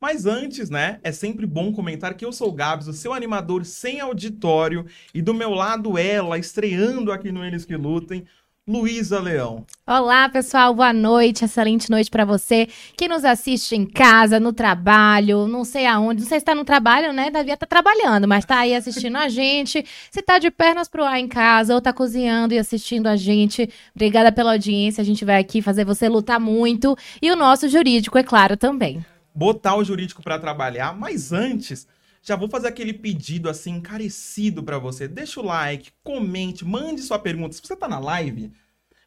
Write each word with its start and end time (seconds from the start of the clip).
Mas 0.00 0.26
antes, 0.26 0.68
né, 0.68 1.00
é 1.02 1.10
sempre 1.10 1.46
bom 1.46 1.72
comentar 1.72 2.14
que 2.14 2.24
eu 2.24 2.32
sou 2.32 2.50
o 2.50 2.52
Gabs, 2.52 2.86
o 2.86 2.92
seu 2.92 3.14
animador 3.14 3.64
sem 3.64 3.98
auditório, 4.00 4.84
e 5.14 5.22
do 5.22 5.32
meu 5.32 5.50
lado 5.50 5.96
ela, 5.96 6.38
estreando 6.38 7.10
aqui 7.10 7.32
no 7.32 7.44
Eles 7.44 7.64
Que 7.64 7.76
Lutem, 7.76 8.24
Luísa 8.68 9.20
Leão. 9.20 9.64
Olá, 9.86 10.28
pessoal, 10.28 10.74
boa 10.74 10.92
noite, 10.92 11.44
excelente 11.44 11.88
noite 11.88 12.10
para 12.10 12.24
você 12.24 12.68
que 12.96 13.06
nos 13.06 13.24
assiste 13.24 13.76
em 13.76 13.86
casa, 13.86 14.40
no 14.40 14.52
trabalho, 14.52 15.46
não 15.46 15.64
sei 15.64 15.86
aonde, 15.86 16.22
não 16.22 16.28
sei 16.28 16.40
se 16.40 16.44
tá 16.44 16.52
no 16.52 16.64
trabalho, 16.64 17.12
né? 17.12 17.30
Devia 17.30 17.56
tá 17.56 17.64
trabalhando, 17.64 18.26
mas 18.26 18.44
tá 18.44 18.58
aí 18.58 18.74
assistindo 18.74 19.16
a 19.16 19.28
gente. 19.28 19.84
Se 20.10 20.20
tá 20.20 20.40
de 20.40 20.50
pernas 20.50 20.88
pro 20.88 21.04
ar 21.04 21.20
em 21.20 21.28
casa 21.28 21.74
ou 21.74 21.80
tá 21.80 21.92
cozinhando 21.92 22.54
e 22.54 22.58
assistindo 22.58 23.06
a 23.06 23.14
gente, 23.14 23.70
obrigada 23.94 24.32
pela 24.32 24.52
audiência. 24.52 25.00
A 25.00 25.04
gente 25.04 25.24
vai 25.24 25.40
aqui 25.40 25.62
fazer 25.62 25.84
você 25.84 26.08
lutar 26.08 26.40
muito 26.40 26.96
e 27.22 27.30
o 27.30 27.36
nosso 27.36 27.68
jurídico, 27.68 28.18
é 28.18 28.24
claro, 28.24 28.56
também. 28.56 29.00
Botar 29.36 29.76
o 29.76 29.84
jurídico 29.84 30.22
para 30.22 30.38
trabalhar, 30.38 30.96
mas 30.96 31.32
antes, 31.32 31.86
já 32.22 32.34
vou 32.34 32.48
fazer 32.48 32.68
aquele 32.68 32.92
pedido 32.92 33.48
assim 33.48 33.72
encarecido 33.72 34.62
para 34.62 34.78
você. 34.78 35.06
Deixa 35.06 35.40
o 35.40 35.44
like, 35.44 35.92
comente, 36.02 36.64
mande 36.64 37.02
sua 37.02 37.18
pergunta. 37.18 37.54
Se 37.54 37.60
você 37.62 37.76
tá 37.76 37.86
na 37.86 37.98
live, 37.98 38.50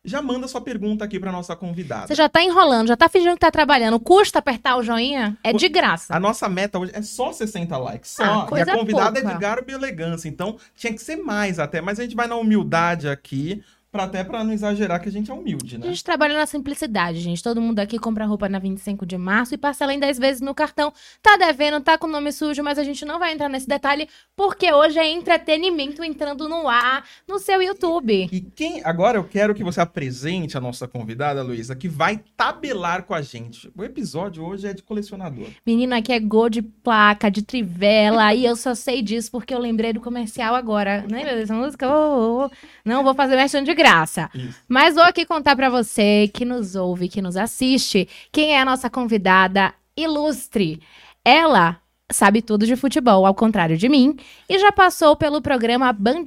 já 0.06 0.22
manda 0.22 0.48
sua 0.48 0.62
pergunta 0.62 1.04
aqui 1.04 1.20
para 1.20 1.32
nossa 1.32 1.56
convidada. 1.56 2.08
Você 2.08 2.16
já 2.16 2.30
tá 2.30 2.42
enrolando, 2.42 2.88
já 2.88 2.96
tá 2.96 3.10
fingindo 3.10 3.34
que 3.34 3.40
tá 3.40 3.52
trabalhando. 3.52 4.00
Custa 4.00 4.40
apertar 4.40 4.78
o 4.78 4.84
joinha? 4.84 5.38
É 5.44 5.52
de 5.52 5.68
graça. 5.68 6.16
A 6.16 6.20
nossa 6.20 6.48
meta 6.48 6.80
hoje 6.80 6.92
é 6.96 7.02
só 7.02 7.34
60 7.34 7.78
likes, 7.78 8.12
só. 8.12 8.24
Ah, 8.24 8.58
e 8.58 8.62
a 8.62 8.66
convidada 8.78 9.20
pouca. 9.20 9.30
é 9.30 9.34
de 9.34 9.40
garbo 9.40 9.70
e 9.70 9.74
elegância, 9.74 10.30
então 10.30 10.58
tinha 10.76 10.94
que 10.94 11.02
ser 11.02 11.18
mais 11.18 11.60
até, 11.60 11.82
mas 11.82 12.00
a 12.00 12.04
gente 12.04 12.16
vai 12.16 12.28
na 12.28 12.36
humildade 12.36 13.10
aqui 13.10 13.64
Pra 13.92 14.04
até 14.04 14.24
para 14.24 14.44
não 14.44 14.54
exagerar 14.54 15.02
que 15.02 15.10
a 15.10 15.12
gente 15.12 15.32
é 15.32 15.34
humilde, 15.34 15.78
né? 15.80 15.88
A 15.88 15.90
gente 15.90 16.04
trabalha 16.04 16.38
na 16.38 16.46
simplicidade, 16.46 17.20
gente. 17.20 17.42
Todo 17.42 17.60
mundo 17.60 17.80
aqui 17.80 17.98
compra 17.98 18.24
roupa 18.26 18.48
na 18.48 18.60
25 18.60 19.04
de 19.04 19.18
março 19.18 19.56
e 19.56 19.58
parcela 19.58 19.92
em 19.92 20.00
10 20.00 20.20
vezes 20.20 20.42
no 20.42 20.54
cartão. 20.54 20.94
Tá 21.24 21.38
devendo, 21.38 21.82
tá 21.82 21.98
com 21.98 22.06
o 22.06 22.10
nome 22.10 22.32
sujo, 22.32 22.62
mas 22.62 22.78
a 22.78 22.84
gente 22.84 23.04
não 23.04 23.18
vai 23.18 23.34
entrar 23.34 23.50
nesse 23.50 23.68
detalhe 23.68 24.08
porque 24.36 24.72
hoje 24.72 25.00
é 25.00 25.10
entretenimento 25.10 26.04
entrando 26.04 26.48
no 26.48 26.68
ar 26.68 27.04
no 27.28 27.40
seu 27.40 27.64
YouTube. 27.64 28.30
E 28.32 28.42
quem 28.42 28.84
agora 28.84 29.18
eu 29.18 29.24
quero 29.24 29.56
que 29.56 29.64
você 29.64 29.82
apresente 29.82 30.56
a 30.56 30.62
nossa 30.62 30.88
convidada, 30.88 31.42
Luísa, 31.42 31.76
que 31.76 31.88
vai 31.88 32.24
tabelar 32.38 33.04
com 33.04 33.16
a 33.16 33.24
gente. 33.24 33.72
O 33.76 33.84
episódio 33.84 34.44
hoje 34.46 34.68
é 34.68 34.74
de 34.74 34.84
colecionador. 34.84 35.48
Menino, 35.66 35.96
aqui 35.96 36.14
é 36.14 36.20
gol 36.20 36.50
de 36.50 36.62
placa, 36.62 37.32
de 37.32 37.42
trivela, 37.42 38.34
e 38.36 38.46
eu 38.46 38.56
só 38.56 38.76
sei 38.76 39.02
disso 39.02 39.32
porque 39.32 39.54
eu 39.54 39.60
lembrei 39.60 39.94
do 39.94 40.00
comercial 40.00 40.54
agora. 40.54 41.06
Lembra 41.10 41.36
dessa 41.36 41.56
música? 41.56 41.88
Oh, 41.90 41.92
oh, 41.92 42.46
oh. 42.46 42.50
Não 42.86 43.04
vou 43.04 43.16
fazer 43.16 43.36
mexendo 43.36 43.66
de 43.66 43.79
graça. 43.80 44.30
Isso. 44.36 44.60
Mas 44.68 44.96
vou 44.96 45.04
aqui 45.04 45.26
contar 45.26 45.56
para 45.56 45.70
você 45.70 46.30
que 46.34 46.44
nos 46.44 46.76
ouve, 46.76 47.08
que 47.08 47.22
nos 47.22 47.38
assiste, 47.38 48.08
quem 48.32 48.54
é 48.54 48.60
a 48.60 48.66
nossa 48.66 48.90
convidada 48.90 49.74
ilustre. 49.96 50.82
Ela 51.24 51.82
sabe 52.12 52.42
tudo 52.42 52.66
de 52.66 52.76
futebol, 52.76 53.26
ao 53.26 53.36
contrário 53.36 53.78
de 53.78 53.88
mim, 53.88 54.18
e 54.48 54.58
já 54.58 54.72
passou 54.72 55.16
pelo 55.16 55.42
programa 55.42 55.92
Band 55.94 56.24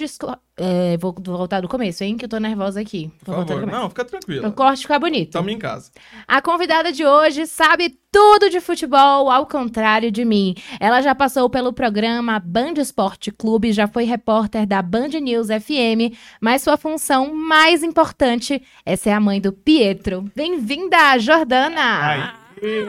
é, 0.56 0.98
vou 0.98 1.14
voltar 1.18 1.60
do 1.60 1.68
começo, 1.68 2.04
hein? 2.04 2.16
Que 2.16 2.26
eu 2.26 2.28
tô 2.28 2.38
nervosa 2.38 2.80
aqui. 2.80 3.10
Por 3.24 3.34
favor, 3.34 3.66
não, 3.66 3.88
fica 3.88 4.04
tranquilo. 4.04 4.46
O 4.46 4.52
corte 4.52 4.82
ficar 4.82 4.98
bonito. 4.98 5.32
Tamo 5.32 5.48
em 5.48 5.58
casa. 5.58 5.90
A 6.28 6.42
convidada 6.42 6.92
de 6.92 7.06
hoje 7.06 7.46
sabe 7.46 7.98
tudo 8.12 8.50
de 8.50 8.60
futebol, 8.60 9.30
ao 9.30 9.46
contrário 9.46 10.12
de 10.12 10.24
mim. 10.24 10.54
Ela 10.78 11.00
já 11.00 11.14
passou 11.14 11.48
pelo 11.48 11.72
programa 11.72 12.38
Band 12.38 12.74
Esporte 12.76 13.32
Clube, 13.32 13.72
já 13.72 13.88
foi 13.88 14.04
repórter 14.04 14.66
da 14.66 14.82
Band 14.82 15.08
News 15.20 15.48
FM, 15.48 16.14
mas 16.38 16.62
sua 16.62 16.76
função 16.76 17.34
mais 17.34 17.82
importante 17.82 18.62
é 18.84 18.94
ser 18.94 19.10
a 19.10 19.20
mãe 19.20 19.40
do 19.40 19.52
Pietro. 19.52 20.30
Bem-vinda, 20.36 21.18
Jordana! 21.18 21.80
Ai, 21.80 22.30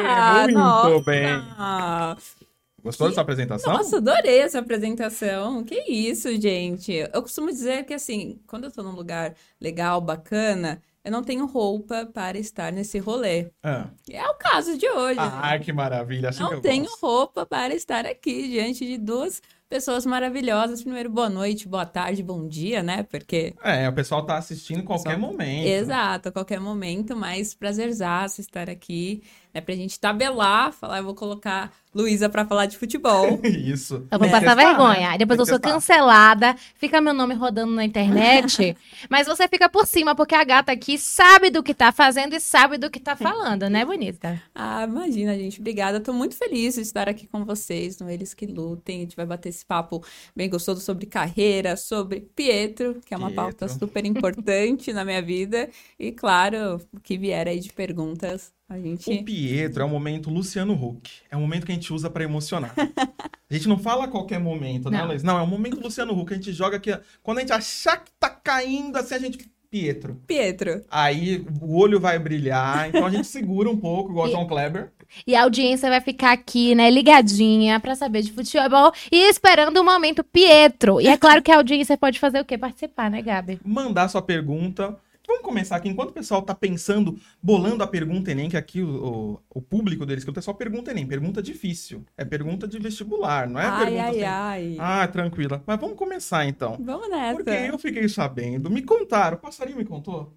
ah, 0.05 0.41
muito 0.43 0.53
nossa. 0.53 1.03
bem. 1.05 2.42
Gostou 2.83 3.07
que... 3.07 3.11
dessa 3.11 3.21
apresentação? 3.21 3.73
Nossa, 3.73 3.97
adorei 3.97 4.39
essa 4.39 4.59
apresentação. 4.59 5.63
Que 5.63 5.75
isso, 5.89 6.29
gente. 6.39 6.91
Eu 6.91 7.21
costumo 7.21 7.47
dizer 7.47 7.85
que, 7.85 7.93
assim, 7.93 8.39
quando 8.45 8.65
eu 8.65 8.71
tô 8.71 8.83
num 8.83 8.91
lugar 8.91 9.33
legal, 9.59 10.01
bacana, 10.01 10.81
eu 11.03 11.11
não 11.11 11.23
tenho 11.23 11.45
roupa 11.45 12.05
para 12.05 12.37
estar 12.37 12.71
nesse 12.71 12.97
rolê. 12.97 13.51
Ah. 13.61 13.89
É 14.09 14.25
o 14.27 14.35
caso 14.35 14.77
de 14.77 14.87
hoje. 14.87 15.19
Ah, 15.19 15.59
que 15.59 15.73
maravilha. 15.73 16.29
Assim 16.29 16.41
não 16.41 16.61
tenho 16.61 16.85
gosto. 16.85 17.01
roupa 17.01 17.45
para 17.45 17.73
estar 17.73 18.05
aqui 18.05 18.47
diante 18.47 18.85
de 18.85 18.97
duas 18.97 19.41
pessoas 19.67 20.05
maravilhosas. 20.05 20.81
Primeiro, 20.81 21.09
boa 21.09 21.29
noite, 21.29 21.67
boa 21.67 21.85
tarde, 21.85 22.21
bom 22.23 22.47
dia, 22.47 22.81
né? 22.81 23.03
Porque. 23.03 23.53
É, 23.63 23.89
o 23.89 23.93
pessoal 23.93 24.25
tá 24.25 24.37
assistindo 24.37 24.79
em 24.79 24.85
qualquer 24.85 25.17
momento. 25.17 25.67
Exato, 25.67 26.29
a 26.29 26.31
qualquer 26.31 26.59
momento, 26.59 27.17
mas 27.17 27.53
prazerzaço 27.53 28.39
estar 28.39 28.69
aqui, 28.69 29.23
né? 29.53 29.61
Pra 29.61 29.75
gente 29.75 29.99
tabelar, 29.99 30.73
falar, 30.73 30.97
eu 30.97 31.03
vou 31.03 31.15
colocar 31.15 31.71
Luísa 31.93 32.27
para 32.27 32.45
falar 32.45 32.65
de 32.65 32.77
futebol. 32.77 33.39
Isso. 33.45 34.07
Eu 34.09 34.17
vou 34.17 34.27
passar 34.29 34.55
testar, 34.55 34.55
vergonha. 34.55 35.11
Né? 35.11 35.17
Depois 35.19 35.39
eu 35.39 35.45
sou 35.45 35.59
cancelada, 35.59 36.55
fica 36.75 36.99
meu 36.99 37.13
nome 37.13 37.35
rodando 37.35 37.71
na 37.71 37.85
internet, 37.85 38.75
mas 39.09 39.27
você 39.27 39.47
fica 39.47 39.69
por 39.69 39.85
cima, 39.85 40.15
porque 40.15 40.33
a 40.33 40.43
gata 40.43 40.71
aqui 40.71 40.97
sabe 40.97 41.51
do 41.51 41.61
que 41.61 41.73
tá 41.73 41.91
fazendo 41.91 42.33
e 42.33 42.39
sabe 42.39 42.77
do 42.77 42.89
que 42.89 42.99
tá 42.99 43.15
falando, 43.15 43.69
né, 43.69 43.85
bonita? 43.85 44.41
Ah, 44.55 44.83
imagina, 44.83 45.37
gente. 45.37 45.59
Obrigada. 45.59 45.99
Tô 45.99 46.11
muito 46.11 46.35
feliz 46.35 46.75
de 46.75 46.81
estar 46.81 47.07
aqui 47.07 47.27
com 47.27 47.45
vocês 47.45 47.99
no 47.99 48.09
Eles 48.09 48.33
Que 48.33 48.47
Lutem. 48.47 48.97
A 48.97 49.01
gente 49.01 49.15
vai 49.15 49.25
bater 49.25 49.49
esse 49.49 49.65
papo 49.65 50.03
bem 50.35 50.49
gostoso 50.49 50.81
sobre 50.81 51.05
carreira, 51.05 51.77
sobre 51.77 52.21
Pietro, 52.35 52.99
que 53.05 53.13
é 53.13 53.17
uma 53.17 53.27
Pietro. 53.27 53.43
pauta 53.43 53.67
super 53.67 54.03
importante 54.03 54.91
na 54.91 55.05
minha 55.05 55.21
vida. 55.21 55.69
E, 55.99 56.11
claro, 56.11 56.81
o 56.91 56.99
que 56.99 57.17
vier 57.17 57.47
aí 57.47 57.59
de 57.59 57.71
perguntas, 57.71 58.51
gente... 58.71 59.11
O 59.11 59.23
Pietro 59.23 59.83
é 59.83 59.85
o 59.85 59.89
momento 59.89 60.29
Luciano 60.29 60.73
Huck. 60.73 61.11
É 61.29 61.35
o 61.35 61.39
momento 61.39 61.65
que 61.65 61.71
a 61.71 61.75
gente 61.75 61.93
usa 61.93 62.09
para 62.09 62.23
emocionar. 62.23 62.73
a 62.77 63.53
gente 63.53 63.67
não 63.67 63.77
fala 63.77 64.05
a 64.05 64.07
qualquer 64.07 64.39
momento, 64.39 64.89
né, 64.89 65.03
Luiz? 65.03 65.23
Não, 65.23 65.37
é 65.37 65.41
o 65.41 65.47
momento 65.47 65.79
Luciano 65.79 66.17
Huck. 66.17 66.33
A 66.33 66.35
gente 66.35 66.53
joga 66.53 66.77
aqui. 66.77 66.97
Quando 67.21 67.37
a 67.39 67.41
gente 67.41 67.53
achar 67.53 67.97
que 67.97 68.11
tá 68.19 68.29
caindo, 68.29 68.97
assim, 68.97 69.15
a 69.15 69.19
gente. 69.19 69.51
Pietro. 69.69 70.21
Pietro. 70.27 70.85
Aí 70.89 71.45
o 71.59 71.75
olho 71.75 71.99
vai 71.99 72.19
brilhar, 72.19 72.89
então 72.89 73.07
a 73.07 73.09
gente 73.09 73.25
segura 73.25 73.67
um 73.67 73.77
pouco, 73.77 74.11
igual 74.11 74.27
e, 74.29 74.31
John 74.31 74.45
Kleber. 74.45 74.91
E 75.25 75.35
a 75.35 75.41
audiência 75.41 75.89
vai 75.89 75.99
ficar 75.99 76.31
aqui, 76.31 76.75
né, 76.75 76.91
ligadinha 76.91 77.79
para 77.79 77.95
saber 77.95 78.21
de 78.21 78.31
futebol 78.31 78.91
e 79.11 79.29
esperando 79.29 79.77
o 79.77 79.83
momento 79.83 80.23
Pietro. 80.23 81.01
E 81.01 81.07
é 81.07 81.17
claro 81.17 81.41
que 81.41 81.51
a 81.51 81.55
audiência 81.55 81.97
pode 81.97 82.19
fazer 82.19 82.39
o 82.39 82.45
quê? 82.45 82.55
Participar, 82.55 83.09
né, 83.09 83.19
Gabi? 83.23 83.59
Mandar 83.65 84.09
sua 84.09 84.21
pergunta 84.21 84.95
Vamos 85.25 85.43
começar 85.43 85.77
aqui. 85.77 85.87
Enquanto 85.87 86.09
o 86.09 86.13
pessoal 86.13 86.41
está 86.41 86.53
pensando, 86.53 87.17
bolando 87.41 87.81
a 87.83 87.87
pergunta 87.87 88.31
Enem, 88.31 88.49
que 88.49 88.57
aqui 88.57 88.81
o, 88.81 89.39
o, 89.49 89.59
o 89.59 89.61
público 89.61 90.05
deles, 90.05 90.23
que 90.23 90.29
o 90.29 90.33
pessoal 90.33 90.55
pergunta 90.55 90.91
Enem, 90.91 91.07
pergunta 91.07 91.41
difícil. 91.41 92.05
É 92.17 92.25
pergunta 92.25 92.67
de 92.67 92.77
vestibular, 92.77 93.47
não 93.47 93.59
é 93.59 93.65
ai, 93.65 93.85
pergunta 93.85 94.03
ai, 94.03 94.09
assim. 94.09 94.23
ai. 94.23 94.77
Ah, 94.79 95.07
tranquila. 95.07 95.63
Mas 95.65 95.79
vamos 95.79 95.97
começar 95.97 96.45
então. 96.45 96.77
Vamos 96.79 97.09
nessa. 97.09 97.35
Porque 97.35 97.49
eu 97.49 97.79
fiquei 97.79 98.09
sabendo, 98.09 98.69
me 98.69 98.81
contaram, 98.81 99.37
o 99.37 99.39
passarinho 99.39 99.77
me 99.77 99.85
contou, 99.85 100.33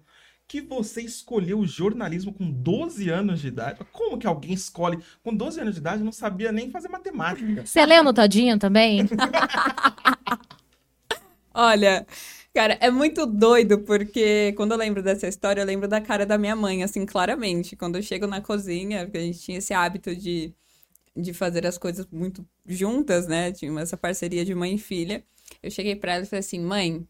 que 0.47 0.61
você 0.61 1.01
escolheu 1.01 1.65
jornalismo 1.65 2.33
com 2.33 2.49
12 2.49 3.09
anos 3.09 3.41
de 3.41 3.49
idade. 3.49 3.79
Como 3.91 4.17
que 4.17 4.25
alguém 4.25 4.53
escolhe 4.53 4.97
com 5.21 5.35
12 5.35 5.59
anos 5.59 5.73
de 5.75 5.81
idade 5.81 6.01
não 6.03 6.13
sabia 6.13 6.51
nem 6.51 6.71
fazer 6.71 6.87
matemática? 6.87 7.65
Você 7.65 7.85
leu 7.85 8.03
no 8.03 8.13
Todinho 8.13 8.57
também? 8.57 9.05
Olha, 11.53 12.05
Cara, 12.53 12.77
é 12.81 12.89
muito 12.89 13.25
doido, 13.25 13.79
porque 13.83 14.53
quando 14.57 14.71
eu 14.71 14.77
lembro 14.77 15.03
dessa 15.03 15.27
história, 15.27 15.61
eu 15.61 15.65
lembro 15.65 15.87
da 15.87 16.01
cara 16.01 16.25
da 16.25 16.37
minha 16.37 16.55
mãe, 16.55 16.83
assim, 16.83 17.05
claramente. 17.05 17.75
Quando 17.75 17.97
eu 17.97 18.01
chego 18.01 18.25
na 18.25 18.41
cozinha, 18.41 19.05
porque 19.05 19.17
a 19.17 19.21
gente 19.21 19.39
tinha 19.39 19.59
esse 19.59 19.73
hábito 19.73 20.15
de, 20.15 20.53
de 21.15 21.33
fazer 21.33 21.67
as 21.67 21.77
coisas 21.77 22.07
muito 22.11 22.47
juntas, 22.65 23.27
né? 23.27 23.51
Tinha 23.51 23.79
essa 23.79 23.95
parceria 23.95 24.43
de 24.43 24.55
mãe 24.55 24.75
e 24.75 24.79
filha. 24.79 25.23
Eu 25.61 25.69
cheguei 25.69 25.95
pra 25.95 26.13
ela 26.15 26.23
e 26.23 26.27
falei 26.27 26.39
assim: 26.39 26.59
mãe, 26.59 27.07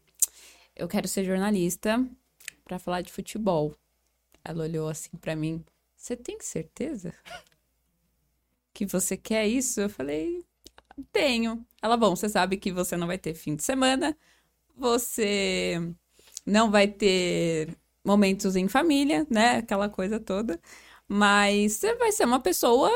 eu 0.76 0.86
quero 0.86 1.08
ser 1.08 1.24
jornalista 1.24 2.04
para 2.64 2.78
falar 2.78 3.00
de 3.00 3.12
futebol. 3.12 3.74
Ela 4.44 4.64
olhou 4.64 4.88
assim 4.88 5.16
para 5.20 5.34
mim: 5.34 5.64
você 5.96 6.14
tem 6.14 6.38
certeza 6.40 7.14
que 8.74 8.86
você 8.86 9.16
quer 9.16 9.46
isso? 9.46 9.80
Eu 9.80 9.88
falei: 9.88 10.44
tenho. 11.12 11.66
Ela, 11.82 11.96
bom, 11.96 12.14
você 12.14 12.28
sabe 12.28 12.56
que 12.56 12.70
você 12.70 12.96
não 12.96 13.06
vai 13.06 13.18
ter 13.18 13.34
fim 13.34 13.56
de 13.56 13.64
semana 13.64 14.16
você 14.78 15.80
não 16.46 16.70
vai 16.70 16.88
ter 16.88 17.76
momentos 18.04 18.56
em 18.56 18.68
família, 18.68 19.26
né? 19.30 19.58
Aquela 19.58 19.88
coisa 19.88 20.18
toda. 20.18 20.58
Mas 21.06 21.74
você 21.74 21.94
vai 21.96 22.12
ser 22.12 22.24
uma 22.24 22.40
pessoa 22.40 22.90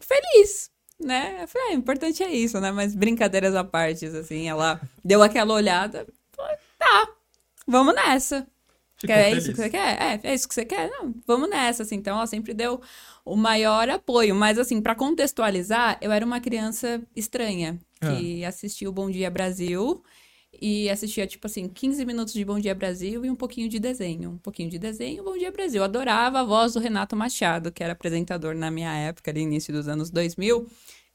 feliz, 0.00 0.70
né? 0.98 1.42
Eu 1.42 1.48
falei, 1.48 1.68
ah, 1.68 1.70
o 1.72 1.78
importante 1.78 2.22
é 2.22 2.30
isso, 2.30 2.60
né? 2.60 2.70
Mas 2.72 2.94
brincadeiras 2.94 3.54
à 3.54 3.64
parte, 3.64 4.06
assim, 4.06 4.48
ela 4.48 4.80
deu 5.04 5.22
aquela 5.22 5.54
olhada, 5.54 6.06
falou, 6.34 6.52
tá, 6.78 7.08
vamos 7.66 7.94
nessa. 7.94 8.46
Ficou 8.96 9.16
é 9.16 9.30
feliz. 9.30 9.44
isso 9.44 9.50
que 9.52 9.56
você 9.62 9.70
quer? 9.70 10.00
É, 10.00 10.20
é 10.22 10.34
isso 10.34 10.48
que 10.48 10.54
você 10.54 10.64
quer? 10.64 10.88
Não, 10.88 11.12
vamos 11.26 11.50
nessa, 11.50 11.82
assim. 11.82 11.96
Então, 11.96 12.16
ela 12.16 12.26
sempre 12.26 12.54
deu 12.54 12.80
o 13.24 13.36
maior 13.36 13.88
apoio. 13.90 14.32
Mas, 14.34 14.58
assim, 14.58 14.80
para 14.80 14.94
contextualizar, 14.94 15.98
eu 16.00 16.12
era 16.12 16.24
uma 16.24 16.40
criança 16.40 17.02
estranha 17.16 17.80
que 18.00 18.44
ah. 18.44 18.48
assistiu 18.48 18.92
Bom 18.92 19.10
Dia 19.10 19.28
Brasil 19.28 20.02
e 20.60 20.88
assistia, 20.90 21.26
tipo 21.26 21.46
assim, 21.46 21.68
15 21.68 22.04
minutos 22.04 22.34
de 22.34 22.44
Bom 22.44 22.58
Dia 22.58 22.74
Brasil 22.74 23.24
e 23.24 23.30
um 23.30 23.34
pouquinho 23.34 23.68
de 23.68 23.78
desenho. 23.78 24.30
Um 24.30 24.38
pouquinho 24.38 24.70
de 24.70 24.78
desenho, 24.78 25.24
Bom 25.24 25.36
Dia 25.36 25.50
Brasil. 25.50 25.82
Adorava 25.82 26.40
a 26.40 26.44
voz 26.44 26.74
do 26.74 26.80
Renato 26.80 27.16
Machado, 27.16 27.72
que 27.72 27.82
era 27.82 27.94
apresentador 27.94 28.54
na 28.54 28.70
minha 28.70 28.94
época, 28.94 29.30
ali 29.30 29.40
início 29.40 29.72
dos 29.72 29.88
anos 29.88 30.10
2000. 30.10 30.66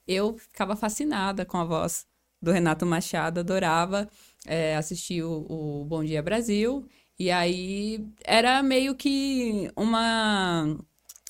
Eu 0.07 0.37
ficava 0.37 0.75
fascinada 0.75 1.45
com 1.45 1.57
a 1.57 1.63
voz 1.63 2.05
do 2.41 2.51
Renato 2.51 2.85
Machado, 2.85 3.39
adorava 3.39 4.09
é, 4.45 4.75
assistir 4.75 5.23
o, 5.23 5.45
o 5.49 5.85
Bom 5.85 6.03
Dia 6.03 6.21
Brasil. 6.21 6.87
E 7.19 7.31
aí 7.31 8.05
era 8.23 8.61
meio 8.63 8.95
que 8.95 9.71
uma. 9.75 10.77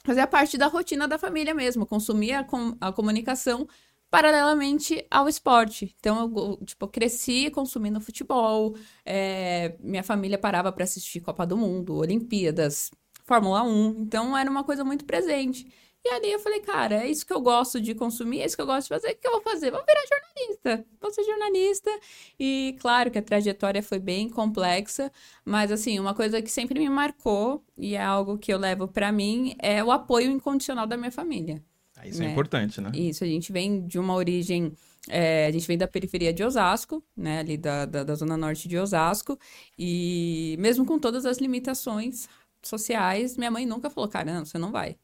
Fazia 0.03 0.25
parte 0.25 0.57
da 0.57 0.67
rotina 0.67 1.07
da 1.07 1.17
família 1.17 1.53
mesmo, 1.53 1.85
consumia 1.85 2.39
a, 2.39 2.43
com, 2.43 2.77
a 2.79 2.93
comunicação 2.93 3.67
paralelamente 4.09 5.05
ao 5.09 5.27
esporte. 5.27 5.95
Então, 5.99 6.31
eu, 6.35 6.65
tipo, 6.65 6.87
cresci 6.87 7.49
consumindo 7.51 7.99
futebol, 8.01 8.75
é, 9.05 9.75
minha 9.79 10.03
família 10.03 10.37
parava 10.37 10.71
para 10.71 10.83
assistir 10.83 11.21
Copa 11.21 11.45
do 11.45 11.57
Mundo, 11.57 11.95
Olimpíadas, 11.95 12.91
Fórmula 13.25 13.63
1. 13.63 13.95
Então, 13.99 14.37
era 14.37 14.49
uma 14.49 14.63
coisa 14.63 14.83
muito 14.83 15.05
presente. 15.05 15.67
E 16.05 16.09
ali 16.09 16.31
eu 16.31 16.39
falei, 16.39 16.61
cara, 16.61 17.03
é 17.03 17.07
isso 17.09 17.25
que 17.25 17.33
eu 17.33 17.41
gosto 17.41 17.81
de 17.81 17.93
consumir, 17.93 18.39
é 18.39 18.45
isso 18.45 18.55
que 18.55 18.61
eu 18.61 18.65
gosto 18.65 18.83
de 18.83 18.89
fazer, 18.89 19.11
o 19.11 19.17
que 19.17 19.27
eu 19.27 19.31
vou 19.31 19.41
fazer? 19.41 19.71
Vou 19.71 19.83
virar 19.85 20.01
jornalista, 20.07 20.85
vou 21.01 21.11
ser 21.11 21.23
jornalista. 21.25 21.91
E 22.39 22.77
claro 22.79 23.11
que 23.11 23.17
a 23.17 23.21
trajetória 23.21 23.83
foi 23.83 23.99
bem 23.99 24.29
complexa, 24.29 25.11
mas 25.43 25.69
assim, 25.69 25.99
uma 25.99 26.13
coisa 26.13 26.41
que 26.41 26.49
sempre 26.49 26.79
me 26.79 26.89
marcou 26.89 27.61
e 27.77 27.95
é 27.95 28.01
algo 28.01 28.37
que 28.37 28.53
eu 28.53 28.57
levo 28.57 28.87
para 28.87 29.11
mim 29.11 29.53
é 29.59 29.83
o 29.83 29.91
apoio 29.91 30.31
incondicional 30.31 30.87
da 30.87 30.95
minha 30.95 31.11
família. 31.11 31.61
Isso 32.05 32.21
é 32.21 32.25
né? 32.25 32.29
é 32.29 32.31
importante, 32.31 32.81
né? 32.81 32.91
Isso, 32.93 33.23
a 33.23 33.27
gente 33.27 33.51
vem 33.51 33.85
de 33.85 33.99
uma 33.99 34.13
origem. 34.13 34.73
É, 35.09 35.47
a 35.47 35.51
gente 35.51 35.65
vem 35.65 35.77
da 35.77 35.87
periferia 35.87 36.33
de 36.33 36.43
Osasco, 36.43 37.03
né? 37.15 37.39
Ali 37.39 37.57
da, 37.57 37.85
da, 37.85 38.03
da, 38.03 38.15
zona 38.15 38.35
norte 38.35 38.67
de 38.67 38.77
Osasco. 38.77 39.39
E 39.77 40.55
mesmo 40.59 40.85
com 40.85 40.99
todas 40.99 41.25
as 41.25 41.37
limitações 41.37 42.27
sociais, 42.61 43.37
minha 43.37 43.51
mãe 43.51 43.65
nunca 43.65 43.89
falou, 43.89 44.09
cara, 44.09 44.33
não, 44.33 44.45
você 44.45 44.57
não 44.57 44.71
vai. 44.71 44.97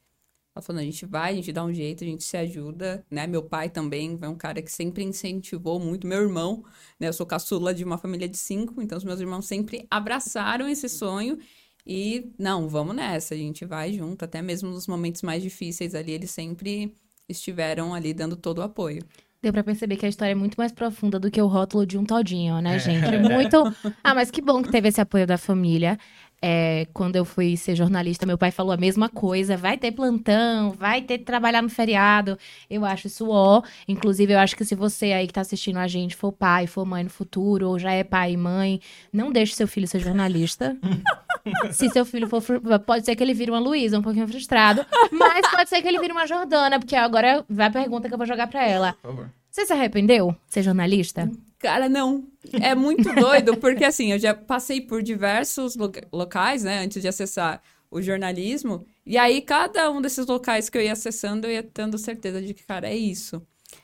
Ela 0.55 0.61
falou, 0.61 0.81
a 0.81 0.85
gente 0.85 1.03
vai, 1.05 1.31
a 1.31 1.35
gente 1.35 1.51
dá 1.51 1.63
um 1.63 1.73
jeito, 1.73 2.03
a 2.03 2.07
gente 2.07 2.23
se 2.23 2.37
ajuda, 2.37 3.03
né? 3.09 3.25
Meu 3.25 3.41
pai 3.41 3.69
também 3.69 4.19
é 4.21 4.29
um 4.29 4.35
cara 4.35 4.61
que 4.61 4.71
sempre 4.71 5.03
incentivou 5.03 5.79
muito. 5.79 6.05
Meu 6.05 6.21
irmão, 6.21 6.63
né? 6.99 7.07
Eu 7.07 7.13
sou 7.13 7.25
caçula 7.25 7.73
de 7.73 7.83
uma 7.83 7.97
família 7.97 8.29
de 8.29 8.37
cinco, 8.37 8.79
então 8.79 8.97
os 8.97 9.03
meus 9.03 9.19
irmãos 9.19 9.47
sempre 9.47 9.87
abraçaram 9.89 10.69
esse 10.69 10.87
sonho 10.87 11.39
e 11.85 12.31
não, 12.37 12.67
vamos 12.67 12.95
nessa, 12.95 13.33
a 13.33 13.37
gente 13.37 13.65
vai 13.65 13.93
junto, 13.93 14.23
até 14.23 14.41
mesmo 14.41 14.69
nos 14.69 14.87
momentos 14.87 15.21
mais 15.21 15.43
difíceis 15.43 15.93
ali, 15.93 16.11
eles 16.11 16.31
sempre 16.31 16.95
estiveram 17.27 17.93
ali 17.93 18.13
dando 18.13 18.35
todo 18.35 18.59
o 18.59 18.61
apoio. 18.61 19.03
Deu 19.41 19.51
pra 19.51 19.61
perceber 19.61 19.97
que 19.97 20.05
a 20.05 20.09
história 20.09 20.31
é 20.31 20.35
muito 20.35 20.55
mais 20.55 20.71
profunda 20.71 21.19
do 21.19 21.29
que 21.29 21.41
o 21.41 21.47
rótulo 21.47 21.85
de 21.85 21.97
um 21.97 22.05
todinho, 22.05 22.61
né, 22.61 22.77
é. 22.77 22.79
gente? 22.79 23.03
É 23.13 23.19
muito. 23.19 23.57
Ah, 24.01 24.15
mas 24.15 24.31
que 24.31 24.41
bom 24.41 24.63
que 24.63 24.71
teve 24.71 24.87
esse 24.87 25.01
apoio 25.01 25.27
da 25.27 25.37
família. 25.37 25.97
É, 26.45 26.87
quando 26.93 27.15
eu 27.15 27.23
fui 27.23 27.55
ser 27.55 27.73
jornalista, 27.73 28.25
meu 28.25 28.37
pai 28.37 28.51
falou 28.51 28.73
a 28.73 28.77
mesma 28.77 29.07
coisa: 29.07 29.55
vai 29.55 29.77
ter 29.77 29.93
plantão, 29.93 30.71
vai 30.71 31.01
ter 31.01 31.19
que 31.19 31.23
trabalhar 31.23 31.61
no 31.61 31.69
feriado. 31.69 32.37
Eu 32.69 32.83
acho 32.83 33.07
isso 33.07 33.29
ó. 33.29 33.61
Inclusive, 33.87 34.33
eu 34.33 34.39
acho 34.39 34.53
que 34.53 34.65
se 34.65 34.75
você 34.75 35.13
aí 35.13 35.25
que 35.25 35.31
tá 35.31 35.39
assistindo 35.39 35.77
a 35.77 35.87
gente 35.87 36.17
for 36.17 36.33
pai, 36.33 36.67
for 36.67 36.85
mãe 36.85 37.05
no 37.05 37.09
futuro, 37.09 37.69
ou 37.69 37.79
já 37.79 37.93
é 37.93 38.03
pai 38.03 38.33
e 38.33 38.37
mãe, 38.37 38.81
não 39.13 39.31
deixe 39.31 39.55
seu 39.55 39.69
filho 39.69 39.87
ser 39.87 40.01
jornalista. 40.01 40.75
se 41.71 41.89
seu 41.89 42.03
filho 42.03 42.27
for. 42.27 42.43
Pode 42.85 43.05
ser 43.05 43.15
que 43.15 43.23
ele 43.23 43.33
vire 43.33 43.49
uma 43.49 43.59
Luísa, 43.61 43.97
um 43.97 44.01
pouquinho 44.01 44.27
frustrado, 44.27 44.85
mas 45.13 45.49
pode 45.49 45.69
ser 45.69 45.81
que 45.81 45.87
ele 45.87 45.99
vire 46.01 46.11
uma 46.11 46.27
Jordana, 46.27 46.77
porque 46.77 46.97
agora 46.97 47.45
vai 47.49 47.67
a 47.67 47.71
pergunta 47.71 48.09
que 48.09 48.13
eu 48.13 48.17
vou 48.17 48.27
jogar 48.27 48.47
pra 48.47 48.67
ela. 48.67 48.97
Por 49.01 49.11
favor. 49.11 49.29
Você 49.49 49.65
se 49.65 49.71
arrependeu 49.71 50.35
de 50.47 50.53
ser 50.55 50.63
jornalista? 50.63 51.31
Cara, 51.63 51.87
não. 51.87 52.27
É 52.61 52.75
muito 52.75 53.03
doido, 53.15 53.55
porque 53.57 53.85
assim, 53.85 54.11
eu 54.11 54.19
já 54.19 54.33
passei 54.33 54.81
por 54.81 55.01
diversos 55.01 55.77
locais, 56.11 56.61
né, 56.63 56.79
antes 56.79 57.01
de 57.01 57.07
acessar 57.07 57.61
o 57.89 58.01
jornalismo, 58.01 58.85
e 59.05 59.17
aí 59.17 59.41
cada 59.41 59.89
um 59.89 60.01
desses 60.01 60.27
locais 60.27 60.69
que 60.69 60.77
eu 60.77 60.81
ia 60.81 60.91
acessando, 60.91 61.47
eu 61.47 61.51
ia 61.51 61.63
tendo 61.63 61.97
certeza 61.97 62.41
de 62.41 62.53
que, 62.53 62.63
cara, 62.63 62.89
é 62.89 62.95
isso, 62.97 63.41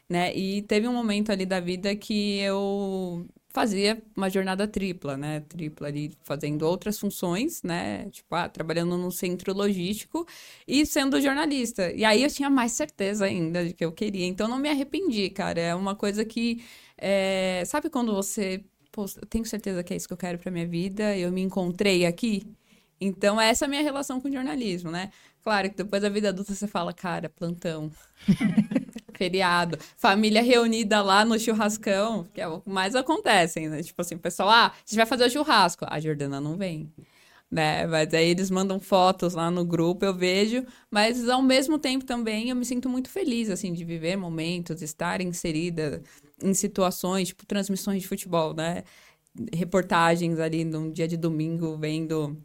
né? 0.10 0.36
E 0.36 0.62
teve 0.64 0.88
um 0.90 0.94
momento 0.94 1.32
ali 1.32 1.46
da 1.46 1.62
vida 1.62 1.96
que 1.96 2.40
eu 2.40 3.26
fazia 3.52 4.02
uma 4.16 4.30
jornada 4.30 4.68
tripla, 4.68 5.18
né? 5.18 5.42
Tripla 5.42 5.88
ali, 5.88 6.12
fazendo 6.24 6.64
outras 6.64 7.00
funções, 7.00 7.62
né? 7.64 8.10
Tipo, 8.10 8.36
ah, 8.36 8.48
trabalhando 8.50 8.98
num 8.98 9.12
centro 9.12 9.54
logístico 9.54 10.26
e 10.68 10.86
sendo 10.86 11.20
jornalista. 11.22 11.92
E 11.92 12.06
aí 12.06 12.24
eu 12.24 12.30
tinha 12.30 12.50
mais 12.50 12.72
certeza 12.74 13.26
ainda 13.26 13.66
de 13.66 13.74
que 13.74 13.84
eu 13.84 13.92
queria. 13.92 14.26
Então 14.26 14.48
não 14.48 14.58
me 14.60 14.70
arrependi, 14.70 15.30
cara. 15.30 15.60
É 15.60 15.76
uma 15.76 15.96
coisa 15.96 16.24
que. 16.26 16.64
É... 17.00 17.64
Sabe 17.66 17.90
quando 17.90 18.14
você. 18.14 18.64
Pô, 18.92 19.06
eu 19.22 19.26
tenho 19.28 19.46
certeza 19.46 19.84
que 19.84 19.94
é 19.94 19.98
isso 19.98 20.08
que 20.08 20.14
eu 20.14 20.18
quero 20.18 20.40
pra 20.40 20.52
minha 20.52 20.68
vida, 20.68 21.16
eu 21.16 21.32
me 21.32 21.42
encontrei 21.42 22.06
aqui? 22.06 22.44
Então, 23.00 23.40
essa 23.40 23.66
é 23.66 23.68
a 23.68 23.70
minha 23.70 23.84
relação 23.84 24.20
com 24.20 24.28
o 24.28 24.32
jornalismo, 24.32 24.92
né? 24.92 25.12
Claro 25.44 25.70
que 25.70 25.78
depois 25.78 26.02
da 26.02 26.10
vida 26.10 26.30
adulta 26.30 26.54
você 26.54 26.68
fala, 26.68 26.94
cara, 26.94 27.30
plantão. 27.30 27.92
feriado, 29.20 29.78
família 29.98 30.42
reunida 30.42 31.02
lá 31.02 31.26
no 31.26 31.38
churrascão, 31.38 32.26
que 32.34 32.40
é 32.40 32.48
o 32.48 32.62
que 32.62 32.70
mais 32.70 32.96
acontece, 32.96 33.68
né? 33.68 33.84
Tipo 33.84 34.02
assim, 34.02 34.16
o 34.16 34.20
pessoal, 34.20 34.50
ah, 34.50 34.74
gente 34.86 34.96
vai 34.96 35.06
fazer 35.06 35.26
o 35.26 35.30
churrasco. 35.30 35.86
A 35.90 36.00
Jordana 36.00 36.40
não 36.40 36.56
vem. 36.56 36.90
Né? 37.52 37.86
Mas 37.86 38.14
aí 38.14 38.30
eles 38.30 38.50
mandam 38.50 38.80
fotos 38.80 39.34
lá 39.34 39.52
no 39.52 39.66
grupo, 39.66 40.06
eu 40.06 40.14
vejo, 40.14 40.64
mas 40.90 41.28
ao 41.28 41.42
mesmo 41.42 41.80
tempo 41.80 42.06
também 42.06 42.50
eu 42.50 42.56
me 42.56 42.64
sinto 42.64 42.88
muito 42.88 43.10
feliz, 43.10 43.50
assim, 43.50 43.74
de 43.74 43.84
viver 43.84 44.16
momentos, 44.16 44.82
estar 44.82 45.20
inserida 45.20 46.02
em 46.44 46.54
situações, 46.54 47.30
tipo 47.30 47.46
transmissões 47.46 48.02
de 48.02 48.08
futebol, 48.08 48.54
né? 48.54 48.84
Reportagens 49.54 50.40
ali 50.40 50.66
num 50.66 50.92
dia 50.92 51.08
de 51.08 51.18
domingo, 51.18 51.78
vendo 51.78 52.38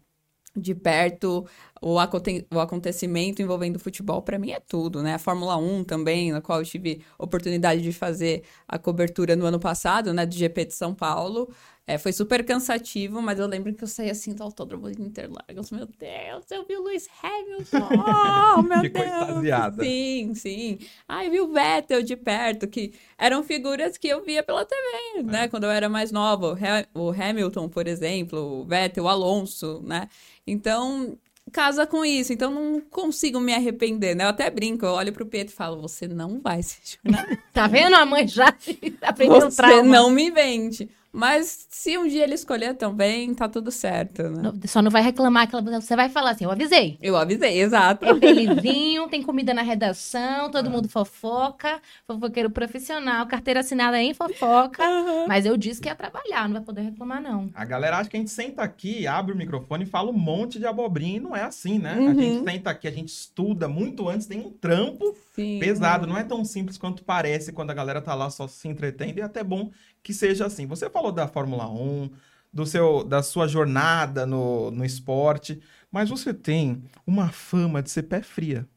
de 0.56 0.75
perto 0.75 1.44
o, 1.82 1.99
aconte 1.99 2.46
o 2.52 2.61
acontecimento 2.61 3.43
envolvendo 3.43 3.79
futebol, 3.79 4.23
para 4.23 4.38
mim 4.38 4.52
é 4.52 4.61
tudo, 4.61 5.02
né? 5.02 5.14
A 5.14 5.19
Fórmula 5.19 5.56
1 5.56 5.85
também, 5.85 6.32
na 6.32 6.41
qual 6.41 6.61
eu 6.61 6.64
tive 6.64 7.02
oportunidade 7.19 7.82
de 7.82 7.93
fazer 7.93 8.44
a 8.69 8.79
cobertura 8.79 9.35
no 9.37 9.46
ano 9.46 9.58
passado, 9.58 10.12
né, 10.14 10.25
do 10.25 10.35
GP 10.35 10.67
de 10.67 10.75
São 10.75 10.94
Paulo. 10.94 11.49
É, 11.86 11.98
foi 11.98 12.14
super 12.14 12.42
cansativo, 12.44 13.20
mas 13.20 13.38
eu 13.38 13.46
lembro 13.46 13.75
que 13.75 13.84
eu 13.84 13.88
saí 13.88 14.08
assim 14.08 14.34
do 14.34 14.42
autódromo 14.42 14.90
de 14.90 15.02
Interlagos. 15.02 15.70
Meu 15.70 15.86
Deus, 15.86 16.50
eu 16.50 16.64
vi 16.64 16.76
o 16.76 16.82
Lewis 16.82 17.08
Hamilton! 17.22 17.88
Oh, 18.56 18.62
meu 18.62 18.81
Ficou 18.81 19.02
Deus! 19.02 19.28
Extasiada. 19.28 19.82
Sim, 19.82 20.34
sim. 20.34 20.78
Ai, 21.08 21.28
vi 21.28 21.40
o 21.40 21.52
Vettel 21.52 22.02
de 22.02 22.16
perto, 22.16 22.69
que 22.69 22.92
eram 23.19 23.42
figuras 23.42 23.98
que 23.98 24.08
eu 24.08 24.22
via 24.25 24.42
pela 24.42 24.64
TV, 24.64 24.81
é. 25.16 25.22
né? 25.25 25.48
Quando 25.48 25.64
eu 25.64 25.70
era 25.70 25.88
mais 25.88 26.12
nova. 26.12 26.56
O 26.94 27.10
Hamilton, 27.10 27.69
por 27.69 27.86
exemplo, 27.86 28.60
o 28.60 28.64
Vettel, 28.64 29.05
o 29.05 29.08
Alonso, 29.08 29.82
né? 29.84 30.08
Então, 30.46 31.19
casa 31.53 31.86
com 31.86 32.05
isso, 32.05 32.32
então 32.32 32.50
não 32.50 32.81
consigo 32.81 33.41
me 33.41 33.53
arrepender, 33.53 34.14
né? 34.14 34.24
Eu 34.24 34.29
até 34.29 34.48
brinco, 34.50 34.86
eu 34.86 34.93
olho 34.93 35.12
pro 35.12 35.26
Pedro 35.26 35.53
e 35.53 35.56
falo, 35.56 35.81
você 35.81 36.06
não 36.06 36.41
vai 36.41 36.62
ser 36.62 36.79
jornalista. 37.05 37.43
tá 37.53 37.67
vendo? 37.67 37.94
A 37.94 38.06
mãe 38.06 38.26
já 38.26 38.48
aprendeu 39.03 39.41
você 39.41 39.56
trauma. 39.56 39.82
Você 39.82 39.88
não 39.88 40.10
me 40.10 40.31
vende. 40.31 40.88
Mas 41.14 41.68
se 41.70 41.96
um 41.96 42.08
dia 42.08 42.24
ele 42.24 42.34
escolher 42.34 42.74
também, 42.74 43.32
tá 43.36 43.48
tudo 43.48 43.70
certo, 43.70 44.24
né? 44.24 44.52
Só 44.66 44.82
não 44.82 44.90
vai 44.90 45.00
reclamar 45.00 45.48
que 45.48 45.54
você 45.54 45.94
vai 45.94 46.08
falar 46.08 46.30
assim, 46.30 46.44
eu 46.44 46.50
avisei. 46.50 46.98
Eu 47.00 47.16
avisei, 47.16 47.60
exato. 47.62 48.04
É 48.04 48.18
felizinho, 48.18 49.06
tem 49.08 49.22
comida 49.22 49.54
na 49.54 49.62
redação, 49.62 50.50
todo 50.50 50.68
mundo 50.68 50.88
fofoca, 50.88 51.80
fofoqueiro 52.04 52.50
profissional, 52.50 53.28
carteira 53.28 53.60
assinada 53.60 54.02
em 54.02 54.12
fofoca. 54.12 54.82
Uhum. 54.82 55.28
Mas 55.28 55.46
eu 55.46 55.56
disse 55.56 55.80
que 55.80 55.88
ia 55.88 55.94
trabalhar, 55.94 56.48
não 56.48 56.54
vai 56.54 56.62
poder 56.62 56.80
reclamar, 56.80 57.22
não. 57.22 57.48
A 57.54 57.64
galera 57.64 57.98
acha 57.98 58.10
que 58.10 58.16
a 58.16 58.20
gente 58.20 58.32
senta 58.32 58.62
aqui, 58.62 59.06
abre 59.06 59.32
o 59.32 59.36
microfone 59.36 59.84
e 59.84 59.86
fala 59.86 60.10
um 60.10 60.18
monte 60.18 60.58
de 60.58 60.66
abobrinha 60.66 61.18
e 61.18 61.20
não 61.20 61.36
é 61.36 61.44
assim, 61.44 61.78
né? 61.78 61.96
Uhum. 61.96 62.08
A 62.08 62.14
gente 62.14 62.38
uhum. 62.38 62.44
senta 62.44 62.70
aqui, 62.70 62.88
a 62.88 62.92
gente 62.92 63.10
estuda 63.10 63.68
muito 63.68 64.08
antes, 64.08 64.26
tem 64.26 64.40
um 64.40 64.50
trampo 64.50 65.14
Sim. 65.32 65.60
pesado. 65.60 66.08
Não 66.08 66.18
é 66.18 66.24
tão 66.24 66.44
simples 66.44 66.76
quanto 66.76 67.04
parece 67.04 67.52
quando 67.52 67.70
a 67.70 67.74
galera 67.74 68.02
tá 68.02 68.16
lá 68.16 68.28
só 68.30 68.48
se 68.48 68.66
entretendo. 68.66 69.18
E 69.18 69.20
é 69.20 69.24
até 69.24 69.44
bom 69.44 69.70
que 70.05 70.13
seja 70.13 70.46
assim. 70.46 70.67
Você 70.67 70.89
falou 70.89 71.11
da 71.11 71.27
Fórmula 71.27 71.69
1, 71.69 72.11
do 72.53 72.67
seu, 72.67 73.03
da 73.03 73.23
sua 73.23 73.49
jornada 73.49 74.25
no, 74.27 74.70
no 74.70 74.84
esporte, 74.84 75.61
mas 75.91 76.11
você 76.11 76.32
tem 76.32 76.84
uma 77.06 77.31
fama 77.31 77.82
de 77.82 77.91
ser 77.91 78.05
pé 78.05 78.23
fria. 78.23 78.69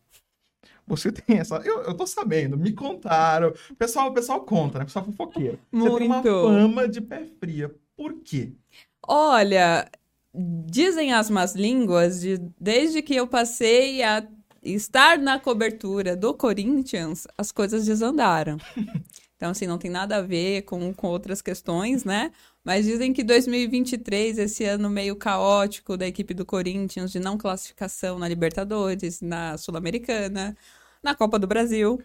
Você 0.88 1.12
tem 1.12 1.38
essa. 1.38 1.58
Eu, 1.58 1.84
eu 1.84 1.94
tô 1.94 2.08
sabendo, 2.08 2.58
me 2.58 2.72
contaram. 2.72 3.54
O 3.70 3.76
pessoal, 3.76 4.08
o 4.08 4.14
pessoal 4.14 4.42
conta, 4.42 4.80
né? 4.80 4.84
O 4.86 4.88
pessoal 4.88 5.06
fofoqueiro. 5.06 5.60
Muito. 5.70 5.92
Você 5.92 6.00
tem 6.00 6.08
uma 6.08 6.24
fama 6.24 6.88
de 6.88 7.02
pé 7.02 7.26
fria. 7.40 7.76
Por 7.96 8.14
quê? 8.22 8.54
Olha, 9.06 9.90
dizem 10.34 11.14
as 11.14 11.30
más 11.30 11.56
línguas, 11.56 12.22
de, 12.22 12.38
desde 12.60 13.02
que 13.02 13.16
eu 13.16 13.28
passei 13.28 14.02
a 14.02 14.26
estar 14.64 15.18
na 15.18 15.40
cobertura 15.40 16.16
do 16.16 16.34
Corinthians, 16.34 17.28
as 17.38 17.52
coisas 17.52 17.86
desandaram. 17.86 18.58
Então, 19.38 19.52
assim, 19.52 19.68
não 19.68 19.78
tem 19.78 19.90
nada 19.92 20.18
a 20.18 20.22
ver 20.22 20.64
com, 20.64 20.94
com 20.94 21.08
outras 21.08 21.42
questões, 21.42 22.04
né? 22.04 22.32
Mas 22.64 22.86
dizem 22.86 23.14
que 23.14 23.24
2023, 23.24 24.40
esse 24.40 24.66
ano 24.66 24.90
meio 24.90 25.16
caótico 25.16 25.96
da 25.96 26.08
equipe 26.08 26.34
do 26.34 26.46
Corinthians, 26.46 27.12
de 27.12 27.20
não 27.20 27.38
classificação 27.38 28.20
na 28.20 28.28
Libertadores, 28.28 29.22
na 29.22 29.58
Sul-Americana, 29.58 30.58
na 31.04 31.16
Copa 31.16 31.40
do 31.40 31.48
Brasil, 31.48 32.02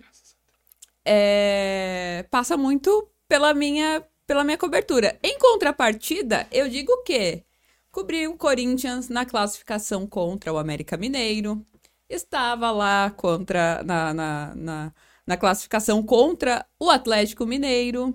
é... 1.04 2.24
passa 2.30 2.56
muito 2.56 3.08
pela 3.28 3.54
minha 3.54 4.04
pela 4.26 4.44
minha 4.44 4.58
cobertura. 4.58 5.18
Em 5.22 5.38
contrapartida, 5.38 6.46
eu 6.50 6.68
digo 6.68 6.92
o 6.92 7.02
quê? 7.02 7.44
Cobri 7.90 8.26
o 8.26 8.36
Corinthians 8.36 9.08
na 9.08 9.26
classificação 9.26 10.06
contra 10.06 10.52
o 10.52 10.58
América 10.58 10.96
Mineiro. 10.96 11.64
Estava 12.08 12.70
lá 12.70 13.10
contra 13.10 13.82
na, 13.84 14.14
na, 14.14 14.54
na, 14.54 14.94
na 15.26 15.36
classificação 15.36 16.02
contra 16.02 16.64
o 16.78 16.90
Atlético 16.90 17.46
Mineiro. 17.46 18.14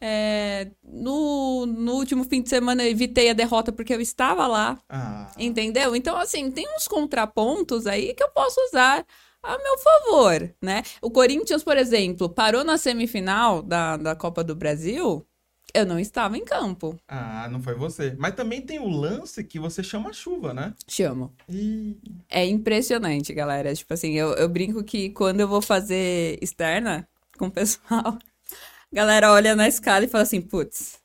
É, 0.00 0.70
no, 0.82 1.66
no 1.66 1.94
último 1.94 2.22
fim 2.22 2.40
de 2.40 2.48
semana 2.48 2.84
eu 2.84 2.90
evitei 2.90 3.30
a 3.30 3.34
derrota 3.34 3.72
porque 3.72 3.92
eu 3.94 4.00
estava 4.00 4.46
lá. 4.46 4.78
Ah. 4.88 5.30
Entendeu? 5.38 5.94
Então, 5.96 6.16
assim, 6.16 6.50
tem 6.50 6.66
uns 6.76 6.86
contrapontos 6.86 7.86
aí 7.86 8.14
que 8.14 8.22
eu 8.22 8.30
posso 8.30 8.60
usar 8.68 9.04
a 9.42 9.58
meu 9.58 9.78
favor, 9.78 10.54
né? 10.62 10.82
O 11.00 11.10
Corinthians, 11.10 11.62
por 11.62 11.76
exemplo, 11.76 12.28
parou 12.28 12.64
na 12.64 12.76
semifinal 12.76 13.62
da, 13.62 13.96
da 13.96 14.16
Copa 14.16 14.42
do 14.42 14.54
Brasil. 14.54 15.26
Eu 15.74 15.84
não 15.84 15.98
estava 15.98 16.36
em 16.36 16.44
campo. 16.44 16.98
Ah, 17.06 17.48
não 17.50 17.62
foi 17.62 17.74
você. 17.74 18.14
Mas 18.18 18.34
também 18.34 18.60
tem 18.62 18.78
o 18.78 18.88
lance 18.88 19.44
que 19.44 19.58
você 19.58 19.82
chama 19.82 20.12
chuva, 20.12 20.54
né? 20.54 20.74
Chamo. 20.88 21.34
Ih, 21.48 21.96
É 22.28 22.44
impressionante, 22.46 23.32
galera. 23.34 23.74
Tipo 23.74 23.92
assim, 23.94 24.12
eu, 24.14 24.32
eu 24.34 24.48
brinco 24.48 24.82
que 24.82 25.10
quando 25.10 25.40
eu 25.40 25.48
vou 25.48 25.60
fazer 25.60 26.38
externa 26.42 27.06
com 27.36 27.46
o 27.46 27.50
pessoal, 27.50 28.18
a 28.18 28.94
galera 28.94 29.30
olha 29.32 29.54
na 29.54 29.68
escala 29.68 30.04
e 30.04 30.08
fala 30.08 30.22
assim, 30.22 30.40
putz. 30.40 30.98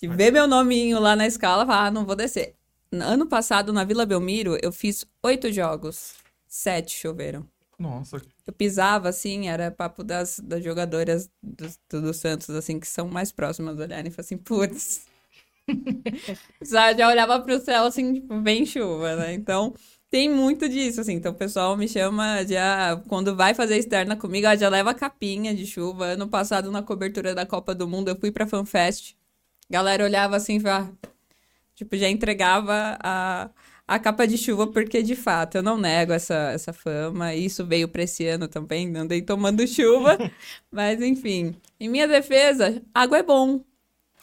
E 0.00 0.08
vê 0.08 0.30
meu 0.30 0.46
nominho 0.48 0.98
lá 0.98 1.14
na 1.14 1.26
escala, 1.26 1.66
fala, 1.66 1.86
ah, 1.86 1.90
não 1.90 2.04
vou 2.04 2.16
descer. 2.16 2.56
Ano 2.92 3.26
passado, 3.26 3.72
na 3.72 3.84
Vila 3.84 4.04
Belmiro, 4.04 4.58
eu 4.62 4.72
fiz 4.72 5.04
oito 5.22 5.50
jogos. 5.52 6.14
Sete 6.46 6.94
choveram. 6.94 7.48
Nossa. 7.82 8.22
Eu 8.46 8.52
pisava, 8.52 9.08
assim, 9.08 9.48
era 9.48 9.70
papo 9.70 10.04
das, 10.04 10.38
das 10.38 10.62
jogadoras 10.62 11.28
do, 11.42 11.66
do, 11.90 12.02
do 12.02 12.14
Santos, 12.14 12.48
assim, 12.50 12.78
que 12.78 12.86
são 12.86 13.08
mais 13.08 13.32
próximas 13.32 13.76
olharem 13.78 14.06
e 14.06 14.10
falavam 14.10 14.20
assim, 14.20 14.38
putz. 14.38 15.06
já, 16.62 16.92
já 16.94 17.08
olhava 17.08 17.40
pro 17.40 17.60
céu, 17.60 17.84
assim, 17.84 18.14
tipo, 18.14 18.40
bem 18.40 18.64
chuva, 18.64 19.16
né? 19.16 19.34
Então, 19.34 19.74
tem 20.08 20.28
muito 20.28 20.68
disso, 20.68 21.00
assim. 21.00 21.14
Então, 21.14 21.32
o 21.32 21.34
pessoal 21.34 21.76
me 21.76 21.88
chama 21.88 22.44
já, 22.46 23.02
quando 23.08 23.34
vai 23.34 23.52
fazer 23.52 23.76
externa 23.76 24.16
comigo, 24.16 24.46
ah, 24.46 24.56
já 24.56 24.68
leva 24.68 24.90
a 24.90 24.94
capinha 24.94 25.54
de 25.54 25.66
chuva. 25.66 26.06
Ano 26.06 26.28
passado, 26.28 26.70
na 26.70 26.82
cobertura 26.82 27.34
da 27.34 27.44
Copa 27.44 27.74
do 27.74 27.88
Mundo, 27.88 28.08
eu 28.08 28.16
fui 28.16 28.30
pra 28.30 28.46
FanFest. 28.46 29.16
Galera 29.68 30.04
olhava 30.04 30.36
assim, 30.36 30.60
já, 30.60 30.88
tipo, 31.74 31.96
já 31.96 32.08
entregava 32.08 32.96
a 33.02 33.50
a 33.94 33.98
capa 33.98 34.26
de 34.26 34.38
chuva, 34.38 34.66
porque 34.66 35.02
de 35.02 35.14
fato 35.14 35.56
eu 35.58 35.62
não 35.62 35.76
nego 35.76 36.12
essa, 36.12 36.50
essa 36.52 36.72
fama. 36.72 37.34
Isso 37.34 37.64
veio 37.66 37.88
pra 37.88 38.02
esse 38.02 38.26
ano 38.26 38.48
também, 38.48 38.94
andei 38.96 39.20
tomando 39.20 39.66
chuva. 39.66 40.18
mas 40.72 41.00
enfim, 41.02 41.54
em 41.78 41.88
minha 41.88 42.08
defesa, 42.08 42.82
água 42.94 43.18
é 43.18 43.22
bom. 43.22 43.62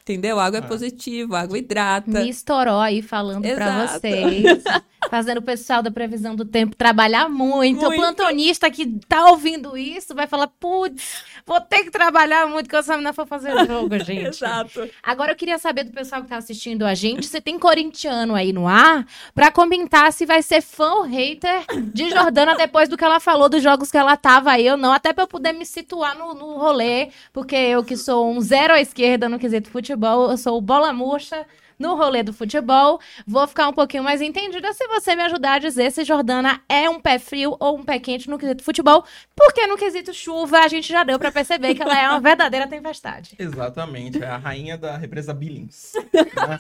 Entendeu? 0.09 0.39
Água 0.39 0.57
é 0.59 0.63
Ah. 0.63 0.67
positivo, 0.67 1.35
água 1.35 1.55
hidrata. 1.55 2.09
Me 2.09 2.29
estourou 2.29 2.79
aí 2.79 2.99
falando 3.03 3.43
pra 3.43 3.51
Exato. 3.85 3.99
vocês. 3.99 4.63
Fazendo 5.09 5.37
o 5.37 5.41
pessoal 5.41 5.81
da 5.81 5.89
previsão 5.89 6.35
do 6.35 6.43
tempo 6.43 6.75
trabalhar 6.75 7.29
muito. 7.29 7.79
O 7.79 7.87
Muito. 7.87 7.99
plantonista 8.01 8.69
que 8.69 8.85
tá 9.07 9.27
ouvindo 9.27 9.77
isso 9.77 10.13
vai 10.13 10.27
falar: 10.27 10.47
putz, 10.59 11.23
vou 11.47 11.59
ter 11.61 11.83
que 11.85 11.89
trabalhar 11.89 12.45
muito 12.47 12.69
que 12.69 12.75
essa 12.75 12.91
menina 12.93 13.13
for 13.13 13.25
fazer 13.25 13.51
jogo, 13.65 13.97
gente. 14.03 14.27
Exato. 14.43 14.87
Agora 15.01 15.31
eu 15.31 15.35
queria 15.37 15.57
saber 15.57 15.85
do 15.85 15.91
pessoal 15.91 16.21
que 16.21 16.27
tá 16.27 16.35
assistindo 16.37 16.85
a 16.85 16.93
gente, 16.93 17.25
se 17.27 17.39
tem 17.39 17.57
corintiano 17.57 18.35
aí 18.35 18.51
no 18.51 18.67
ar, 18.67 19.07
pra 19.33 19.49
comentar 19.51 20.11
se 20.11 20.25
vai 20.25 20.41
ser 20.43 20.61
fã 20.61 20.91
ou 20.95 21.03
hater 21.03 21.63
de 21.93 22.09
Jordana 22.09 22.55
depois 22.55 22.89
do 22.89 22.97
que 22.97 23.03
ela 23.03 23.21
falou 23.21 23.47
dos 23.47 23.63
jogos 23.63 23.89
que 23.89 23.97
ela 23.97 24.17
tava 24.17 24.51
aí 24.51 24.69
ou 24.69 24.77
não, 24.77 24.91
até 24.91 25.13
pra 25.13 25.23
eu 25.23 25.27
poder 25.27 25.53
me 25.53 25.65
situar 25.65 26.15
no, 26.17 26.33
no 26.35 26.57
rolê, 26.57 27.09
porque 27.31 27.55
eu 27.55 27.83
que 27.85 27.95
sou 27.95 28.29
um 28.29 28.41
zero 28.41 28.73
à 28.73 28.81
esquerda 28.81 29.29
no 29.29 29.39
quesito 29.39 29.69
futebol, 29.71 29.98
eu 30.05 30.37
sou 30.37 30.57
o 30.57 30.61
bola 30.61 30.93
murcha 30.93 31.45
no 31.79 31.95
rolê 31.95 32.21
do 32.21 32.33
futebol, 32.33 32.99
vou 33.25 33.47
ficar 33.47 33.69
um 33.69 33.73
pouquinho 33.73 34.03
mais 34.03 34.21
entendida 34.21 34.73
se 34.73 34.85
você 34.87 35.15
me 35.15 35.23
ajudar 35.23 35.53
a 35.53 35.59
dizer 35.59 35.91
se 35.91 36.03
Jordana 36.03 36.61
é 36.67 36.89
um 36.89 36.99
pé 36.99 37.17
frio 37.17 37.55
ou 37.57 37.77
um 37.77 37.83
pé 37.83 37.97
quente 37.97 38.29
no 38.29 38.37
quesito 38.37 38.63
futebol, 38.63 39.05
porque 39.33 39.65
no 39.65 39.77
quesito 39.77 40.13
chuva 40.13 40.59
a 40.59 40.67
gente 40.67 40.89
já 40.89 41.05
deu 41.05 41.17
pra 41.17 41.31
perceber 41.31 41.73
que 41.73 41.81
ela 41.81 41.97
é 41.97 42.09
uma 42.09 42.19
verdadeira 42.19 42.67
tempestade. 42.67 43.35
Exatamente, 43.39 44.21
é 44.21 44.27
a 44.27 44.37
rainha 44.37 44.77
da 44.77 44.97
represa 44.97 45.33
Billings. 45.33 45.93
né? 46.13 46.59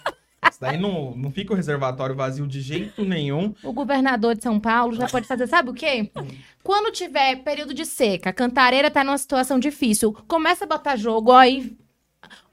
Isso 0.49 0.61
daí 0.61 0.77
não, 0.77 1.13
não 1.15 1.29
fica 1.29 1.51
o 1.51 1.55
reservatório 1.55 2.15
vazio 2.15 2.47
de 2.47 2.61
jeito 2.61 3.03
nenhum. 3.03 3.53
O 3.61 3.73
governador 3.73 4.35
de 4.35 4.43
São 4.43 4.57
Paulo 4.57 4.95
já 4.95 5.07
pode 5.07 5.27
fazer, 5.27 5.47
sabe 5.47 5.69
o 5.69 5.73
quê? 5.73 6.09
Quando 6.63 6.93
tiver 6.93 7.43
período 7.43 7.73
de 7.73 7.85
seca, 7.85 8.31
Cantareira 8.31 8.89
tá 8.89 9.03
numa 9.03 9.17
situação 9.17 9.59
difícil, 9.59 10.13
começa 10.27 10.63
a 10.63 10.67
botar 10.67 10.95
jogo, 10.95 11.31
ó, 11.31 11.37
aí. 11.37 11.75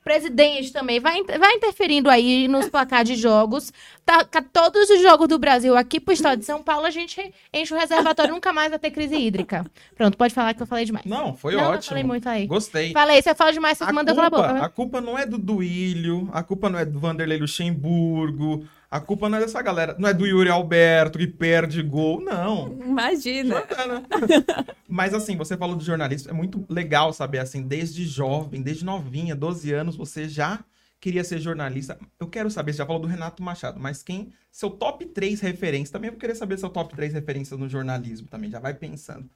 Presidente 0.06 0.72
também 0.72 1.00
vai, 1.00 1.20
vai 1.24 1.54
interferindo 1.54 2.08
aí 2.08 2.46
nos 2.46 2.68
placar 2.68 3.02
de 3.04 3.16
jogos. 3.16 3.72
Tá, 4.04 4.24
ca- 4.24 4.40
todos 4.52 4.88
os 4.88 5.02
jogos 5.02 5.26
do 5.26 5.36
Brasil 5.36 5.76
aqui 5.76 5.98
pro 5.98 6.14
estado 6.14 6.38
de 6.38 6.44
São 6.44 6.62
Paulo, 6.62 6.86
a 6.86 6.90
gente 6.90 7.20
enche 7.52 7.74
o 7.74 7.76
reservatório, 7.76 8.32
nunca 8.32 8.52
mais 8.52 8.70
vai 8.70 8.78
ter 8.78 8.92
crise 8.92 9.16
hídrica. 9.16 9.66
Pronto, 9.96 10.16
pode 10.16 10.32
falar 10.32 10.54
que 10.54 10.62
eu 10.62 10.66
falei 10.66 10.84
demais. 10.84 11.04
Não, 11.04 11.34
foi 11.34 11.54
Não, 11.56 11.64
eu 11.64 11.70
ótimo. 11.70 11.88
falei 11.88 12.04
muito 12.04 12.28
aí. 12.28 12.46
Gostei. 12.46 12.92
Falei, 12.92 13.20
você 13.20 13.34
fala 13.34 13.52
demais, 13.52 13.76
você 13.78 13.90
manda 13.90 14.14
pela 14.14 14.30
boca. 14.30 14.64
a 14.64 14.68
culpa 14.68 15.00
não 15.00 15.18
é 15.18 15.26
do 15.26 15.36
Duílio, 15.36 16.30
a 16.32 16.40
culpa 16.44 16.70
não 16.70 16.78
é 16.78 16.84
do 16.84 17.00
Vanderlei 17.00 17.38
Luxemburgo, 17.38 18.64
a 18.90 19.00
culpa 19.00 19.28
não 19.28 19.38
é 19.38 19.40
dessa 19.40 19.60
galera, 19.60 19.96
não 19.98 20.08
é 20.08 20.14
do 20.14 20.26
Yuri 20.26 20.48
Alberto 20.48 21.18
que 21.18 21.26
perde 21.26 21.82
gol, 21.82 22.20
não. 22.20 22.72
Imagina. 22.80 23.56
Jordana. 23.56 24.04
Mas 24.88 25.12
assim, 25.12 25.36
você 25.36 25.56
falou 25.56 25.76
de 25.76 25.84
jornalismo, 25.84 26.30
é 26.30 26.34
muito 26.34 26.64
legal 26.68 27.12
saber 27.12 27.38
assim, 27.38 27.62
desde 27.62 28.04
jovem, 28.04 28.62
desde 28.62 28.84
novinha, 28.84 29.34
12 29.34 29.72
anos, 29.72 29.96
você 29.96 30.28
já 30.28 30.64
queria 31.00 31.24
ser 31.24 31.38
jornalista. 31.38 31.98
Eu 32.18 32.28
quero 32.28 32.50
saber, 32.50 32.72
você 32.72 32.78
já 32.78 32.86
falou 32.86 33.02
do 33.02 33.08
Renato 33.08 33.42
Machado, 33.42 33.78
mas 33.80 34.02
quem, 34.02 34.32
seu 34.50 34.70
top 34.70 35.04
3 35.04 35.40
referências, 35.40 35.90
também 35.90 36.10
eu 36.10 36.16
querer 36.16 36.34
saber 36.34 36.58
seu 36.58 36.70
top 36.70 36.94
3 36.94 37.12
referências 37.12 37.58
no 37.58 37.68
jornalismo 37.68 38.28
também, 38.28 38.50
já 38.50 38.60
vai 38.60 38.74
pensando. 38.74 39.28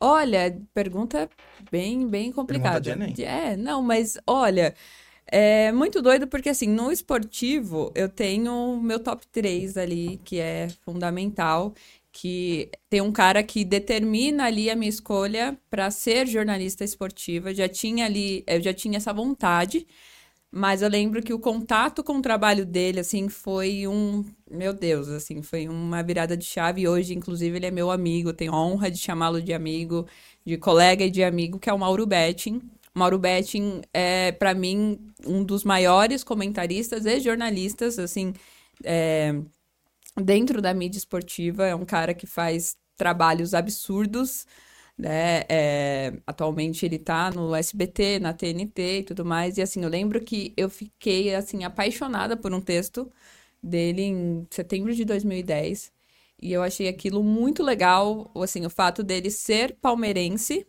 Olha, 0.00 0.60
pergunta 0.74 1.30
bem, 1.70 2.08
bem 2.08 2.32
complicada. 2.32 2.80
de 2.80 2.90
Enem. 2.90 3.14
É, 3.20 3.56
não, 3.56 3.80
mas 3.82 4.18
olha, 4.26 4.74
é 5.26 5.72
muito 5.72 6.02
doido 6.02 6.26
porque 6.26 6.48
assim, 6.50 6.68
no 6.68 6.92
esportivo 6.92 7.92
eu 7.94 8.08
tenho 8.08 8.80
meu 8.80 9.00
top 9.00 9.26
3 9.28 9.76
ali, 9.76 10.20
que 10.24 10.38
é 10.38 10.68
fundamental, 10.84 11.74
que 12.12 12.70
tem 12.88 13.00
um 13.00 13.12
cara 13.12 13.42
que 13.42 13.64
determina 13.64 14.44
ali 14.46 14.70
a 14.70 14.76
minha 14.76 14.88
escolha 14.88 15.58
para 15.70 15.90
ser 15.90 16.26
jornalista 16.26 16.84
esportiva. 16.84 17.54
Já 17.54 17.68
tinha 17.68 18.04
ali, 18.06 18.44
eu 18.46 18.60
já 18.60 18.72
tinha 18.72 18.98
essa 18.98 19.12
vontade. 19.12 19.86
Mas 20.56 20.82
eu 20.82 20.88
lembro 20.88 21.20
que 21.22 21.32
o 21.34 21.38
contato 21.38 22.04
com 22.04 22.18
o 22.18 22.22
trabalho 22.22 22.64
dele, 22.64 23.00
assim, 23.00 23.28
foi 23.28 23.88
um. 23.88 24.24
Meu 24.48 24.72
Deus, 24.72 25.08
assim, 25.08 25.42
foi 25.42 25.68
uma 25.68 26.00
virada 26.02 26.36
de 26.36 26.44
chave. 26.44 26.86
Hoje, 26.86 27.12
inclusive, 27.12 27.56
ele 27.56 27.66
é 27.66 27.70
meu 27.72 27.90
amigo. 27.90 28.32
Tenho 28.32 28.54
honra 28.54 28.88
de 28.90 28.98
chamá-lo 28.98 29.42
de 29.42 29.52
amigo, 29.52 30.06
de 30.46 30.56
colega 30.56 31.04
e 31.04 31.10
de 31.10 31.24
amigo, 31.24 31.58
que 31.58 31.68
é 31.68 31.72
o 31.72 31.78
Mauro 31.78 32.06
Betting. 32.06 32.62
Mauro 32.94 33.18
Betting 33.18 33.82
é, 33.92 34.32
para 34.32 34.54
mim, 34.54 34.98
um 35.26 35.44
dos 35.44 35.64
maiores 35.64 36.22
comentaristas 36.24 37.06
e 37.06 37.20
jornalistas, 37.20 37.98
assim, 37.98 38.32
é, 38.84 39.34
dentro 40.22 40.62
da 40.62 40.74
mídia 40.74 40.98
esportiva. 40.98 41.66
É 41.66 41.74
um 41.74 41.84
cara 41.84 42.14
que 42.14 42.26
faz 42.26 42.76
trabalhos 42.96 43.54
absurdos 43.54 44.46
né? 44.96 45.42
É, 45.48 46.12
atualmente 46.26 46.86
ele 46.86 46.98
tá 46.98 47.30
no 47.30 47.54
SBT, 47.54 48.20
na 48.20 48.32
TNT 48.32 49.00
e 49.00 49.04
tudo 49.04 49.24
mais. 49.24 49.58
E 49.58 49.62
assim, 49.62 49.82
eu 49.82 49.88
lembro 49.88 50.20
que 50.20 50.54
eu 50.56 50.70
fiquei 50.70 51.34
assim 51.34 51.64
apaixonada 51.64 52.36
por 52.36 52.52
um 52.54 52.60
texto 52.60 53.10
dele 53.62 54.02
em 54.02 54.46
setembro 54.50 54.94
de 54.94 55.04
2010. 55.04 55.92
E 56.40 56.52
eu 56.52 56.62
achei 56.62 56.88
aquilo 56.88 57.22
muito 57.22 57.62
legal, 57.62 58.30
assim, 58.36 58.66
o 58.66 58.70
fato 58.70 59.02
dele 59.02 59.30
ser 59.30 59.76
palmeirense 59.80 60.66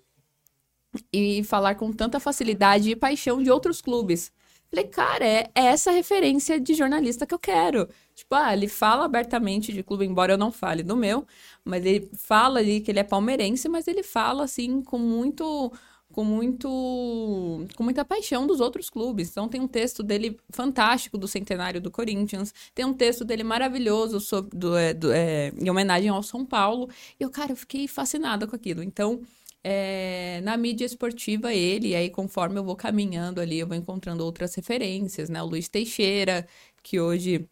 e 1.12 1.44
falar 1.44 1.76
com 1.76 1.92
tanta 1.92 2.20
facilidade 2.20 2.90
e 2.90 2.96
paixão 2.96 3.42
de 3.42 3.52
outros 3.52 3.82
clubes. 3.82 4.32
Falei, 4.70 4.86
cara, 4.88 5.26
é, 5.26 5.50
é 5.56 5.66
essa 5.66 5.92
referência 5.92 6.60
de 6.60 6.74
jornalista 6.74 7.26
que 7.26 7.34
eu 7.34 7.40
quero. 7.40 7.88
Tipo, 8.14 8.36
ah, 8.36 8.54
ele 8.54 8.68
fala 8.68 9.06
abertamente 9.06 9.72
de 9.72 9.84
clube, 9.84 10.06
embora 10.06 10.34
eu 10.34 10.38
não 10.38 10.52
fale 10.52 10.84
do 10.84 10.96
meu, 10.96 11.26
mas 11.64 11.86
ele 11.86 12.10
fala 12.18 12.60
ali 12.60 12.82
que 12.82 12.92
ele 12.92 13.00
é 13.00 13.04
palmeirense, 13.04 13.70
mas 13.70 13.88
ele 13.88 14.04
fala 14.04 14.44
assim 14.44 14.82
com 14.82 14.98
muito 14.98 15.72
com 16.12 16.24
muito 16.24 17.66
com 17.76 17.84
muita 17.84 18.06
paixão 18.06 18.48
dos 18.48 18.60
outros 18.62 18.90
clubes. 18.90 19.30
Então 19.30 19.50
tem 19.50 19.60
um 19.62 19.68
texto 19.68 20.02
dele 20.02 20.38
fantástico 20.50 21.18
do 21.18 21.28
centenário 21.28 21.82
do 21.82 21.92
Corinthians, 21.92 22.54
tem 22.74 22.86
um 22.86 22.94
texto 22.94 23.26
dele 23.26 23.44
maravilhoso 23.44 24.20
sobre 24.20 24.58
do, 24.58 24.76
é, 24.78 24.94
do, 24.94 25.12
é, 25.12 25.52
em 25.60 25.70
homenagem 25.70 26.10
ao 26.10 26.24
São 26.24 26.46
Paulo. 26.46 26.90
E 27.20 27.24
eu, 27.24 27.30
cara, 27.30 27.52
eu 27.52 27.56
fiquei 27.58 27.88
fascinada 27.88 28.48
com 28.48 28.56
aquilo. 28.56 28.82
Então, 28.82 29.22
é, 29.68 30.42
na 30.44 30.56
mídia 30.58 30.86
esportiva, 30.86 31.54
ele, 31.54 31.90
e 31.90 31.96
aí 31.96 32.10
conforme 32.12 32.60
eu 32.60 32.64
vou 32.64 32.76
caminhando 32.76 33.42
ali, 33.42 33.60
eu 33.60 33.68
vou 33.68 33.76
encontrando 33.78 34.24
outras 34.24 34.54
referências, 34.56 35.28
né? 35.30 35.42
O 35.42 35.48
Luiz 35.48 35.68
Teixeira, 35.70 36.48
que 36.84 37.00
hoje 37.00 37.50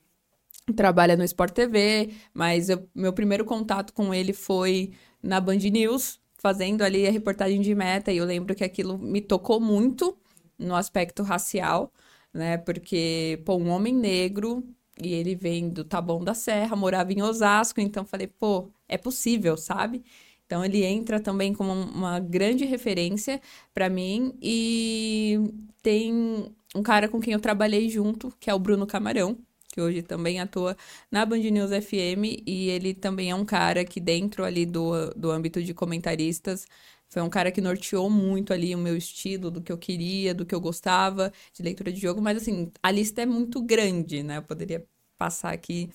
trabalha 0.75 1.15
no 1.17 1.23
Sport 1.23 1.53
TV, 1.53 2.13
mas 2.33 2.69
eu- 2.69 2.87
meu 2.95 3.13
primeiro 3.13 3.45
contato 3.45 3.93
com 3.93 4.13
ele 4.13 4.33
foi 4.33 4.93
na 5.21 5.39
Band 5.41 5.57
News, 5.57 6.19
fazendo 6.37 6.81
ali 6.83 7.07
a 7.07 7.11
reportagem 7.11 7.61
de 7.61 7.73
meta, 7.75 8.11
e 8.11 8.17
eu 8.17 8.25
lembro 8.25 8.55
que 8.55 8.63
aquilo 8.63 8.97
me 8.97 9.21
tocou 9.21 9.59
muito, 9.59 10.17
no 10.57 10.75
aspecto 10.75 11.23
racial, 11.23 11.91
né? 12.33 12.57
Porque, 12.57 13.41
pô, 13.45 13.55
um 13.57 13.69
homem 13.69 13.93
negro 13.93 14.63
e 15.01 15.13
ele 15.13 15.35
vem 15.35 15.69
do 15.69 15.83
Taboão 15.83 16.23
da 16.23 16.33
Serra, 16.33 16.75
morava 16.75 17.11
em 17.11 17.21
Osasco, 17.21 17.81
então 17.81 18.05
falei, 18.05 18.27
pô, 18.27 18.69
é 18.87 18.97
possível, 18.97 19.57
sabe? 19.57 20.03
Então 20.45 20.63
ele 20.63 20.83
entra 20.83 21.19
também 21.19 21.53
como 21.53 21.71
uma 21.71 22.19
grande 22.19 22.65
referência 22.65 23.41
para 23.73 23.89
mim 23.89 24.37
e 24.41 25.39
tem 25.81 26.53
um 26.75 26.83
cara 26.83 27.07
com 27.07 27.19
quem 27.19 27.33
eu 27.33 27.39
trabalhei 27.39 27.89
junto, 27.89 28.31
que 28.39 28.49
é 28.49 28.53
o 28.53 28.59
Bruno 28.59 28.85
Camarão, 28.85 29.37
que 29.71 29.81
hoje 29.81 30.01
também 30.03 30.39
atua 30.39 30.77
na 31.11 31.25
Band 31.25 31.39
News 31.39 31.71
FM 31.71 32.43
e 32.45 32.69
ele 32.69 32.93
também 32.93 33.31
é 33.31 33.35
um 33.35 33.45
cara 33.45 33.83
que 33.85 33.99
dentro 33.99 34.43
ali 34.43 34.65
do, 34.65 35.09
do 35.15 35.31
âmbito 35.31 35.61
de 35.63 35.73
comentaristas 35.73 36.67
foi 37.09 37.21
um 37.21 37.29
cara 37.29 37.51
que 37.51 37.61
norteou 37.61 38.09
muito 38.09 38.51
ali 38.53 38.73
o 38.73 38.77
meu 38.77 38.97
estilo, 38.97 39.51
do 39.51 39.61
que 39.61 39.71
eu 39.71 39.77
queria, 39.77 40.33
do 40.33 40.45
que 40.45 40.53
eu 40.55 40.59
gostava 40.61 41.31
de 41.53 41.61
leitura 41.61 41.91
de 41.91 41.99
jogo, 42.01 42.21
mas 42.21 42.37
assim, 42.37 42.71
a 42.81 42.89
lista 42.91 43.21
é 43.21 43.25
muito 43.25 43.61
grande, 43.61 44.23
né? 44.23 44.37
Eu 44.37 44.43
poderia 44.43 44.83
passar 45.17 45.53
aqui 45.53 45.91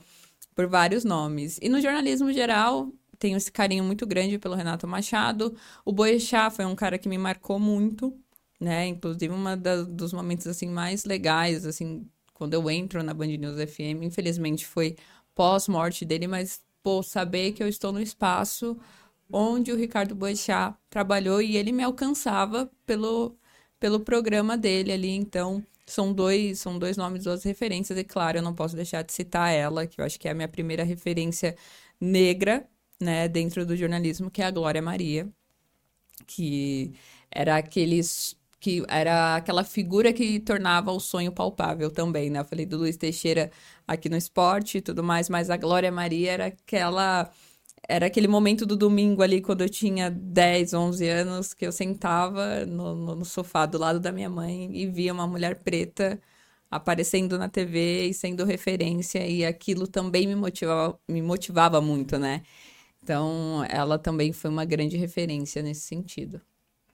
por 0.54 0.68
vários 0.68 1.04
nomes. 1.04 1.58
E 1.62 1.68
no 1.68 1.80
jornalismo 1.80 2.32
geral, 2.32 2.92
tenho 3.18 3.36
esse 3.36 3.50
carinho 3.50 3.84
muito 3.84 4.06
grande 4.06 4.38
pelo 4.38 4.54
Renato 4.54 4.86
Machado. 4.86 5.54
O 5.84 5.92
Boechat 5.92 6.54
foi 6.54 6.64
um 6.64 6.74
cara 6.74 6.98
que 6.98 7.08
me 7.08 7.18
marcou 7.18 7.58
muito, 7.58 8.16
né? 8.60 8.86
Inclusive, 8.86 9.32
um 9.32 9.44
dos 9.88 10.12
momentos, 10.12 10.46
assim, 10.46 10.68
mais 10.68 11.04
legais, 11.04 11.66
assim, 11.66 12.06
quando 12.34 12.54
eu 12.54 12.70
entro 12.70 13.02
na 13.02 13.12
Band 13.14 13.26
News 13.26 13.56
FM, 13.70 14.02
infelizmente 14.04 14.66
foi 14.66 14.96
pós-morte 15.34 16.04
dele, 16.04 16.26
mas, 16.26 16.62
pô, 16.82 17.02
saber 17.02 17.52
que 17.52 17.62
eu 17.62 17.68
estou 17.68 17.92
no 17.92 18.00
espaço 18.00 18.78
onde 19.30 19.72
o 19.72 19.76
Ricardo 19.76 20.14
Boechat 20.14 20.74
trabalhou 20.90 21.42
e 21.42 21.56
ele 21.56 21.72
me 21.72 21.82
alcançava 21.82 22.70
pelo, 22.86 23.36
pelo 23.78 24.00
programa 24.00 24.56
dele 24.56 24.92
ali, 24.92 25.10
então 25.10 25.64
são 25.86 26.12
dois, 26.12 26.60
são 26.60 26.78
dois 26.78 26.96
nomes, 26.96 27.24
duas 27.24 27.44
referências, 27.44 27.98
e 27.98 28.04
claro, 28.04 28.38
eu 28.38 28.42
não 28.42 28.54
posso 28.54 28.76
deixar 28.76 29.02
de 29.02 29.12
citar 29.12 29.52
ela, 29.52 29.86
que 29.86 30.00
eu 30.00 30.04
acho 30.04 30.18
que 30.18 30.28
é 30.28 30.30
a 30.32 30.34
minha 30.34 30.48
primeira 30.48 30.84
referência 30.84 31.56
negra, 32.00 32.66
né, 33.00 33.28
dentro 33.28 33.64
do 33.66 33.76
jornalismo, 33.76 34.30
que 34.30 34.42
é 34.42 34.46
a 34.46 34.50
Glória 34.50 34.82
Maria, 34.82 35.28
que 36.26 36.92
era 37.30 37.56
aqueles 37.56 38.36
que 38.60 38.84
era 38.88 39.36
aquela 39.36 39.62
figura 39.64 40.12
que 40.12 40.40
tornava 40.40 40.90
o 40.92 40.98
sonho 41.00 41.30
palpável 41.32 41.90
também, 41.92 42.28
né? 42.30 42.40
Eu 42.40 42.44
falei 42.44 42.66
do 42.66 42.78
Luiz 42.78 42.96
Teixeira 42.96 43.52
aqui 43.86 44.08
no 44.08 44.16
esporte 44.16 44.78
e 44.78 44.80
tudo 44.80 45.02
mais, 45.04 45.28
mas 45.28 45.48
a 45.50 45.56
Glória 45.56 45.92
Maria 45.92 46.32
era 46.32 46.46
aquela 46.46 47.30
era 47.88 48.06
aquele 48.06 48.28
momento 48.28 48.66
do 48.66 48.76
domingo 48.76 49.22
ali, 49.22 49.40
quando 49.40 49.62
eu 49.62 49.68
tinha 49.68 50.10
10, 50.10 50.74
11 50.74 51.08
anos, 51.08 51.54
que 51.54 51.66
eu 51.66 51.72
sentava 51.72 52.66
no, 52.66 52.94
no, 52.94 53.14
no, 53.16 53.24
sofá 53.24 53.66
do 53.66 53.78
lado 53.78 54.00
da 54.00 54.12
minha 54.12 54.28
mãe 54.28 54.70
e 54.76 54.86
via 54.86 55.12
uma 55.12 55.26
mulher 55.26 55.56
preta 55.62 56.20
aparecendo 56.70 57.38
na 57.38 57.48
TV 57.48 58.06
e 58.08 58.14
sendo 58.14 58.44
referência, 58.44 59.26
e 59.26 59.44
aquilo 59.44 59.86
também 59.88 60.26
me 60.26 60.34
motivava, 60.34 60.98
me 61.08 61.22
motivava 61.22 61.80
muito, 61.80 62.18
né? 62.18 62.42
Então, 63.02 63.64
ela 63.68 63.98
também 63.98 64.32
foi 64.32 64.50
uma 64.50 64.64
grande 64.64 64.96
referência 64.96 65.62
nesse 65.62 65.82
sentido. 65.82 66.40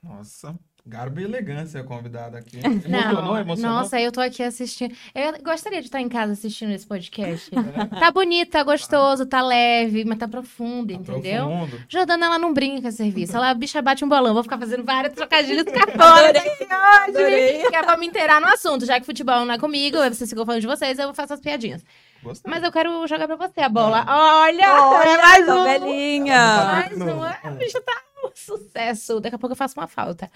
Nossa, 0.03 0.59
Garbo 0.87 1.19
e 1.19 1.25
elegância 1.25 1.83
convidada 1.83 2.37
aqui. 2.37 2.59
Emocionou, 2.63 3.39
emocionou? 3.39 3.79
Nossa, 3.79 3.99
eu 3.99 4.13
tô 4.13 4.21
aqui 4.21 4.43
assistindo. 4.43 4.95
Eu 5.15 5.43
gostaria 5.43 5.81
de 5.81 5.87
estar 5.87 5.99
em 5.99 6.11
casa 6.11 6.33
assistindo 6.33 6.73
esse 6.73 6.87
podcast. 6.87 7.51
É. 7.75 7.87
Tá 7.99 8.11
bonito, 8.11 8.51
tá 8.51 8.63
gostoso, 8.63 9.27
tá 9.27 9.41
leve, 9.41 10.05
mas 10.05 10.19
tá 10.19 10.29
profundo, 10.29 10.93
tá 10.93 11.01
entendeu? 11.01 11.47
Profundo. 11.47 11.85
Jordana, 11.89 12.27
ela 12.27 12.39
não 12.39 12.53
brinca 12.53 12.83
com 12.83 12.91
serviço. 12.91 13.37
Ela, 13.37 13.51
a 13.51 13.55
bicha 13.55 13.81
bate 13.81 14.05
um 14.05 14.09
bolão. 14.09 14.35
Vou 14.35 14.43
ficar 14.43 14.59
fazendo 14.59 14.85
várias 14.85 15.15
trocadilhas 15.15 15.65
cafonas 15.65 16.45
hoje. 17.15 17.69
Que 17.69 17.77
é 17.77 17.83
pra 17.83 17.97
me 17.97 18.07
inteirar 18.07 18.41
no 18.41 18.47
assunto. 18.49 18.85
Já 18.85 19.01
que 19.01 19.07
futebol 19.07 19.45
não 19.45 19.55
é 19.55 19.59
comigo, 19.59 19.97
vocês 19.99 20.29
ficam 20.29 20.45
falando 20.45 20.61
de 20.61 20.67
vocês, 20.67 20.99
eu 20.99 21.15
faço 21.15 21.33
as 21.33 21.41
piadinhas. 21.41 21.83
Gostei. 22.25 22.51
Mas 22.51 22.63
eu 22.63 22.73
quero 22.73 23.07
jogar 23.07 23.27
pra 23.27 23.37
você 23.37 23.61
a 23.61 23.69
bola. 23.69 24.05
Olha! 24.09 24.83
Olha, 24.83 25.09
é 25.09 25.17
mais 25.19 25.49
uma. 25.49 25.65
Velhinha. 25.65 26.65
Mais 26.65 27.01
uma. 27.01 27.39
A 27.43 27.51
bicha 27.51 27.81
tá 27.83 27.93
Sucesso. 28.35 29.21
Daqui 29.21 29.37
a 29.37 29.39
pouco 29.39 29.53
eu 29.53 29.57
faço 29.57 29.79
uma 29.79 29.87
falta. 29.87 30.31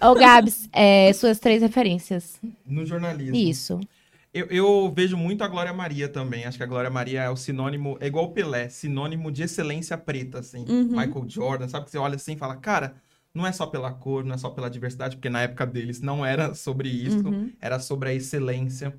Ô, 0.00 0.14
Gabs, 0.14 0.68
é, 0.72 1.12
suas 1.12 1.38
três 1.38 1.60
referências. 1.60 2.40
No 2.64 2.86
jornalismo. 2.86 3.36
Isso. 3.36 3.80
Eu, 4.32 4.46
eu, 4.46 4.92
vejo 4.94 5.16
muito 5.16 5.44
a 5.44 5.48
Glória 5.48 5.72
Maria 5.72 6.08
também. 6.08 6.46
Acho 6.46 6.56
que 6.56 6.64
a 6.64 6.66
Glória 6.66 6.88
Maria 6.88 7.22
é 7.22 7.28
o 7.28 7.36
sinônimo, 7.36 7.98
é 8.00 8.06
igual 8.06 8.26
o 8.26 8.32
Pelé, 8.32 8.68
sinônimo 8.68 9.30
de 9.30 9.42
excelência 9.42 9.98
preta, 9.98 10.38
assim. 10.38 10.64
Uhum. 10.66 10.88
Michael 10.88 11.24
Jordan, 11.28 11.68
sabe? 11.68 11.84
Que 11.84 11.90
você 11.90 11.98
olha 11.98 12.14
assim 12.14 12.32
e 12.32 12.38
fala, 12.38 12.56
cara, 12.56 12.94
não 13.34 13.46
é 13.46 13.52
só 13.52 13.66
pela 13.66 13.92
cor, 13.92 14.24
não 14.24 14.34
é 14.34 14.38
só 14.38 14.48
pela 14.48 14.70
diversidade, 14.70 15.16
porque 15.16 15.28
na 15.28 15.42
época 15.42 15.66
deles 15.66 16.00
não 16.00 16.24
era 16.24 16.54
sobre 16.54 16.88
isso, 16.88 17.28
uhum. 17.28 17.52
era 17.60 17.78
sobre 17.78 18.08
a 18.08 18.14
excelência. 18.14 18.94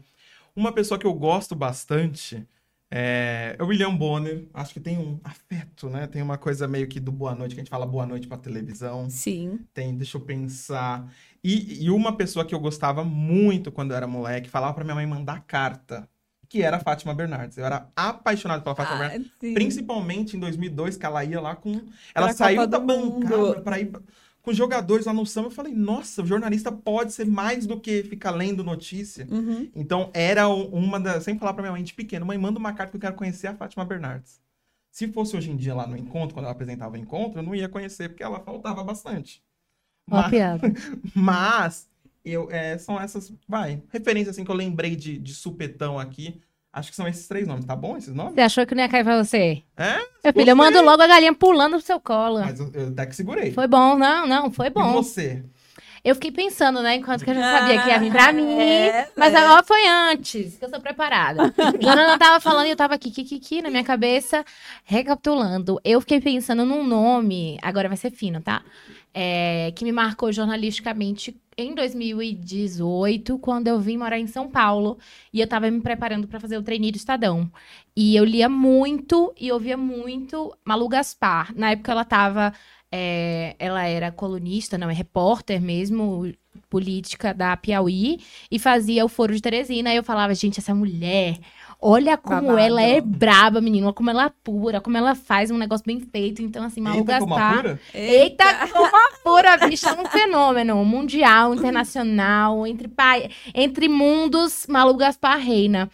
Uma 0.56 0.72
pessoa 0.72 1.00
que 1.00 1.08
eu 1.08 1.14
gosto 1.14 1.56
bastante 1.56 2.48
é, 2.96 3.58
o 3.60 3.66
William 3.66 3.96
Bonner, 3.96 4.48
acho 4.54 4.72
que 4.72 4.80
tem 4.80 5.00
um 5.00 5.20
afeto, 5.24 5.90
né? 5.90 6.06
Tem 6.06 6.22
uma 6.22 6.38
coisa 6.38 6.68
meio 6.68 6.88
que 6.88 7.00
do 7.00 7.12
boa 7.12 7.34
noite, 7.34 7.56
que 7.56 7.60
a 7.60 7.64
gente 7.64 7.72
fala 7.72 7.88
boa 7.88 8.06
noite 8.06 8.28
pra 8.28 8.38
televisão. 8.38 9.10
Sim. 9.10 9.62
Tem, 9.74 9.98
deixa 9.98 10.16
eu 10.16 10.22
pensar. 10.22 11.12
E, 11.44 11.86
e 11.86 11.90
uma 11.90 12.16
pessoa 12.16 12.46
que 12.46 12.54
eu 12.54 12.60
gostava 12.60 13.04
muito 13.04 13.72
quando 13.72 13.92
eu 13.92 13.98
era 13.98 14.06
moleque, 14.06 14.48
falava 14.48 14.76
pra 14.76 14.84
minha 14.84 14.94
mãe 14.94 15.08
mandar 15.08 15.44
carta, 15.48 16.08
que 16.48 16.62
era 16.62 16.78
a 16.78 16.80
Fátima 16.80 17.16
Bernardes. 17.16 17.58
Eu 17.58 17.66
era 17.66 17.90
apaixonado 17.96 18.62
pela 18.62 18.76
Fátima 18.76 18.98
ah, 18.98 19.00
Bernardes, 19.00 19.32
sim. 19.40 19.56
principalmente 19.56 20.38
em 20.38 20.40
2002, 20.40 20.96
que 20.96 21.04
ela 21.04 21.26
ia 21.26 21.42
lá 21.42 21.56
com... 21.56 21.72
Ela 22.14 22.28
pra 22.28 22.36
saiu 22.36 22.68
da 22.68 22.78
bancada 22.78 23.60
pra 23.62 23.80
ir 23.80 23.92
com 24.44 24.54
jogadores 24.54 25.06
lá 25.06 25.14
no 25.14 25.26
samba, 25.26 25.48
eu 25.48 25.52
falei, 25.52 25.74
nossa, 25.74 26.22
o 26.22 26.26
jornalista 26.26 26.70
pode 26.70 27.14
ser 27.14 27.26
mais 27.26 27.66
do 27.66 27.80
que 27.80 28.04
ficar 28.04 28.32
lendo 28.32 28.62
notícia. 28.62 29.26
Uhum. 29.32 29.72
Então, 29.74 30.12
era 30.14 30.50
uma 30.50 31.00
das. 31.00 31.24
Sem 31.24 31.40
falar 31.40 31.54
pra 31.54 31.64
minha 31.64 31.72
mãe 31.72 31.82
de 31.82 31.94
pequeno, 31.94 32.26
mãe, 32.26 32.38
manda 32.38 32.60
uma 32.60 32.74
carta 32.74 32.92
que 32.92 32.98
eu 32.98 33.02
quero 33.02 33.16
conhecer 33.16 33.48
a 33.48 33.56
Fátima 33.56 33.86
Bernardes. 33.86 34.42
Se 34.92 35.08
fosse 35.08 35.38
hoje 35.38 35.50
em 35.50 35.56
dia 35.56 35.74
lá 35.74 35.88
no 35.88 35.98
encontro, 35.98 36.36
quando 36.36 36.46
ela 36.46 36.52
apresentava 36.52 36.96
o 36.96 37.00
encontro, 37.00 37.40
eu 37.40 37.44
não 37.44 37.56
ia 37.56 37.70
conhecer, 37.70 38.10
porque 38.10 38.22
ela 38.22 38.42
faltava 38.42 38.84
bastante. 38.84 39.42
Uma 40.06 40.24
mas, 40.24 40.30
piada. 40.30 40.74
Mas, 41.16 41.90
eu, 42.26 42.52
é, 42.52 42.78
são 42.78 43.00
essas, 43.00 43.34
vai, 43.48 43.82
referências 43.90 44.36
assim 44.36 44.44
que 44.44 44.52
eu 44.52 44.56
lembrei 44.56 44.94
de, 44.94 45.18
de 45.18 45.34
supetão 45.34 45.98
aqui. 45.98 46.42
Acho 46.74 46.90
que 46.90 46.96
são 46.96 47.08
esses 47.08 47.28
três 47.28 47.48
nomes, 47.48 47.66
tá 47.66 47.76
bom 47.76 47.96
esses 47.96 48.16
nomes? 48.16 48.34
Você 48.34 48.42
achou 48.42 48.66
que 48.66 48.74
não 48.74 48.82
ia 48.82 48.90
cair 48.90 49.04
pra 49.04 49.24
você? 49.24 49.62
É? 49.78 49.98
Meu 50.24 50.34
filho, 50.34 50.50
eu 50.50 50.56
mando 50.56 50.82
logo 50.82 51.04
a 51.04 51.08
galinha 51.08 51.32
pulando 51.32 51.74
pro 51.74 51.82
seu 51.82 52.00
colo. 52.00 52.40
Mas 52.40 52.60
eu, 52.60 52.72
eu 52.74 52.88
até 52.88 53.06
que 53.06 53.16
segurei. 53.16 53.52
Foi 53.52 53.68
bom, 53.68 53.96
não, 53.96 54.26
não, 54.26 54.52
foi 54.52 54.72
bom. 54.72 54.90
E 54.90 54.94
você? 54.94 55.44
Eu 56.04 56.16
fiquei 56.16 56.32
pensando, 56.32 56.82
né, 56.82 56.96
enquanto 56.96 57.24
que 57.24 57.30
eu 57.30 57.36
já 57.36 57.60
sabia 57.60 57.82
que 57.82 57.88
ia 57.88 58.00
vir 58.00 58.12
pra 58.12 58.34
mim. 58.34 58.60
É, 58.60 59.08
mas 59.16 59.34
é. 59.34 59.38
a 59.38 59.64
foi 59.64 59.88
antes, 59.88 60.58
que 60.58 60.66
eu 60.66 60.70
sou 60.70 60.82
preparada. 60.82 61.54
Jana 61.80 62.18
tava 62.18 62.42
falando 62.42 62.66
e 62.66 62.72
eu 62.72 62.76
tava 62.76 62.96
aqui, 62.96 63.14
aqui, 63.22 63.62
na 63.62 63.70
minha 63.70 63.84
cabeça, 63.84 64.44
recapitulando. 64.84 65.80
Eu 65.82 66.02
fiquei 66.02 66.20
pensando 66.20 66.66
num 66.66 66.84
nome, 66.84 67.58
agora 67.62 67.88
vai 67.88 67.96
ser 67.96 68.12
fino, 68.12 68.42
tá? 68.42 68.64
É, 69.14 69.72
que 69.76 69.86
me 69.86 69.92
marcou 69.94 70.32
jornalisticamente 70.32 71.40
em 71.58 71.74
2018, 71.76 73.38
quando 73.40 73.68
eu 73.68 73.80
vim 73.80 73.98
morar 73.98 74.20
em 74.20 74.28
São 74.28 74.50
Paulo 74.50 74.98
e 75.32 75.40
eu 75.40 75.46
estava 75.46 75.70
me 75.70 75.82
preparando 75.82 76.28
para 76.28 76.40
fazer 76.40 76.58
o 76.58 76.64
treininho 76.64 76.94
do 76.94 76.98
Estadão. 76.98 77.52
E 77.96 78.16
eu 78.16 78.26
lia 78.26 78.50
muito 78.50 79.34
e 79.40 79.52
ouvia 79.52 79.78
muito 79.78 80.56
Malu 80.66 80.88
Gaspar. 80.88 81.54
Na 81.56 81.72
época 81.72 81.92
ela 81.92 82.02
estava 82.02 82.54
é, 82.92 83.56
ela 83.58 83.84
era 83.86 84.12
colunista, 84.12 84.78
não, 84.78 84.88
é 84.88 84.94
repórter 84.94 85.60
mesmo, 85.60 86.32
política 86.70 87.34
da 87.34 87.58
Piauí, 87.58 88.20
e 88.52 88.60
fazia 88.60 89.04
o 89.04 89.10
Foro 89.10 89.34
de 89.34 89.42
Teresina. 89.42 89.92
E 89.92 89.98
eu 89.98 90.04
falava, 90.04 90.36
gente, 90.36 90.60
essa 90.60 90.76
mulher 90.76 91.40
Olha 91.86 92.16
como 92.16 92.42
Babado. 92.44 92.60
ela 92.60 92.82
é 92.82 93.02
braba, 93.02 93.60
menino. 93.60 93.88
Olha 93.88 93.94
como 93.94 94.10
ela 94.10 94.26
é 94.28 94.32
pura, 94.42 94.80
como 94.80 94.96
ela 94.96 95.16
faz 95.16 95.52
um 95.52 95.58
negócio 95.58 95.86
bem 95.86 96.00
feito. 96.00 96.42
Então, 96.42 96.64
assim, 96.64 96.80
Malu 96.80 97.00
Eita, 97.00 97.20
Gastar. 97.20 97.80
Eita, 97.94 98.68
como 98.72 98.90
pura, 99.22 99.58
bicha. 99.58 99.90
É 99.90 100.02
um 100.02 100.06
fenômeno 100.06 100.84
mundial, 100.86 101.54
internacional, 101.54 102.66
entre, 102.66 102.88
pai, 102.88 103.30
entre 103.54 103.90
mundos, 103.90 104.66
Malu 104.70 104.96
Gaspar 104.96 105.38
reina. 105.38 105.90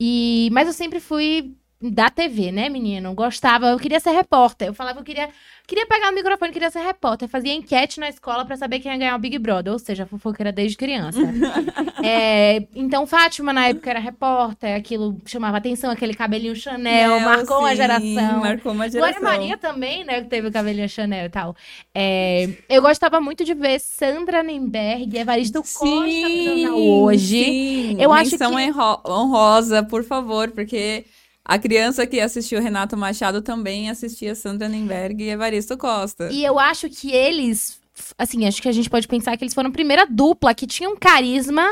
E, 0.00 0.48
mas 0.52 0.68
eu 0.68 0.72
sempre 0.72 1.00
fui 1.00 1.54
da 1.80 2.08
TV, 2.08 2.50
né, 2.50 2.70
menino? 2.70 3.14
Gostava, 3.14 3.66
eu 3.66 3.78
queria 3.78 4.00
ser 4.00 4.12
repórter. 4.12 4.68
Eu 4.68 4.74
falava, 4.74 5.00
eu 5.00 5.04
queria 5.04 5.28
Queria 5.66 5.84
pegar 5.84 6.12
o 6.12 6.14
microfone, 6.14 6.52
queria 6.52 6.70
ser 6.70 6.78
repórter. 6.78 7.28
Fazia 7.28 7.52
enquete 7.52 7.98
na 7.98 8.08
escola 8.08 8.44
para 8.44 8.56
saber 8.56 8.78
quem 8.78 8.92
ia 8.92 8.98
ganhar 8.98 9.16
o 9.16 9.18
Big 9.18 9.36
Brother. 9.36 9.72
Ou 9.72 9.78
seja, 9.80 10.06
fofoqueira 10.06 10.52
desde 10.52 10.76
criança. 10.76 11.18
é, 12.04 12.68
então, 12.72 13.04
Fátima, 13.04 13.52
na 13.52 13.68
época, 13.68 13.90
era 13.90 13.98
repórter. 13.98 14.76
Aquilo 14.76 15.20
chamava 15.26 15.56
atenção, 15.56 15.90
aquele 15.90 16.14
cabelinho 16.14 16.54
Chanel. 16.54 17.18
marcou 17.18 17.56
sim, 17.56 17.62
uma 17.64 17.74
geração. 17.74 18.40
Marcou 18.40 18.72
uma 18.72 18.88
geração. 18.88 19.20
Glória 19.20 19.38
Maria 19.38 19.56
também, 19.56 20.04
né? 20.04 20.22
Que 20.22 20.28
teve 20.28 20.46
o 20.46 20.52
cabelinho 20.52 20.88
Chanel 20.88 21.26
e 21.26 21.30
tal. 21.30 21.56
É, 21.92 22.48
eu 22.68 22.80
gostava 22.80 23.20
muito 23.20 23.44
de 23.44 23.52
ver 23.52 23.80
Sandra 23.80 24.44
Nemberg 24.44 25.16
e 25.16 25.18
Evaristo 25.18 25.62
sim, 25.64 25.78
Costa 25.78 26.28
no 26.28 26.44
jornal 26.44 26.78
hoje. 26.78 27.44
Sim. 27.44 27.96
Eu 28.00 28.12
Menção 28.12 28.56
acho 28.56 28.72
que... 28.72 29.10
honrosa, 29.10 29.82
por 29.82 30.04
favor, 30.04 30.52
porque... 30.52 31.04
A 31.48 31.60
criança 31.60 32.04
que 32.06 32.18
assistiu 32.18 32.60
Renato 32.60 32.96
Machado 32.96 33.40
também 33.40 33.88
assistia 33.88 34.34
Sandra 34.34 34.68
Nemberg 34.68 35.22
e 35.22 35.30
Evaristo 35.30 35.78
Costa. 35.78 36.28
E 36.32 36.44
eu 36.44 36.58
acho 36.58 36.90
que 36.90 37.12
eles 37.12 37.80
assim, 38.18 38.46
acho 38.46 38.60
que 38.60 38.68
a 38.68 38.72
gente 38.72 38.90
pode 38.90 39.08
pensar 39.08 39.36
que 39.36 39.44
eles 39.44 39.54
foram 39.54 39.70
a 39.70 39.72
primeira 39.72 40.06
dupla 40.06 40.52
que 40.52 40.66
tinha 40.66 40.90
um 40.90 40.96
carisma 40.96 41.64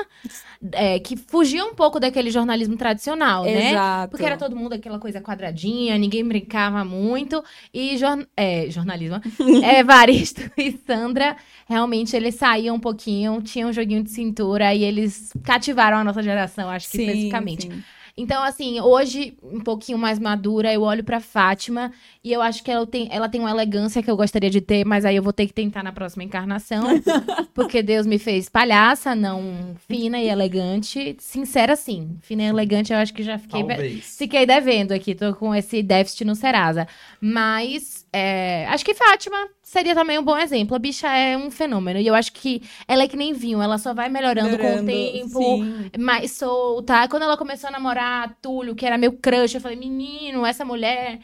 é, 0.72 0.98
que 0.98 1.16
fugia 1.16 1.64
um 1.64 1.74
pouco 1.74 2.00
daquele 2.00 2.30
jornalismo 2.30 2.76
tradicional, 2.76 3.44
né? 3.44 3.72
Exato. 3.72 4.10
Porque 4.10 4.24
era 4.24 4.36
todo 4.36 4.56
mundo 4.56 4.72
aquela 4.74 4.98
coisa 4.98 5.20
quadradinha, 5.20 5.98
ninguém 5.98 6.26
brincava 6.26 6.84
muito. 6.84 7.42
E 7.72 7.98
jor 7.98 8.26
é, 8.36 8.70
jornalismo. 8.70 9.20
é, 9.62 9.82
Varisto 9.82 10.40
e 10.56 10.78
Sandra, 10.86 11.36
realmente 11.68 12.16
eles 12.16 12.36
saíam 12.36 12.76
um 12.76 12.80
pouquinho, 12.80 13.42
tinham 13.42 13.68
um 13.68 13.72
joguinho 13.72 14.02
de 14.02 14.10
cintura 14.10 14.72
e 14.74 14.84
eles 14.84 15.32
cativaram 15.42 15.98
a 15.98 16.04
nossa 16.04 16.22
geração, 16.22 16.70
acho 16.70 16.90
que 16.90 16.96
Sim, 16.96 17.02
especificamente. 17.02 17.66
sim. 17.66 17.82
Então, 18.16 18.44
assim, 18.44 18.80
hoje, 18.80 19.36
um 19.42 19.60
pouquinho 19.60 19.98
mais 19.98 20.20
madura, 20.20 20.72
eu 20.72 20.82
olho 20.82 21.02
pra 21.02 21.18
Fátima 21.18 21.90
e 22.22 22.32
eu 22.32 22.40
acho 22.40 22.62
que 22.62 22.70
ela 22.70 22.86
tem, 22.86 23.08
ela 23.10 23.28
tem 23.28 23.40
uma 23.40 23.50
elegância 23.50 24.00
que 24.02 24.10
eu 24.10 24.16
gostaria 24.16 24.48
de 24.48 24.60
ter, 24.60 24.84
mas 24.84 25.04
aí 25.04 25.16
eu 25.16 25.22
vou 25.22 25.32
ter 25.32 25.48
que 25.48 25.52
tentar 25.52 25.82
na 25.82 25.90
próxima 25.90 26.22
encarnação. 26.22 26.84
porque 27.52 27.82
Deus 27.82 28.06
me 28.06 28.18
fez 28.18 28.48
palhaça, 28.48 29.16
não 29.16 29.74
fina 29.88 30.20
e 30.20 30.28
elegante. 30.28 31.16
Sincera, 31.18 31.74
sim. 31.74 32.16
Fina 32.20 32.44
e 32.44 32.46
elegante, 32.46 32.92
eu 32.92 32.98
acho 32.98 33.12
que 33.12 33.22
já 33.22 33.36
fiquei. 33.36 33.64
Talvez. 33.64 34.16
Fiquei 34.16 34.46
devendo 34.46 34.92
aqui, 34.92 35.14
tô 35.14 35.34
com 35.34 35.52
esse 35.52 35.82
déficit 35.82 36.24
no 36.24 36.36
Serasa. 36.36 36.86
Mas 37.20 38.03
é, 38.16 38.64
acho 38.68 38.84
que 38.84 38.94
Fátima 38.94 39.48
seria 39.60 39.92
também 39.92 40.16
um 40.16 40.22
bom 40.22 40.38
exemplo. 40.38 40.76
A 40.76 40.78
bicha 40.78 41.08
é 41.08 41.36
um 41.36 41.50
fenômeno. 41.50 41.98
E 41.98 42.06
eu 42.06 42.14
acho 42.14 42.32
que 42.32 42.62
ela 42.86 43.02
é 43.02 43.08
que 43.08 43.16
nem 43.16 43.32
vinho, 43.32 43.60
ela 43.60 43.76
só 43.76 43.92
vai 43.92 44.08
melhorando, 44.08 44.56
com 44.56 44.78
o 44.78 44.82
Melhorando, 44.82 44.86
tempo 44.86 45.40
sim. 45.40 45.90
mais 45.98 46.30
solta. 46.30 47.08
Quando 47.08 47.24
ela 47.24 47.36
começou 47.36 47.66
a 47.68 47.72
namorar 47.72 48.38
Túlio, 48.40 48.76
que 48.76 48.86
era 48.86 48.96
meu 48.96 49.12
crush, 49.14 49.56
eu 49.56 49.60
falei, 49.60 49.76
menino, 49.76 50.46
essa 50.46 50.64
mulher 50.64 51.18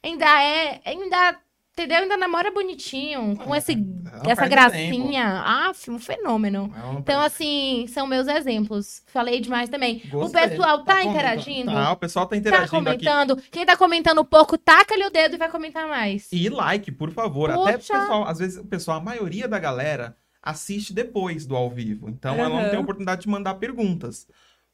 ainda 0.00 0.24
é, 0.40 0.80
ainda, 0.84 1.36
entendeu? 1.76 1.98
Ainda 1.98 2.16
namora 2.16 2.50
bonitinho, 2.50 3.36
com 3.36 3.54
esse, 3.54 3.72
Ela 3.72 4.32
essa 4.32 4.48
gracinha. 4.48 5.42
Ah, 5.44 5.72
um 5.88 5.98
fenômeno. 5.98 6.72
Ela 6.74 6.98
Então, 6.98 7.20
assim, 7.20 7.84
são 7.88 8.06
meus 8.06 8.26
exemplos. 8.26 9.02
Falei 9.06 9.40
demais 9.40 9.68
também. 9.68 10.02
O 10.06 10.20
Gostei. 10.20 10.48
pessoal 10.48 10.82
tá, 10.84 10.94
comentando. 10.94 11.10
interagindo? 11.14 11.72
Tá, 11.72 11.92
o 11.92 11.96
pessoal 11.96 12.24
tá 12.26 12.30
Tá 12.30 12.36
interagindo 12.38 12.88
aqui. 12.88 13.04
comentando? 13.04 13.36
Quem 13.50 13.66
tá 13.66 13.76
comentando 13.76 14.24
pouco, 14.24 14.56
taca-lhe 14.56 15.04
o 15.04 15.10
dedo 15.10 15.34
e 15.34 15.38
vai 15.38 15.50
comentar 15.50 15.86
mais. 15.86 16.28
E 16.32 16.48
like, 16.48 16.90
por 16.92 17.10
favor. 17.10 17.50
Até 17.50 17.60
o 17.60 17.78
pessoal, 17.78 18.26
às 18.26 18.38
vezes 18.38 18.56
o 18.58 18.64
pessoal, 18.64 18.96
a 18.98 19.02
maioria 19.02 19.46
da 19.46 19.58
galera 19.58 20.16
assiste 20.42 20.94
depois 20.94 21.44
do 21.44 21.54
ao 21.54 21.68
vivo. 21.68 22.08
Então 22.08 22.36
ela 22.36 22.48
não 22.48 22.70
tem 22.70 22.78
a 22.78 22.80
oportunidade 22.82 23.22
de 23.22 23.28
mandar 23.28 23.54
perguntas. 23.54 24.26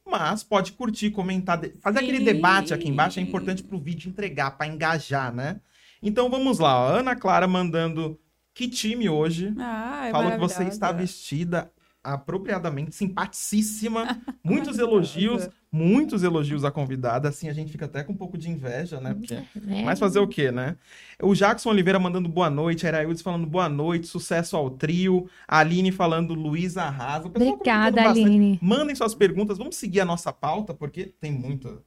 Mas 0.05 0.43
pode 0.43 0.73
curtir, 0.73 1.11
comentar, 1.11 1.59
fazer 1.81 1.99
aquele 1.99 2.17
Sim. 2.19 2.25
debate 2.25 2.73
aqui 2.73 2.89
embaixo 2.89 3.19
é 3.19 3.21
importante 3.21 3.63
pro 3.63 3.79
vídeo 3.79 4.09
entregar, 4.09 4.51
pra 4.51 4.67
engajar, 4.67 5.33
né? 5.33 5.59
Então 6.03 6.29
vamos 6.29 6.59
lá. 6.59 6.85
Ana 6.85 7.15
Clara 7.15 7.47
mandando 7.47 8.19
que 8.53 8.67
time 8.67 9.09
hoje? 9.09 9.53
Ah, 9.57 10.07
é 10.07 10.11
Falou 10.11 10.31
que 10.31 10.37
você 10.37 10.65
está 10.65 10.91
vestida 10.91 11.71
apropriadamente, 12.03 12.93
simpaticíssima. 12.93 14.21
Muitos 14.43 14.77
elogios, 14.77 15.47
muitos 15.71 16.21
elogios 16.21 16.65
à 16.65 16.71
convidada. 16.71 17.29
Assim 17.29 17.47
a 17.47 17.53
gente 17.53 17.71
fica 17.71 17.85
até 17.85 18.03
com 18.03 18.11
um 18.11 18.17
pouco 18.17 18.37
de 18.37 18.49
inveja, 18.49 18.99
né? 18.99 19.13
Porque 19.13 19.35
Né? 19.55 19.83
mas 19.85 19.99
fazer 19.99 20.19
o 20.19 20.27
quê, 20.27 20.51
né? 20.51 20.75
O 21.21 21.33
Jackson 21.33 21.69
Oliveira 21.69 21.97
mandando 21.97 22.27
boa 22.27 22.49
noite, 22.49 22.85
a 22.85 22.89
Iraildes 22.89 23.21
falando 23.21 23.47
boa 23.47 23.69
noite, 23.69 24.07
sucesso 24.07 24.57
ao 24.57 24.69
trio, 24.69 25.29
a 25.47 25.59
Aline 25.59 25.93
falando 25.93 26.33
Luiz 26.33 26.75
arrasa. 26.75 27.29
Pessoal 27.29 27.53
Obrigada. 27.53 28.09
Aline. 28.09 28.59
Mandem 28.61 28.95
suas 28.95 29.15
perguntas, 29.15 29.57
vamos 29.57 29.77
seguir 29.77 30.01
a 30.01 30.05
nossa 30.05 30.33
pauta, 30.33 30.73
porque 30.73 31.05
tem 31.05 31.31
muita. 31.31 31.81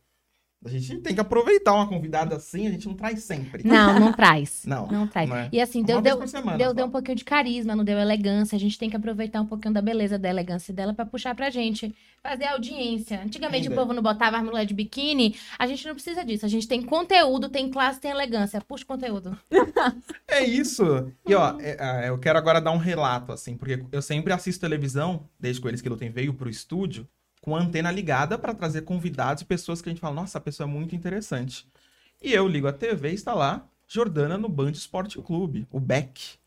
A 0.66 0.70
gente 0.70 0.98
tem 0.98 1.14
que 1.14 1.20
aproveitar 1.20 1.72
uma 1.74 1.86
convidada 1.88 2.36
assim, 2.36 2.66
a 2.66 2.70
gente 2.70 2.86
não 2.86 2.94
traz 2.94 3.22
sempre. 3.22 3.66
Não, 3.66 3.98
não 3.98 4.12
traz. 4.12 4.62
Não, 4.66 4.86
Não 4.88 5.06
traz. 5.06 5.28
não 5.28 5.36
é. 5.36 5.48
E 5.52 5.60
assim, 5.60 5.82
deu, 5.82 6.00
deu, 6.02 6.26
semana 6.26 6.58
deu, 6.58 6.74
deu 6.74 6.86
um 6.86 6.90
pouquinho 6.90 7.16
de 7.16 7.24
carisma, 7.24 7.76
não 7.76 7.84
deu 7.84 7.98
elegância. 7.98 8.56
A 8.56 8.58
gente 8.58 8.78
tem 8.78 8.90
que 8.90 8.96
aproveitar 8.96 9.40
um 9.40 9.46
pouquinho 9.46 9.72
da 9.72 9.80
beleza 9.80 10.18
da 10.18 10.28
elegância 10.28 10.74
dela 10.74 10.92
pra 10.92 11.06
puxar 11.06 11.34
pra 11.34 11.50
gente. 11.50 11.94
Fazer 12.22 12.46
audiência. 12.46 13.22
Antigamente 13.22 13.68
Ainda. 13.68 13.74
o 13.74 13.78
povo 13.78 13.92
não 13.94 14.02
botava 14.02 14.36
as 14.38 14.42
mulheres 14.44 14.66
de 14.66 14.74
biquíni. 14.74 15.36
A 15.58 15.66
gente 15.66 15.86
não 15.86 15.94
precisa 15.94 16.24
disso. 16.24 16.44
A 16.44 16.48
gente 16.48 16.66
tem 16.66 16.82
conteúdo, 16.82 17.48
tem 17.48 17.70
classe, 17.70 18.00
tem 18.00 18.10
elegância. 18.10 18.60
Puxa 18.60 18.82
o 18.84 18.86
conteúdo. 18.86 19.38
É 20.28 20.44
isso. 20.44 21.10
E 21.26 21.34
ó, 21.34 21.56
é, 21.60 21.76
é, 22.04 22.08
eu 22.08 22.18
quero 22.18 22.38
agora 22.38 22.60
dar 22.60 22.72
um 22.72 22.76
relato, 22.76 23.32
assim, 23.32 23.56
porque 23.56 23.84
eu 23.92 24.02
sempre 24.02 24.32
assisto 24.32 24.60
televisão, 24.60 25.28
desde 25.38 25.62
que 25.62 25.68
Eles 25.68 25.80
que 25.80 25.88
Lutem 25.88 26.10
veio 26.10 26.34
pro 26.34 26.50
estúdio, 26.50 27.06
com 27.46 27.54
a 27.54 27.60
antena 27.60 27.92
ligada 27.92 28.36
para 28.36 28.52
trazer 28.52 28.82
convidados 28.82 29.44
e 29.44 29.46
pessoas 29.46 29.80
que 29.80 29.88
a 29.88 29.92
gente 29.92 30.00
fala, 30.00 30.16
nossa, 30.16 30.36
a 30.36 30.40
pessoa 30.40 30.68
é 30.68 30.70
muito 30.70 30.96
interessante. 30.96 31.64
E 32.20 32.32
eu 32.32 32.48
ligo 32.48 32.66
a 32.66 32.72
TV 32.72 33.12
e 33.12 33.14
está 33.14 33.32
lá, 33.34 33.64
Jordana 33.86 34.36
no 34.36 34.48
Band 34.48 34.72
Esporte 34.72 35.16
Clube, 35.22 35.64
o 35.70 35.78
Beck. 35.78 36.38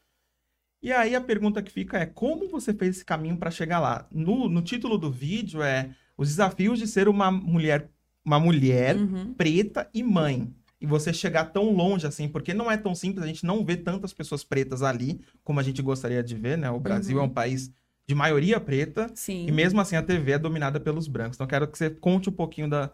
E 0.84 0.92
aí 0.92 1.16
a 1.16 1.22
pergunta 1.22 1.62
que 1.64 1.72
fica 1.72 1.98
é, 1.98 2.06
como 2.06 2.50
você 2.50 2.74
fez 2.74 2.98
esse 2.98 3.06
caminho 3.06 3.38
para 3.38 3.50
chegar 3.50 3.80
lá? 3.80 4.06
No, 4.12 4.50
no 4.50 4.62
título 4.62 4.98
do 4.98 5.10
vídeo 5.10 5.62
é 5.64 5.90
os 6.18 6.28
desafios 6.28 6.78
de 6.78 6.86
ser 6.86 7.08
uma 7.08 7.32
mulher, 7.32 7.90
uma 8.26 8.38
mulher 8.40 8.98
Uhum. 8.98 9.34
preta 9.36 9.90
e 9.94 10.04
mãe. 10.04 10.54
E 10.82 10.86
você 10.86 11.14
chegar 11.14 11.46
tão 11.46 11.72
longe 11.74 12.06
assim, 12.08 12.28
porque 12.28 12.54
não 12.54 12.70
é 12.70 12.76
tão 12.76 12.94
simples, 12.94 13.24
a 13.24 13.28
gente 13.28 13.46
não 13.46 13.64
vê 13.64 13.78
tantas 13.78 14.12
pessoas 14.12 14.44
pretas 14.44 14.82
ali 14.82 15.22
como 15.46 15.62
a 15.62 15.64
gente 15.64 15.82
gostaria 15.82 16.22
de 16.22 16.36
ver, 16.36 16.58
né? 16.58 16.70
O 16.70 16.80
Brasil 16.80 17.18
Uhum. 17.18 17.24
é 17.24 17.26
um 17.26 17.30
país 17.30 17.72
de 18.10 18.15
maioria 18.15 18.60
preta 18.60 19.08
Sim. 19.13 19.45
e 19.48 19.52
mesmo 19.52 19.80
assim 19.80 19.95
a 19.95 20.02
TV 20.02 20.32
é 20.32 20.39
dominada 20.39 20.80
pelos 20.80 21.08
brancos. 21.08 21.38
Então 21.38 21.45
quero 21.45 21.67
que 21.67 21.78
você 21.78 21.91
conte 21.91 22.28
um 22.28 22.34
pouquinho 22.34 22.67
da, 22.67 22.89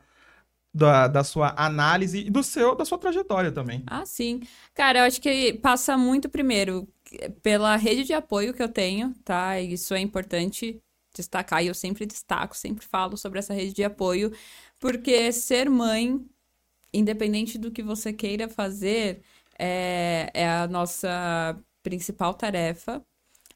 da, 0.74 1.08
da 1.08 1.24
sua 1.24 1.56
análise 1.56 2.20
e 2.20 2.30
do 2.30 2.44
seu, 2.44 2.76
da 2.76 2.84
sua 2.84 2.98
trajetória 2.98 3.50
também. 3.50 3.82
Ah, 3.88 4.06
sim. 4.06 4.42
Cara, 4.74 5.00
eu 5.00 5.04
acho 5.06 5.22
que 5.22 5.54
passa 5.54 5.98
muito 5.98 6.28
primeiro 6.28 6.86
pela 7.42 7.78
rede 7.78 8.04
de 8.04 8.12
apoio 8.12 8.54
que 8.54 8.62
eu 8.62 8.68
tenho, 8.68 9.14
tá? 9.24 9.58
Isso 9.58 9.94
é 9.94 10.02
importante 10.02 10.82
destacar 11.16 11.64
e 11.64 11.68
eu 11.68 11.74
sempre 11.74 12.06
destaco, 12.06 12.58
sempre 12.58 12.86
falo 12.86 13.16
sobre 13.16 13.40
essa 13.40 13.54
rede 13.54 13.72
de 13.72 13.86
apoio, 13.86 14.34
porque 14.82 15.32
ser 15.32 15.70
mãe, 15.70 16.20
independente 16.94 17.58
do 17.58 17.72
que 17.72 17.82
você 17.82 18.12
queira 18.12 18.50
fazer, 18.50 19.22
é, 19.58 20.30
é 20.34 20.50
a 20.50 20.68
nossa 20.68 21.58
principal 21.82 22.34
tarefa. 22.34 23.02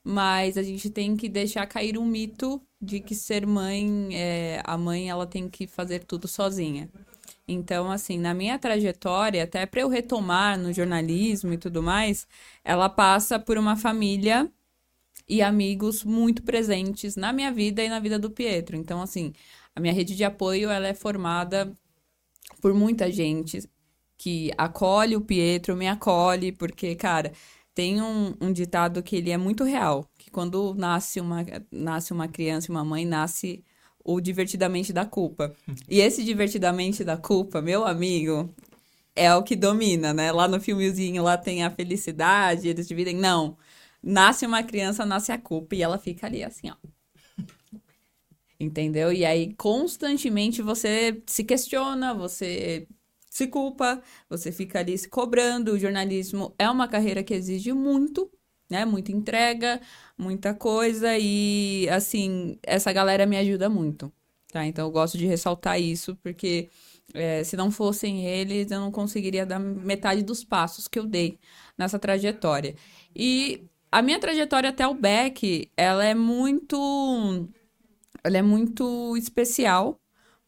Mas 0.04 0.58
a 0.58 0.64
gente 0.64 0.90
tem 0.90 1.16
que 1.16 1.30
deixar 1.30 1.66
cair 1.68 1.98
um 1.98 2.06
mito 2.06 2.62
de 2.82 3.00
que 3.00 3.14
ser 3.14 3.46
mãe, 3.46 4.10
é, 4.14 4.62
a 4.64 4.78
mãe 4.78 5.10
ela 5.10 5.28
tem 5.28 5.50
que 5.50 5.68
fazer 5.68 6.06
tudo 6.06 6.28
sozinha. 6.28 6.90
Então, 7.48 7.92
assim, 7.92 8.18
na 8.20 8.34
minha 8.34 8.60
trajetória, 8.60 9.44
até 9.44 9.66
para 9.66 9.82
eu 9.82 9.90
retomar 9.90 10.58
no 10.58 10.72
jornalismo 10.72 11.54
e 11.54 11.58
tudo 11.58 11.82
mais, 11.82 12.28
ela 12.64 12.88
passa 12.88 13.40
por 13.40 13.58
uma 13.58 13.76
família 13.76 14.52
e 15.28 15.42
amigos 15.42 16.04
muito 16.04 16.44
presentes 16.44 17.16
na 17.16 17.34
minha 17.34 17.52
vida 17.52 17.84
e 17.84 17.90
na 17.90 18.00
vida 18.00 18.20
do 18.20 18.32
Pietro. 18.32 18.76
Então, 18.76 19.02
assim, 19.02 19.34
a 19.76 19.80
minha 19.80 19.94
rede 19.94 20.16
de 20.16 20.24
apoio 20.24 20.70
ela 20.70 20.88
é 20.88 20.94
formada 20.94 21.72
por 22.62 22.74
muita 22.74 23.12
gente 23.12 23.68
que 24.18 24.52
acolhe 24.58 25.16
o 25.16 25.22
Pietro, 25.22 25.76
me 25.76 25.88
acolhe, 25.88 26.52
porque, 26.52 26.96
cara, 26.96 27.32
tem 27.74 28.02
um, 28.02 28.36
um 28.42 28.52
ditado 28.52 29.02
que 29.02 29.16
ele 29.16 29.30
é 29.32 29.38
muito 29.38 29.64
real, 29.64 30.10
que 30.18 30.30
quando 30.30 30.74
nasce 30.76 31.20
uma, 31.20 31.46
nasce 31.72 32.12
uma 32.12 32.28
criança 32.28 32.68
e 32.68 32.72
uma 32.72 32.84
mãe, 32.84 33.06
nasce 33.06 33.64
o 34.04 34.20
divertidamente 34.20 34.92
da 34.92 35.06
culpa. 35.06 35.56
E 35.88 36.00
esse 36.00 36.24
divertidamente 36.24 37.04
da 37.04 37.18
culpa, 37.18 37.62
meu 37.62 37.86
amigo, 37.86 38.54
é 39.16 39.34
o 39.36 39.44
que 39.44 39.56
domina, 39.56 40.14
né? 40.14 40.32
Lá 40.32 40.48
no 40.48 40.60
filmezinho, 40.60 41.24
lá 41.24 41.38
tem 41.38 41.64
a 41.64 41.70
felicidade, 41.70 42.68
eles 42.68 42.88
dividem. 42.88 43.16
Não. 43.16 43.58
Nasce 44.02 44.46
uma 44.46 44.64
criança, 44.64 45.06
nasce 45.06 45.32
a 45.32 45.38
culpa 45.38 45.76
e 45.76 45.82
ela 45.82 45.98
fica 45.98 46.28
ali 46.28 46.44
assim, 46.44 46.70
ó. 46.70 46.76
Entendeu? 48.60 49.12
E 49.14 49.26
aí, 49.26 49.54
constantemente, 49.56 50.62
você 50.62 51.22
se 51.26 51.44
questiona, 51.44 52.14
você 52.14 52.88
se 53.30 53.48
culpa, 53.48 54.02
você 54.30 54.52
fica 54.52 54.80
ali 54.80 54.98
se 54.98 55.08
cobrando. 55.08 55.74
O 55.74 55.80
jornalismo 55.80 56.54
é 56.58 56.70
uma 56.70 56.88
carreira 56.88 57.24
que 57.24 57.34
exige 57.34 57.72
muito, 57.74 58.30
né? 58.70 58.86
Muita 58.86 59.12
entrega, 59.12 59.80
muita 60.18 60.54
coisa. 60.54 61.18
E, 61.18 61.88
assim, 61.90 62.58
essa 62.64 62.92
galera 62.92 63.26
me 63.26 63.38
ajuda 63.38 63.70
muito, 63.70 64.12
tá? 64.52 64.66
Então, 64.66 64.88
eu 64.88 64.92
gosto 64.92 65.18
de 65.18 65.26
ressaltar 65.26 65.80
isso, 65.80 66.16
porque 66.24 66.70
é, 67.14 67.44
se 67.44 67.56
não 67.56 67.72
fossem 67.72 68.26
eles, 68.26 68.72
eu 68.72 68.80
não 68.80 68.92
conseguiria 68.92 69.46
dar 69.46 69.60
metade 69.60 70.24
dos 70.24 70.44
passos 70.44 70.88
que 70.88 71.00
eu 71.00 71.06
dei 71.06 71.40
nessa 71.78 72.00
trajetória. 72.00 72.76
E 73.16 73.64
a 73.92 74.02
minha 74.02 74.20
trajetória 74.20 74.70
até 74.70 74.88
o 74.88 74.94
Beck, 74.94 75.70
ela 75.76 76.06
é 76.06 76.14
muito 76.14 77.48
ela 78.24 78.38
é 78.38 78.42
muito 78.42 79.16
especial, 79.18 80.00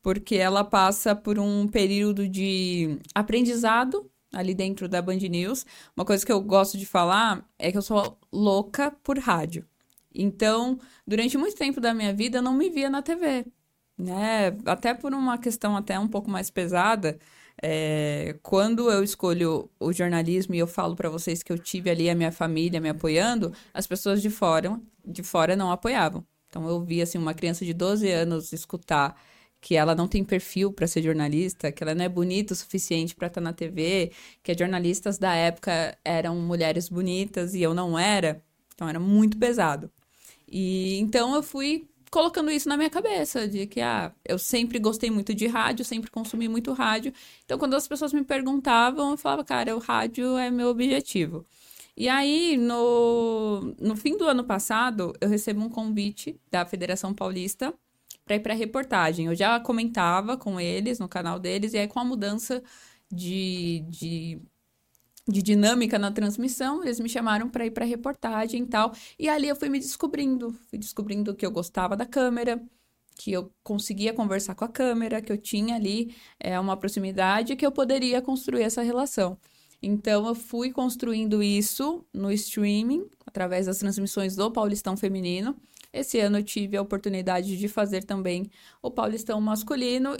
porque 0.02 0.36
ela 0.36 0.64
passa 0.64 1.16
por 1.16 1.38
um 1.40 1.68
período 1.68 2.28
de 2.28 3.00
aprendizado 3.14 4.10
ali 4.34 4.54
dentro 4.54 4.88
da 4.88 5.02
Band 5.02 5.18
News. 5.18 5.66
Uma 5.96 6.06
coisa 6.06 6.26
que 6.26 6.32
eu 6.32 6.42
gosto 6.42 6.78
de 6.78 6.86
falar 6.86 7.46
é 7.60 7.72
que 7.72 7.78
eu 7.78 7.82
sou 7.82 8.18
louca 8.32 8.92
por 9.04 9.18
rádio. 9.20 9.66
Então, 10.14 10.80
durante 11.08 11.38
muito 11.38 11.56
tempo 11.56 11.80
da 11.82 11.94
minha 11.94 12.14
vida, 12.14 12.40
eu 12.40 12.42
não 12.42 12.54
me 12.54 12.70
via 12.70 12.90
na 12.90 13.02
TV, 13.02 13.46
né? 13.98 14.48
Até 14.66 14.94
por 14.94 15.14
uma 15.14 15.38
questão 15.38 15.76
até 15.78 15.98
um 16.00 16.08
pouco 16.08 16.30
mais 16.30 16.50
pesada, 16.50 17.20
É, 17.64 18.38
quando 18.42 18.90
eu 18.92 19.04
escolho 19.04 19.70
o 19.80 19.94
jornalismo 19.94 20.56
e 20.56 20.60
eu 20.60 20.68
falo 20.68 20.96
para 20.96 21.10
vocês 21.10 21.44
que 21.44 21.52
eu 21.52 21.60
tive 21.60 21.90
ali 21.92 22.10
a 22.10 22.16
minha 22.16 22.32
família 22.32 22.82
me 22.82 22.90
apoiando, 22.90 23.54
as 23.74 23.86
pessoas 23.86 24.22
de 24.22 24.30
fora, 24.32 24.80
de 25.06 25.22
fora 25.24 25.56
não 25.56 25.72
apoiavam. 25.72 26.26
Então 26.48 26.68
eu 26.68 26.82
vi 26.82 27.02
assim 27.02 27.18
uma 27.20 27.34
criança 27.34 27.64
de 27.66 27.74
12 27.74 28.10
anos 28.10 28.52
escutar 28.52 29.16
que 29.62 29.76
ela 29.76 29.93
não 29.95 30.08
tem 30.08 30.24
perfil 30.24 30.74
para 30.74 30.88
ser 30.88 31.04
jornalista, 31.04 31.71
que 31.71 31.84
ela 31.84 31.93
não 31.93 32.04
é 32.04 32.10
bonita 32.10 32.54
o 32.54 32.58
suficiente 32.58 33.15
para 33.15 33.28
estar 33.28 33.39
tá 33.39 33.45
na 33.45 33.54
TV, 33.54 34.12
que 34.43 34.52
as 34.52 34.58
jornalistas 34.58 35.19
da 35.19 35.36
época 35.36 35.97
eram 36.04 36.36
mulheres 36.38 36.89
bonitas 36.89 37.54
e 37.54 37.62
eu 37.62 37.74
não 37.74 37.97
era. 37.97 38.43
Então 38.74 38.89
era 38.89 39.00
muito 39.00 39.38
pesado. 39.38 39.91
E 40.47 40.97
então 41.00 41.36
eu 41.36 41.43
fui 41.43 41.88
colocando 42.12 42.52
isso 42.52 42.67
na 42.67 42.76
minha 42.76 42.89
cabeça, 42.89 43.47
de 43.47 43.67
que 43.67 43.80
ah, 43.82 44.13
eu 44.26 44.38
sempre 44.39 44.80
gostei 44.80 45.10
muito 45.12 45.34
de 45.34 45.47
rádio, 45.47 45.86
sempre 45.86 46.12
consumi 46.12 46.50
muito 46.50 46.74
rádio. 46.74 47.13
Então, 47.45 47.58
quando 47.58 47.76
as 47.76 47.88
pessoas 47.88 48.12
me 48.13 48.24
perguntavam, 48.24 49.12
eu 49.12 49.17
falava, 49.17 49.45
cara, 49.45 49.76
o 49.76 49.80
rádio 49.80 50.38
é 50.38 50.52
meu 50.52 50.67
objetivo. 50.69 51.45
E 51.95 52.10
aí, 52.10 52.58
no, 52.58 53.76
no 53.80 53.95
fim 53.95 54.17
do 54.17 54.26
ano 54.26 54.43
passado, 54.43 55.13
eu 55.21 55.30
recebo 55.30 55.62
um 55.62 55.69
convite 55.69 56.39
da 56.50 56.65
Federação 56.65 57.13
Paulista 57.13 57.74
para 58.32 58.36
ir 58.36 58.39
para 58.39 58.54
reportagem. 58.54 59.26
Eu 59.28 59.36
já 59.36 59.60
comentava 59.60 60.38
com 60.38 60.60
eles 60.60 61.00
no 61.00 61.08
canal 61.10 61.39
deles, 61.39 61.74
e 61.74 61.78
aí 61.78 61.88
com 61.88 62.00
a 62.00 62.06
mudança 62.06 62.63
de, 63.12 63.84
de 63.89 64.41
de 65.28 65.41
dinâmica 65.41 66.00
na 66.00 66.12
transmissão, 66.12 66.84
eles 66.84 67.00
me 67.00 67.08
chamaram 67.08 67.50
para 67.50 67.65
ir 67.65 67.72
para 67.72 67.86
reportagem 67.86 68.63
e 68.63 68.65
tal. 68.65 68.91
E 69.20 69.30
ali 69.30 69.48
eu 69.48 69.56
fui 69.56 69.70
me 69.70 69.80
descobrindo, 69.80 70.52
fui 70.70 70.80
descobrindo 70.80 71.36
que 71.36 71.46
eu 71.46 71.52
gostava 71.52 71.96
da 71.96 72.06
câmera, 72.06 72.62
que 73.15 73.32
eu 73.32 73.52
conseguia 73.63 74.13
conversar 74.13 74.56
com 74.56 74.65
a 74.65 74.67
câmera, 74.67 75.22
que 75.22 75.32
eu 75.32 75.38
tinha 75.38 75.76
ali 75.76 76.15
é, 76.39 76.60
uma 76.60 76.76
proximidade, 76.76 77.56
que 77.56 77.65
eu 77.65 77.72
poderia 77.72 78.22
construir 78.22 78.63
essa 78.63 78.82
relação. 78.82 79.38
Então 79.82 80.28
eu 80.28 80.36
fui 80.36 80.72
construindo 80.72 81.41
isso 81.41 82.06
no 82.13 82.32
streaming, 82.32 83.08
através 83.26 83.65
das 83.65 83.80
transmissões 83.80 84.36
do 84.36 84.52
Paulistão 84.52 84.96
Feminino. 84.98 85.56
Esse 85.93 86.19
ano 86.19 86.41
tive 86.43 86.77
a 86.77 86.82
oportunidade 86.82 87.58
de 87.58 87.67
fazer 87.67 88.04
também 88.04 88.49
o 88.82 88.89
Paulistão 88.89 89.39
Masculino 89.41 90.15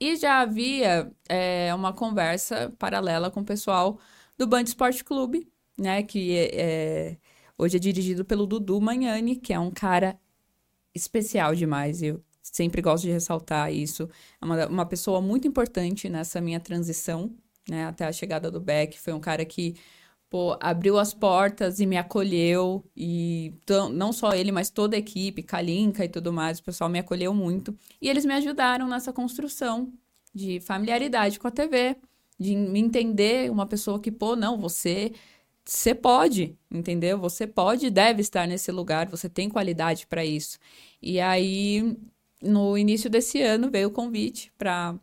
e 0.00 0.16
já 0.16 0.40
havia 0.40 1.10
é, 1.28 1.74
uma 1.74 1.92
conversa 1.92 2.72
paralela 2.78 3.30
com 3.30 3.40
o 3.40 3.44
pessoal 3.44 3.98
do 4.36 4.46
Band 4.46 4.62
Esporte 4.62 5.02
Clube, 5.02 5.50
né? 5.76 6.02
Que 6.02 6.36
é, 6.36 6.50
é, 6.54 7.16
hoje 7.56 7.76
é 7.76 7.80
dirigido 7.80 8.24
pelo 8.24 8.46
Dudu 8.46 8.80
Magnani, 8.80 9.36
que 9.36 9.52
é 9.52 9.58
um 9.58 9.70
cara 9.70 10.18
especial 10.94 11.54
demais. 11.54 12.02
Eu 12.02 12.22
sempre 12.42 12.80
gosto 12.82 13.04
de 13.04 13.10
ressaltar 13.10 13.72
isso. 13.72 14.08
É 14.40 14.44
uma, 14.44 14.66
uma 14.66 14.86
pessoa 14.86 15.20
muito 15.20 15.48
importante 15.48 16.08
nessa 16.08 16.40
minha 16.40 16.60
transição, 16.60 17.34
né? 17.68 17.86
Até 17.86 18.06
a 18.06 18.12
chegada 18.12 18.50
do 18.50 18.60
Beck. 18.60 18.98
Foi 19.00 19.12
um 19.12 19.20
cara 19.20 19.44
que 19.44 19.74
pô, 20.30 20.56
abriu 20.60 20.98
as 20.98 21.14
portas 21.14 21.80
e 21.80 21.86
me 21.86 21.96
acolheu. 21.96 22.84
E 22.96 23.54
não 23.92 24.12
só 24.12 24.32
ele, 24.34 24.52
mas 24.52 24.70
toda 24.70 24.96
a 24.96 24.98
equipe, 24.98 25.42
Kalinka 25.42 26.04
e 26.04 26.08
tudo 26.08 26.32
mais, 26.32 26.58
o 26.58 26.64
pessoal 26.64 26.90
me 26.90 26.98
acolheu 26.98 27.34
muito. 27.34 27.76
E 28.00 28.08
eles 28.08 28.24
me 28.24 28.34
ajudaram 28.34 28.88
nessa 28.88 29.12
construção 29.12 29.92
de 30.34 30.60
familiaridade 30.60 31.38
com 31.38 31.48
a 31.48 31.50
TV, 31.50 31.96
de 32.38 32.54
me 32.56 32.80
entender 32.80 33.50
uma 33.50 33.66
pessoa 33.66 34.00
que, 34.00 34.10
pô, 34.12 34.36
não, 34.36 34.58
você 34.58 35.12
você 35.64 35.94
pode, 35.94 36.56
entendeu? 36.70 37.18
Você 37.18 37.46
pode 37.46 37.86
e 37.86 37.90
deve 37.90 38.22
estar 38.22 38.46
nesse 38.46 38.72
lugar, 38.72 39.06
você 39.06 39.28
tem 39.28 39.50
qualidade 39.50 40.06
para 40.06 40.24
isso. 40.24 40.58
E 41.00 41.20
aí, 41.20 41.94
no 42.42 42.78
início 42.78 43.10
desse 43.10 43.42
ano, 43.42 43.70
veio 43.70 43.88
o 43.88 43.90
convite 43.90 44.50
para 44.56 44.98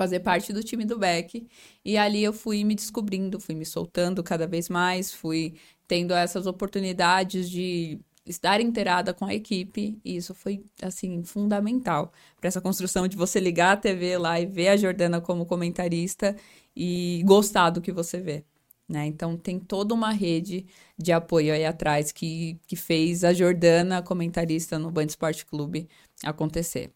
fazer 0.00 0.20
parte 0.20 0.50
do 0.50 0.64
time 0.64 0.86
do 0.86 0.98
Beck. 0.98 1.46
E 1.84 1.98
ali 1.98 2.24
eu 2.24 2.32
fui 2.32 2.64
me 2.64 2.74
descobrindo, 2.74 3.38
fui 3.38 3.54
me 3.54 3.66
soltando 3.66 4.22
cada 4.22 4.46
vez 4.46 4.70
mais, 4.70 5.12
fui 5.12 5.56
tendo 5.86 6.14
essas 6.14 6.46
oportunidades 6.46 7.50
de 7.50 8.00
estar 8.24 8.62
inteirada 8.62 9.12
com 9.12 9.26
a 9.26 9.34
equipe, 9.34 10.00
e 10.02 10.16
isso 10.16 10.34
foi, 10.34 10.64
assim, 10.80 11.22
fundamental 11.22 12.12
para 12.40 12.48
essa 12.48 12.62
construção 12.62 13.06
de 13.06 13.14
você 13.14 13.38
ligar 13.38 13.72
a 13.72 13.76
TV 13.76 14.16
lá 14.16 14.40
e 14.40 14.46
ver 14.46 14.68
a 14.68 14.76
Jordana 14.76 15.20
como 15.20 15.44
comentarista 15.44 16.34
e 16.74 17.22
gostar 17.26 17.68
do 17.68 17.82
que 17.82 17.92
você 17.92 18.20
vê. 18.20 18.42
Né? 18.88 19.04
Então, 19.04 19.36
tem 19.36 19.58
toda 19.58 19.92
uma 19.92 20.12
rede 20.12 20.64
de 20.96 21.12
apoio 21.12 21.52
aí 21.52 21.66
atrás 21.66 22.10
que, 22.10 22.58
que 22.66 22.76
fez 22.76 23.22
a 23.22 23.34
Jordana, 23.34 24.02
comentarista 24.02 24.78
no 24.78 24.90
Band 24.90 25.06
Esporte 25.06 25.44
Clube, 25.44 25.88
acontecer. 26.24 26.90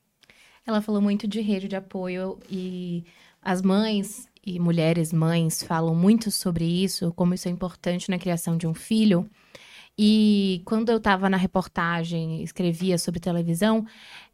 Ela 0.67 0.81
falou 0.81 1.01
muito 1.01 1.29
de 1.29 1.41
rede 1.41 1.69
de 1.69 1.77
apoio 1.77 2.39
e 2.51 3.05
as 3.43 3.61
mães 3.61 4.29
e 4.47 4.59
mulheres 4.59 5.13
mães 5.13 5.63
falam 5.63 5.95
muito 5.95 6.31
sobre 6.31 6.65
isso, 6.65 7.13
como 7.13 7.35
isso 7.35 7.49
é 7.49 7.51
importante 7.51 8.11
na 8.11 8.19
criação 8.19 8.57
de 8.57 8.67
um 8.67 8.75
filho. 8.75 9.29
E 9.99 10.63
quando 10.65 10.91
eu 10.91 10.97
estava 10.97 11.31
na 11.31 11.37
reportagem, 11.37 12.43
escrevia 12.43 12.99
sobre 12.99 13.21
televisão, 13.21 13.87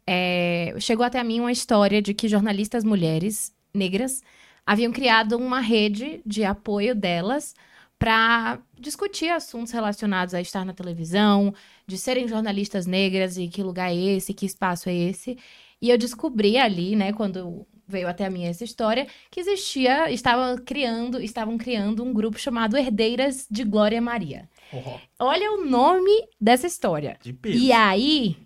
é, 0.07 0.73
chegou 0.79 1.05
até 1.05 1.19
a 1.19 1.23
mim 1.23 1.39
uma 1.39 1.51
história 1.51 2.01
de 2.01 2.13
que 2.13 2.27
jornalistas 2.27 2.83
mulheres 2.83 3.53
negras 3.73 4.23
haviam 4.65 4.91
criado 4.91 5.37
uma 5.37 5.59
rede 5.59 6.21
de 6.25 6.43
apoio 6.43 6.95
delas 6.95 7.53
para 7.99 8.59
discutir 8.79 9.29
assuntos 9.29 9.71
relacionados 9.71 10.33
a 10.33 10.41
estar 10.41 10.65
na 10.65 10.73
televisão, 10.73 11.53
de 11.85 11.97
serem 11.97 12.27
jornalistas 12.27 12.87
negras 12.87 13.37
e 13.37 13.47
que 13.47 13.61
lugar 13.61 13.91
é 13.91 13.95
esse, 13.95 14.33
que 14.33 14.45
espaço 14.45 14.89
é 14.89 14.95
esse. 14.95 15.37
E 15.81 15.89
eu 15.89 15.97
descobri 15.97 16.57
ali, 16.57 16.95
né, 16.95 17.11
quando 17.11 17.65
veio 17.87 18.07
até 18.07 18.25
a 18.25 18.29
mim 18.29 18.45
essa 18.45 18.63
história, 18.63 19.07
que 19.29 19.39
existia, 19.39 20.09
estava 20.11 20.57
criando, 20.61 21.21
estavam 21.21 21.57
criando 21.57 22.03
um 22.03 22.13
grupo 22.13 22.39
chamado 22.39 22.77
Herdeiras 22.77 23.45
de 23.49 23.63
Glória 23.63 24.01
Maria. 24.01 24.49
Oh. 24.71 25.25
Olha 25.25 25.51
o 25.51 25.65
nome 25.65 26.11
dessa 26.39 26.65
história. 26.65 27.17
De 27.21 27.33
peso. 27.33 27.57
E 27.57 27.71
aí, 27.71 28.37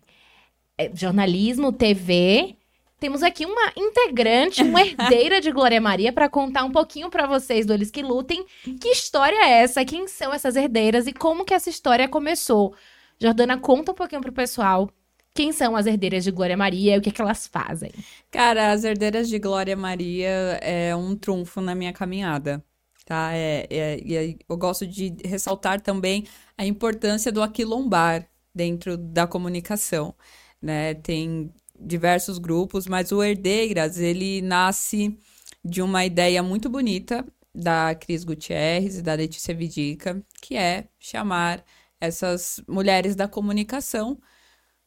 é, 0.78 0.90
jornalismo, 0.94 1.72
TV, 1.72 2.56
temos 3.00 3.22
aqui 3.22 3.46
uma 3.46 3.72
integrante, 3.78 4.64
uma 4.64 4.82
herdeira 4.86 5.40
de 5.40 5.52
Glória 5.52 5.80
Maria 5.80 6.12
para 6.12 6.28
contar 6.28 6.64
um 6.64 6.72
pouquinho 6.72 7.10
para 7.10 7.28
vocês 7.28 7.66
do 7.66 7.74
Eles 7.74 7.92
que 7.92 8.02
Lutem. 8.02 8.46
Que 8.82 8.90
história 8.90 9.38
é 9.38 9.62
essa? 9.62 9.86
Quem 9.86 10.08
são 10.08 10.34
essas 10.34 10.56
herdeiras 10.56 11.06
e 11.06 11.14
como 11.14 11.46
que 11.46 11.54
essa 11.54 11.70
história 11.70 12.08
começou? 12.08 12.74
Jordana, 13.20 13.58
conta 13.58 13.92
um 13.92 13.96
pouquinho 13.96 14.22
pro 14.22 14.32
pessoal 14.32 14.90
quem 15.36 15.52
são 15.52 15.76
as 15.76 15.86
herdeiras 15.86 16.24
de 16.24 16.32
Glória 16.32 16.56
Maria 16.56 16.96
e 16.96 16.98
o 16.98 17.02
que, 17.02 17.10
é 17.10 17.12
que 17.12 17.22
elas 17.22 17.46
fazem? 17.46 17.92
Cara, 18.32 18.72
as 18.72 18.86
herdeiras 18.86 19.28
de 19.28 19.38
Glória 19.38 19.76
Maria 19.76 20.30
é 20.62 20.96
um 20.96 21.14
trunfo 21.14 21.60
na 21.60 21.76
minha 21.76 21.92
caminhada, 21.92 22.64
tá? 23.06 23.34
É, 23.34 23.68
é, 23.70 24.14
é, 24.14 24.36
eu 24.48 24.58
gosto 24.58 24.88
de 24.88 25.14
ressaltar 25.26 25.82
também 25.82 26.26
a 26.58 26.66
importância 26.66 27.34
do 27.34 27.44
aquilombar 27.44 28.26
dentro 28.54 28.96
da 28.96 29.28
comunicação, 29.28 30.16
né? 30.62 30.94
Tem 30.94 31.52
diversos 31.78 32.38
grupos, 32.38 32.88
mas 32.88 33.12
o 33.12 33.22
Herdeiras, 33.22 34.00
ele 34.00 34.42
nasce 34.42 35.20
de 35.64 35.82
uma 35.82 36.06
ideia 36.06 36.42
muito 36.42 36.70
bonita 36.70 37.26
da 37.54 37.94
Cris 37.94 38.24
Gutierrez 38.24 39.00
e 39.00 39.02
da 39.02 39.14
Letícia 39.14 39.54
Vidica, 39.54 40.24
que 40.42 40.56
é 40.56 40.88
chamar 40.98 41.62
essas 42.00 42.64
mulheres 42.70 43.18
da 43.18 43.28
comunicação 43.28 44.18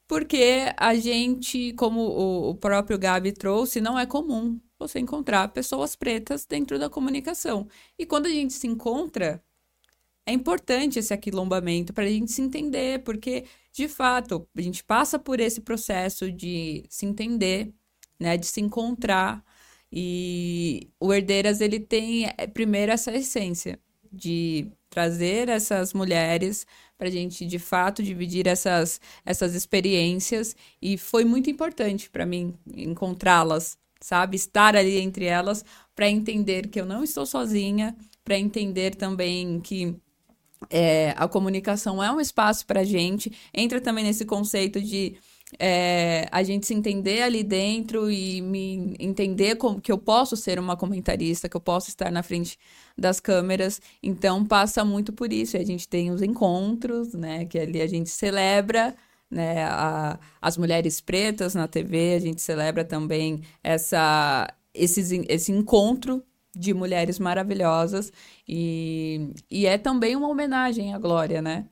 porque 0.09 0.73
a 0.75 0.95
gente, 0.95 1.71
como 1.73 2.01
o, 2.49 2.55
próprio 2.55 2.97
Gabi 2.97 3.31
trouxe, 3.31 3.79
não 3.79 3.97
é 3.97 4.07
comum 4.07 4.59
você 4.79 4.97
encontrar 4.97 5.49
pessoas 5.49 5.95
pretas 5.95 6.47
dentro 6.47 6.79
da 6.79 6.89
comunicação. 6.89 7.67
E 7.97 8.07
quando 8.07 8.25
a 8.25 8.29
gente 8.29 8.53
se 8.53 8.65
encontra, 8.65 9.39
é 10.25 10.33
importante 10.33 10.97
esse 10.97 11.13
aquilombamento 11.13 11.93
para 11.93 12.05
a 12.05 12.09
gente 12.09 12.31
se 12.31 12.41
entender, 12.41 13.03
porque, 13.03 13.45
de 13.71 13.87
fato, 13.87 14.47
a 14.57 14.61
gente 14.61 14.83
passa 14.83 15.19
por 15.19 15.39
esse 15.39 15.61
processo 15.61 16.31
de 16.31 16.83
se 16.89 17.05
entender, 17.05 17.71
né, 18.19 18.35
de 18.35 18.47
se 18.47 18.61
encontrar. 18.61 19.45
E 19.91 20.89
o 20.99 21.13
Herdeiras, 21.13 21.61
ele 21.61 21.79
tem, 21.79 22.25
é, 22.35 22.47
primeiro, 22.47 22.91
essa 22.91 23.11
essência 23.13 23.79
de 24.11 24.71
trazer 24.89 25.49
essas 25.49 25.93
mulheres 25.93 26.65
para 26.99 27.07
a 27.07 27.11
gente 27.11 27.45
de 27.45 27.57
fato 27.57 28.03
dividir 28.03 28.45
essas, 28.45 28.99
essas 29.25 29.55
experiências 29.55 30.53
e 30.81 30.97
foi 30.97 31.23
muito 31.23 31.49
importante 31.49 32.09
para 32.09 32.25
mim 32.25 32.53
encontrá-las, 32.75 33.77
sabe? 34.01 34.35
Estar 34.35 34.75
ali 34.75 34.99
entre 34.99 35.23
elas 35.23 35.63
para 35.95 36.09
entender 36.09 36.67
que 36.67 36.79
eu 36.79 36.85
não 36.85 37.01
estou 37.01 37.25
sozinha, 37.25 37.95
para 38.21 38.37
entender 38.37 38.95
também 38.95 39.61
que 39.61 39.95
é, 40.69 41.13
a 41.15 41.25
comunicação 41.25 42.03
é 42.03 42.11
um 42.11 42.19
espaço 42.19 42.65
para 42.65 42.83
gente. 42.83 43.31
Entra 43.53 43.79
também 43.79 44.03
nesse 44.03 44.25
conceito 44.25 44.81
de 44.81 45.15
é, 45.57 46.27
a 46.31 46.43
gente 46.43 46.67
se 46.67 46.73
entender 46.73 47.21
ali 47.21 47.43
dentro 47.43 48.11
e 48.11 48.41
me 48.41 48.95
entender 48.99 49.55
como 49.55 49.81
que 49.81 49.91
eu 49.91 49.97
posso 49.97 50.35
ser 50.37 50.59
uma 50.59 50.77
comentarista, 50.77 51.49
que 51.49 51.57
eu 51.57 51.61
posso 51.61 51.89
estar 51.89 52.11
na 52.11 52.21
frente 52.21 52.59
das 52.97 53.19
câmeras. 53.19 53.81
Então 54.03 54.45
passa 54.45 54.85
muito 54.85 55.13
por 55.13 55.33
isso. 55.33 55.57
E 55.57 55.59
a 55.59 55.65
gente 55.65 55.87
tem 55.87 56.11
os 56.11 56.21
encontros, 56.21 57.13
né? 57.13 57.45
Que 57.45 57.57
ali 57.57 57.81
a 57.81 57.87
gente 57.87 58.09
celebra 58.09 58.95
né, 59.29 59.63
a, 59.65 60.19
as 60.41 60.57
mulheres 60.57 61.01
pretas 61.01 61.55
na 61.55 61.67
TV, 61.67 62.15
a 62.15 62.19
gente 62.19 62.41
celebra 62.41 62.83
também 62.83 63.41
essa 63.63 64.47
esses, 64.73 65.11
esse 65.11 65.51
encontro 65.51 66.23
de 66.55 66.73
mulheres 66.73 67.19
maravilhosas 67.19 68.11
e, 68.47 69.31
e 69.49 69.65
é 69.65 69.77
também 69.77 70.15
uma 70.15 70.27
homenagem 70.27 70.93
à 70.93 70.99
Glória, 70.99 71.41
né? 71.41 71.65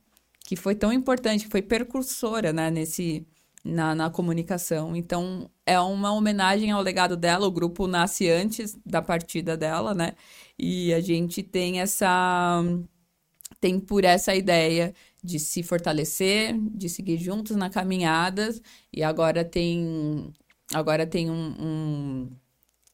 Que 0.45 0.55
foi 0.55 0.75
tão 0.75 0.93
importante, 0.93 1.47
foi 1.47 1.61
percursora, 1.61 2.53
né? 2.53 2.71
Nesse, 2.71 3.25
na, 3.67 3.93
na 3.93 4.09
comunicação. 4.09 4.95
Então, 4.95 5.49
é 5.65 5.79
uma 5.79 6.13
homenagem 6.13 6.71
ao 6.71 6.81
legado 6.81 7.17
dela. 7.17 7.47
O 7.47 7.51
grupo 7.51 7.87
nasce 7.87 8.29
antes 8.29 8.77
da 8.85 9.01
partida 9.01 9.57
dela, 9.57 9.93
né? 9.93 10.13
E 10.57 10.93
a 10.93 11.01
gente 11.01 11.43
tem 11.43 11.81
essa. 11.81 12.63
tem 13.59 13.79
por 13.79 14.03
essa 14.05 14.35
ideia 14.35 14.93
de 15.23 15.39
se 15.39 15.63
fortalecer, 15.63 16.57
de 16.59 16.89
seguir 16.89 17.17
juntos 17.17 17.55
na 17.55 17.69
caminhada. 17.69 18.53
E 18.93 19.03
agora 19.03 19.43
tem. 19.43 20.33
Agora 20.73 21.05
tem 21.05 21.29
um, 21.29 21.55
um 21.59 22.29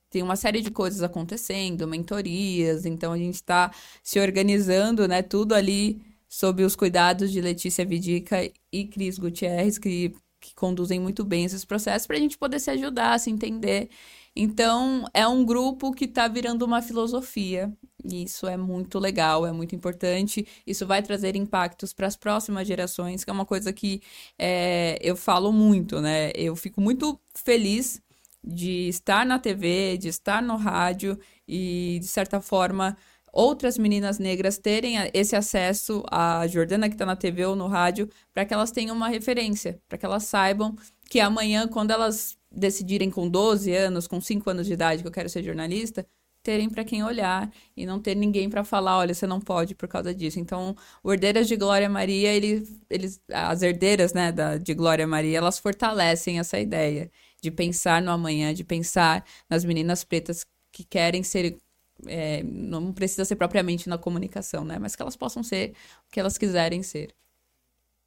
tem 0.09 0.21
uma 0.21 0.35
série 0.35 0.61
de 0.61 0.69
coisas 0.69 1.01
acontecendo, 1.01 1.87
mentorias, 1.87 2.85
então 2.85 3.13
a 3.13 3.17
gente 3.17 3.35
está 3.35 3.71
se 4.03 4.19
organizando, 4.19 5.07
né? 5.07 5.23
Tudo 5.23 5.55
ali 5.55 6.01
sob 6.29 6.63
os 6.63 6.75
cuidados 6.75 7.31
de 7.31 7.41
Letícia 7.41 7.85
Vidica 7.85 8.37
e 8.71 8.85
Cris 8.85 9.17
Gutierrez, 9.19 9.77
que, 9.79 10.13
que 10.43 10.53
conduzem 10.53 10.99
muito 10.99 11.23
bem 11.23 11.45
esses 11.45 11.63
processos, 11.63 12.05
para 12.05 12.17
a 12.17 12.19
gente 12.19 12.37
poder 12.37 12.59
se 12.59 12.69
ajudar, 12.69 13.17
se 13.17 13.29
entender. 13.29 13.89
Então, 14.35 15.05
é 15.13 15.25
um 15.25 15.45
grupo 15.45 15.93
que 15.93 16.05
está 16.05 16.27
virando 16.27 16.65
uma 16.65 16.81
filosofia. 16.81 17.71
E 18.03 18.23
isso 18.23 18.45
é 18.45 18.57
muito 18.57 18.99
legal, 18.99 19.45
é 19.45 19.51
muito 19.53 19.73
importante. 19.73 20.45
Isso 20.67 20.85
vai 20.85 21.01
trazer 21.01 21.35
impactos 21.37 21.93
para 21.93 22.07
as 22.07 22.17
próximas 22.17 22.67
gerações, 22.67 23.23
que 23.23 23.29
é 23.29 23.33
uma 23.33 23.45
coisa 23.45 23.71
que 23.71 24.01
é, 24.37 24.97
eu 25.01 25.15
falo 25.15 25.53
muito, 25.53 26.01
né? 26.01 26.31
Eu 26.35 26.55
fico 26.55 26.81
muito 26.81 27.17
feliz 27.33 28.01
de 28.43 28.89
estar 28.89 29.25
na 29.25 29.39
TV, 29.39 29.97
de 29.97 30.09
estar 30.09 30.41
no 30.41 30.57
rádio 30.57 31.17
e, 31.47 31.99
de 32.01 32.07
certa 32.07 32.41
forma, 32.41 32.97
outras 33.33 33.79
meninas 33.79 34.19
negras 34.19 34.59
terem 34.59 34.95
esse 35.13 35.35
acesso 35.35 36.03
à 36.09 36.45
Jordana 36.47 36.87
que 36.87 36.93
está 36.95 37.05
na 37.05 37.15
TV 37.15 37.45
ou 37.45 37.55
no 37.55 37.67
rádio, 37.67 38.07
para 38.31 38.45
que 38.45 38.53
elas 38.53 38.71
tenham 38.71 38.95
uma 38.95 39.09
referência, 39.09 39.81
para 39.89 39.97
que 39.97 40.05
elas 40.05 40.23
saibam 40.23 40.75
que 41.09 41.19
amanhã, 41.19 41.67
quando 41.67 41.91
elas 41.91 42.37
decidirem 42.51 43.09
com 43.09 43.27
12 43.27 43.73
anos, 43.73 44.07
com 44.07 44.21
5 44.21 44.49
anos 44.49 44.67
de 44.67 44.73
idade 44.73 45.01
que 45.01 45.07
eu 45.07 45.11
quero 45.11 45.27
ser 45.29 45.43
jornalista, 45.43 46.05
terem 46.43 46.69
para 46.69 46.83
quem 46.83 47.03
olhar 47.03 47.49
e 47.75 47.85
não 47.85 47.99
ter 47.99 48.15
ninguém 48.15 48.49
para 48.49 48.63
falar, 48.63 48.97
olha, 48.97 49.13
você 49.13 49.25
não 49.25 49.39
pode 49.39 49.73
por 49.73 49.87
causa 49.87 50.13
disso. 50.13 50.39
Então, 50.39 50.75
o 51.01 51.11
Herdeiras 51.11 51.47
de 51.47 51.55
Glória 51.55 51.89
Maria, 51.89 52.29
ele, 52.31 52.67
eles, 52.89 53.19
as 53.31 53.61
herdeiras, 53.61 54.13
né, 54.13 54.31
da, 54.31 54.57
de 54.57 54.73
Glória 54.73 55.07
Maria, 55.07 55.37
elas 55.37 55.57
fortalecem 55.57 56.39
essa 56.39 56.59
ideia 56.59 57.09
de 57.41 57.49
pensar 57.49 58.01
no 58.01 58.11
amanhã, 58.11 58.53
de 58.53 58.63
pensar 58.63 59.25
nas 59.49 59.63
meninas 59.63 60.03
pretas 60.03 60.45
que 60.71 60.83
querem 60.83 61.23
ser. 61.23 61.57
É, 62.07 62.43
não 62.43 62.91
precisa 62.93 63.25
ser 63.25 63.35
propriamente 63.35 63.89
na 63.89 63.97
comunicação, 63.97 64.63
né? 64.63 64.77
Mas 64.79 64.95
que 64.95 65.01
elas 65.01 65.15
possam 65.15 65.43
ser 65.43 65.73
o 66.07 66.11
que 66.11 66.19
elas 66.19 66.37
quiserem 66.37 66.83
ser. 66.83 67.13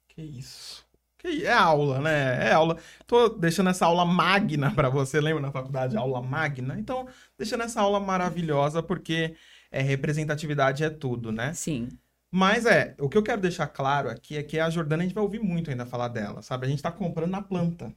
Que 0.07 0.21
isso. 0.21 0.85
Que 1.17 1.45
é 1.45 1.53
aula, 1.53 1.99
né? 1.99 2.49
É 2.49 2.53
aula. 2.53 2.77
Tô 3.05 3.29
deixando 3.29 3.69
essa 3.69 3.85
aula 3.85 4.05
magna 4.05 4.71
para 4.73 4.89
você. 4.89 5.19
Lembra 5.19 5.41
na 5.41 5.51
faculdade 5.51 5.97
aula 5.97 6.21
magna? 6.21 6.77
Então, 6.79 7.07
deixando 7.37 7.63
essa 7.63 7.81
aula 7.81 7.99
maravilhosa 7.99 8.83
porque 8.83 9.35
é, 9.71 9.81
representatividade 9.81 10.83
é 10.83 10.89
tudo, 10.89 11.31
né? 11.31 11.53
Sim. 11.53 11.89
Mas 12.31 12.65
é, 12.65 12.95
o 12.99 13.09
que 13.09 13.17
eu 13.17 13.23
quero 13.23 13.41
deixar 13.41 13.67
claro 13.67 14.09
aqui 14.09 14.37
é 14.37 14.43
que 14.43 14.59
a 14.59 14.69
Jordana 14.69 15.03
a 15.03 15.05
gente 15.05 15.15
vai 15.15 15.23
ouvir 15.23 15.39
muito 15.39 15.69
ainda 15.69 15.85
falar 15.85 16.09
dela, 16.09 16.41
sabe? 16.41 16.67
A 16.67 16.69
gente 16.69 16.83
tá 16.83 16.91
comprando 16.91 17.31
na 17.31 17.41
planta. 17.41 17.93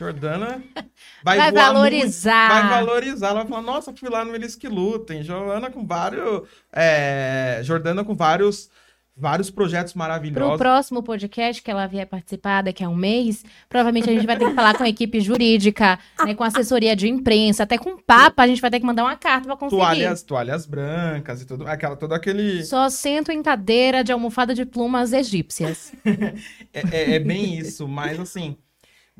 Jordana 0.00 0.62
vai, 1.22 1.36
vai 1.36 1.52
valorizar. 1.52 2.54
Muito, 2.54 2.68
vai 2.68 2.84
valorizar. 2.84 3.26
Ela 3.28 3.40
vai 3.40 3.48
falar, 3.48 3.62
nossa, 3.62 3.92
fui 3.92 4.08
lá 4.08 4.24
no 4.24 4.34
Eles 4.34 4.56
que 4.56 4.66
Lutem. 4.66 5.22
Jordana 5.22 5.70
com 5.70 5.86
vários. 5.86 6.48
É, 6.72 7.60
Jordana 7.62 8.02
com 8.02 8.14
vários. 8.14 8.70
Vários 9.14 9.50
projetos 9.50 9.92
maravilhosos. 9.92 10.46
Para 10.46 10.54
o 10.54 10.58
próximo 10.58 11.02
podcast 11.02 11.62
que 11.62 11.70
ela 11.70 11.86
vier 11.86 12.06
participar 12.06 12.62
daqui 12.62 12.82
a 12.82 12.88
um 12.88 12.94
mês, 12.94 13.44
provavelmente 13.68 14.08
a 14.08 14.14
gente 14.14 14.24
vai 14.24 14.38
ter 14.38 14.48
que 14.48 14.54
falar 14.54 14.74
com 14.74 14.82
a 14.82 14.88
equipe 14.88 15.20
jurídica, 15.20 15.98
né, 16.24 16.34
com 16.34 16.42
assessoria 16.42 16.96
de 16.96 17.06
imprensa, 17.06 17.64
até 17.64 17.76
com 17.76 17.98
papa, 17.98 18.42
a 18.42 18.46
gente 18.46 18.62
vai 18.62 18.70
ter 18.70 18.80
que 18.80 18.86
mandar 18.86 19.04
uma 19.04 19.16
carta 19.16 19.46
para 19.46 19.56
conseguir. 19.58 19.82
Toalhas, 19.82 20.22
toalhas 20.22 20.64
brancas 20.64 21.42
e 21.42 21.44
tudo, 21.44 21.66
aquela, 21.66 21.96
todo 21.96 22.14
aquele... 22.14 22.64
Só 22.64 22.88
sento 22.88 23.30
em 23.30 23.42
cadeira 23.42 24.02
de 24.02 24.10
almofada 24.10 24.54
de 24.54 24.64
plumas 24.64 25.12
egípcias. 25.12 25.92
é, 26.72 26.80
é, 26.90 27.14
é 27.16 27.18
bem 27.18 27.58
isso, 27.58 27.86
mas 27.86 28.18
assim 28.18 28.56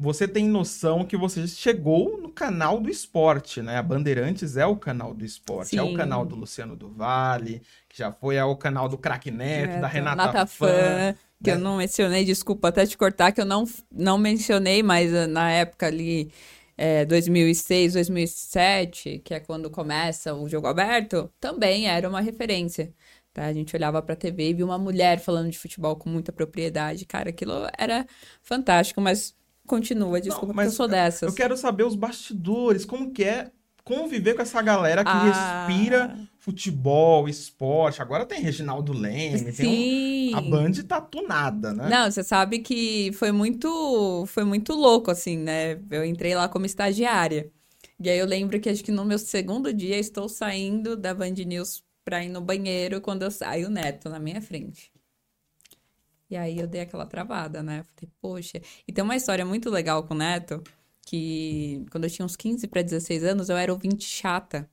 você 0.00 0.26
tem 0.26 0.48
noção 0.48 1.04
que 1.04 1.16
você 1.16 1.46
chegou 1.46 2.18
no 2.18 2.30
canal 2.30 2.80
do 2.80 2.88
esporte, 2.88 3.60
né? 3.60 3.76
A 3.76 3.82
Bandeirantes 3.82 4.56
é 4.56 4.64
o 4.64 4.74
canal 4.74 5.12
do 5.12 5.24
esporte, 5.24 5.70
Sim. 5.70 5.78
é 5.78 5.82
o 5.82 5.94
canal 5.94 6.24
do 6.24 6.34
Luciano 6.34 6.74
do 6.74 6.88
Vale, 6.88 7.60
que 7.86 7.98
já 7.98 8.10
foi 8.10 8.36
é 8.36 8.44
o 8.44 8.56
canal 8.56 8.88
do 8.88 8.96
Crack 8.96 9.30
Neto, 9.30 9.74
é, 9.74 9.80
da 9.80 9.86
Renata 9.86 10.22
Renata 10.22 10.46
Fã. 10.46 10.66
Fã 10.66 11.14
que 11.42 11.50
né? 11.50 11.56
eu 11.56 11.58
não 11.58 11.76
mencionei, 11.76 12.24
desculpa 12.24 12.68
até 12.68 12.86
te 12.86 12.96
cortar, 12.96 13.32
que 13.32 13.40
eu 13.40 13.44
não, 13.44 13.64
não 13.90 14.16
mencionei, 14.18 14.82
mas 14.82 15.12
eh, 15.12 15.26
na 15.26 15.50
época 15.50 15.86
ali, 15.86 16.30
é, 16.76 17.04
2006, 17.04 17.94
2007, 17.94 19.20
que 19.24 19.34
é 19.34 19.40
quando 19.40 19.70
começa 19.70 20.34
o 20.34 20.48
jogo 20.48 20.66
aberto, 20.66 21.30
também 21.40 21.88
era 21.88 22.08
uma 22.08 22.20
referência. 22.20 22.92
Tá? 23.32 23.46
A 23.46 23.52
gente 23.52 23.74
olhava 23.76 24.02
pra 24.02 24.16
TV 24.16 24.50
e 24.50 24.54
via 24.54 24.64
uma 24.64 24.78
mulher 24.78 25.18
falando 25.20 25.50
de 25.50 25.58
futebol 25.58 25.96
com 25.96 26.08
muita 26.10 26.32
propriedade. 26.32 27.06
Cara, 27.06 27.30
aquilo 27.30 27.52
era 27.78 28.06
fantástico, 28.42 29.00
mas 29.00 29.34
Continua, 29.70 30.20
desculpa, 30.20 30.48
não, 30.48 30.54
mas 30.54 30.66
eu 30.66 30.72
sou 30.72 30.88
dessas. 30.88 31.22
Eu 31.22 31.32
quero 31.32 31.56
saber 31.56 31.84
os 31.84 31.94
bastidores, 31.94 32.84
como 32.84 33.12
que 33.12 33.22
é 33.22 33.52
conviver 33.84 34.34
com 34.34 34.42
essa 34.42 34.60
galera 34.60 35.04
que 35.04 35.10
ah. 35.10 35.64
respira 35.64 36.18
futebol, 36.40 37.28
esporte. 37.28 38.02
Agora 38.02 38.26
tem 38.26 38.40
Reginaldo 38.40 38.92
Leme, 38.92 39.52
Sim. 39.52 40.34
Um... 40.34 40.38
a 40.38 40.40
Band 40.40 40.72
tá 40.88 41.00
tunada, 41.00 41.72
né? 41.72 41.88
Não, 41.88 42.10
você 42.10 42.24
sabe 42.24 42.58
que 42.58 43.12
foi 43.12 43.30
muito, 43.30 44.24
foi 44.26 44.42
muito 44.42 44.72
louco, 44.74 45.08
assim, 45.08 45.36
né? 45.36 45.78
Eu 45.88 46.04
entrei 46.04 46.34
lá 46.34 46.48
como 46.48 46.66
estagiária. 46.66 47.48
E 48.00 48.10
aí 48.10 48.18
eu 48.18 48.26
lembro 48.26 48.58
que 48.58 48.68
acho 48.68 48.82
que 48.82 48.90
no 48.90 49.04
meu 49.04 49.20
segundo 49.20 49.72
dia 49.72 49.98
estou 49.98 50.28
saindo 50.28 50.96
da 50.96 51.14
Band 51.14 51.34
News 51.46 51.84
pra 52.04 52.24
ir 52.24 52.28
no 52.28 52.40
banheiro 52.40 53.00
quando 53.00 53.22
eu 53.22 53.30
saio 53.30 53.68
o 53.68 53.70
Neto 53.70 54.08
na 54.08 54.18
minha 54.18 54.42
frente. 54.42 54.89
E 56.30 56.36
aí 56.36 56.60
eu 56.60 56.66
dei 56.66 56.82
aquela 56.82 57.04
travada, 57.04 57.62
né? 57.62 57.84
Falei, 57.94 58.12
poxa. 58.20 58.62
E 58.86 58.92
tem 58.92 59.02
uma 59.02 59.16
história 59.16 59.44
muito 59.44 59.68
legal 59.68 60.04
com 60.04 60.14
o 60.14 60.16
Neto, 60.16 60.62
que 61.04 61.84
quando 61.90 62.04
eu 62.04 62.10
tinha 62.10 62.24
uns 62.24 62.36
15 62.36 62.68
para 62.68 62.82
16 62.82 63.24
anos, 63.24 63.48
eu 63.48 63.56
era 63.56 63.72
ouvinte 63.72 64.04
chata 64.04 64.70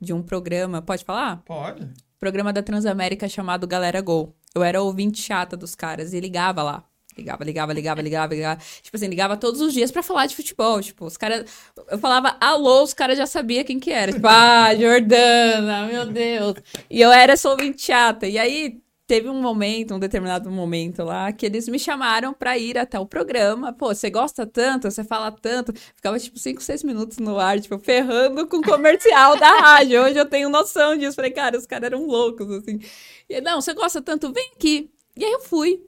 de 0.00 0.12
um 0.12 0.22
programa. 0.22 0.80
Pode 0.80 1.04
falar? 1.04 1.42
Pode. 1.44 1.90
Programa 2.20 2.52
da 2.52 2.62
Transamérica 2.62 3.28
chamado 3.28 3.66
Galera 3.66 4.00
Gol. 4.00 4.34
Eu 4.54 4.62
era 4.62 4.80
ouvinte 4.80 5.20
chata 5.20 5.56
dos 5.56 5.74
caras 5.74 6.12
e 6.12 6.20
ligava 6.20 6.62
lá. 6.62 6.84
Ligava, 7.18 7.44
ligava, 7.44 7.72
ligava, 7.72 8.02
ligava, 8.02 8.34
ligava. 8.34 8.60
Tipo 8.82 8.96
assim, 8.96 9.08
ligava 9.08 9.36
todos 9.36 9.60
os 9.60 9.72
dias 9.72 9.90
para 9.90 10.02
falar 10.02 10.26
de 10.26 10.36
futebol. 10.36 10.80
Tipo, 10.82 11.06
os 11.06 11.16
caras. 11.16 11.50
Eu 11.90 11.98
falava 11.98 12.36
alô, 12.40 12.82
os 12.82 12.94
caras 12.94 13.16
já 13.18 13.26
sabiam 13.26 13.64
quem 13.64 13.80
que 13.80 13.90
era. 13.90 14.12
Tipo, 14.12 14.26
ah, 14.28 14.74
Jordana, 14.74 15.86
meu 15.86 16.06
Deus. 16.06 16.54
E 16.90 17.00
eu 17.00 17.10
era 17.10 17.36
só 17.36 17.52
ouvinte 17.52 17.82
chata. 17.82 18.26
E 18.26 18.38
aí, 18.38 18.80
teve 19.06 19.28
um 19.28 19.40
momento, 19.40 19.94
um 19.94 19.98
determinado 19.98 20.50
momento 20.50 21.04
lá, 21.04 21.32
que 21.32 21.46
eles 21.46 21.68
me 21.68 21.78
chamaram 21.78 22.34
para 22.34 22.58
ir 22.58 22.76
até 22.76 22.98
o 22.98 23.06
programa. 23.06 23.72
Pô, 23.72 23.94
você 23.94 24.10
gosta 24.10 24.46
tanto, 24.46 24.90
você 24.90 25.04
fala 25.04 25.30
tanto. 25.30 25.72
Ficava 25.94 26.18
tipo 26.18 26.38
5, 26.38 26.60
6 26.62 26.82
minutos 26.82 27.18
no 27.18 27.38
ar, 27.38 27.60
tipo, 27.60 27.78
ferrando 27.78 28.46
com 28.48 28.58
o 28.58 28.62
comercial 28.62 29.38
da 29.38 29.50
rádio. 29.60 30.02
Hoje 30.02 30.18
eu 30.18 30.26
tenho 30.26 30.48
noção 30.48 30.96
disso. 30.96 31.16
Falei, 31.16 31.30
cara, 31.30 31.56
os 31.56 31.66
caras 31.66 31.86
eram 31.86 32.06
loucos, 32.06 32.50
assim. 32.50 32.80
E 33.28 33.40
não, 33.40 33.60
você 33.60 33.72
gosta 33.74 34.02
tanto, 34.02 34.32
vem 34.32 34.50
aqui. 34.56 34.90
E 35.16 35.24
aí 35.24 35.32
eu 35.32 35.40
fui. 35.40 35.82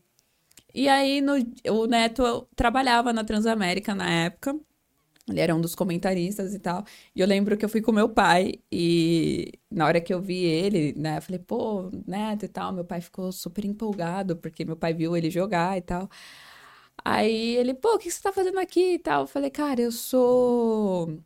E 0.74 0.88
aí 0.88 1.20
no, 1.20 1.34
o 1.70 1.86
Neto 1.86 2.48
trabalhava 2.54 3.12
na 3.12 3.24
Transamérica 3.24 3.94
na 3.94 4.08
época. 4.10 4.54
Ele 5.28 5.40
era 5.40 5.54
um 5.54 5.60
dos 5.60 5.74
comentaristas 5.74 6.54
e 6.54 6.58
tal. 6.58 6.84
E 7.14 7.20
eu 7.20 7.26
lembro 7.26 7.56
que 7.56 7.64
eu 7.64 7.68
fui 7.68 7.80
com 7.82 7.92
meu 7.92 8.08
pai 8.08 8.54
e 8.72 9.52
na 9.70 9.86
hora 9.86 10.00
que 10.00 10.12
eu 10.12 10.20
vi 10.20 10.44
ele, 10.44 10.94
né, 10.96 11.18
eu 11.18 11.22
falei, 11.22 11.38
pô, 11.38 11.90
neto 12.06 12.44
e 12.44 12.48
tal. 12.48 12.72
Meu 12.72 12.84
pai 12.84 13.00
ficou 13.00 13.30
super 13.32 13.64
empolgado 13.64 14.36
porque 14.36 14.64
meu 14.64 14.76
pai 14.76 14.94
viu 14.94 15.16
ele 15.16 15.30
jogar 15.30 15.76
e 15.76 15.82
tal. 15.82 16.08
Aí 17.04 17.56
ele, 17.56 17.74
pô, 17.74 17.94
o 17.94 17.98
que 17.98 18.10
você 18.10 18.20
tá 18.22 18.32
fazendo 18.32 18.58
aqui 18.58 18.94
e 18.94 18.98
tal? 18.98 19.22
Eu 19.22 19.26
falei, 19.26 19.50
cara, 19.50 19.80
eu 19.80 19.92
sou. 19.92 21.18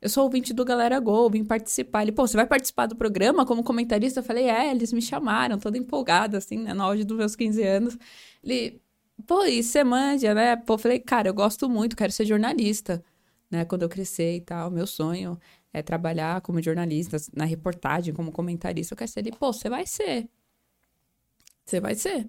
Eu 0.00 0.08
sou 0.08 0.24
ouvinte 0.24 0.52
do 0.52 0.64
Galera 0.64 0.98
Gol, 1.00 1.30
vim 1.30 1.44
participar. 1.44 2.02
Ele, 2.02 2.12
pô, 2.12 2.26
você 2.26 2.36
vai 2.36 2.46
participar 2.46 2.86
do 2.86 2.96
programa 2.96 3.46
como 3.46 3.62
comentarista? 3.64 4.20
Eu 4.20 4.24
falei, 4.24 4.48
é, 4.48 4.70
eles 4.70 4.92
me 4.92 5.00
chamaram, 5.02 5.58
toda 5.58 5.78
empolgada, 5.78 6.38
assim, 6.38 6.58
né, 6.58 6.74
no 6.74 6.82
auge 6.82 7.04
dos 7.04 7.16
meus 7.16 7.36
15 7.36 7.62
anos. 7.62 7.98
Ele, 8.42 8.80
pô, 9.26 9.44
e 9.44 9.62
você 9.62 9.84
manja, 9.84 10.34
né? 10.34 10.56
Pô, 10.56 10.74
eu 10.74 10.78
falei, 10.78 10.98
cara, 11.00 11.28
eu 11.28 11.34
gosto 11.34 11.68
muito, 11.68 11.96
quero 11.96 12.12
ser 12.12 12.24
jornalista 12.26 13.04
né, 13.52 13.64
quando 13.66 13.82
eu 13.82 13.88
crescer 13.88 14.36
e 14.36 14.40
tal, 14.40 14.70
meu 14.70 14.86
sonho 14.86 15.38
é 15.72 15.82
trabalhar 15.82 16.40
como 16.40 16.60
jornalista, 16.62 17.18
na 17.34 17.44
reportagem, 17.44 18.14
como 18.14 18.32
comentarista. 18.32 18.94
Eu 18.94 18.98
quero 18.98 19.10
ser 19.10 19.20
ele, 19.20 19.32
pô, 19.32 19.52
você 19.52 19.68
vai 19.68 19.86
ser. 19.86 20.28
Você 21.64 21.80
vai 21.80 21.94
ser. 21.94 22.28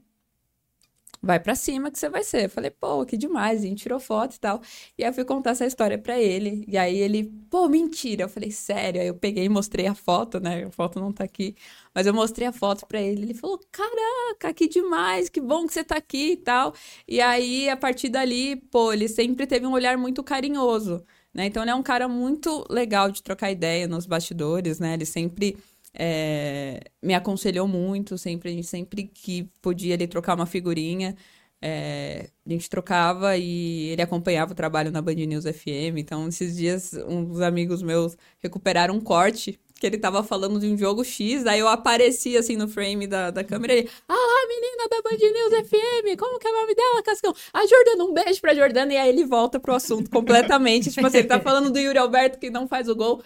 Vai 1.24 1.40
para 1.40 1.56
cima 1.56 1.90
que 1.90 1.98
você 1.98 2.10
vai 2.10 2.22
ser. 2.22 2.46
Eu 2.46 2.50
falei, 2.50 2.70
pô, 2.70 3.06
que 3.06 3.16
demais, 3.16 3.62
a 3.62 3.66
gente 3.66 3.84
tirou 3.84 4.00
foto 4.00 4.36
e 4.36 4.40
tal. 4.40 4.62
E 4.98 5.04
aí 5.04 5.10
eu 5.10 5.14
fui 5.14 5.24
contar 5.24 5.52
essa 5.52 5.66
história 5.66 5.98
para 5.98 6.20
ele. 6.20 6.66
E 6.68 6.78
aí 6.78 6.98
ele, 6.98 7.32
pô, 7.50 7.70
mentira. 7.70 8.24
Eu 8.24 8.30
falei, 8.30 8.52
sério. 8.52 9.00
Aí 9.02 9.08
eu 9.08 9.16
peguei 9.16 9.46
e 9.46 9.50
mostrei 9.50 9.88
a 9.88 9.96
foto, 9.96 10.42
né? 10.42 10.66
A 10.66 10.72
foto 10.72 11.00
não 11.00 11.14
tá 11.14 11.24
aqui. 11.24 11.56
Mas 11.96 12.06
eu 12.06 12.14
mostrei 12.14 12.46
a 12.48 12.52
foto 12.52 12.86
para 12.86 13.02
ele. 13.02 13.24
Ele 13.24 13.34
falou, 13.34 13.58
caraca, 13.72 14.54
que 14.54 14.68
demais, 14.68 15.30
que 15.30 15.40
bom 15.40 15.66
que 15.66 15.74
você 15.74 15.84
tá 15.84 15.96
aqui 15.96 16.34
e 16.34 16.38
tal. 16.38 16.74
E 17.08 17.22
aí, 17.22 17.70
a 17.70 17.78
partir 17.78 18.10
dali, 18.10 18.58
pô, 18.58 18.92
ele 18.92 19.08
sempre 19.08 19.48
teve 19.48 19.66
um 19.66 19.72
olhar 19.72 19.98
muito 19.98 20.22
carinhoso. 20.24 21.06
Né? 21.34 21.46
Então 21.48 21.64
ele 21.64 21.72
é 21.72 21.76
um 21.76 21.82
cara 21.84 22.08
muito 22.08 22.66
legal 22.70 23.10
de 23.10 23.24
trocar 23.24 23.50
ideia 23.50 23.88
nos 23.88 24.06
bastidores, 24.06 24.80
né? 24.80 24.94
Ele 24.94 25.06
sempre 25.06 25.58
é, 25.94 26.82
me 27.02 27.14
aconselhou 27.14 27.68
muito, 27.68 28.18
sempre, 28.18 28.50
a 28.50 28.54
gente 28.54 28.68
sempre 28.68 29.04
que 29.04 29.44
podia 29.62 29.94
ele 29.94 30.08
trocar 30.08 30.36
uma 30.36 30.46
figurinha, 30.46 31.16
é, 31.62 32.30
a 32.46 32.50
gente 32.50 32.70
trocava 32.70 33.38
e 33.38 33.89
ele 33.89 34.02
acompanhava 34.02 34.52
o 34.52 34.56
trabalho 34.56 34.91
na 34.91 35.02
Band 35.02 35.16
News 35.16 35.46
FM. 35.46 35.98
Então, 35.98 36.28
esses 36.28 36.58
dias, 36.58 36.94
uns 37.08 37.39
amigos 37.39 37.82
meus 37.82 38.18
recuperaram 38.41 38.96
um 38.96 39.02
corte 39.02 39.60
que 39.80 39.88
ele 39.88 39.98
tava 39.98 40.24
falando 40.24 40.60
de 40.60 40.68
um 40.68 40.78
jogo 40.78 41.04
X, 41.04 41.46
aí 41.46 41.60
eu 41.60 41.68
apareci 41.68 42.38
assim 42.38 42.56
no 42.56 42.68
frame 42.68 43.06
da, 43.06 43.32
da 43.32 43.44
câmera 43.44 43.74
e 43.74 43.78
ele, 43.80 43.90
ah 44.08 44.14
lá, 44.14 44.48
menina 44.48 44.88
da 44.90 45.02
Band 45.02 45.18
News 45.18 45.68
FM, 45.68 46.18
como 46.18 46.40
que 46.40 46.48
é 46.48 46.52
o 46.52 46.54
nome 46.54 46.74
dela, 46.74 47.04
Cascão? 47.04 47.34
A 47.52 47.66
Jordana, 47.66 48.04
um 48.06 48.14
beijo 48.14 48.40
pra 48.40 48.54
Jordana, 48.54 48.94
e 48.94 48.98
aí 48.98 49.10
ele 49.10 49.26
volta 49.26 49.60
pro 49.60 49.74
assunto 49.74 50.10
completamente, 50.10 50.90
tipo 50.90 51.06
assim, 51.06 51.18
ele 51.18 51.28
tá 51.28 51.40
falando 51.40 51.70
do 51.70 51.80
Yuri 51.80 51.98
Alberto 51.98 52.40
que 52.40 52.50
não 52.50 52.68
faz 52.68 52.88
o 52.88 52.96
gol, 52.96 53.22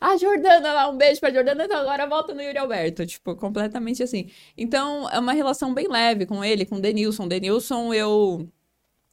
a 0.00 0.16
Jordana 0.16 0.72
lá, 0.72 0.90
um 0.90 0.96
beijo 0.98 1.18
pra 1.18 1.30
Jordana, 1.30 1.64
então 1.64 1.80
agora 1.80 2.06
volta 2.06 2.34
no 2.34 2.42
Yuri 2.42 2.58
Alberto, 2.58 3.06
tipo, 3.06 3.34
completamente 3.34 4.02
assim. 4.02 4.30
Então, 4.56 5.08
é 5.08 5.18
uma 5.18 5.32
relação 5.32 5.72
bem 5.72 5.88
leve 5.88 6.26
com 6.26 6.44
ele, 6.44 6.66
com 6.66 6.76
o 6.76 6.80
Denilson. 6.80 7.26
Denilson, 7.26 7.94
eu... 7.94 8.48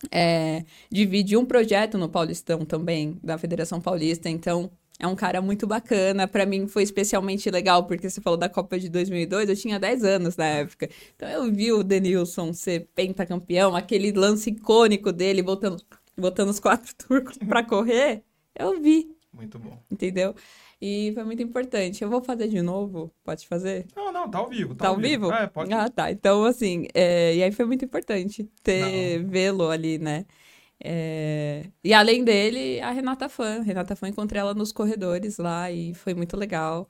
É, 0.09 0.63
dividi 0.89 1.35
um 1.35 1.43
projeto 1.43 1.97
no 1.97 2.07
Paulistão 2.07 2.63
também, 2.63 3.19
da 3.21 3.37
Federação 3.37 3.81
Paulista, 3.81 4.29
então 4.29 4.71
é 4.99 5.07
um 5.07 5.15
cara 5.15 5.41
muito 5.41 5.65
bacana. 5.65 6.27
Para 6.27 6.45
mim 6.45 6.67
foi 6.67 6.83
especialmente 6.83 7.49
legal, 7.49 7.85
porque 7.85 8.09
você 8.09 8.19
falou 8.19 8.37
da 8.37 8.49
Copa 8.49 8.77
de 8.77 8.89
2002, 8.89 9.49
eu 9.49 9.55
tinha 9.55 9.79
10 9.79 10.03
anos 10.03 10.35
na 10.35 10.45
época. 10.45 10.89
Então 11.15 11.29
eu 11.29 11.51
vi 11.51 11.71
o 11.71 11.81
Denilson 11.81 12.51
ser 12.51 12.89
pentacampeão, 12.93 13.75
aquele 13.75 14.11
lance 14.11 14.49
icônico 14.49 15.13
dele, 15.13 15.41
botando, 15.41 15.81
botando 16.17 16.49
os 16.49 16.59
quatro 16.59 16.93
turcos 17.07 17.37
para 17.37 17.63
correr. 17.63 18.23
Eu 18.53 18.79
vi. 18.81 19.09
Muito 19.31 19.57
bom. 19.57 19.81
Entendeu? 19.89 20.35
E 20.81 21.11
foi 21.13 21.23
muito 21.23 21.41
importante. 21.41 22.03
Eu 22.03 22.09
vou 22.09 22.21
fazer 22.21 22.47
de 22.47 22.61
novo? 22.61 23.11
Pode 23.23 23.47
fazer? 23.47 23.85
Não, 23.95 24.11
não, 24.11 24.29
tá 24.29 24.39
ao 24.39 24.49
vivo. 24.49 24.75
Tá, 24.75 24.85
tá 24.85 24.89
ao 24.89 24.97
vivo? 24.97 25.27
vivo? 25.27 25.33
É, 25.33 25.47
pode. 25.47 25.73
Ah, 25.73 25.89
tá. 25.89 26.11
Então, 26.11 26.43
assim, 26.43 26.87
é... 26.93 27.35
e 27.35 27.43
aí 27.43 27.51
foi 27.51 27.65
muito 27.65 27.85
importante 27.85 28.49
ter 28.63 29.23
vê-lo 29.23 29.69
ali, 29.69 29.97
né? 29.97 30.25
É... 30.83 31.65
E 31.83 31.93
além 31.93 32.23
dele, 32.23 32.79
a 32.81 32.91
Renata 32.91 33.27
Fã. 33.29 33.61
Renata 33.61 33.95
Fã, 33.95 34.07
encontrei 34.07 34.39
ela 34.39 34.53
nos 34.53 34.71
corredores 34.71 35.37
lá 35.37 35.71
e 35.71 35.93
foi 35.93 36.13
muito 36.13 36.37
legal 36.37 36.87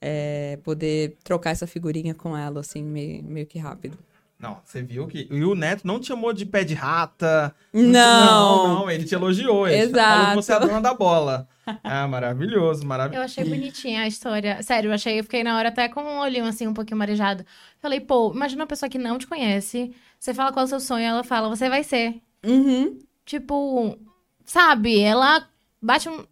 é... 0.00 0.58
poder 0.62 1.16
trocar 1.24 1.50
essa 1.50 1.66
figurinha 1.66 2.14
com 2.14 2.36
ela, 2.36 2.60
assim, 2.60 2.82
meio, 2.82 3.22
meio 3.24 3.46
que 3.46 3.58
rápido. 3.58 3.98
Não, 4.42 4.58
você 4.64 4.82
viu 4.82 5.06
que. 5.06 5.28
E 5.30 5.44
o 5.44 5.54
Neto 5.54 5.86
não 5.86 6.00
te 6.00 6.08
chamou 6.08 6.32
de 6.32 6.44
pé 6.44 6.64
de 6.64 6.74
rata. 6.74 7.54
Não. 7.72 7.92
Não, 7.92 8.74
não, 8.80 8.90
ele 8.90 9.04
te 9.04 9.14
elogiou. 9.14 9.68
Ele 9.68 9.82
Exato. 9.82 10.10
falou 10.10 10.28
que 10.30 10.34
você 10.34 10.52
é 10.52 10.56
a 10.56 10.58
dona 10.58 10.80
da 10.80 10.92
bola. 10.92 11.48
Ah, 11.84 12.08
maravilhoso, 12.08 12.84
maravilhoso. 12.84 13.20
Eu 13.20 13.24
achei 13.24 13.44
bonitinha 13.44 14.02
a 14.02 14.08
história. 14.08 14.60
Sério, 14.64 14.90
eu 14.90 14.94
achei, 14.94 15.20
eu 15.20 15.22
fiquei 15.22 15.44
na 15.44 15.56
hora 15.56 15.68
até 15.68 15.88
com 15.88 16.02
um 16.02 16.18
olhinho 16.18 16.44
assim, 16.44 16.66
um 16.66 16.74
pouquinho 16.74 16.98
marejado. 16.98 17.46
Falei, 17.78 18.00
pô, 18.00 18.32
imagina 18.34 18.62
uma 18.62 18.66
pessoa 18.66 18.90
que 18.90 18.98
não 18.98 19.16
te 19.16 19.28
conhece. 19.28 19.94
Você 20.18 20.34
fala 20.34 20.52
qual 20.52 20.64
é 20.64 20.66
o 20.66 20.68
seu 20.68 20.80
sonho, 20.80 21.04
ela 21.04 21.22
fala, 21.22 21.48
você 21.48 21.68
vai 21.68 21.84
ser. 21.84 22.20
Uhum. 22.44 22.98
Tipo, 23.24 23.98
sabe? 24.44 25.00
Ela 25.00 25.48
bate 25.80 26.08
um. 26.08 26.24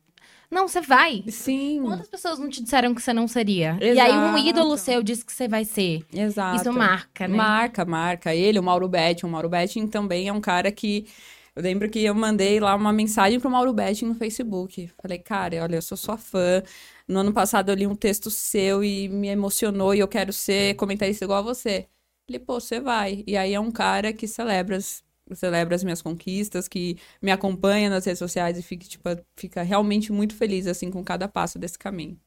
Não, 0.51 0.66
você 0.66 0.80
vai. 0.80 1.22
Sim. 1.28 1.82
Quantas 1.84 2.09
pessoas 2.09 2.38
não 2.41 2.49
te 2.49 2.61
disseram 2.61 2.93
que 2.93 3.01
você 3.01 3.12
não 3.12 3.28
seria? 3.28 3.78
Exato. 3.80 3.97
E 3.97 4.01
aí 4.01 4.12
um 4.12 4.36
ídolo 4.36 4.76
seu 4.76 5.01
disse 5.01 5.24
que 5.24 5.32
você 5.32 5.47
vai 5.47 5.64
ser. 5.64 6.05
Exato. 6.12 6.57
Isso 6.57 6.72
marca, 6.72 7.28
né? 7.28 7.36
Marca, 7.36 7.84
marca. 7.84 8.34
Ele, 8.34 8.59
o 8.59 8.62
Mauro 8.62 8.88
Betting. 8.88 9.26
O 9.26 9.28
Mauro 9.28 9.49
Betting 9.49 9.86
também 9.86 10.26
é 10.26 10.32
um 10.32 10.41
cara 10.41 10.72
que... 10.72 11.07
Eu 11.55 11.62
lembro 11.62 11.88
que 11.88 12.01
eu 12.01 12.14
mandei 12.14 12.59
lá 12.59 12.74
uma 12.74 12.93
mensagem 12.93 13.38
pro 13.38 13.51
Mauro 13.51 13.72
Betting 13.72 14.07
no 14.07 14.14
Facebook. 14.14 14.91
Falei, 15.01 15.18
cara, 15.18 15.62
olha, 15.62 15.76
eu 15.76 15.82
sou 15.82 15.97
sua 15.97 16.16
fã. 16.16 16.62
No 17.07 17.20
ano 17.20 17.32
passado 17.32 17.70
eu 17.70 17.74
li 17.76 17.86
um 17.86 17.95
texto 17.95 18.28
seu 18.28 18.82
e 18.82 19.09
me 19.09 19.28
emocionou 19.28 19.95
e 19.95 20.01
eu 20.01 20.09
quero 20.09 20.32
ser 20.32 20.74
comentarista 20.74 21.24
igual 21.24 21.41
a 21.41 21.43
você. 21.43 21.86
Ele, 22.28 22.41
pô, 22.41 22.61
você 22.61 22.80
vai. 22.80 23.22
E 23.26 23.36
aí 23.36 23.55
é 23.55 23.61
um 23.61 23.70
cara 23.70 24.12
que 24.12 24.26
celebra 24.26 24.76
as 24.76 25.05
celebra 25.35 25.74
as 25.74 25.85
minhas 25.85 26.03
conquistas, 26.03 26.68
que 26.68 26.97
me 27.20 27.31
acompanha 27.31 27.91
nas 27.91 28.05
redes 28.05 28.18
sociais 28.18 28.59
e 28.59 28.62
fica, 28.62 28.87
tipo, 28.87 29.09
fica 29.37 29.62
realmente 29.62 30.12
muito 30.12 30.35
feliz, 30.35 30.66
assim, 30.66 30.91
com 30.91 31.03
cada 31.05 31.28
passo 31.28 31.59
desse 31.59 31.78
caminho. 31.78 32.18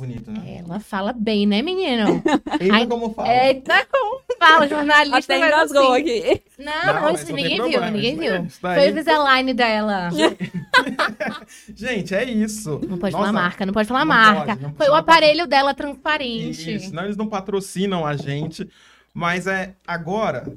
Bonito, 0.00 0.30
né? 0.30 0.62
Ela 0.64 0.80
fala 0.80 1.12
bem, 1.12 1.46
né, 1.46 1.60
menino? 1.60 2.22
Eita, 2.58 2.74
Ai, 2.74 2.86
como 2.86 3.12
fala. 3.12 3.28
Eita, 3.28 3.86
como 3.92 4.22
fala, 4.38 4.66
jornalista. 4.66 5.34
Até 5.34 5.46
engasgou 5.46 5.92
assim. 5.92 6.00
aqui. 6.00 6.42
Não, 6.58 7.02
não 7.02 7.10
isso 7.10 7.32
ninguém 7.32 7.62
viu, 7.62 7.90
ninguém 7.90 8.16
viu. 8.16 8.48
Foi 8.48 8.86
o 8.86 8.90
Invisalign 8.90 9.52
dela. 9.52 10.08
Gente, 11.74 12.14
é 12.14 12.24
isso. 12.24 12.80
Não 12.88 12.96
pode 12.96 13.12
Nossa, 13.12 13.26
falar 13.26 13.32
marca, 13.32 13.66
não 13.66 13.74
pode 13.74 13.88
falar 13.88 14.00
não 14.00 14.06
marca. 14.06 14.56
Pode, 14.56 14.74
Foi 14.76 14.88
o 14.88 14.94
aparelho 14.94 15.46
dela 15.46 15.74
transparente. 15.74 16.76
Isso, 16.76 16.94
não, 16.94 17.04
eles 17.04 17.16
não 17.16 17.26
patrocinam 17.26 18.06
a 18.06 18.16
gente. 18.16 18.66
Mas 19.12 19.46
é 19.46 19.74
agora, 19.86 20.50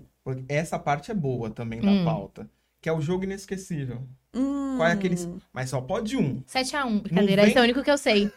essa 0.47 0.80
parte 0.80 1.11
é 1.11 1.13
boa 1.13 1.49
também 1.49 1.82
da 1.82 1.89
hum. 1.89 2.05
pauta. 2.05 2.49
Que 2.82 2.89
é 2.89 2.93
o 2.93 3.01
jogo 3.01 3.24
inesquecível. 3.24 4.01
Hum. 4.34 4.76
Qual 4.78 4.88
é 4.88 4.91
aqueles. 4.91 5.30
Mas 5.53 5.69
só 5.69 5.80
pode 5.80 6.17
um. 6.17 6.41
7x1. 6.41 7.01
Brincadeira, 7.01 7.41
vem... 7.43 7.49
esse 7.49 7.57
é 7.57 7.61
o 7.61 7.63
único 7.63 7.84
que 7.84 7.91
eu 7.91 7.97
sei. 7.97 8.32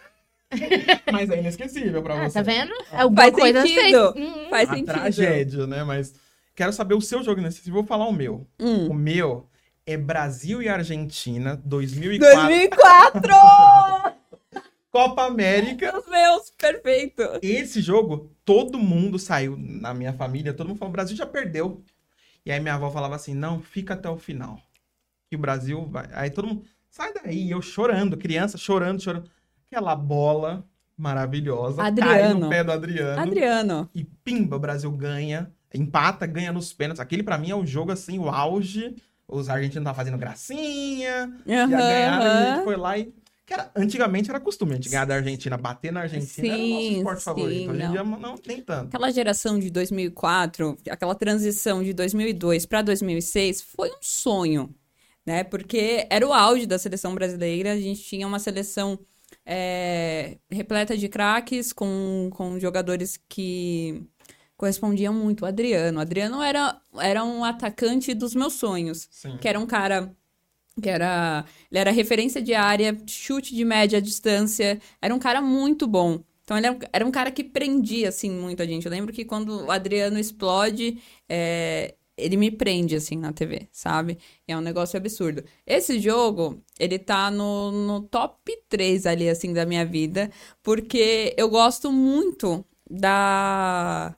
Mas 1.13 1.31
é 1.31 1.39
inesquecível 1.39 2.03
pra 2.03 2.15
ah, 2.15 2.29
você. 2.29 2.35
Tá 2.35 2.43
vendo? 2.43 2.73
É 2.93 3.01
alguma 3.01 3.23
Faz 3.23 3.35
coisa 3.35 3.63
sentido. 3.63 4.15
Hum. 4.17 4.51
Faz 4.51 4.69
A 4.69 4.75
sentido. 4.75 4.93
tragédia, 4.93 5.67
né? 5.67 5.83
Mas 5.83 6.15
quero 6.55 6.73
saber 6.73 6.95
o 6.95 7.01
seu 7.01 7.23
jogo 7.23 7.41
inesquecível. 7.41 7.81
Vou 7.81 7.85
falar 7.87 8.07
o 8.07 8.13
meu. 8.13 8.47
Hum. 8.61 8.89
O 8.89 8.95
meu 8.95 9.49
é 9.85 9.97
Brasil 9.97 10.63
e 10.63 10.69
Argentina 10.69 11.61
2004. 11.65 12.37
2004! 12.41 13.23
Copa 14.97 15.27
América. 15.27 15.95
Os 15.95 16.09
meus, 16.09 16.51
perfeito. 16.51 17.23
Esse 17.43 17.83
jogo, 17.83 18.31
todo 18.47 18.79
mundo 18.79 19.19
saiu 19.19 19.55
na 19.55 19.93
minha 19.93 20.15
família, 20.15 20.55
todo 20.55 20.69
mundo 20.69 20.79
falou: 20.79 20.89
o 20.89 20.93
Brasil 20.93 21.15
já 21.15 21.27
perdeu. 21.27 21.85
E 22.47 22.51
aí 22.51 22.59
minha 22.61 22.75
avó 22.75 22.91
falava 22.91 23.15
assim: 23.15 23.35
não, 23.35 23.61
fica 23.61 23.93
até 23.93 24.09
o 24.09 24.17
final. 24.17 24.59
Que 25.29 25.37
o 25.37 25.39
Brasil 25.39 25.87
vai. 25.87 26.09
Aí 26.15 26.31
todo 26.31 26.49
mundo, 26.49 26.65
sai 26.89 27.13
daí. 27.13 27.51
Eu 27.51 27.61
chorando, 27.61 28.17
criança 28.17 28.57
chorando, 28.57 29.03
chorando. 29.03 29.29
Aquela 29.67 29.95
bola 29.95 30.65
maravilhosa. 30.97 31.83
Adriano. 31.83 32.13
Cai 32.13 32.35
no 32.35 32.49
pé 32.49 32.65
do 32.65 32.73
Adriano. 32.73 33.21
Adriano. 33.21 33.91
E 33.95 34.03
pimba, 34.03 34.57
o 34.57 34.61
Brasil 34.61 34.91
ganha. 34.91 35.53
Empata, 35.75 36.27
ganha 36.27 36.55
nos 36.55 36.73
pênaltis. 36.73 37.01
Aquele 37.01 37.23
para 37.23 37.37
mim 37.37 37.51
é 37.51 37.55
o 37.55 37.67
jogo 37.67 37.93
assim, 37.93 38.19
o 38.19 38.31
auge. 38.31 38.97
Os 39.29 39.51
argentinos 39.51 39.83
estavam 39.83 39.95
fazendo 39.95 40.17
gracinha. 40.17 41.27
Uhum, 41.45 41.53
já 41.53 41.67
ganharam. 41.67 42.25
Uhum. 42.25 42.31
E 42.31 42.31
a 42.31 42.55
gente 42.55 42.65
foi 42.65 42.77
lá 42.77 42.97
e 42.97 43.13
que 43.47 43.55
era, 43.55 43.71
antigamente 43.77 44.29
era 44.29 44.41
costume, 44.41 44.73
a 44.73 44.75
gente 44.75 44.89
ganhar 44.89 45.05
da 45.05 45.15
Argentina, 45.15 45.57
bater 45.57 45.93
na 45.93 46.01
Argentina 46.01 46.27
sim, 46.29 46.49
era 46.49 46.59
o 46.59 46.69
nosso 46.69 46.97
esporte 46.97 47.19
sim, 47.19 47.25
favorito. 47.25 47.71
Hoje 47.71 47.83
em 47.83 47.91
dia 47.93 48.03
não, 48.03 48.35
nem 48.45 48.61
tanto. 48.61 48.89
Aquela 48.89 49.11
geração 49.13 49.59
de 49.59 49.71
2004, 49.71 50.77
aquela 50.91 51.15
transição 51.15 51.81
de 51.81 51.93
2002 51.93 52.67
para 52.67 52.83
2006 52.83 53.63
foi 53.63 53.89
um 53.91 54.03
sonho, 54.03 54.75
né? 55.25 55.45
Porque 55.45 56.09
era 56.11 56.27
o 56.27 56.33
auge 56.33 56.67
da 56.67 56.77
seleção 56.77 57.15
brasileira, 57.15 57.73
a 57.73 57.81
gente 57.81 58.03
tinha 58.03 58.27
uma 58.27 58.41
seleção 58.41 58.99
é, 59.45 60.39
repleta 60.51 60.97
de 60.97 61.09
craques, 61.09 61.73
com, 61.73 62.29
com 62.33 62.59
jogadores 62.59 63.17
que 63.29 64.03
correspondiam 64.57 65.15
muito. 65.15 65.43
O 65.43 65.47
Adriano. 65.47 65.99
O 65.99 66.01
Adriano 66.03 66.43
era, 66.43 66.81
era 66.99 67.23
um 67.23 67.45
atacante 67.45 68.13
dos 68.13 68.35
meus 68.35 68.55
sonhos, 68.55 69.07
sim. 69.09 69.37
que 69.39 69.47
era 69.47 69.61
um 69.61 69.67
cara 69.67 70.13
que 70.81 70.89
era 70.89 71.45
ele 71.71 71.81
era 71.81 71.91
referência 71.91 72.41
de 72.43 72.55
área, 72.55 72.97
chute 73.07 73.55
de 73.55 73.65
média 73.65 74.01
distância, 74.01 74.81
era 75.01 75.15
um 75.15 75.19
cara 75.19 75.41
muito 75.41 75.87
bom. 75.87 76.23
Então 76.45 76.57
ele 76.57 76.67
era 76.93 77.05
um 77.05 77.11
cara 77.11 77.31
que 77.31 77.43
prendia 77.43 78.09
assim 78.09 78.31
muito 78.31 78.63
a 78.63 78.67
gente. 78.67 78.87
Eu 78.87 78.93
lembro 78.93 79.13
que 79.13 79.25
quando 79.25 79.67
o 79.67 79.71
Adriano 79.71 80.19
explode, 80.19 80.99
é, 81.29 81.95
ele 82.17 82.37
me 82.37 82.51
prende 82.51 82.95
assim 82.97 83.17
na 83.17 83.33
TV, 83.33 83.69
sabe? 83.73 84.19
É 84.47 84.57
um 84.57 84.61
negócio 84.61 84.97
absurdo. 84.97 85.45
Esse 85.67 85.99
jogo, 86.01 86.63
ele 86.79 86.99
tá 86.99 87.31
no, 87.31 87.73
no 87.73 88.01
top 88.03 88.53
3 88.69 89.07
ali 89.07 89.29
assim 89.29 89.53
da 89.53 89.67
minha 89.67 89.85
vida, 89.85 90.31
porque 90.63 91.35
eu 91.37 91.49
gosto 91.49 91.91
muito 91.93 92.65
da 92.89 94.15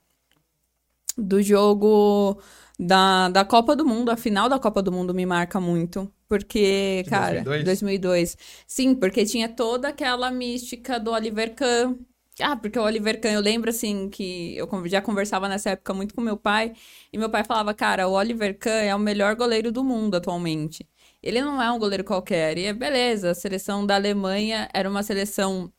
do 1.16 1.42
jogo 1.42 2.40
da, 2.78 3.28
da 3.30 3.44
Copa 3.44 3.74
do 3.74 3.84
Mundo, 3.84 4.11
a 4.11 4.16
final 4.16 4.48
da 4.48 4.59
Copa 4.59 4.82
do 4.82 4.92
Mundo 4.92 5.12
me 5.14 5.26
marca 5.26 5.61
muito. 5.61 6.11
Porque, 6.29 7.05
De 7.05 7.11
cara, 7.11 7.45
2002? 7.45 7.64
2002. 7.64 8.37
Sim, 8.66 8.95
porque 8.95 9.24
tinha 9.24 9.49
toda 9.49 9.89
aquela 9.89 10.31
mística 10.31 11.01
do 11.01 11.11
Oliver 11.12 11.55
Kahn, 11.55 11.97
Ah, 12.41 12.57
porque 12.57 12.79
o 12.79 12.83
Oliver 12.85 13.20
Kahn, 13.20 13.33
eu 13.33 13.41
lembro 13.41 13.70
assim 13.70 14.09
que 14.09 14.57
eu 14.57 14.68
já 14.87 15.03
conversava 15.03 15.49
nessa 15.49 15.70
época 15.70 15.93
muito 15.95 16.14
com 16.14 16.20
meu 16.20 16.37
pai, 16.37 16.72
e 17.12 17.18
meu 17.18 17.29
pai 17.31 17.43
falava, 17.45 17.74
cara, 17.74 18.07
o 18.09 18.12
Oliver 18.12 18.57
Kahn 18.59 18.70
é 18.85 18.95
o 18.95 18.99
melhor 18.99 19.35
goleiro 19.35 19.72
do 19.72 19.83
mundo 19.83 20.16
atualmente. 20.16 20.89
Ele 21.22 21.41
não 21.43 21.61
é 21.61 21.70
um 21.72 21.79
goleiro 21.79 22.05
qualquer, 22.05 22.57
e 22.59 22.64
é 22.66 22.72
beleza, 22.72 23.31
a 23.33 23.35
seleção 23.35 23.85
da 23.85 23.97
Alemanha 23.97 24.68
era 24.72 24.89
uma 24.89 25.03
seleção 25.03 25.72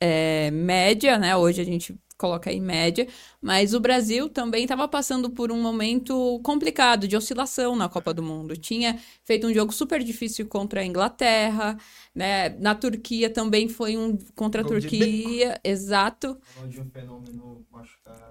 é, 0.00 0.50
média, 0.50 1.18
né? 1.18 1.36
Hoje 1.36 1.60
a 1.62 1.64
gente 1.64 1.98
coloca 2.18 2.50
em 2.52 2.60
média, 2.60 3.06
mas 3.46 3.74
o 3.74 3.78
Brasil 3.78 4.28
também 4.28 4.64
estava 4.64 4.88
passando 4.88 5.30
por 5.30 5.52
um 5.52 5.62
momento 5.62 6.40
complicado 6.42 7.06
de 7.06 7.16
oscilação 7.16 7.76
na 7.76 7.88
Copa 7.88 8.12
do 8.12 8.20
Mundo. 8.20 8.56
Tinha 8.56 8.98
feito 9.22 9.46
um 9.46 9.54
jogo 9.54 9.72
super 9.72 10.02
difícil 10.02 10.48
contra 10.48 10.80
a 10.80 10.84
Inglaterra, 10.84 11.78
né? 12.12 12.48
Na 12.58 12.74
Turquia 12.74 13.30
também 13.30 13.68
foi 13.68 13.96
um 13.96 14.18
contra 14.34 14.62
a 14.62 14.64
Turquia, 14.64 15.60
exato. 15.62 16.36
De 16.68 16.80
um 16.80 16.90
fenômeno 16.90 17.64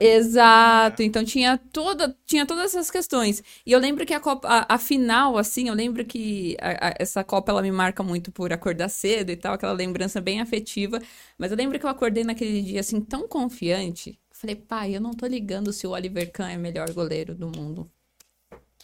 Exato. 0.01 1.01
Então 1.01 1.23
tinha 1.23 1.57
toda, 1.71 2.13
tinha 2.25 2.45
todas 2.45 2.65
essas 2.75 2.91
questões. 2.91 3.41
E 3.65 3.71
eu 3.71 3.79
lembro 3.79 4.05
que 4.05 4.13
a 4.13 4.19
Copa, 4.19 4.45
a, 4.45 4.75
a 4.75 4.77
final, 4.77 5.37
assim, 5.37 5.69
eu 5.69 5.73
lembro 5.73 6.03
que 6.03 6.57
a, 6.59 6.89
a, 6.89 6.93
essa 6.99 7.23
Copa 7.23 7.53
ela 7.53 7.61
me 7.61 7.71
marca 7.71 8.03
muito 8.03 8.33
por 8.33 8.51
acordar 8.51 8.89
cedo 8.89 9.29
e 9.29 9.37
tal, 9.37 9.53
aquela 9.53 9.71
lembrança 9.71 10.19
bem 10.19 10.41
afetiva. 10.41 10.99
Mas 11.37 11.51
eu 11.51 11.57
lembro 11.57 11.79
que 11.79 11.85
eu 11.85 11.89
acordei 11.89 12.25
naquele 12.25 12.61
dia 12.61 12.81
assim 12.81 12.99
tão 12.99 13.29
confiante. 13.29 14.19
Falei, 14.37 14.55
pai, 14.55 14.95
eu 14.95 14.99
não 14.99 15.13
tô 15.13 15.25
ligando 15.25 15.71
se 15.71 15.87
o 15.87 15.91
Oliver 15.91 16.29
Kahn 16.29 16.49
é 16.49 16.57
o 16.57 16.59
melhor 16.59 16.91
goleiro 16.91 17.33
do 17.33 17.47
mundo. 17.47 17.89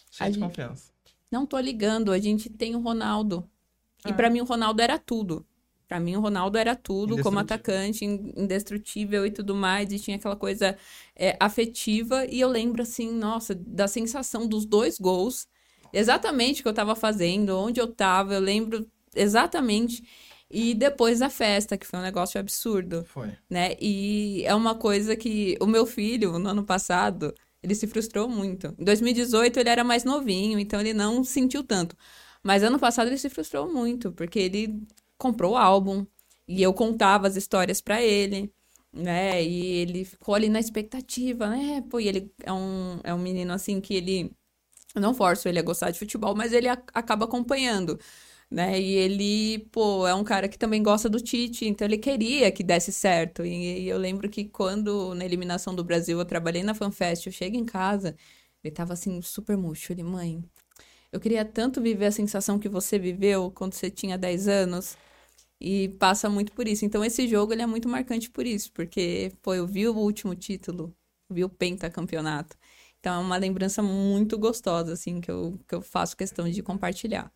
Cheio 0.09 0.31
de 0.31 0.39
gente... 0.39 0.47
confiança. 0.47 0.91
Não 1.29 1.45
tô 1.45 1.59
ligando, 1.59 2.13
a 2.13 2.19
gente 2.19 2.49
tem 2.49 2.73
o 2.73 2.79
Ronaldo. 2.79 3.47
Ah. 4.03 4.09
E 4.09 4.13
para 4.13 4.29
mim 4.29 4.39
o 4.39 4.45
Ronaldo 4.45 4.81
era 4.81 4.97
tudo. 4.97 5.45
Para 5.89 5.99
mim, 5.99 6.15
o 6.15 6.21
Ronaldo 6.21 6.57
era 6.57 6.73
tudo, 6.73 7.21
como 7.21 7.37
atacante, 7.37 8.05
indestrutível 8.05 9.25
e 9.25 9.31
tudo 9.31 9.53
mais, 9.53 9.91
e 9.91 9.99
tinha 9.99 10.15
aquela 10.15 10.37
coisa 10.37 10.77
é, 11.13 11.35
afetiva. 11.37 12.25
E 12.27 12.39
eu 12.39 12.47
lembro, 12.47 12.81
assim, 12.81 13.11
nossa, 13.11 13.53
da 13.53 13.89
sensação 13.89 14.47
dos 14.47 14.65
dois 14.65 14.97
gols, 14.97 15.49
exatamente 15.91 16.61
o 16.61 16.63
que 16.63 16.69
eu 16.69 16.73
tava 16.73 16.95
fazendo, 16.95 17.57
onde 17.57 17.81
eu 17.81 17.93
tava, 17.93 18.35
eu 18.35 18.39
lembro 18.39 18.87
exatamente. 19.13 20.01
E 20.51 20.73
depois 20.73 21.19
da 21.19 21.29
festa, 21.29 21.77
que 21.77 21.87
foi 21.87 21.99
um 21.99 22.03
negócio 22.03 22.39
absurdo. 22.39 23.03
Foi. 23.05 23.31
Né? 23.49 23.75
E 23.79 24.43
é 24.45 24.53
uma 24.53 24.75
coisa 24.75 25.15
que 25.15 25.57
o 25.61 25.65
meu 25.65 25.85
filho, 25.85 26.37
no 26.37 26.49
ano 26.49 26.63
passado, 26.63 27.33
ele 27.63 27.75
se 27.75 27.87
frustrou 27.87 28.27
muito. 28.27 28.75
Em 28.77 28.83
2018, 28.83 29.59
ele 29.59 29.69
era 29.69 29.83
mais 29.83 30.03
novinho, 30.03 30.59
então 30.59 30.79
ele 30.79 30.93
não 30.93 31.23
sentiu 31.23 31.63
tanto. 31.63 31.95
Mas 32.43 32.63
ano 32.63 32.79
passado 32.79 33.07
ele 33.07 33.17
se 33.17 33.29
frustrou 33.29 33.71
muito, 33.71 34.11
porque 34.11 34.39
ele 34.39 34.81
comprou 35.17 35.53
o 35.53 35.57
álbum 35.57 36.05
e 36.47 36.61
eu 36.61 36.73
contava 36.73 37.27
as 37.27 37.35
histórias 37.35 37.79
para 37.79 38.01
ele, 38.01 38.51
né? 38.91 39.43
E 39.43 39.67
ele 39.77 40.05
ficou 40.05 40.35
ali 40.35 40.49
na 40.49 40.59
expectativa, 40.59 41.47
né? 41.49 41.83
Pô, 41.89 41.99
e 41.99 42.07
ele 42.07 42.33
é 42.43 42.51
um, 42.51 42.99
é 43.03 43.13
um 43.13 43.19
menino 43.19 43.53
assim 43.53 43.79
que 43.79 43.93
ele. 43.93 44.31
Eu 44.93 45.01
não 45.01 45.13
forço 45.13 45.47
ele 45.47 45.59
a 45.59 45.63
gostar 45.63 45.91
de 45.91 45.99
futebol, 45.99 46.35
mas 46.35 46.51
ele 46.51 46.67
a, 46.67 46.73
acaba 46.93 47.25
acompanhando. 47.25 47.99
Né? 48.51 48.81
E 48.81 48.93
ele, 48.95 49.59
pô, 49.71 50.05
é 50.05 50.13
um 50.13 50.25
cara 50.25 50.49
que 50.49 50.57
também 50.57 50.83
gosta 50.83 51.07
do 51.09 51.21
Tite, 51.21 51.65
então 51.65 51.87
ele 51.87 51.97
queria 51.97 52.51
que 52.51 52.63
desse 52.63 52.91
certo. 52.91 53.45
E, 53.45 53.83
e, 53.83 53.87
eu 53.87 53.97
lembro 53.97 54.29
que 54.29 54.43
quando, 54.45 55.15
na 55.15 55.23
eliminação 55.25 55.73
do 55.73 55.83
Brasil, 55.85 56.19
eu 56.19 56.25
trabalhei 56.25 56.61
na 56.61 56.73
FanFest, 56.73 57.27
eu 57.27 57.31
chego 57.31 57.55
em 57.55 57.65
casa, 57.65 58.15
ele 58.63 58.73
tava 58.73 58.93
assim, 58.93 59.21
super 59.21 59.55
murcho. 59.57 59.93
Ele, 59.93 60.03
mãe, 60.03 60.43
eu 61.11 61.19
queria 61.19 61.45
tanto 61.45 61.81
viver 61.81 62.07
a 62.07 62.11
sensação 62.11 62.59
que 62.59 62.69
você 62.69 62.99
viveu 62.99 63.51
quando 63.51 63.73
você 63.73 63.89
tinha 63.89 64.17
10 64.17 64.47
anos. 64.47 64.97
E 65.61 65.89
passa 65.99 66.29
muito 66.29 66.53
por 66.53 66.67
isso. 66.67 66.85
Então, 66.85 67.05
esse 67.05 67.27
jogo 67.27 67.53
ele 67.53 67.61
é 67.63 67.67
muito 67.67 67.87
marcante 67.89 68.29
por 68.31 68.47
isso, 68.47 68.71
porque, 68.73 69.31
pô, 69.43 69.53
eu 69.53 69.67
vi 69.67 69.87
o 69.87 69.95
último 69.95 70.35
título, 70.35 70.95
vi 71.29 71.43
o 71.45 71.49
pentacampeonato. 71.49 72.57
Então, 72.99 73.15
é 73.15 73.19
uma 73.19 73.37
lembrança 73.37 73.83
muito 73.83 74.37
gostosa, 74.39 74.93
assim, 74.93 75.21
que 75.21 75.31
eu, 75.31 75.59
que 75.67 75.75
eu 75.75 75.81
faço 75.81 76.17
questão 76.17 76.49
de 76.49 76.63
compartilhar. 76.63 77.31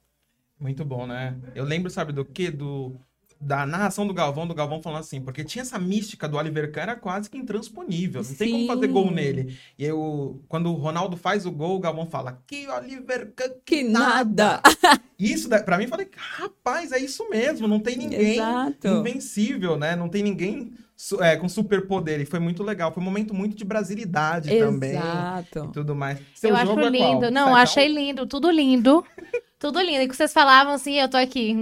Muito 0.60 0.86
bom, 0.86 1.06
né? 1.06 1.36
Eu 1.54 1.66
lembro, 1.66 1.90
sabe, 1.90 2.14
do 2.14 2.24
quê? 2.24 2.50
Do, 2.50 3.00
da 3.40 3.66
narração 3.66 4.08
do 4.08 4.14
Galvão, 4.14 4.48
do 4.48 4.56
Galvão 4.56 4.82
falando 4.82 5.02
assim, 5.02 5.22
porque 5.22 5.44
tinha 5.44 5.62
essa 5.62 5.78
mística 5.78 6.28
do 6.28 6.38
Oliver 6.38 6.72
Kahn, 6.72 6.84
era 6.84 6.96
quase 6.96 7.30
que 7.30 7.38
intransponível, 7.38 8.22
não 8.22 8.30
Sim. 8.30 8.36
tem 8.36 8.52
como 8.52 8.68
fazer 8.68 8.88
gol 8.88 9.12
nele. 9.12 9.58
E 9.78 9.86
eu, 9.86 10.42
quando 10.48 10.72
o 10.72 10.76
Ronaldo 10.76 11.18
faz 11.18 11.46
o 11.46 11.52
gol, 11.52 11.76
o 11.76 11.80
Galvão 11.80 12.08
fala, 12.08 12.42
que 12.48 12.68
Oliver 12.68 13.34
Kahn, 13.36 13.52
que 13.66 13.84
nada! 13.84 14.62
isso, 15.20 15.50
para 15.50 15.78
mim, 15.78 15.88
falei, 15.88 16.10
rapaz, 16.16 16.92
é 16.92 17.00
isso 17.00 17.30
mesmo, 17.30 17.68
não 17.68 17.80
tem 17.80 17.98
ninguém 17.98 18.34
Exato. 18.34 18.88
invencível, 18.88 19.78
né? 19.78 19.96
Não 19.96 20.10
tem 20.10 20.24
ninguém 20.24 20.74
é, 21.20 21.36
com 21.36 21.50
superpoder. 21.50 22.22
E 22.22 22.26
foi 22.26 22.40
muito 22.40 22.64
legal. 22.64 22.94
Foi 22.94 23.02
um 23.02 23.06
momento 23.06 23.34
muito 23.34 23.56
de 23.56 23.66
brasilidade 23.66 24.54
Exato. 24.54 24.72
também. 24.72 24.92
Exato. 24.92 25.66
E 25.66 25.72
tudo 25.74 25.94
mais. 25.94 26.20
Seu 26.34 26.52
eu 26.52 26.56
acho 26.56 26.80
é 26.80 26.90
lindo. 26.90 27.32
Não, 27.32 27.54
achei 27.54 27.88
lindo. 27.88 28.26
Tudo 28.26 28.50
lindo. 28.50 29.04
Tudo 29.58 29.82
lindo. 29.82 30.04
E 30.04 30.08
que 30.08 30.16
vocês 30.16 30.34
falavam 30.34 30.74
assim, 30.74 31.00
eu 31.00 31.08
tô 31.08 31.18
aqui. 31.18 31.56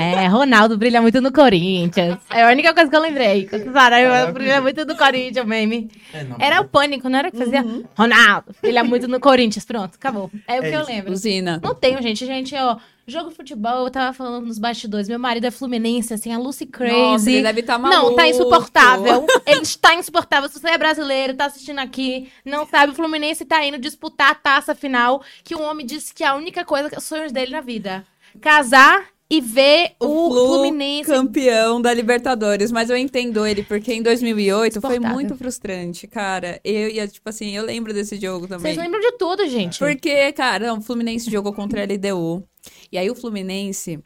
É, 0.00 0.26
Ronaldo 0.26 0.76
brilha 0.76 1.00
muito 1.00 1.20
no 1.20 1.32
Corinthians. 1.32 2.18
É 2.28 2.42
a 2.42 2.48
única 2.48 2.74
coisa 2.74 2.90
que 2.90 2.96
eu 2.96 3.00
lembrei. 3.00 3.44
Cara, 3.44 4.32
brilha 4.32 4.60
muito 4.60 4.84
no 4.84 4.96
Corinthians, 4.96 5.46
meme. 5.46 5.88
É, 6.12 6.46
era 6.46 6.60
o 6.60 6.68
pânico, 6.68 7.08
não 7.08 7.18
era 7.18 7.30
que 7.30 7.38
fazia? 7.38 7.62
Uhum. 7.62 7.84
Ronaldo 7.96 8.54
brilha 8.60 8.82
muito 8.82 9.06
no 9.06 9.20
Corinthians. 9.20 9.64
Pronto, 9.64 9.94
acabou. 9.94 10.30
É 10.46 10.54
o 10.54 10.56
é 10.56 10.60
que 10.60 10.66
isso. 10.68 10.76
eu 10.76 10.86
lembro. 10.86 11.12
Usina. 11.12 11.60
Não 11.62 11.74
tenho, 11.74 12.02
gente. 12.02 12.26
Gente, 12.26 12.54
ó. 12.56 12.76
Jogo 13.10 13.30
de 13.30 13.34
futebol, 13.34 13.86
eu 13.86 13.90
tava 13.90 14.12
falando 14.12 14.46
nos 14.46 14.58
bastidores. 14.58 15.08
Meu 15.08 15.18
marido 15.18 15.44
é 15.44 15.50
fluminense, 15.50 16.14
assim, 16.14 16.32
a 16.32 16.38
Lucy 16.38 16.64
Crazy. 16.64 16.96
Nossa, 16.96 17.30
ele 17.30 17.42
deve 17.42 17.60
estar 17.60 17.72
tá 17.72 17.78
maluco. 17.78 18.10
Não, 18.10 18.14
tá 18.14 18.28
insuportável. 18.28 19.26
ele 19.44 19.62
está 19.62 19.94
insuportável. 19.94 20.48
Se 20.48 20.60
você 20.60 20.68
é 20.68 20.78
brasileiro, 20.78 21.34
tá 21.34 21.46
assistindo 21.46 21.80
aqui, 21.80 22.30
não 22.44 22.64
sabe, 22.66 22.92
o 22.92 22.94
Fluminense 22.94 23.44
tá 23.44 23.64
indo 23.64 23.78
disputar 23.78 24.30
a 24.30 24.34
taça 24.34 24.76
final, 24.76 25.24
que 25.42 25.56
o 25.56 25.60
homem 25.60 25.84
disse 25.84 26.14
que 26.14 26.22
a 26.22 26.34
única 26.34 26.64
coisa, 26.64 26.88
que 26.88 26.94
é 26.94 26.98
os 26.98 27.08
sonhos 27.20 27.32
dele 27.32 27.52
na 27.52 27.60
vida. 27.60 28.06
Casar 28.40 29.08
e 29.28 29.40
ver 29.40 29.92
o, 30.00 30.06
o 30.06 30.46
Fluminense 30.48 31.08
campeão 31.08 31.80
da 31.80 31.94
Libertadores, 31.94 32.72
mas 32.72 32.90
eu 32.90 32.96
entendo 32.96 33.46
ele 33.46 33.62
porque 33.62 33.92
em 33.92 34.02
2008 34.02 34.80
foi 34.80 34.98
muito 34.98 35.36
frustrante, 35.36 36.06
cara. 36.08 36.60
Eu 36.64 36.88
ia 36.88 37.06
tipo 37.06 37.28
assim, 37.28 37.54
eu 37.54 37.64
lembro 37.64 37.92
desse 37.92 38.16
jogo 38.16 38.48
também. 38.48 38.74
Vocês 38.74 38.76
lembram 38.76 39.00
de 39.00 39.12
tudo, 39.12 39.46
gente? 39.48 39.78
Porque, 39.78 40.32
cara, 40.32 40.74
o 40.74 40.80
Fluminense 40.80 41.30
jogou 41.30 41.52
contra 41.52 41.82
a 41.82 41.84
LDU. 41.84 42.42
E 42.90 42.98
aí 42.98 43.08
o 43.08 43.14
Fluminense 43.14 44.00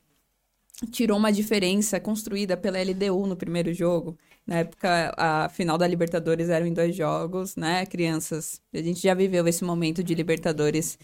tirou 0.86 1.18
uma 1.18 1.32
diferença 1.32 1.98
construída 2.00 2.56
pela 2.56 2.78
LDU 2.80 3.26
no 3.26 3.36
primeiro 3.36 3.72
jogo. 3.72 4.18
Na 4.46 4.56
época, 4.56 5.14
a 5.16 5.48
final 5.48 5.78
da 5.78 5.86
Libertadores 5.86 6.50
era 6.50 6.66
em 6.66 6.72
dois 6.72 6.94
jogos, 6.94 7.56
né? 7.56 7.86
Crianças, 7.86 8.60
a 8.72 8.78
gente 8.78 9.00
já 9.00 9.14
viveu 9.14 9.46
esse 9.48 9.64
momento 9.64 10.02
de 10.04 10.14
Libertadores 10.14 10.98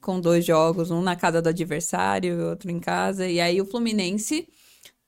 com 0.00 0.20
dois 0.20 0.44
jogos, 0.44 0.90
um 0.90 1.02
na 1.02 1.16
casa 1.16 1.42
do 1.42 1.48
adversário, 1.48 2.50
outro 2.50 2.70
em 2.70 2.78
casa. 2.78 3.26
E 3.28 3.40
aí 3.40 3.60
o 3.60 3.66
Fluminense 3.66 4.48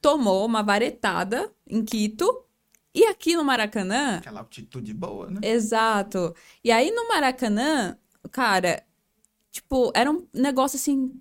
tomou 0.01 0.45
uma 0.45 0.63
varetada 0.63 1.53
em 1.69 1.85
Quito. 1.85 2.45
E 2.93 3.05
aqui 3.05 3.37
no 3.37 3.45
Maracanã. 3.45 4.17
Aquela 4.17 4.41
altitude 4.41 4.93
boa, 4.93 5.31
né? 5.31 5.41
Exato. 5.43 6.35
E 6.65 6.73
aí 6.73 6.91
no 6.91 7.07
Maracanã, 7.07 7.97
cara, 8.33 8.83
tipo, 9.53 9.93
era 9.95 10.11
um 10.11 10.27
negócio 10.35 10.77
assim 10.77 11.13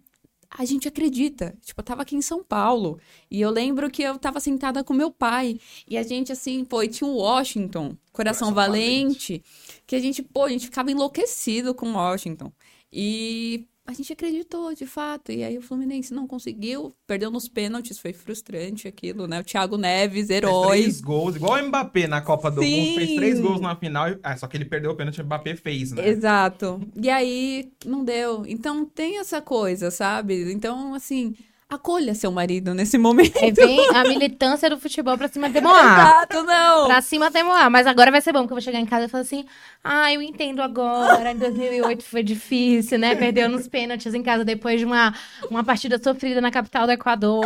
a 0.49 0.65
gente 0.65 0.87
acredita. 0.87 1.55
Tipo, 1.61 1.81
eu 1.81 1.85
tava 1.85 2.01
aqui 2.01 2.15
em 2.15 2.21
São 2.21 2.43
Paulo. 2.43 2.99
E 3.29 3.39
eu 3.39 3.49
lembro 3.49 3.89
que 3.89 4.01
eu 4.01 4.17
tava 4.17 4.39
sentada 4.39 4.83
com 4.83 4.93
meu 4.93 5.11
pai. 5.11 5.59
E 5.87 5.97
a 5.97 6.03
gente, 6.03 6.31
assim, 6.31 6.65
pô, 6.65 6.85
tinha 6.87 7.07
um 7.07 7.15
Washington, 7.15 7.95
Coração, 8.11 8.49
Coração 8.49 8.53
Valente, 8.53 9.33
Valente, 9.33 9.43
que 9.85 9.95
a 9.95 9.99
gente, 9.99 10.23
pô, 10.23 10.43
a 10.43 10.49
gente 10.49 10.65
ficava 10.65 10.91
enlouquecido 10.91 11.73
com 11.75 11.93
Washington. 11.93 12.51
E 12.91 13.67
a 13.89 13.93
gente 13.93 14.13
acreditou, 14.13 14.71
de 14.75 14.85
fato. 14.85 15.31
E 15.31 15.43
aí 15.43 15.57
o 15.57 15.63
Fluminense 15.63 16.13
não 16.13 16.27
conseguiu, 16.27 16.95
perdeu 17.07 17.31
nos 17.31 17.49
pênaltis, 17.49 17.97
foi 17.97 18.13
frustrante 18.13 18.87
aquilo, 18.87 19.25
né? 19.25 19.39
O 19.39 19.43
Thiago 19.43 19.77
Neves, 19.77 20.29
herói. 20.29 20.77
Fez 20.77 20.83
três 20.83 21.01
gols, 21.01 21.35
igual 21.35 21.59
o 21.59 21.67
Mbappé 21.67 22.07
na 22.07 22.21
Copa 22.21 22.51
do 22.51 22.61
Sim. 22.61 22.81
Mundo, 22.81 22.95
fez 22.97 23.15
três 23.15 23.39
gols 23.39 23.59
na 23.59 23.75
final. 23.75 24.15
Ah, 24.21 24.37
só 24.37 24.45
que 24.45 24.55
ele 24.55 24.65
perdeu 24.65 24.91
o 24.91 24.95
pênalti, 24.95 25.19
o 25.19 25.25
Mbappé 25.25 25.55
fez, 25.55 25.91
né? 25.91 26.07
Exato. 26.07 26.79
E 26.95 27.09
aí 27.09 27.71
não 27.83 28.03
deu. 28.03 28.45
Então 28.45 28.85
tem 28.85 29.17
essa 29.17 29.41
coisa, 29.41 29.89
sabe? 29.89 30.53
Então, 30.53 30.93
assim, 30.93 31.33
acolha 31.69 32.15
seu 32.15 32.31
marido 32.31 32.73
nesse 32.73 32.97
momento. 32.97 33.37
É 33.37 33.51
bem 33.51 33.79
a 33.95 34.03
militância 34.03 34.69
do 34.69 34.79
futebol 34.79 35.15
pra 35.17 35.27
cima 35.27 35.47
de 35.51 35.61
Moá. 35.61 35.79
Exato, 35.79 36.43
não. 36.43 36.87
Pra 36.87 37.01
cima 37.01 37.29
de 37.29 37.43
Moá. 37.43 37.69
Mas 37.69 37.85
agora 37.85 38.09
vai 38.09 38.21
ser 38.21 38.33
bom, 38.33 38.39
porque 38.39 38.53
eu 38.53 38.55
vou 38.55 38.61
chegar 38.61 38.79
em 38.79 38.85
casa 38.85 39.05
e 39.05 39.07
falar 39.07 39.21
assim: 39.21 39.45
ah, 39.83 40.11
eu 40.11 40.21
entendo 40.21 40.61
agora. 40.61 41.31
Em 41.31 41.37
2008 41.37 42.03
foi 42.03 42.23
difícil, 42.23 42.97
né? 42.97 43.15
Perdeu 43.15 43.47
nos 43.47 43.67
pênaltis 43.67 44.13
em 44.13 44.23
casa 44.23 44.43
depois 44.43 44.79
de 44.79 44.85
uma, 44.85 45.13
uma 45.49 45.63
partida 45.63 46.01
sofrida 46.01 46.41
na 46.41 46.49
capital 46.49 46.87
do 46.87 46.91
Equador. 46.91 47.45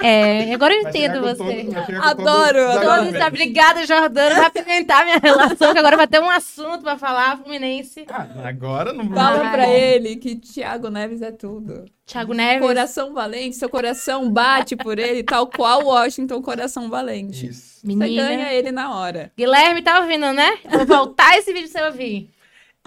É, 0.00 0.52
agora 0.52 0.74
eu 0.74 0.82
entendo 0.82 1.20
você. 1.20 1.64
Todo, 1.64 2.02
adoro, 2.02 2.70
adoro. 2.70 3.26
Obrigada, 3.26 3.84
Jordano, 3.86 4.36
vai 4.36 4.46
apimentar 4.46 5.04
minha 5.04 5.18
relação, 5.18 5.72
que 5.72 5.78
agora 5.78 5.96
vai 5.96 6.06
ter 6.06 6.20
um 6.20 6.30
assunto 6.30 6.82
pra 6.82 6.96
falar, 6.98 7.38
Fluminense. 7.38 8.04
Ah, 8.08 8.26
agora 8.44 8.92
não 8.92 9.08
Fala 9.08 9.50
pra 9.50 9.68
ele 9.68 10.16
que 10.16 10.36
Thiago 10.36 10.90
Neves 10.90 11.22
é 11.22 11.32
tudo. 11.32 11.84
Thiago 12.08 12.32
Neves. 12.32 12.66
Coração 12.66 13.12
valente, 13.12 13.56
seu 13.56 13.68
coração 13.68 14.32
bate 14.32 14.74
por 14.74 14.98
ele, 14.98 15.22
tal 15.22 15.46
qual 15.46 15.84
Washington, 15.84 16.40
coração 16.40 16.88
valente. 16.88 17.46
Isso. 17.46 17.86
Menina. 17.86 18.06
Você 18.06 18.14
ganha 18.14 18.52
ele 18.52 18.72
na 18.72 18.96
hora. 18.96 19.30
Guilherme, 19.36 19.82
tá 19.82 20.00
ouvindo, 20.00 20.32
né? 20.32 20.58
Vou 20.70 20.86
voltar 20.86 21.36
esse 21.36 21.52
vídeo 21.52 21.70
pra 21.70 21.82
você 21.82 21.86
ouvir. 21.86 22.30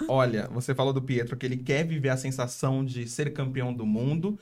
Olha, 0.08 0.50
você 0.52 0.74
falou 0.74 0.92
do 0.92 1.04
Pietro 1.04 1.38
que 1.38 1.46
ele 1.46 1.58
quer 1.58 1.86
viver 1.86 2.10
a 2.10 2.18
sensação 2.18 2.84
de 2.84 3.08
ser 3.08 3.32
campeão 3.32 3.72
do 3.72 3.86
mundo. 3.86 4.40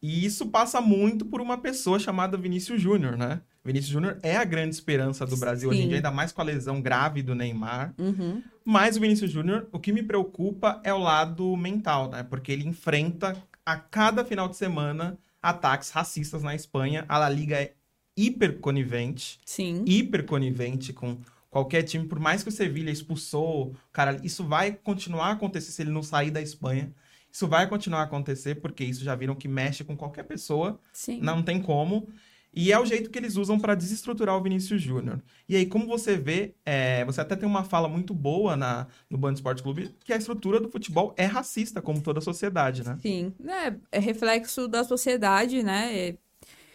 E 0.00 0.24
isso 0.24 0.46
passa 0.48 0.80
muito 0.80 1.24
por 1.24 1.40
uma 1.40 1.56
pessoa 1.56 1.98
chamada 1.98 2.36
Vinícius 2.36 2.80
Júnior, 2.80 3.16
né? 3.16 3.40
Vinícius 3.64 3.90
Júnior 3.90 4.18
é 4.22 4.36
a 4.36 4.44
grande 4.44 4.74
esperança 4.74 5.26
do 5.26 5.36
Brasil 5.36 5.70
Sim. 5.70 5.74
hoje 5.74 5.84
em 5.84 5.88
dia, 5.88 5.96
ainda 5.96 6.10
mais 6.10 6.32
com 6.32 6.40
a 6.40 6.44
lesão 6.44 6.80
grave 6.80 7.22
do 7.22 7.34
Neymar. 7.34 7.94
Uhum. 7.98 8.42
Mas 8.64 8.96
o 8.96 9.00
Vinícius 9.00 9.30
Júnior, 9.30 9.66
o 9.72 9.78
que 9.78 9.92
me 9.92 10.02
preocupa 10.02 10.80
é 10.84 10.92
o 10.92 10.98
lado 10.98 11.56
mental, 11.56 12.10
né? 12.10 12.22
Porque 12.22 12.52
ele 12.52 12.68
enfrenta 12.68 13.34
a 13.68 13.76
cada 13.76 14.24
final 14.24 14.48
de 14.48 14.56
semana 14.56 15.18
ataques 15.42 15.90
racistas 15.90 16.42
na 16.42 16.54
Espanha. 16.54 17.04
A 17.06 17.18
La 17.18 17.28
Liga 17.28 17.60
é 17.60 17.74
hiper 18.16 18.60
conivente. 18.60 19.38
Sim. 19.44 19.84
Hiper 19.86 20.24
conivente 20.24 20.90
com 20.90 21.18
qualquer 21.50 21.82
time, 21.82 22.06
por 22.06 22.18
mais 22.18 22.42
que 22.42 22.48
o 22.48 22.52
Sevilha 22.52 22.90
expulsou, 22.90 23.76
cara, 23.92 24.18
isso 24.24 24.42
vai 24.42 24.72
continuar 24.72 25.26
a 25.26 25.32
acontecer 25.32 25.70
se 25.70 25.82
ele 25.82 25.90
não 25.90 26.02
sair 26.02 26.30
da 26.30 26.40
Espanha. 26.40 26.94
Isso 27.30 27.46
vai 27.46 27.68
continuar 27.68 28.00
a 28.00 28.04
acontecer, 28.04 28.54
porque 28.54 28.82
isso 28.82 29.04
já 29.04 29.14
viram 29.14 29.34
que 29.34 29.46
mexe 29.46 29.84
com 29.84 29.94
qualquer 29.94 30.22
pessoa. 30.22 30.80
Sim. 30.90 31.20
Não 31.20 31.42
tem 31.42 31.60
como. 31.60 32.08
E 32.52 32.72
é 32.72 32.78
o 32.78 32.84
jeito 32.84 33.10
que 33.10 33.18
eles 33.18 33.36
usam 33.36 33.58
para 33.58 33.74
desestruturar 33.74 34.36
o 34.36 34.42
Vinícius 34.42 34.82
Júnior. 34.82 35.22
E 35.48 35.54
aí, 35.54 35.66
como 35.66 35.86
você 35.86 36.16
vê, 36.16 36.54
é, 36.64 37.04
você 37.04 37.20
até 37.20 37.36
tem 37.36 37.48
uma 37.48 37.62
fala 37.62 37.88
muito 37.88 38.14
boa 38.14 38.56
na, 38.56 38.86
no 39.08 39.18
Band 39.18 39.34
Esporte 39.34 39.62
Clube, 39.62 39.94
que 40.04 40.12
a 40.12 40.16
estrutura 40.16 40.58
do 40.58 40.68
futebol 40.68 41.14
é 41.16 41.24
racista, 41.24 41.80
como 41.82 42.00
toda 42.00 42.18
a 42.18 42.22
sociedade, 42.22 42.84
né? 42.84 42.98
Sim, 43.00 43.32
é, 43.46 43.74
é 43.92 44.00
reflexo 44.00 44.66
da 44.66 44.82
sociedade, 44.82 45.62
né? 45.62 45.96
É, 45.96 46.16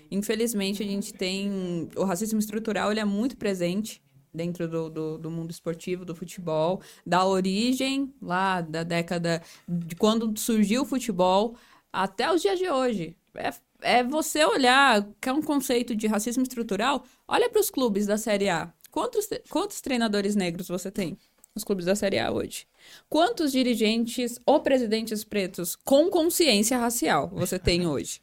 infelizmente, 0.09 0.83
a 0.83 0.85
gente 0.85 1.13
tem... 1.13 1.89
O 1.95 2.03
racismo 2.03 2.39
estrutural, 2.39 2.91
ele 2.91 2.99
é 2.99 3.05
muito 3.05 3.35
presente 3.35 4.01
dentro 4.33 4.67
do, 4.67 4.89
do, 4.89 5.17
do, 5.17 5.31
mundo 5.31 5.51
esportivo, 5.51 6.03
do 6.03 6.15
futebol, 6.15 6.81
da 7.05 7.25
origem 7.25 8.13
lá 8.21 8.61
da 8.61 8.83
década 8.83 9.41
de 9.67 9.95
quando 9.95 10.37
surgiu 10.39 10.81
o 10.81 10.85
futebol 10.85 11.55
até 11.91 12.33
os 12.33 12.41
dias 12.41 12.57
de 12.57 12.69
hoje. 12.69 13.15
É, 13.35 13.51
é 13.83 14.03
você 14.03 14.43
olhar, 14.45 15.07
que 15.21 15.29
é 15.29 15.33
um 15.33 15.41
conceito 15.41 15.95
de 15.95 16.07
racismo 16.07 16.43
estrutural, 16.43 17.03
olha 17.27 17.49
para 17.49 17.61
os 17.61 17.69
clubes 17.69 18.05
da 18.05 18.17
Série 18.17 18.49
A. 18.49 18.73
Quantos, 18.91 19.27
quantos 19.49 19.81
treinadores 19.81 20.35
negros 20.35 20.67
você 20.67 20.91
tem 20.91 21.17
nos 21.53 21.63
clubes 21.63 21.85
da 21.85 21.95
Série 21.95 22.19
A 22.19 22.31
hoje? 22.31 22.67
Quantos 23.09 23.51
dirigentes 23.51 24.39
ou 24.45 24.59
presidentes 24.59 25.23
pretos 25.23 25.75
com 25.75 26.09
consciência 26.09 26.77
racial 26.77 27.29
você 27.33 27.57
tem 27.59 27.87
hoje? 27.87 28.21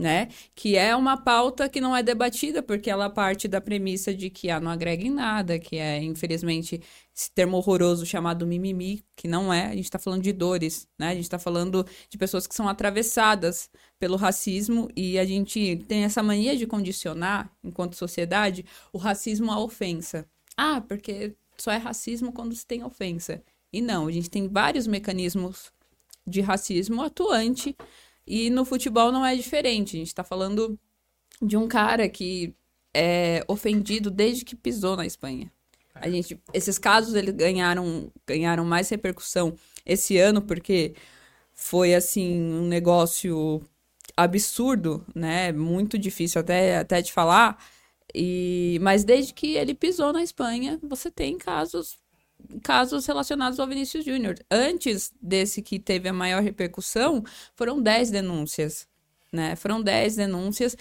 Né? 0.00 0.28
Que 0.54 0.78
é 0.78 0.96
uma 0.96 1.18
pauta 1.18 1.68
que 1.68 1.78
não 1.78 1.94
é 1.94 2.02
debatida 2.02 2.62
porque 2.62 2.88
ela 2.88 3.10
parte 3.10 3.46
da 3.46 3.60
premissa 3.60 4.14
de 4.14 4.30
que 4.30 4.48
ah, 4.48 4.58
não 4.58 4.70
agrega 4.70 5.04
em 5.04 5.10
nada, 5.10 5.58
que 5.58 5.76
é, 5.76 6.02
infelizmente, 6.02 6.80
esse 7.14 7.30
termo 7.30 7.58
horroroso 7.58 8.06
chamado 8.06 8.46
mimimi, 8.46 9.04
que 9.14 9.28
não 9.28 9.52
é. 9.52 9.66
A 9.66 9.74
gente 9.74 9.84
está 9.84 9.98
falando 9.98 10.22
de 10.22 10.32
dores, 10.32 10.88
né? 10.98 11.08
A 11.08 11.14
gente 11.14 11.24
está 11.24 11.38
falando 11.38 11.86
de 12.08 12.16
pessoas 12.16 12.46
que 12.46 12.54
são 12.54 12.66
atravessadas 12.66 13.68
pelo 13.98 14.16
racismo 14.16 14.88
e 14.96 15.18
a 15.18 15.24
gente 15.26 15.84
tem 15.86 16.04
essa 16.04 16.22
mania 16.22 16.56
de 16.56 16.66
condicionar, 16.66 17.52
enquanto 17.62 17.94
sociedade, 17.94 18.64
o 18.94 18.98
racismo 18.98 19.52
à 19.52 19.60
ofensa. 19.60 20.26
Ah, 20.56 20.80
porque 20.80 21.34
só 21.58 21.70
é 21.72 21.76
racismo 21.76 22.32
quando 22.32 22.54
se 22.54 22.66
tem 22.66 22.82
ofensa. 22.82 23.42
E 23.70 23.82
não, 23.82 24.06
a 24.06 24.10
gente 24.10 24.30
tem 24.30 24.48
vários 24.48 24.86
mecanismos 24.86 25.70
de 26.26 26.40
racismo 26.40 27.02
atuante 27.02 27.76
e 28.30 28.48
no 28.48 28.64
futebol 28.64 29.10
não 29.10 29.26
é 29.26 29.34
diferente. 29.34 29.96
A 29.96 29.98
gente 29.98 30.06
está 30.06 30.22
falando 30.22 30.78
de 31.42 31.56
um 31.56 31.66
cara 31.66 32.08
que 32.08 32.54
é 32.94 33.44
ofendido 33.48 34.08
desde 34.08 34.44
que 34.44 34.54
pisou 34.54 34.96
na 34.96 35.04
Espanha. 35.04 35.52
A 35.92 36.08
gente, 36.08 36.40
esses 36.54 36.78
casos 36.78 37.14
eles 37.14 37.34
ganharam, 37.34 38.12
ganharam 38.24 38.64
mais 38.64 38.88
repercussão 38.88 39.54
esse 39.84 40.16
ano 40.16 40.40
porque 40.40 40.94
foi 41.52 41.92
assim 41.92 42.40
um 42.40 42.68
negócio 42.68 43.60
absurdo, 44.16 45.04
né? 45.12 45.50
Muito 45.50 45.98
difícil 45.98 46.40
até, 46.40 46.78
até 46.78 47.02
de 47.02 47.12
falar. 47.12 47.60
E, 48.14 48.78
mas 48.80 49.02
desde 49.02 49.34
que 49.34 49.56
ele 49.56 49.74
pisou 49.74 50.12
na 50.12 50.22
Espanha, 50.22 50.78
você 50.84 51.10
tem 51.10 51.36
casos 51.36 51.98
casos 52.62 53.06
relacionados 53.06 53.58
ao 53.58 53.66
Vinícius 53.66 54.04
Júnior. 54.04 54.36
Antes 54.50 55.12
desse 55.20 55.62
que 55.62 55.78
teve 55.78 56.08
a 56.08 56.12
maior 56.12 56.42
repercussão, 56.42 57.24
foram 57.54 57.80
10 57.80 58.10
denúncias, 58.10 58.88
né? 59.32 59.56
Foram 59.56 59.82
10 59.82 60.16
denúncias 60.16 60.76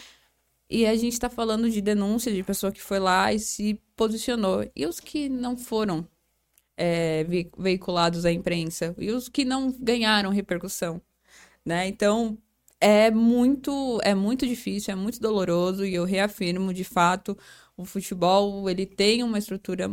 e 0.70 0.86
a 0.86 0.96
gente 0.96 1.14
está 1.14 1.30
falando 1.30 1.70
de 1.70 1.82
denúncia 1.82 2.32
de 2.32 2.44
pessoa 2.44 2.72
que 2.72 2.82
foi 2.82 3.00
lá 3.00 3.34
e 3.34 3.40
se 3.40 3.82
posicionou. 3.96 4.70
E 4.76 4.86
os 4.86 5.00
que 5.00 5.28
não 5.28 5.58
foram 5.58 6.08
é, 6.78 7.26
veiculados 7.58 8.26
à 8.26 8.32
imprensa? 8.32 8.96
E 8.98 9.12
os 9.12 9.28
que 9.28 9.44
não 9.44 9.72
ganharam 9.72 10.30
repercussão? 10.30 11.02
Né? 11.66 11.88
Então, 11.88 12.38
é 12.82 13.12
muito, 13.12 14.00
é 14.04 14.16
muito 14.16 14.48
difícil, 14.48 14.92
é 14.94 14.96
muito 14.96 15.20
doloroso 15.20 15.86
e 15.86 15.94
eu 15.96 16.06
reafirmo, 16.06 16.74
de 16.74 16.84
fato, 16.84 17.38
o 17.76 17.86
futebol 17.86 18.70
ele 18.70 18.86
tem 18.86 19.24
uma 19.24 19.38
estrutura 19.38 19.88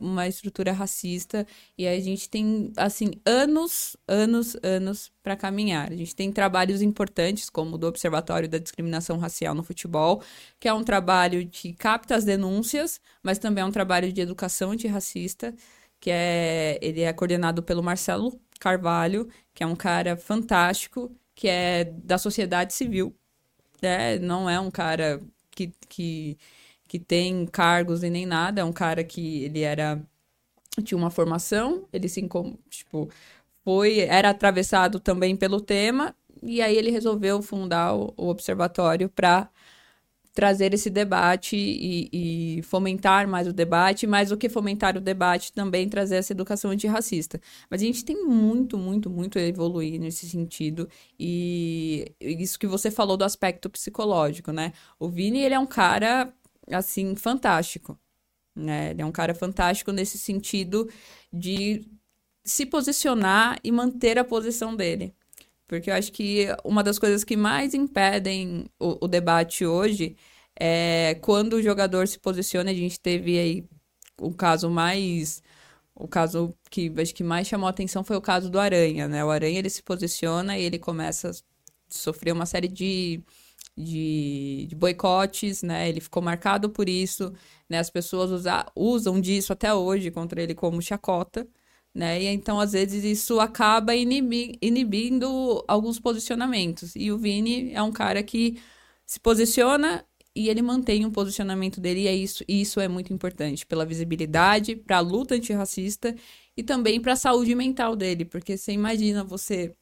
uma 0.00 0.26
estrutura 0.26 0.72
racista 0.72 1.46
e 1.78 1.86
a 1.86 1.98
gente 2.00 2.28
tem 2.28 2.72
assim 2.76 3.12
anos 3.24 3.96
anos 4.08 4.56
anos 4.62 5.12
para 5.22 5.36
caminhar. 5.36 5.92
A 5.92 5.96
gente 5.96 6.16
tem 6.16 6.32
trabalhos 6.32 6.82
importantes 6.82 7.48
como 7.48 7.76
o 7.76 7.78
do 7.78 7.86
observatório 7.86 8.48
da 8.48 8.58
discriminação 8.58 9.18
racial 9.18 9.54
no 9.54 9.62
futebol 9.62 10.20
que 10.58 10.66
é 10.68 10.74
um 10.74 10.82
trabalho 10.82 11.48
que 11.48 11.72
capta 11.72 12.16
as 12.16 12.24
denúncias 12.24 13.00
mas 13.22 13.38
também 13.38 13.62
é 13.62 13.66
um 13.66 13.70
trabalho 13.72 14.12
de 14.12 14.20
educação 14.20 14.72
antirracista 14.72 15.54
que 16.00 16.10
é 16.10 16.78
ele 16.82 17.02
é 17.02 17.12
coordenado 17.12 17.62
pelo 17.62 17.82
Marcelo 17.84 18.38
Carvalho 18.58 19.28
que 19.54 19.62
é 19.62 19.66
um 19.66 19.76
cara 19.76 20.16
fantástico 20.16 21.14
que 21.42 21.48
é 21.48 21.82
da 21.82 22.18
sociedade 22.18 22.72
civil 22.72 23.12
né? 23.82 24.16
não 24.20 24.48
é 24.48 24.60
um 24.60 24.70
cara 24.70 25.20
que, 25.50 25.72
que 25.88 26.38
que 26.86 27.00
tem 27.00 27.46
cargos 27.46 28.02
e 28.04 28.10
nem 28.10 28.26
nada. 28.26 28.60
É 28.60 28.64
um 28.64 28.72
cara 28.72 29.02
que 29.02 29.44
ele 29.44 29.62
era 29.62 30.00
tinha 30.84 30.96
uma 30.96 31.10
formação, 31.10 31.88
ele 31.92 32.08
se 32.08 32.22
tipo 32.70 33.10
foi 33.64 34.00
era 34.00 34.30
atravessado 34.30 35.00
também 35.00 35.36
pelo 35.36 35.60
tema 35.60 36.14
e 36.42 36.62
aí 36.62 36.76
ele 36.76 36.90
resolveu 36.90 37.42
fundar 37.42 37.94
o, 37.96 38.14
o 38.16 38.28
observatório 38.28 39.08
para 39.08 39.50
trazer 40.32 40.72
esse 40.72 40.88
debate 40.88 41.56
e, 41.56 42.58
e, 42.58 42.62
fomentar 42.62 43.28
mais 43.28 43.46
o 43.46 43.52
debate, 43.52 44.06
mais 44.06 44.30
do 44.30 44.36
que 44.36 44.48
fomentar 44.48 44.96
o 44.96 45.00
debate, 45.00 45.52
também 45.52 45.88
trazer 45.88 46.16
essa 46.16 46.32
educação 46.32 46.70
antirracista. 46.70 47.40
Mas 47.70 47.82
a 47.82 47.84
gente 47.84 48.04
tem 48.04 48.24
muito, 48.24 48.78
muito, 48.78 49.10
muito 49.10 49.38
a 49.38 49.42
evoluir 49.42 50.00
nesse 50.00 50.28
sentido. 50.28 50.88
E 51.18 52.12
isso 52.20 52.58
que 52.58 52.66
você 52.66 52.90
falou 52.90 53.16
do 53.16 53.24
aspecto 53.24 53.68
psicológico, 53.68 54.52
né? 54.52 54.72
O 54.98 55.08
Vini, 55.08 55.40
ele 55.40 55.54
é 55.54 55.58
um 55.58 55.66
cara 55.66 56.32
assim, 56.70 57.14
fantástico. 57.14 57.98
Né? 58.54 58.90
Ele 58.90 59.02
é 59.02 59.06
um 59.06 59.12
cara 59.12 59.34
fantástico 59.34 59.92
nesse 59.92 60.18
sentido 60.18 60.88
de 61.32 61.84
se 62.44 62.66
posicionar 62.66 63.58
e 63.62 63.70
manter 63.70 64.18
a 64.18 64.24
posição 64.24 64.74
dele. 64.74 65.14
Porque 65.72 65.90
eu 65.90 65.94
acho 65.94 66.12
que 66.12 66.48
uma 66.64 66.82
das 66.82 66.98
coisas 66.98 67.24
que 67.24 67.34
mais 67.34 67.72
impedem 67.72 68.66
o, 68.78 69.06
o 69.06 69.08
debate 69.08 69.64
hoje 69.64 70.16
é 70.54 71.14
quando 71.22 71.54
o 71.54 71.62
jogador 71.62 72.06
se 72.06 72.18
posiciona. 72.18 72.70
A 72.70 72.74
gente 72.74 73.00
teve 73.00 73.38
aí 73.38 73.64
o 74.20 74.34
caso 74.34 74.68
mais. 74.68 75.42
O 75.94 76.06
caso 76.06 76.54
que 76.70 76.92
acho 76.98 77.14
que 77.14 77.24
mais 77.24 77.48
chamou 77.48 77.66
atenção 77.68 78.04
foi 78.04 78.16
o 78.16 78.20
caso 78.20 78.50
do 78.50 78.60
Aranha, 78.60 79.08
né? 79.08 79.24
O 79.24 79.30
Aranha 79.30 79.58
ele 79.60 79.70
se 79.70 79.82
posiciona 79.82 80.58
e 80.58 80.62
ele 80.62 80.78
começa 80.78 81.30
a 81.30 81.34
sofrer 81.88 82.32
uma 82.32 82.44
série 82.46 82.68
de 82.68 83.22
de, 83.76 84.66
de, 84.68 84.76
boicotes, 84.76 85.62
né? 85.62 85.88
Ele 85.88 86.00
ficou 86.00 86.22
marcado 86.22 86.68
por 86.70 86.88
isso, 86.88 87.32
né? 87.68 87.78
As 87.78 87.90
pessoas 87.90 88.30
usa, 88.30 88.66
usam 88.76 89.20
disso 89.20 89.52
até 89.54 89.72
hoje 89.74 90.10
contra 90.10 90.42
ele 90.42 90.54
como 90.54 90.82
chacota, 90.82 91.48
né? 91.94 92.22
E 92.22 92.26
então, 92.26 92.58
às 92.60 92.72
vezes, 92.72 93.04
isso 93.04 93.40
acaba 93.40 93.94
inibi, 93.94 94.58
inibindo 94.62 95.64
alguns 95.68 96.00
posicionamentos. 96.00 96.94
E 96.96 97.12
o 97.12 97.18
Vini 97.18 97.72
é 97.72 97.82
um 97.82 97.92
cara 97.92 98.22
que 98.22 98.58
se 99.06 99.20
posiciona 99.20 100.04
e 100.34 100.48
ele 100.48 100.62
mantém 100.62 101.04
o 101.04 101.08
um 101.08 101.10
posicionamento 101.10 101.80
dele, 101.80 102.02
e 102.02 102.08
é 102.08 102.14
isso, 102.14 102.42
e 102.48 102.62
isso 102.62 102.80
é 102.80 102.88
muito 102.88 103.12
importante 103.12 103.66
pela 103.66 103.84
visibilidade, 103.84 104.74
para 104.76 104.96
a 104.96 105.00
luta 105.00 105.34
antirracista 105.34 106.14
e 106.56 106.62
também 106.62 107.00
para 107.00 107.12
a 107.12 107.16
saúde 107.16 107.54
mental 107.54 107.94
dele, 107.94 108.24
porque 108.24 108.56
você 108.56 108.72
imagina 108.72 109.22
você 109.22 109.74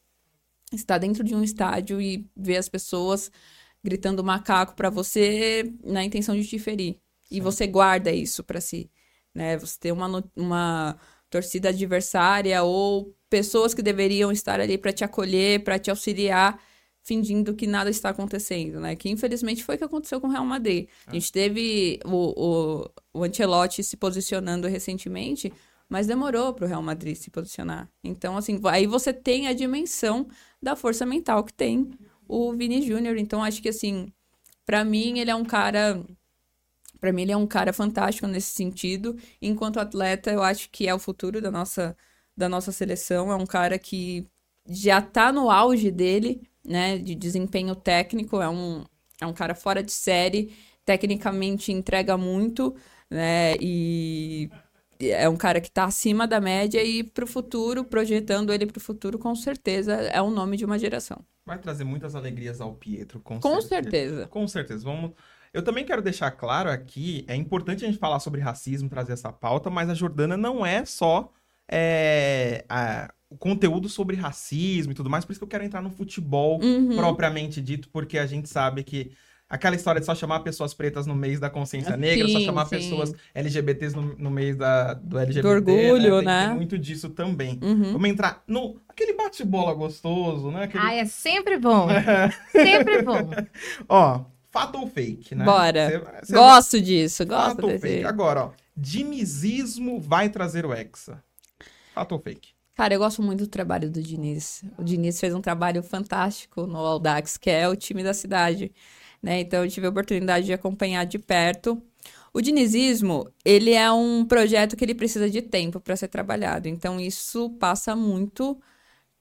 estar 0.73 0.99
dentro 0.99 1.23
de 1.25 1.35
um 1.35 1.43
estádio 1.43 2.01
e 2.01 2.29
ver 2.37 2.57
as 2.57 2.69
pessoas 2.69 3.31
gritando 3.83 4.23
macaco 4.25 4.75
para 4.75 4.91
você 4.91 5.73
na 5.85 6.05
intenção 6.05 6.37
de 6.37 6.47
te 6.47 6.59
ferir. 6.59 6.95
Sim. 6.95 7.37
E 7.37 7.41
você 7.41 7.67
guarda 7.67 8.13
isso 8.13 8.45
para 8.45 8.61
si, 8.61 8.91
né? 9.35 9.57
Você 9.59 9.79
tem 9.79 9.93
uma, 9.93 10.25
uma 10.37 10.99
torcida 11.31 11.69
adversária 11.69 12.63
ou 12.63 13.15
pessoas 13.31 13.73
que 13.73 13.81
deveriam 13.81 14.33
estar 14.33 14.61
ali 14.61 14.77
para 14.77 14.93
te 14.93 15.05
acolher, 15.05 15.63
para 15.63 15.79
te 15.79 15.89
auxiliar, 15.89 16.61
fingindo 17.03 17.55
que 17.55 17.67
nada 17.67 17.89
está 17.89 18.11
acontecendo, 18.11 18.81
né? 18.81 18.97
Que 18.97 19.09
infelizmente 19.09 19.65
foi 19.65 19.77
o 19.77 19.79
que 19.79 19.85
aconteceu 19.85 20.21
com 20.21 20.27
o 20.27 20.31
Real 20.31 20.45
Madrid. 20.45 20.89
A 21.07 21.15
gente 21.15 21.33
teve 21.33 22.01
o, 22.05 22.85
o, 23.15 23.21
o 23.21 23.25
Ancelotti 23.25 23.83
se 23.83 23.97
posicionando 23.97 24.67
recentemente, 24.69 25.53
mas 25.89 26.07
demorou 26.07 26.53
para 26.53 26.67
o 26.67 26.69
Real 26.69 26.83
Madrid 26.83 27.17
se 27.17 27.31
posicionar. 27.31 27.89
Então, 28.03 28.37
assim, 28.37 28.61
aí 28.65 28.87
você 28.87 29.13
tem 29.13 29.47
a 29.47 29.53
dimensão 29.53 30.29
da 30.61 30.77
força 30.77 31.07
mental 31.07 31.43
que 31.45 31.53
tem 31.53 31.93
o 32.29 32.53
Vini 32.53 32.83
Júnior. 32.83 33.17
Então, 33.17 33.43
acho 33.43 33.63
que, 33.63 33.69
assim, 33.69 34.13
para 34.67 34.85
mim, 34.85 35.19
ele 35.19 35.31
é 35.31 35.35
um 35.35 35.45
cara 35.45 36.05
para 37.01 37.13
mim, 37.13 37.23
ele 37.23 37.33
é 37.33 37.37
um 37.37 37.47
cara 37.47 37.73
fantástico 37.73 38.27
nesse 38.27 38.55
sentido. 38.55 39.17
Enquanto 39.41 39.81
atleta, 39.81 40.31
eu 40.31 40.43
acho 40.43 40.69
que 40.71 40.87
é 40.87 40.95
o 40.95 40.99
futuro 40.99 41.41
da 41.41 41.51
nossa, 41.51 41.97
da 42.37 42.49
nossa 42.49 42.71
seleção. 42.73 43.33
É 43.33 43.37
um 43.37 43.47
cara 43.47 43.79
que 43.79 44.27
já 44.69 45.01
tá 45.01 45.33
no 45.33 45.51
auge 45.51 45.91
dele, 45.91 46.43
né? 46.65 46.99
De 46.99 47.15
desempenho 47.15 47.75
técnico. 47.75 48.41
É 48.41 48.49
um, 48.49 48.85
é 49.21 49.27
um 49.27 49.33
cara 49.33 49.55
fora 49.55 49.83
de 49.83 49.93
série. 49.93 50.55
Tecnicamente 50.85 51.73
entrega 51.73 52.17
muito, 52.17 52.75
né? 53.11 53.55
E 53.61 54.51
é 55.01 55.29
um 55.29 55.37
cara 55.37 55.61
que 55.61 55.69
está 55.69 55.85
acima 55.85 56.27
da 56.27 56.41
média 56.41 56.83
e 56.85 57.03
para 57.03 57.25
o 57.25 57.27
futuro, 57.27 57.85
projetando 57.85 58.53
ele 58.53 58.67
para 58.67 58.79
o 58.79 58.81
futuro, 58.81 59.19
com 59.19 59.35
certeza 59.35 59.95
é 59.95 60.21
o 60.21 60.31
nome 60.31 60.57
de 60.57 60.65
uma 60.65 60.79
geração. 60.79 61.25
Vai 61.47 61.59
trazer 61.59 61.85
muitas 61.85 62.15
alegrias 62.15 62.61
ao 62.61 62.75
Pietro, 62.75 63.19
com, 63.21 63.41
com 63.41 63.61
certeza. 63.61 63.91
certeza. 63.91 64.27
Com 64.29 64.47
certeza. 64.47 64.85
Vamos 64.85 65.13
eu 65.53 65.63
também 65.63 65.85
quero 65.85 66.03
deixar 66.03 66.31
claro 66.31 66.71
aqui, 66.71 67.25
é 67.27 67.35
importante 67.35 67.85
a 67.85 67.89
gente 67.89 67.99
falar 67.99 68.21
sobre 68.21 68.41
racismo, 68.41 68.89
trazer 68.89 69.13
essa 69.13 69.33
pauta, 69.33 69.69
mas 69.69 69.91
a 69.91 69.95
Jordana 69.95 70.37
não 70.37 70.65
é 70.65 70.85
só 70.85 71.33
é, 71.69 72.65
a, 72.69 73.13
o 73.29 73.37
conteúdo 73.37 73.89
sobre 73.89 74.17
racismo 74.17 74.93
e 74.93 74.95
tudo 74.95 75.11
mais, 75.11 75.25
por 75.25 75.33
isso 75.33 75.41
que 75.41 75.45
eu 75.45 75.49
quero 75.49 75.65
entrar 75.65 75.83
no 75.83 75.91
futebol 75.91 76.61
uhum. 76.63 76.97
propriamente 76.97 77.61
dito, 77.61 77.89
porque 77.89 78.19
a 78.19 78.27
gente 78.27 78.49
sabe 78.49 78.85
que 78.85 79.13
aquela 79.49 79.75
história 79.75 80.01
de 80.01 80.07
só 80.07 80.15
chamar 80.15 80.41
pessoas 80.41 80.73
pretas 80.73 81.09
no 81.09 81.15
mês 81.17 81.41
da 81.41 81.51
consciência 81.51 81.97
negra, 81.97 82.29
sim, 82.29 82.33
só 82.35 82.41
chamar 82.41 82.67
sim. 82.67 82.77
pessoas 82.77 83.13
LGBTs 83.35 83.97
no, 83.97 84.17
no 84.17 84.31
mês 84.31 84.57
da, 84.57 84.95
do 84.95 85.19
LGBT. 85.19 85.43
Do 85.43 85.49
orgulho, 85.49 86.17
né? 86.17 86.19
Tem, 86.19 86.25
né? 86.25 86.47
Tem 86.47 86.57
muito 86.57 86.79
disso 86.79 87.11
também. 87.11 87.59
Uhum. 87.61 87.93
Vamos 87.93 88.09
entrar 88.09 88.45
no 88.47 88.81
aquele 88.89 89.15
bate-bola 89.15 89.75
gostoso, 89.75 90.53
né? 90.53 90.65
Aquele... 90.65 90.85
Ah, 90.85 90.95
é 90.95 91.05
sempre 91.05 91.59
bom. 91.59 91.89
sempre 92.53 93.03
bom. 93.03 93.31
Ó, 93.89 94.25
Fato 94.51 94.79
ou 94.79 94.89
fake, 94.89 95.35
né? 95.35 95.45
Bora. 95.45 95.89
Cê, 95.89 96.27
cê 96.27 96.33
gosto 96.33 96.73
vai... 96.73 96.81
disso, 96.81 97.27
gosto 97.27 97.57
Fato 97.57 97.67
desse... 97.69 97.81
fake. 97.81 98.05
Agora, 98.05 98.47
ó. 98.47 98.53
Dinizismo 98.77 100.01
vai 100.01 100.29
trazer 100.29 100.67
o 100.67 100.73
Hexa. 100.73 101.23
Fato 101.95 102.13
ou 102.13 102.19
fake? 102.19 102.51
Cara, 102.75 102.95
eu 102.95 102.99
gosto 102.99 103.23
muito 103.23 103.41
do 103.41 103.47
trabalho 103.47 103.91
do 103.91 104.03
Diniz. 104.03 104.65
O 104.79 104.83
Diniz 104.83 105.21
fez 105.21 105.35
um 105.35 105.41
trabalho 105.41 105.83
fantástico 105.83 106.67
no 106.67 106.79
Aldax, 106.79 107.37
que 107.37 107.51
é 107.51 107.69
o 107.69 107.77
time 107.77 108.03
da 108.03 108.15
cidade. 108.15 108.73
Né? 109.23 109.41
Então, 109.41 109.63
eu 109.63 109.71
tive 109.71 109.87
a 109.87 109.91
oportunidade 109.91 110.47
de 110.47 110.53
acompanhar 110.53 111.05
de 111.05 111.19
perto. 111.19 111.81
O 112.33 112.41
dinizismo, 112.41 113.31
ele 113.45 113.73
é 113.73 113.93
um 113.93 114.25
projeto 114.25 114.77
que 114.77 114.85
ele 114.85 114.95
precisa 114.95 115.29
de 115.29 115.43
tempo 115.43 115.79
para 115.79 115.95
ser 115.95 116.09
trabalhado. 116.09 116.69
Então, 116.69 116.99
isso 116.99 117.51
passa 117.51 117.95
muito 117.95 118.59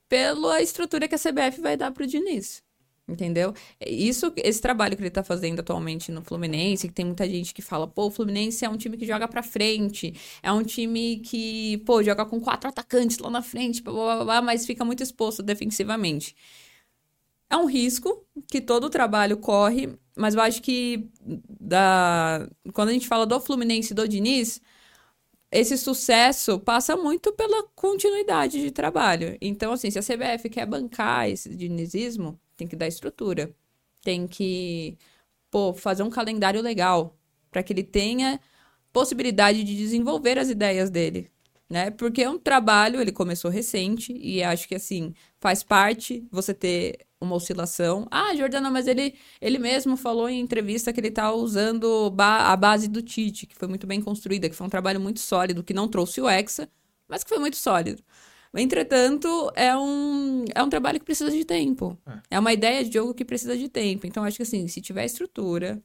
pela 0.07 0.61
estrutura 0.61 1.07
que 1.07 1.15
a 1.15 1.19
CBF 1.19 1.59
vai 1.59 1.75
dar 1.75 1.91
para 1.91 2.03
o 2.03 2.07
Diniz. 2.07 2.63
Entendeu? 3.09 3.53
Isso, 3.85 4.31
esse 4.37 4.61
trabalho 4.61 4.95
que 4.95 5.01
ele 5.01 5.09
tá 5.09 5.23
fazendo 5.23 5.61
atualmente 5.61 6.11
no 6.11 6.21
Fluminense, 6.21 6.87
que 6.87 6.93
tem 6.93 7.05
muita 7.05 7.27
gente 7.27 7.53
que 7.55 7.61
fala, 7.61 7.87
pô, 7.87 8.07
o 8.07 8.11
Fluminense 8.11 8.63
é 8.63 8.69
um 8.69 8.77
time 8.77 8.97
que 8.97 9.05
joga 9.05 9.27
pra 9.27 9.41
frente, 9.41 10.13
é 10.43 10.51
um 10.51 10.63
time 10.63 11.17
que, 11.17 11.77
pô, 11.85 12.03
joga 12.03 12.23
com 12.25 12.39
quatro 12.39 12.69
atacantes 12.69 13.17
lá 13.17 13.29
na 13.31 13.41
frente, 13.41 13.81
blá, 13.81 13.93
blá, 13.93 14.23
blá, 14.23 14.41
mas 14.43 14.65
fica 14.65 14.85
muito 14.85 15.01
exposto 15.01 15.41
defensivamente. 15.41 16.35
É 17.49 17.57
um 17.57 17.65
risco 17.65 18.23
que 18.47 18.61
todo 18.61 18.83
o 18.85 18.89
trabalho 18.91 19.37
corre, 19.37 19.89
mas 20.15 20.35
eu 20.35 20.41
acho 20.41 20.61
que 20.61 21.09
da... 21.59 22.47
quando 22.73 22.89
a 22.89 22.93
gente 22.93 23.07
fala 23.07 23.25
do 23.25 23.39
Fluminense 23.39 23.91
e 23.91 23.95
do 23.95 24.07
Diniz, 24.07 24.61
esse 25.51 25.77
sucesso 25.77 26.59
passa 26.59 26.95
muito 26.95 27.33
pela 27.33 27.63
continuidade 27.75 28.61
de 28.61 28.71
trabalho. 28.71 29.35
Então, 29.41 29.73
assim, 29.73 29.89
se 29.89 29.97
a 29.97 30.03
CBF 30.03 30.49
quer 30.49 30.65
bancar 30.67 31.27
esse 31.29 31.55
dinizismo, 31.55 32.39
tem 32.59 32.67
que 32.67 32.75
dar 32.75 32.87
estrutura. 32.87 33.53
Tem 34.03 34.27
que, 34.27 34.97
pô, 35.51 35.73
fazer 35.73 36.03
um 36.03 36.09
calendário 36.09 36.61
legal 36.61 37.17
para 37.51 37.63
que 37.63 37.73
ele 37.73 37.83
tenha 37.83 38.39
possibilidade 38.93 39.63
de 39.63 39.75
desenvolver 39.75 40.37
as 40.39 40.49
ideias 40.49 40.89
dele, 40.89 41.31
né? 41.69 41.91
Porque 41.91 42.23
é 42.23 42.29
um 42.29 42.39
trabalho, 42.39 43.01
ele 43.01 43.11
começou 43.11 43.51
recente 43.51 44.13
e 44.13 44.43
acho 44.43 44.67
que 44.67 44.75
assim, 44.75 45.13
faz 45.39 45.63
parte 45.63 46.27
você 46.31 46.53
ter 46.53 47.05
uma 47.21 47.35
oscilação. 47.35 48.07
Ah, 48.11 48.35
Jordana, 48.35 48.69
mas 48.71 48.87
ele, 48.87 49.15
ele 49.41 49.59
mesmo 49.59 49.97
falou 49.97 50.29
em 50.29 50.39
entrevista 50.39 50.93
que 50.93 50.99
ele 50.99 51.11
tá 51.11 51.31
usando 51.33 52.09
ba 52.11 52.51
a 52.51 52.55
base 52.57 52.87
do 52.87 53.01
Tite, 53.01 53.45
que 53.47 53.55
foi 53.55 53.67
muito 53.67 53.85
bem 53.87 54.01
construída, 54.01 54.49
que 54.49 54.55
foi 54.55 54.67
um 54.67 54.69
trabalho 54.69 54.99
muito 54.99 55.19
sólido, 55.19 55.63
que 55.63 55.73
não 55.73 55.87
trouxe 55.87 56.21
o 56.21 56.29
Hexa, 56.29 56.69
mas 57.07 57.23
que 57.23 57.29
foi 57.29 57.39
muito 57.39 57.57
sólido. 57.57 58.03
Entretanto, 58.55 59.51
é 59.55 59.75
um, 59.77 60.45
é 60.55 60.63
um 60.63 60.69
trabalho 60.69 60.99
que 60.99 61.05
precisa 61.05 61.29
de 61.29 61.45
tempo. 61.45 61.97
É. 62.05 62.19
é 62.31 62.39
uma 62.39 62.51
ideia 62.51 62.83
de 62.83 62.93
jogo 62.93 63.13
que 63.13 63.23
precisa 63.23 63.55
de 63.55 63.69
tempo. 63.69 64.07
Então, 64.07 64.23
acho 64.23 64.37
que 64.37 64.43
assim, 64.43 64.67
se 64.67 64.81
tiver 64.81 65.05
estrutura, 65.05 65.81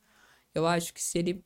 eu 0.55 0.67
acho 0.67 0.95
que 0.95 1.03
se 1.03 1.19
ele 1.19 1.45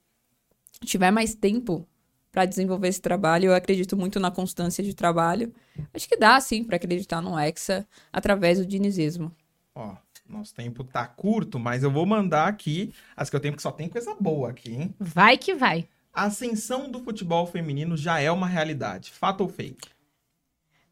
tiver 0.84 1.10
mais 1.10 1.34
tempo 1.34 1.86
para 2.30 2.44
desenvolver 2.44 2.88
esse 2.88 3.00
trabalho, 3.00 3.46
eu 3.46 3.54
acredito 3.54 3.96
muito 3.96 4.20
na 4.20 4.30
constância 4.30 4.84
de 4.84 4.94
trabalho. 4.94 5.52
Acho 5.92 6.08
que 6.08 6.16
dá, 6.16 6.40
sim, 6.40 6.62
para 6.62 6.76
acreditar 6.76 7.20
no 7.20 7.38
Hexa 7.38 7.86
através 8.12 8.58
do 8.58 8.66
dinizismo. 8.66 9.34
Ó, 9.74 9.96
nosso 10.28 10.54
tempo 10.54 10.84
tá 10.84 11.06
curto, 11.06 11.58
mas 11.58 11.82
eu 11.82 11.90
vou 11.90 12.06
mandar 12.06 12.46
aqui 12.46 12.92
as 13.16 13.28
que 13.28 13.34
eu 13.34 13.40
tenho, 13.40 13.56
que 13.56 13.62
só 13.62 13.72
tem 13.72 13.88
coisa 13.88 14.14
boa 14.14 14.50
aqui, 14.50 14.72
hein? 14.72 14.94
Vai 15.00 15.36
que 15.36 15.54
vai. 15.54 15.88
A 16.12 16.24
ascensão 16.24 16.90
do 16.90 17.00
futebol 17.00 17.46
feminino 17.46 17.96
já 17.96 18.20
é 18.20 18.30
uma 18.30 18.46
realidade. 18.46 19.10
Fato 19.10 19.40
ou 19.42 19.48
fake? 19.48 19.88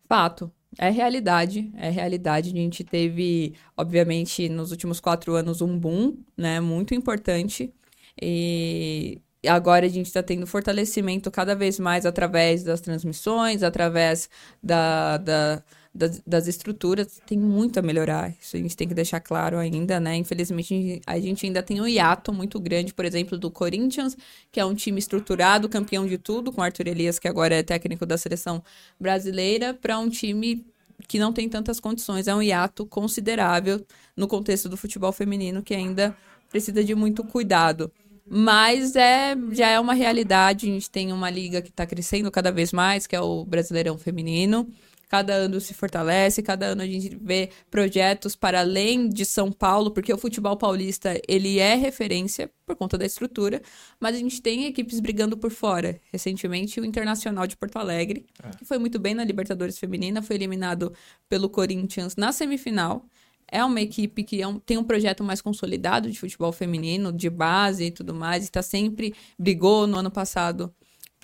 Fato. 0.08 0.50
É 0.78 0.90
realidade, 0.90 1.70
é 1.76 1.88
realidade. 1.88 2.50
A 2.50 2.56
gente 2.56 2.84
teve, 2.84 3.54
obviamente, 3.76 4.48
nos 4.48 4.70
últimos 4.70 5.00
quatro 5.00 5.34
anos 5.34 5.62
um 5.62 5.78
boom, 5.78 6.18
né? 6.36 6.60
Muito 6.60 6.94
importante. 6.94 7.72
E 8.20 9.20
agora 9.48 9.86
a 9.86 9.88
gente 9.88 10.06
está 10.06 10.22
tendo 10.22 10.46
fortalecimento 10.46 11.30
cada 11.30 11.54
vez 11.54 11.78
mais 11.78 12.04
através 12.04 12.62
das 12.62 12.80
transmissões, 12.80 13.62
através 13.62 14.28
da, 14.62 15.16
da 15.18 15.62
das, 15.96 16.22
das, 16.26 16.46
estruturas 16.46 17.20
tem 17.26 17.38
muito 17.38 17.78
a 17.78 17.82
melhorar. 17.82 18.34
Isso 18.40 18.56
a 18.56 18.60
gente 18.60 18.76
tem 18.76 18.86
que 18.86 18.94
deixar 18.94 19.20
claro 19.20 19.58
ainda, 19.58 19.98
né? 19.98 20.16
Infelizmente, 20.16 21.00
a 21.06 21.18
gente 21.18 21.46
ainda 21.46 21.62
tem 21.62 21.80
um 21.80 21.88
hiato 21.88 22.32
muito 22.32 22.60
grande, 22.60 22.92
por 22.92 23.04
exemplo, 23.04 23.38
do 23.38 23.50
Corinthians, 23.50 24.16
que 24.52 24.60
é 24.60 24.64
um 24.64 24.74
time 24.74 24.98
estruturado, 24.98 25.68
campeão 25.68 26.06
de 26.06 26.18
tudo, 26.18 26.52
com 26.52 26.62
Arthur 26.62 26.88
Elias, 26.88 27.18
que 27.18 27.26
agora 27.26 27.54
é 27.54 27.62
técnico 27.62 28.04
da 28.04 28.18
seleção 28.18 28.62
brasileira, 29.00 29.74
para 29.74 29.98
um 29.98 30.08
time 30.08 30.64
que 31.08 31.18
não 31.18 31.32
tem 31.32 31.48
tantas 31.48 31.80
condições. 31.80 32.28
É 32.28 32.34
um 32.34 32.42
hiato 32.42 32.86
considerável 32.86 33.84
no 34.16 34.28
contexto 34.28 34.68
do 34.68 34.76
futebol 34.76 35.12
feminino, 35.12 35.62
que 35.62 35.74
ainda 35.74 36.16
precisa 36.50 36.84
de 36.84 36.94
muito 36.94 37.24
cuidado. 37.24 37.90
Mas 38.28 38.96
é, 38.96 39.36
já 39.52 39.68
é 39.68 39.78
uma 39.78 39.94
realidade. 39.94 40.68
A 40.68 40.72
gente 40.72 40.90
tem 40.90 41.12
uma 41.12 41.30
liga 41.30 41.62
que 41.62 41.68
está 41.68 41.86
crescendo 41.86 42.30
cada 42.30 42.50
vez 42.50 42.72
mais, 42.72 43.06
que 43.06 43.14
é 43.14 43.20
o 43.20 43.44
Brasileirão 43.44 43.96
Feminino. 43.96 44.68
Cada 45.08 45.32
ano 45.34 45.60
se 45.60 45.72
fortalece, 45.72 46.42
cada 46.42 46.66
ano 46.66 46.82
a 46.82 46.86
gente 46.86 47.16
vê 47.20 47.50
projetos 47.70 48.34
para 48.34 48.60
além 48.60 49.08
de 49.08 49.24
São 49.24 49.52
Paulo, 49.52 49.92
porque 49.92 50.12
o 50.12 50.18
futebol 50.18 50.56
paulista 50.56 51.20
ele 51.28 51.60
é 51.60 51.76
referência 51.76 52.50
por 52.66 52.74
conta 52.74 52.98
da 52.98 53.06
estrutura, 53.06 53.62
mas 54.00 54.16
a 54.16 54.18
gente 54.18 54.42
tem 54.42 54.66
equipes 54.66 54.98
brigando 54.98 55.36
por 55.36 55.52
fora. 55.52 56.00
Recentemente, 56.10 56.80
o 56.80 56.84
Internacional 56.84 57.46
de 57.46 57.56
Porto 57.56 57.76
Alegre, 57.76 58.26
é. 58.42 58.50
que 58.56 58.64
foi 58.64 58.78
muito 58.78 58.98
bem 58.98 59.14
na 59.14 59.24
Libertadores 59.24 59.78
Feminina, 59.78 60.20
foi 60.20 60.34
eliminado 60.34 60.92
pelo 61.28 61.48
Corinthians 61.48 62.16
na 62.16 62.32
semifinal. 62.32 63.06
É 63.46 63.64
uma 63.64 63.80
equipe 63.80 64.24
que 64.24 64.42
é 64.42 64.48
um, 64.48 64.58
tem 64.58 64.76
um 64.76 64.82
projeto 64.82 65.22
mais 65.22 65.40
consolidado 65.40 66.10
de 66.10 66.18
futebol 66.18 66.50
feminino, 66.50 67.12
de 67.12 67.30
base 67.30 67.84
e 67.84 67.90
tudo 67.92 68.12
mais, 68.12 68.42
está 68.42 68.60
sempre 68.60 69.14
brigou 69.38 69.86
no 69.86 69.98
ano 69.98 70.10
passado 70.10 70.74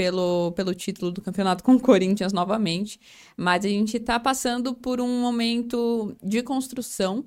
pelo, 0.02 0.50
pelo 0.56 0.74
título 0.74 1.12
do 1.12 1.22
campeonato 1.22 1.62
com 1.62 1.74
o 1.74 1.80
Corinthians 1.80 2.32
novamente. 2.32 2.98
Mas 3.36 3.64
a 3.64 3.68
gente 3.68 3.98
está 3.98 4.18
passando 4.18 4.74
por 4.74 5.00
um 5.00 5.20
momento 5.20 6.16
de 6.20 6.42
construção 6.42 7.24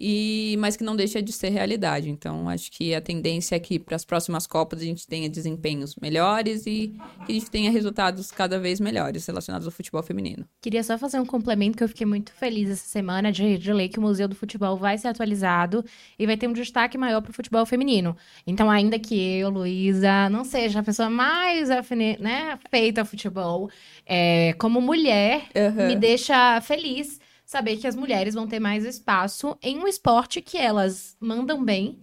e 0.00 0.56
mas 0.58 0.76
que 0.76 0.82
não 0.82 0.96
deixa 0.96 1.20
de 1.20 1.30
ser 1.30 1.50
realidade. 1.50 2.08
Então, 2.08 2.48
acho 2.48 2.72
que 2.72 2.94
a 2.94 3.00
tendência 3.02 3.54
é 3.54 3.58
que 3.58 3.78
para 3.78 3.94
as 3.94 4.04
próximas 4.04 4.46
Copas 4.46 4.80
a 4.80 4.84
gente 4.84 5.06
tenha 5.06 5.28
desempenhos 5.28 5.94
melhores 5.96 6.66
e 6.66 6.94
que 7.26 7.32
a 7.32 7.34
gente 7.34 7.50
tenha 7.50 7.70
resultados 7.70 8.30
cada 8.30 8.58
vez 8.58 8.80
melhores 8.80 9.26
relacionados 9.26 9.66
ao 9.66 9.72
futebol 9.72 10.02
feminino. 10.02 10.46
Queria 10.62 10.82
só 10.82 10.96
fazer 10.96 11.20
um 11.20 11.26
complemento 11.26 11.76
que 11.76 11.84
eu 11.84 11.88
fiquei 11.88 12.06
muito 12.06 12.32
feliz 12.32 12.70
essa 12.70 12.86
semana 12.86 13.30
de, 13.30 13.58
de 13.58 13.72
ler 13.72 13.90
que 13.90 13.98
o 13.98 14.02
Museu 14.02 14.26
do 14.26 14.34
Futebol 14.34 14.76
vai 14.76 14.96
ser 14.96 15.08
atualizado 15.08 15.84
e 16.18 16.26
vai 16.26 16.36
ter 16.36 16.48
um 16.48 16.52
destaque 16.54 16.96
maior 16.96 17.20
para 17.20 17.30
o 17.30 17.34
futebol 17.34 17.66
feminino. 17.66 18.16
Então, 18.46 18.70
ainda 18.70 18.98
que 18.98 19.14
eu, 19.14 19.50
Luísa, 19.50 20.30
não 20.30 20.44
seja 20.44 20.80
a 20.80 20.82
pessoa 20.82 21.10
mais 21.10 21.70
afine, 21.70 22.16
né, 22.18 22.58
feita 22.70 23.02
ao 23.02 23.06
futebol, 23.06 23.68
é, 24.06 24.54
como 24.54 24.80
mulher, 24.80 25.42
uhum. 25.54 25.88
me 25.88 25.96
deixa 25.96 26.58
feliz 26.62 27.20
saber 27.50 27.78
que 27.78 27.86
as 27.88 27.96
mulheres 27.96 28.32
vão 28.32 28.46
ter 28.46 28.60
mais 28.60 28.84
espaço 28.84 29.58
em 29.60 29.76
um 29.76 29.88
esporte 29.88 30.40
que 30.40 30.56
elas 30.56 31.16
mandam 31.18 31.64
bem 31.64 31.98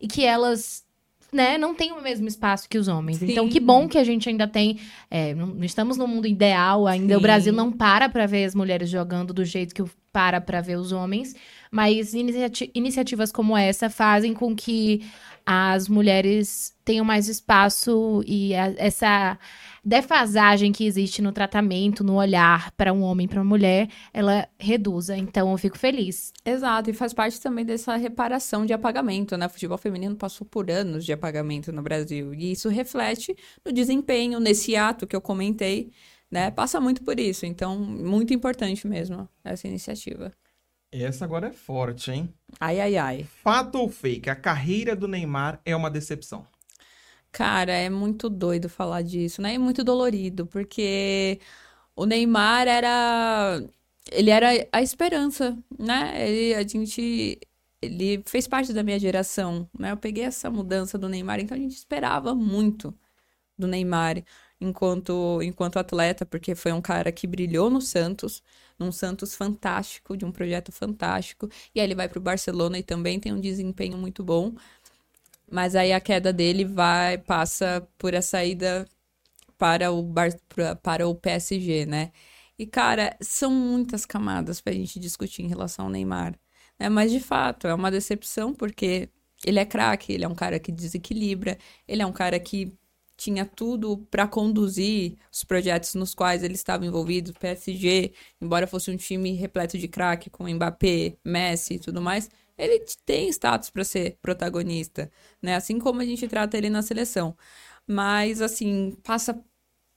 e 0.00 0.06
que 0.06 0.24
elas 0.24 0.84
né, 1.32 1.58
não 1.58 1.74
têm 1.74 1.90
o 1.90 2.00
mesmo 2.00 2.28
espaço 2.28 2.68
que 2.68 2.78
os 2.78 2.86
homens. 2.86 3.18
Sim. 3.18 3.32
Então, 3.32 3.48
que 3.48 3.58
bom 3.58 3.88
que 3.88 3.98
a 3.98 4.04
gente 4.04 4.28
ainda 4.28 4.46
tem. 4.46 4.78
É, 5.10 5.34
não 5.34 5.64
estamos 5.64 5.96
no 5.96 6.06
mundo 6.06 6.28
ideal 6.28 6.86
ainda. 6.86 7.14
Sim. 7.14 7.18
O 7.18 7.20
Brasil 7.20 7.52
não 7.52 7.72
para 7.72 8.08
para 8.08 8.24
ver 8.24 8.44
as 8.44 8.54
mulheres 8.54 8.88
jogando 8.88 9.34
do 9.34 9.44
jeito 9.44 9.74
que 9.74 9.82
para 10.12 10.40
para 10.40 10.60
ver 10.60 10.78
os 10.78 10.92
homens. 10.92 11.34
Mas 11.72 12.14
iniciati 12.14 12.70
iniciativas 12.72 13.32
como 13.32 13.56
essa 13.56 13.90
fazem 13.90 14.32
com 14.32 14.54
que 14.54 15.04
as 15.44 15.88
mulheres 15.88 16.72
tenham 16.84 17.04
mais 17.04 17.28
espaço 17.28 18.22
e 18.28 18.54
a, 18.54 18.72
essa 18.76 19.36
defasagem 19.84 20.72
que 20.72 20.86
existe 20.86 21.20
no 21.20 21.32
tratamento, 21.32 22.02
no 22.02 22.14
olhar 22.14 22.72
para 22.72 22.92
um 22.92 23.02
homem 23.02 23.26
e 23.26 23.28
para 23.28 23.40
uma 23.40 23.48
mulher, 23.48 23.88
ela 24.12 24.48
reduza. 24.58 25.16
Então 25.16 25.50
eu 25.50 25.58
fico 25.58 25.78
feliz. 25.78 26.32
Exato, 26.44 26.90
e 26.90 26.92
faz 26.92 27.12
parte 27.12 27.40
também 27.40 27.64
dessa 27.64 27.96
reparação 27.96 28.64
de 28.64 28.72
apagamento, 28.72 29.36
né? 29.36 29.46
O 29.46 29.50
futebol 29.50 29.78
feminino 29.78 30.16
passou 30.16 30.46
por 30.46 30.70
anos 30.70 31.04
de 31.04 31.12
apagamento 31.12 31.72
no 31.72 31.82
Brasil 31.82 32.32
e 32.32 32.52
isso 32.52 32.68
reflete 32.68 33.36
no 33.64 33.72
desempenho, 33.72 34.40
nesse 34.40 34.74
ato 34.76 35.06
que 35.06 35.14
eu 35.14 35.20
comentei, 35.20 35.90
né? 36.30 36.50
Passa 36.50 36.80
muito 36.80 37.02
por 37.02 37.20
isso. 37.20 37.44
Então, 37.44 37.78
muito 37.78 38.32
importante 38.32 38.86
mesmo 38.86 39.28
essa 39.44 39.68
iniciativa. 39.68 40.32
Essa 40.90 41.24
agora 41.24 41.48
é 41.48 41.52
forte, 41.52 42.12
hein? 42.12 42.32
Ai, 42.60 42.80
ai, 42.80 42.96
ai. 42.96 43.26
Fato 43.42 43.74
ou 43.78 43.88
fake? 43.88 44.30
A 44.30 44.36
carreira 44.36 44.94
do 44.94 45.08
Neymar 45.08 45.60
é 45.64 45.74
uma 45.74 45.90
decepção. 45.90 46.46
Cara, 47.34 47.72
é 47.72 47.90
muito 47.90 48.28
doido 48.30 48.68
falar 48.68 49.02
disso, 49.02 49.42
né? 49.42 49.54
É 49.54 49.58
muito 49.58 49.82
dolorido, 49.82 50.46
porque 50.46 51.40
o 51.96 52.06
Neymar 52.06 52.68
era. 52.68 53.62
Ele 54.12 54.30
era 54.30 54.50
a 54.72 54.82
esperança, 54.82 55.56
né? 55.78 56.28
Ele, 56.28 56.54
a 56.54 56.62
gente. 56.66 57.40
Ele 57.82 58.22
fez 58.26 58.48
parte 58.48 58.72
da 58.72 58.82
minha 58.84 58.98
geração, 59.00 59.68
né? 59.78 59.92
Eu 59.92 59.96
peguei 59.98 60.24
essa 60.24 60.50
mudança 60.50 60.98
do 60.98 61.08
Neymar, 61.08 61.40
então 61.40 61.56
a 61.56 61.60
gente 61.60 61.76
esperava 61.76 62.34
muito 62.34 62.94
do 63.58 63.66
Neymar 63.66 64.24
enquanto, 64.60 65.40
enquanto 65.42 65.78
atleta, 65.78 66.26
porque 66.26 66.54
foi 66.54 66.72
um 66.72 66.80
cara 66.82 67.12
que 67.12 67.26
brilhou 67.26 67.70
no 67.70 67.80
Santos, 67.80 68.42
num 68.78 68.90
Santos 68.92 69.34
fantástico, 69.34 70.16
de 70.16 70.24
um 70.24 70.32
projeto 70.32 70.72
fantástico, 70.72 71.48
e 71.74 71.80
aí 71.80 71.86
ele 71.86 71.94
vai 71.94 72.08
para 72.08 72.18
o 72.18 72.22
Barcelona 72.22 72.78
e 72.78 72.82
também 72.82 73.20
tem 73.20 73.32
um 73.32 73.40
desempenho 73.40 73.96
muito 73.98 74.24
bom. 74.24 74.54
Mas 75.54 75.76
aí 75.76 75.92
a 75.92 76.00
queda 76.00 76.32
dele 76.32 76.64
vai 76.64 77.16
passa 77.16 77.86
por 77.96 78.12
a 78.12 78.20
saída 78.20 78.84
para 79.56 79.92
o 79.92 80.02
Bar, 80.02 80.30
para 80.82 81.06
o 81.06 81.14
PSG, 81.14 81.86
né? 81.86 82.10
E 82.58 82.66
cara, 82.66 83.16
são 83.20 83.52
muitas 83.52 84.04
camadas 84.04 84.60
para 84.60 84.72
a 84.72 84.76
gente 84.76 84.98
discutir 84.98 85.42
em 85.42 85.48
relação 85.48 85.84
ao 85.86 85.90
Neymar, 85.92 86.34
né? 86.78 86.88
Mas 86.88 87.12
de 87.12 87.20
fato 87.20 87.68
é 87.68 87.74
uma 87.74 87.88
decepção 87.88 88.52
porque 88.52 89.08
ele 89.46 89.60
é 89.60 89.64
craque, 89.64 90.12
ele 90.12 90.24
é 90.24 90.28
um 90.28 90.34
cara 90.34 90.58
que 90.58 90.72
desequilibra, 90.72 91.56
ele 91.86 92.02
é 92.02 92.06
um 92.06 92.12
cara 92.12 92.40
que 92.40 92.76
tinha 93.16 93.46
tudo 93.46 93.98
para 94.10 94.26
conduzir 94.26 95.16
os 95.32 95.44
projetos 95.44 95.94
nos 95.94 96.14
quais 96.16 96.42
ele 96.42 96.54
estava 96.54 96.84
envolvido, 96.84 97.32
PSG, 97.34 98.12
embora 98.40 98.66
fosse 98.66 98.90
um 98.90 98.96
time 98.96 99.32
repleto 99.34 99.78
de 99.78 99.86
craque 99.86 100.30
com 100.30 100.48
Mbappé, 100.48 101.16
Messi 101.24 101.74
e 101.74 101.78
tudo 101.78 102.02
mais, 102.02 102.28
ele 102.56 102.84
tem 103.04 103.28
status 103.28 103.70
para 103.70 103.84
ser 103.84 104.18
protagonista, 104.22 105.10
né? 105.42 105.56
Assim 105.56 105.78
como 105.78 106.00
a 106.00 106.04
gente 106.04 106.28
trata 106.28 106.56
ele 106.56 106.70
na 106.70 106.82
seleção. 106.82 107.36
Mas, 107.86 108.40
assim, 108.40 108.96
passa 109.02 109.38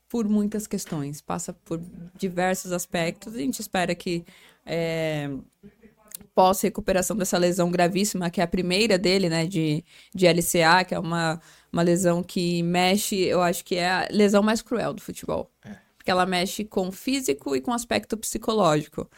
por 0.09 0.27
muitas 0.27 0.67
questões, 0.67 1.21
passa 1.21 1.53
por 1.53 1.81
diversos 2.15 2.71
aspectos. 2.71 3.35
A 3.35 3.39
gente 3.39 3.59
espera 3.59 3.93
que 3.93 4.25
é, 4.65 5.29
pós-recuperação 6.33 7.15
dessa 7.17 7.37
lesão 7.37 7.71
gravíssima, 7.71 8.29
que 8.29 8.41
é 8.41 8.43
a 8.43 8.47
primeira 8.47 8.97
dele, 8.97 9.29
né, 9.29 9.45
de, 9.45 9.83
de 10.13 10.27
LCA, 10.27 10.85
que 10.85 10.95
é 10.95 10.99
uma, 10.99 11.41
uma 11.71 11.81
lesão 11.81 12.23
que 12.23 12.61
mexe, 12.63 13.15
eu 13.15 13.41
acho 13.41 13.63
que 13.65 13.75
é 13.75 13.89
a 13.89 14.07
lesão 14.11 14.43
mais 14.43 14.61
cruel 14.61 14.93
do 14.93 15.01
futebol. 15.01 15.51
É. 15.65 15.75
Porque 15.97 16.11
ela 16.11 16.25
mexe 16.25 16.63
com 16.63 16.87
o 16.87 16.91
físico 16.91 17.55
e 17.55 17.61
com 17.61 17.71
o 17.71 17.73
aspecto 17.73 18.15
psicológico, 18.15 19.09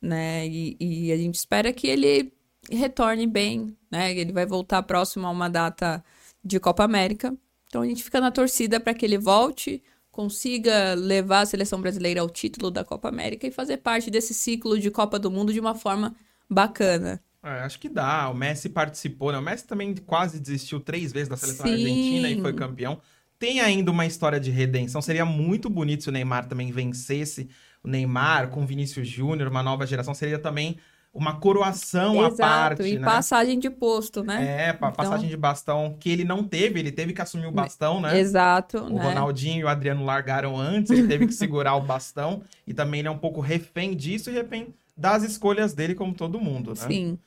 né? 0.00 0.46
E, 0.46 0.76
e 0.78 1.12
a 1.12 1.16
gente 1.16 1.34
espera 1.34 1.72
que 1.72 1.86
ele 1.88 2.32
retorne 2.70 3.26
bem, 3.26 3.76
né? 3.90 4.16
Ele 4.16 4.32
vai 4.32 4.46
voltar 4.46 4.82
próximo 4.82 5.26
a 5.26 5.30
uma 5.30 5.48
data 5.48 6.04
de 6.44 6.58
Copa 6.60 6.84
América. 6.84 7.36
Então 7.68 7.82
a 7.82 7.86
gente 7.86 8.02
fica 8.02 8.20
na 8.20 8.30
torcida 8.30 8.78
para 8.78 8.94
que 8.94 9.04
ele 9.04 9.18
volte, 9.18 9.82
consiga 10.10 10.94
levar 10.94 11.40
a 11.40 11.46
seleção 11.46 11.80
brasileira 11.80 12.20
ao 12.20 12.30
título 12.30 12.70
da 12.70 12.84
Copa 12.84 13.08
América 13.08 13.46
e 13.46 13.50
fazer 13.50 13.78
parte 13.78 14.10
desse 14.10 14.32
ciclo 14.32 14.78
de 14.78 14.90
Copa 14.90 15.18
do 15.18 15.30
Mundo 15.30 15.52
de 15.52 15.60
uma 15.60 15.74
forma 15.74 16.14
bacana. 16.48 17.20
É, 17.42 17.60
acho 17.60 17.78
que 17.78 17.88
dá. 17.88 18.28
O 18.28 18.34
Messi 18.34 18.68
participou, 18.68 19.30
né? 19.30 19.38
O 19.38 19.42
Messi 19.42 19.66
também 19.66 19.94
quase 19.94 20.40
desistiu 20.40 20.80
três 20.80 21.12
vezes 21.12 21.28
da 21.28 21.36
seleção 21.36 21.66
Sim. 21.66 21.72
argentina 21.72 22.30
e 22.30 22.40
foi 22.40 22.52
campeão. 22.52 23.00
Tem 23.38 23.60
ainda 23.60 23.90
uma 23.90 24.06
história 24.06 24.40
de 24.40 24.50
redenção. 24.50 25.02
Seria 25.02 25.24
muito 25.24 25.68
bonito 25.68 26.02
se 26.02 26.08
o 26.08 26.12
Neymar 26.12 26.48
também 26.48 26.72
vencesse. 26.72 27.48
O 27.84 27.88
Neymar 27.88 28.48
com 28.48 28.66
Vinícius 28.66 29.06
Júnior, 29.06 29.48
uma 29.48 29.62
nova 29.62 29.86
geração, 29.86 30.14
seria 30.14 30.38
também 30.38 30.78
uma 31.16 31.40
coroação 31.40 32.16
Exato, 32.16 32.34
à 32.34 32.46
parte. 32.46 32.82
E 32.82 32.98
né? 32.98 33.04
passagem 33.04 33.58
de 33.58 33.70
posto, 33.70 34.22
né? 34.22 34.66
É, 34.66 34.70
então... 34.70 34.92
passagem 34.92 35.28
de 35.28 35.36
bastão 35.36 35.96
que 35.98 36.10
ele 36.10 36.24
não 36.24 36.44
teve, 36.44 36.78
ele 36.78 36.92
teve 36.92 37.12
que 37.12 37.22
assumir 37.22 37.46
o 37.46 37.50
bastão, 37.52 38.00
né? 38.00 38.18
Exato. 38.18 38.78
O 38.78 38.90
né? 38.90 39.02
Ronaldinho 39.02 39.60
e 39.60 39.64
o 39.64 39.68
Adriano 39.68 40.04
largaram 40.04 40.58
antes, 40.58 40.90
ele 40.90 41.08
teve 41.08 41.26
que 41.26 41.32
segurar 41.32 41.74
o 41.76 41.80
bastão. 41.80 42.42
E 42.66 42.74
também 42.74 43.00
ele 43.00 43.08
é 43.08 43.10
um 43.10 43.18
pouco 43.18 43.40
refém 43.40 43.96
disso 43.96 44.30
e 44.30 44.34
refém 44.34 44.74
das 44.96 45.22
escolhas 45.22 45.72
dele, 45.72 45.94
como 45.94 46.14
todo 46.14 46.40
mundo, 46.40 46.70
né? 46.70 46.86
Sim. 46.86 47.18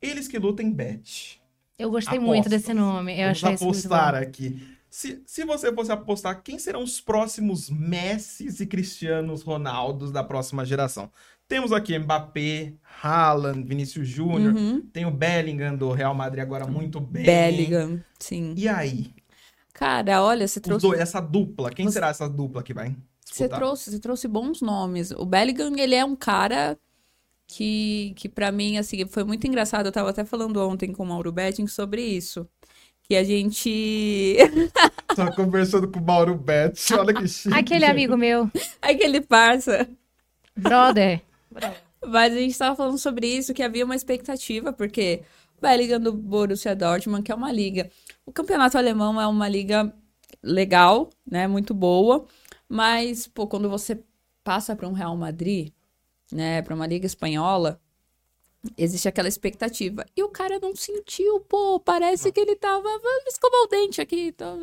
Eles 0.00 0.28
que 0.28 0.38
lutem 0.38 0.70
bet. 0.70 1.40
Eu 1.78 1.90
gostei 1.90 2.16
Apostas. 2.16 2.34
muito 2.34 2.48
desse 2.48 2.72
nome. 2.72 3.12
Eu 3.12 3.26
Vamos 3.26 3.44
achei 3.44 3.54
apostar 3.54 4.14
aqui. 4.14 4.76
Se, 4.88 5.22
se 5.26 5.44
você 5.44 5.70
fosse 5.74 5.92
apostar, 5.92 6.42
quem 6.42 6.58
serão 6.58 6.82
os 6.82 7.02
próximos 7.02 7.68
Messis 7.68 8.60
e 8.60 8.66
Cristianos 8.66 9.42
Ronaldos 9.42 10.10
da 10.10 10.24
próxima 10.24 10.64
geração? 10.64 11.10
Temos 11.48 11.72
aqui 11.72 11.96
Mbappé, 11.98 12.72
Haaland, 13.02 13.62
Vinícius 13.62 14.08
Júnior. 14.08 14.54
Uhum. 14.54 14.80
Tem 14.92 15.06
o 15.06 15.10
Bellingham 15.10 15.76
do 15.76 15.92
Real 15.92 16.14
Madrid 16.14 16.42
agora 16.42 16.66
muito 16.66 16.98
bem. 16.98 17.24
Bellingham, 17.24 18.02
sim. 18.18 18.54
E 18.56 18.68
aí? 18.68 19.14
Cara, 19.72 20.22
olha, 20.22 20.48
você 20.48 20.58
trouxe... 20.58 20.86
Dois, 20.86 21.00
essa 21.00 21.20
dupla, 21.20 21.70
quem 21.70 21.86
você... 21.86 21.92
será 21.92 22.08
essa 22.08 22.28
dupla 22.28 22.62
que 22.62 22.74
vai 22.74 22.96
Você 23.24 23.48
trouxe, 23.48 23.90
você 23.90 23.98
trouxe 24.00 24.26
bons 24.26 24.60
nomes. 24.60 25.12
O 25.12 25.24
Bellingham, 25.24 25.76
ele 25.76 25.94
é 25.94 26.04
um 26.04 26.16
cara 26.16 26.76
que, 27.46 28.12
que 28.16 28.28
para 28.28 28.50
mim, 28.50 28.76
assim, 28.76 29.06
foi 29.06 29.22
muito 29.22 29.46
engraçado. 29.46 29.86
Eu 29.86 29.92
tava 29.92 30.10
até 30.10 30.24
falando 30.24 30.56
ontem 30.66 30.92
com 30.92 31.04
o 31.04 31.06
Mauro 31.06 31.30
Betting 31.30 31.66
sobre 31.66 32.02
isso. 32.02 32.48
Que 33.02 33.14
a 33.14 33.22
gente. 33.22 34.36
Tava 35.14 35.30
conversando 35.32 35.86
com 35.88 36.00
o 36.00 36.04
Mauro 36.04 36.34
Betting, 36.34 36.94
olha 36.94 37.14
que 37.14 37.26
chique. 37.28 37.54
Aquele 37.54 37.84
amigo 37.84 38.16
meu. 38.16 38.50
Aquele 38.82 39.20
parça. 39.20 39.88
Brother. 40.56 41.22
Mas 42.04 42.32
a 42.32 42.36
gente 42.36 42.52
estava 42.52 42.76
falando 42.76 42.98
sobre 42.98 43.26
isso, 43.26 43.54
que 43.54 43.62
havia 43.62 43.84
uma 43.84 43.96
expectativa, 43.96 44.72
porque 44.72 45.22
vai 45.60 45.76
ligando 45.76 46.08
o 46.08 46.12
Borussia 46.12 46.74
Dortmund, 46.74 47.22
que 47.22 47.32
é 47.32 47.34
uma 47.34 47.52
liga. 47.52 47.90
O 48.24 48.32
campeonato 48.32 48.76
alemão 48.78 49.20
é 49.20 49.26
uma 49.26 49.48
liga 49.48 49.92
legal, 50.42 51.10
né? 51.26 51.46
Muito 51.46 51.74
boa. 51.74 52.26
Mas, 52.68 53.26
pô, 53.26 53.46
quando 53.46 53.68
você 53.68 54.02
passa 54.44 54.76
para 54.76 54.88
um 54.88 54.92
Real 54.92 55.16
Madrid, 55.16 55.72
né? 56.32 56.62
Para 56.62 56.74
uma 56.74 56.86
liga 56.86 57.06
espanhola, 57.06 57.80
existe 58.76 59.08
aquela 59.08 59.28
expectativa. 59.28 60.04
E 60.16 60.22
o 60.22 60.28
cara 60.28 60.58
não 60.60 60.74
sentiu, 60.74 61.40
pô, 61.40 61.80
parece 61.80 62.30
que 62.32 62.40
ele 62.40 62.56
tava. 62.56 62.82
Vamos 62.82 63.26
escovar 63.28 63.60
o 63.62 63.68
dente 63.68 64.00
aqui. 64.00 64.28
Então... 64.28 64.58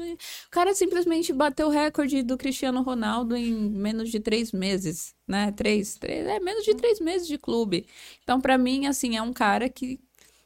O 0.48 0.52
cara 0.52 0.74
simplesmente 0.74 1.34
bateu 1.34 1.68
o 1.68 1.70
recorde 1.70 2.22
do 2.24 2.38
Cristiano 2.38 2.82
Ronaldo 2.82 3.36
em 3.36 3.54
menos 3.54 4.10
de 4.10 4.20
três 4.20 4.52
meses, 4.52 5.16
né? 5.28 5.52
Três, 5.52 5.96
três, 5.96 6.26
é 6.28 6.40
menos 6.40 6.64
de 6.64 6.76
três 6.76 7.00
meses 7.00 7.28
de 7.28 7.38
clube. 7.38 7.86
Então, 8.24 8.40
para 8.40 8.58
mim, 8.58 8.86
assim, 8.88 9.16
é 9.18 9.22
um 9.22 9.34
cara 9.34 9.70
que 9.70 10.00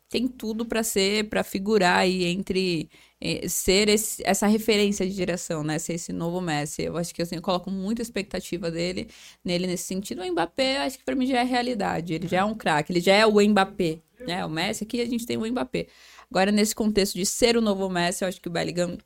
tem 0.09 0.27
tudo 0.27 0.65
para 0.65 0.83
ser, 0.83 1.29
para 1.29 1.43
figurar 1.43 1.99
aí 1.99 2.25
entre 2.25 2.89
eh, 3.19 3.47
ser 3.49 3.89
esse, 3.89 4.23
essa 4.25 4.47
referência 4.47 5.05
de 5.05 5.13
direção, 5.13 5.63
né? 5.63 5.79
Ser 5.79 5.93
esse 5.93 6.13
novo 6.13 6.39
Messi. 6.39 6.83
Eu 6.83 6.97
acho 6.97 7.13
que 7.13 7.21
assim, 7.21 7.35
eu 7.35 7.41
coloco 7.41 7.69
muita 7.69 8.01
expectativa 8.01 8.71
dele, 8.71 9.09
nele 9.43 9.67
nesse 9.67 9.83
sentido. 9.83 10.21
O 10.21 10.31
Mbappé, 10.31 10.77
acho 10.77 10.97
que 10.99 11.03
para 11.05 11.15
mim 11.15 11.25
já 11.27 11.39
é 11.39 11.43
realidade. 11.43 12.13
Ele 12.13 12.27
já 12.27 12.39
é 12.39 12.43
um 12.43 12.55
craque, 12.55 12.91
ele 12.91 13.01
já 13.01 13.13
é 13.13 13.25
o 13.25 13.41
Mbappé, 13.41 13.99
né? 14.25 14.45
O 14.45 14.49
Messi 14.49 14.83
aqui 14.83 15.01
a 15.01 15.05
gente 15.05 15.25
tem 15.25 15.37
o 15.37 15.45
Mbappé. 15.45 15.87
Agora 16.29 16.51
nesse 16.51 16.75
contexto 16.75 17.15
de 17.15 17.25
ser 17.25 17.57
o 17.57 17.61
novo 17.61 17.89
Messi, 17.89 18.23
eu 18.23 18.27
acho 18.29 18.41
que 18.41 18.47
o 18.47 18.51
Bellingham 18.51 18.97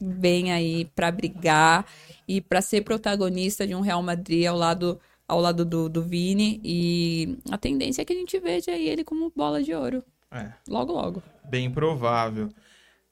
vem 0.00 0.52
aí 0.52 0.84
para 0.94 1.10
brigar 1.10 1.86
e 2.28 2.40
para 2.40 2.60
ser 2.60 2.82
protagonista 2.82 3.66
de 3.66 3.74
um 3.74 3.80
Real 3.80 4.02
Madrid 4.02 4.46
ao 4.46 4.56
lado 4.56 5.00
ao 5.28 5.40
lado 5.40 5.64
do, 5.64 5.88
do 5.88 6.02
Vini 6.02 6.60
e 6.62 7.38
a 7.50 7.58
tendência 7.58 8.02
é 8.02 8.04
que 8.04 8.12
a 8.12 8.16
gente 8.16 8.38
veja 8.38 8.70
ele 8.72 9.02
como 9.02 9.32
bola 9.34 9.62
de 9.62 9.74
ouro. 9.74 10.04
É. 10.32 10.48
Logo, 10.68 10.92
logo. 10.92 11.22
Bem 11.48 11.70
provável. 11.70 12.48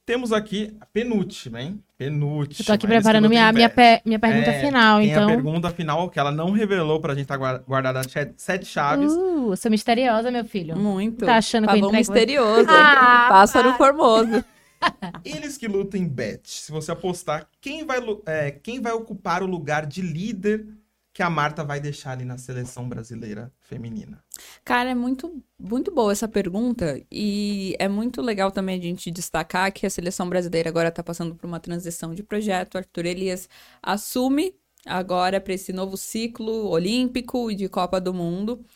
Temos 0.07 0.33
aqui 0.33 0.77
a 0.81 0.85
penúltima, 0.85 1.63
hein? 1.63 1.83
Penúltima. 1.97 2.61
Eu 2.61 2.67
tô 2.67 2.73
aqui 2.75 2.87
preparando 2.87 3.27
minha, 3.27 3.51
minha, 3.53 3.71
pe 3.71 4.03
minha 4.05 4.19
pergunta 4.19 4.51
é, 4.51 4.61
final, 4.61 4.99
tem 4.99 5.11
então. 5.11 5.25
a 5.25 5.29
pergunta 5.29 5.71
final 5.71 6.11
que 6.11 6.19
ela 6.19 6.31
não 6.31 6.51
revelou 6.51 7.01
pra 7.01 7.15
gente 7.15 7.27
tá 7.27 7.39
guardada 7.39 8.03
sete 8.37 8.67
chaves. 8.67 9.11
Uh, 9.11 9.57
sou 9.57 9.71
misteriosa, 9.71 10.31
meu 10.31 10.45
filho. 10.45 10.77
Muito. 10.77 11.25
Tá 11.25 11.37
achando 11.37 11.67
que 11.67 11.79
eu 11.79 11.91
misterioso. 11.91 12.69
Ah, 12.69 13.29
Pássaro 13.31 13.73
formoso. 13.79 14.45
Eles 15.25 15.57
que 15.57 15.67
lutam 15.67 15.99
em 15.99 16.07
bet. 16.07 16.43
Se 16.51 16.71
você 16.71 16.93
apostar, 16.93 17.49
quem 17.59 17.87
vai, 17.87 17.99
é, 18.27 18.51
quem 18.51 18.83
vai 18.83 18.93
ocupar 18.93 19.43
o 19.43 19.47
lugar 19.47 19.87
de 19.87 20.03
líder 20.03 20.67
que 21.15 21.23
a 21.23 21.31
Marta 21.31 21.63
vai 21.63 21.79
deixar 21.79 22.11
ali 22.11 22.25
na 22.25 22.37
seleção 22.37 22.89
brasileira 22.89 23.53
feminina? 23.61 24.21
Cara, 24.65 24.91
é 24.91 24.95
muito, 24.97 25.41
muito 25.57 25.93
boa 25.93 26.11
essa 26.11 26.27
pergunta 26.27 27.01
e 27.09 27.77
é 27.79 27.87
muito 27.89 28.21
legal 28.21 28.51
também 28.51 28.77
a 28.77 28.83
gente 28.83 29.13
destacar 29.13 29.73
que 29.73 29.87
a 29.87 29.91
seleção 29.91 30.29
brasileira 30.29 30.69
agora 30.69 30.89
está 30.89 31.05
passando 31.05 31.37
por 31.37 31.47
uma 31.47 31.61
transição 31.61 32.13
de 32.13 32.25
projeto. 32.25 32.77
Arthur 32.77 33.07
Elias 33.07 33.49
assume 33.81 34.57
agora 34.85 35.41
para 35.41 35.55
esse 35.55 35.73
novo 35.73 35.97
ciclo 35.97 36.69
olímpico 36.69 37.49
e 37.49 37.55
de 37.55 37.69
Copa 37.69 38.01
do 38.01 38.13
Mundo. 38.13 38.67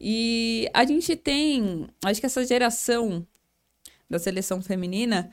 E 0.00 0.70
a 0.72 0.84
gente 0.84 1.16
tem, 1.16 1.88
acho 2.04 2.20
que 2.20 2.26
essa 2.26 2.46
geração 2.46 3.26
da 4.08 4.20
seleção 4.20 4.62
feminina 4.62 5.32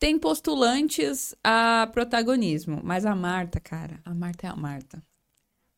tem 0.00 0.18
postulantes 0.18 1.32
a 1.44 1.88
protagonismo, 1.92 2.80
mas 2.82 3.06
a 3.06 3.14
Marta, 3.14 3.60
cara, 3.60 4.00
a 4.04 4.12
Marta 4.12 4.48
é 4.48 4.50
a 4.50 4.56
Marta. 4.56 5.00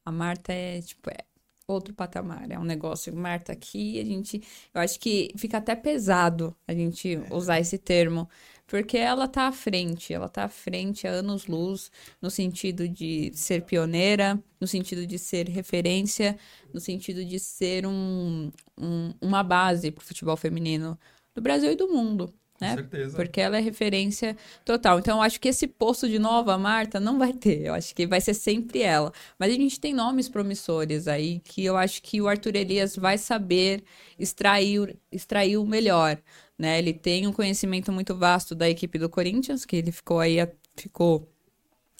A 0.04 0.12
Marta 0.12 0.52
é, 0.52 0.80
tipo, 0.82 1.10
é 1.10 1.18
outro 1.66 1.94
patamar. 1.94 2.50
É 2.50 2.58
um 2.58 2.64
negócio, 2.64 3.14
Marta, 3.14 3.52
aqui 3.52 4.00
a 4.00 4.04
gente. 4.04 4.42
Eu 4.74 4.80
acho 4.80 4.98
que 5.00 5.32
fica 5.36 5.58
até 5.58 5.74
pesado 5.74 6.54
a 6.68 6.74
gente 6.74 7.18
usar 7.30 7.58
esse 7.60 7.78
termo, 7.78 8.28
porque 8.66 8.98
ela 8.98 9.26
tá 9.28 9.48
à 9.48 9.52
frente, 9.52 10.12
ela 10.12 10.28
tá 10.28 10.44
à 10.44 10.48
frente 10.48 11.06
há 11.06 11.10
anos-luz, 11.12 11.90
no 12.20 12.30
sentido 12.30 12.88
de 12.88 13.32
ser 13.34 13.62
pioneira, 13.64 14.42
no 14.60 14.66
sentido 14.66 15.06
de 15.06 15.18
ser 15.18 15.48
referência, 15.48 16.38
no 16.72 16.80
sentido 16.80 17.24
de 17.24 17.38
ser 17.38 17.86
um, 17.86 18.50
um- 18.78 19.14
uma 19.20 19.42
base 19.42 19.90
pro 19.90 20.04
futebol 20.04 20.36
feminino 20.36 20.98
do 21.34 21.40
Brasil 21.42 21.72
e 21.72 21.76
do 21.76 21.88
mundo. 21.88 22.32
Com 22.58 22.64
Né? 22.64 22.74
certeza. 22.74 23.16
Porque 23.16 23.40
ela 23.40 23.56
é 23.56 23.60
referência 23.60 24.36
total. 24.64 24.98
Então, 24.98 25.18
eu 25.18 25.22
acho 25.22 25.40
que 25.40 25.48
esse 25.48 25.66
posto 25.66 26.08
de 26.08 26.18
nova 26.18 26.56
Marta 26.56 27.00
não 27.00 27.18
vai 27.18 27.32
ter. 27.32 27.62
Eu 27.66 27.74
acho 27.74 27.94
que 27.94 28.06
vai 28.06 28.20
ser 28.20 28.34
sempre 28.34 28.82
ela. 28.82 29.12
Mas 29.38 29.52
a 29.52 29.56
gente 29.56 29.80
tem 29.80 29.92
nomes 29.92 30.28
promissores 30.28 31.08
aí 31.08 31.40
que 31.40 31.64
eu 31.64 31.76
acho 31.76 32.00
que 32.02 32.20
o 32.20 32.28
Arthur 32.28 32.54
Elias 32.56 32.96
vai 32.96 33.18
saber 33.18 33.82
extrair, 34.18 34.80
o- 34.80 34.96
extrair 35.10 35.56
o 35.56 35.66
melhor. 35.66 36.18
Né? 36.58 36.78
Ele 36.78 36.92
tem 36.92 37.26
um 37.26 37.32
conhecimento 37.32 37.90
muito 37.92 38.14
vasto 38.14 38.54
da 38.54 38.68
equipe 38.70 38.98
do 38.98 39.08
Corinthians, 39.08 39.64
que 39.64 39.74
ele 39.76 39.90
ficou 39.90 40.20
aí, 40.20 40.36
ficou 40.76 41.28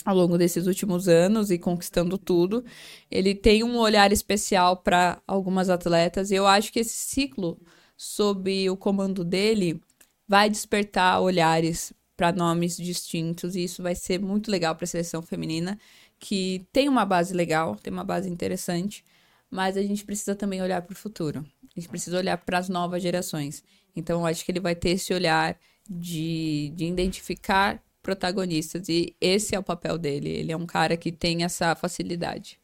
ao 0.05 0.15
longo 0.15 0.37
desses 0.37 0.67
últimos 0.67 1.09
anos 1.09 1.51
e 1.51 1.59
conquistando 1.59 2.19
tudo. 2.19 2.65
Ele 3.11 3.35
tem 3.35 3.65
um 3.65 3.77
olhar 3.79 4.13
especial 4.13 4.77
para 4.77 5.21
algumas 5.27 5.71
atletas 5.71 6.31
e 6.31 6.35
eu 6.35 6.47
acho 6.47 6.73
que 6.73 6.81
esse 6.81 6.97
ciclo, 6.97 7.59
sob 7.97 8.69
o 8.71 8.77
comando 8.77 9.25
dele, 9.25 9.81
vai 10.27 10.49
despertar 10.49 11.21
olhares 11.21 11.93
para 12.17 12.33
nomes 12.33 12.77
distintos 12.77 13.57
e 13.57 13.65
isso 13.65 13.83
vai 13.83 13.95
ser 13.95 14.21
muito 14.21 14.51
legal 14.51 14.75
para 14.75 14.85
a 14.85 14.89
seleção 14.89 15.21
feminina, 15.21 15.79
que 16.19 16.67
tem 16.73 16.89
uma 16.89 17.05
base 17.05 17.35
legal, 17.35 17.77
tem 17.77 17.93
uma 17.93 18.05
base 18.05 18.31
interessante, 18.31 19.05
mas 19.51 19.77
a 19.77 19.83
gente 19.83 20.05
precisa 20.05 20.35
também 20.35 20.63
olhar 20.63 20.83
para 20.83 20.93
o 20.93 20.97
futuro. 20.97 21.45
A 21.77 21.81
gente 21.81 21.89
precisa 21.89 22.19
olhar 22.19 22.39
para 22.39 22.59
as 22.59 22.69
novas 22.69 23.03
gerações. 23.03 23.63
Então, 23.97 24.21
eu 24.21 24.27
acho 24.27 24.45
que 24.45 24.53
ele 24.53 24.61
vai 24.61 24.75
ter 24.75 24.91
esse 24.91 25.13
olhar 25.13 25.59
de, 25.89 26.73
de 26.75 26.87
identificar 26.87 27.83
protagonistas 28.03 28.89
e 28.89 29.15
esse 29.21 29.55
é 29.55 29.59
o 29.59 29.63
papel 29.63 29.99
dele. 29.99 30.29
Ele 30.29 30.53
é 30.53 30.57
um 30.57 30.67
cara 30.67 30.97
que 30.97 31.11
tem 31.11 31.43
essa 31.43 31.75
facilidade. 31.75 32.59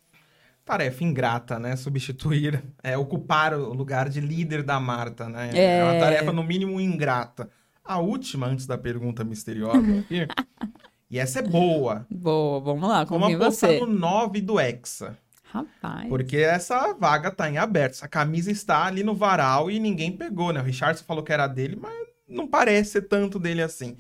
Tarefa 0.71 1.03
ingrata, 1.03 1.59
né? 1.59 1.75
Substituir, 1.75 2.63
é, 2.81 2.97
ocupar 2.97 3.55
o 3.55 3.73
lugar 3.75 4.09
de 4.09 4.21
líder 4.21 4.63
da 4.63 4.79
Marta, 4.79 5.29
né? 5.29 5.51
É. 5.53 5.83
uma 5.83 5.99
tarefa, 5.99 6.33
no 6.33 6.45
mínimo, 6.45 6.81
ingrata. 6.81 7.51
A 7.85 7.99
última, 7.99 8.47
antes 8.47 8.67
da 8.67 8.79
pergunta 8.79 9.25
misteriosa 9.25 9.99
aqui, 9.99 10.29
e 11.11 11.19
essa 11.19 11.41
é 11.41 11.43
boa. 11.43 12.07
Boa, 12.09 12.61
vamos 12.61 12.89
lá, 12.89 13.03
Vamos 13.03 13.25
confio 13.25 13.31
em 13.31 13.43
apostar 13.43 13.71
você. 13.71 13.81
no 13.81 13.87
9 13.87 14.41
do 14.41 14.61
Hexa. 14.61 15.19
Rapaz. 15.43 16.09
Porque 16.09 16.37
essa 16.37 16.93
vaga 16.93 17.33
tá 17.33 17.51
em 17.51 17.59
aberto. 17.59 17.95
Essa 17.95 18.07
camisa 18.07 18.53
está 18.53 18.85
ali 18.85 19.03
no 19.03 19.17
varal 19.17 19.73
e 19.73 19.81
ninguém 19.81 20.13
pegou, 20.13 20.53
né? 20.53 20.61
O 20.61 20.65
Richardson 20.65 21.05
falou 21.05 21.25
que 21.25 21.33
era 21.33 21.49
dele, 21.49 21.77
mas 21.81 21.93
não 22.29 22.47
parece 22.47 22.93
ser 22.93 23.03
tanto 23.09 23.41
dele 23.41 23.61
assim. 23.61 23.97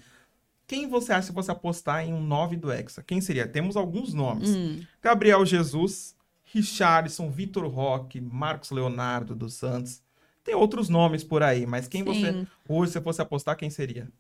Quem 0.68 0.88
você 0.88 1.12
acha 1.12 1.26
se 1.26 1.32
você 1.32 1.50
apostar 1.50 2.06
em 2.06 2.12
um 2.12 2.22
9 2.22 2.56
do 2.56 2.70
Hexa? 2.70 3.02
Quem 3.02 3.20
seria? 3.20 3.48
Temos 3.48 3.76
alguns 3.76 4.14
nomes. 4.14 4.50
Hum. 4.50 4.80
Gabriel 5.02 5.44
Jesus, 5.44 6.14
Richardson, 6.53 7.30
Vitor 7.30 7.66
Roque, 7.68 8.20
Marcos 8.20 8.70
Leonardo 8.70 9.34
dos 9.34 9.55
Santos. 9.55 10.03
Tem 10.44 10.55
outros 10.55 10.88
nomes 10.88 11.22
por 11.24 11.42
aí, 11.42 11.66
mas 11.66 11.88
quem 11.88 12.03
você 12.03 12.36
Sim. 12.36 12.51
hoje, 12.68 12.92
se 12.92 13.01
fosse 13.01 13.22
apostar, 13.22 13.57
quem 13.57 13.70
seria? 13.70 14.11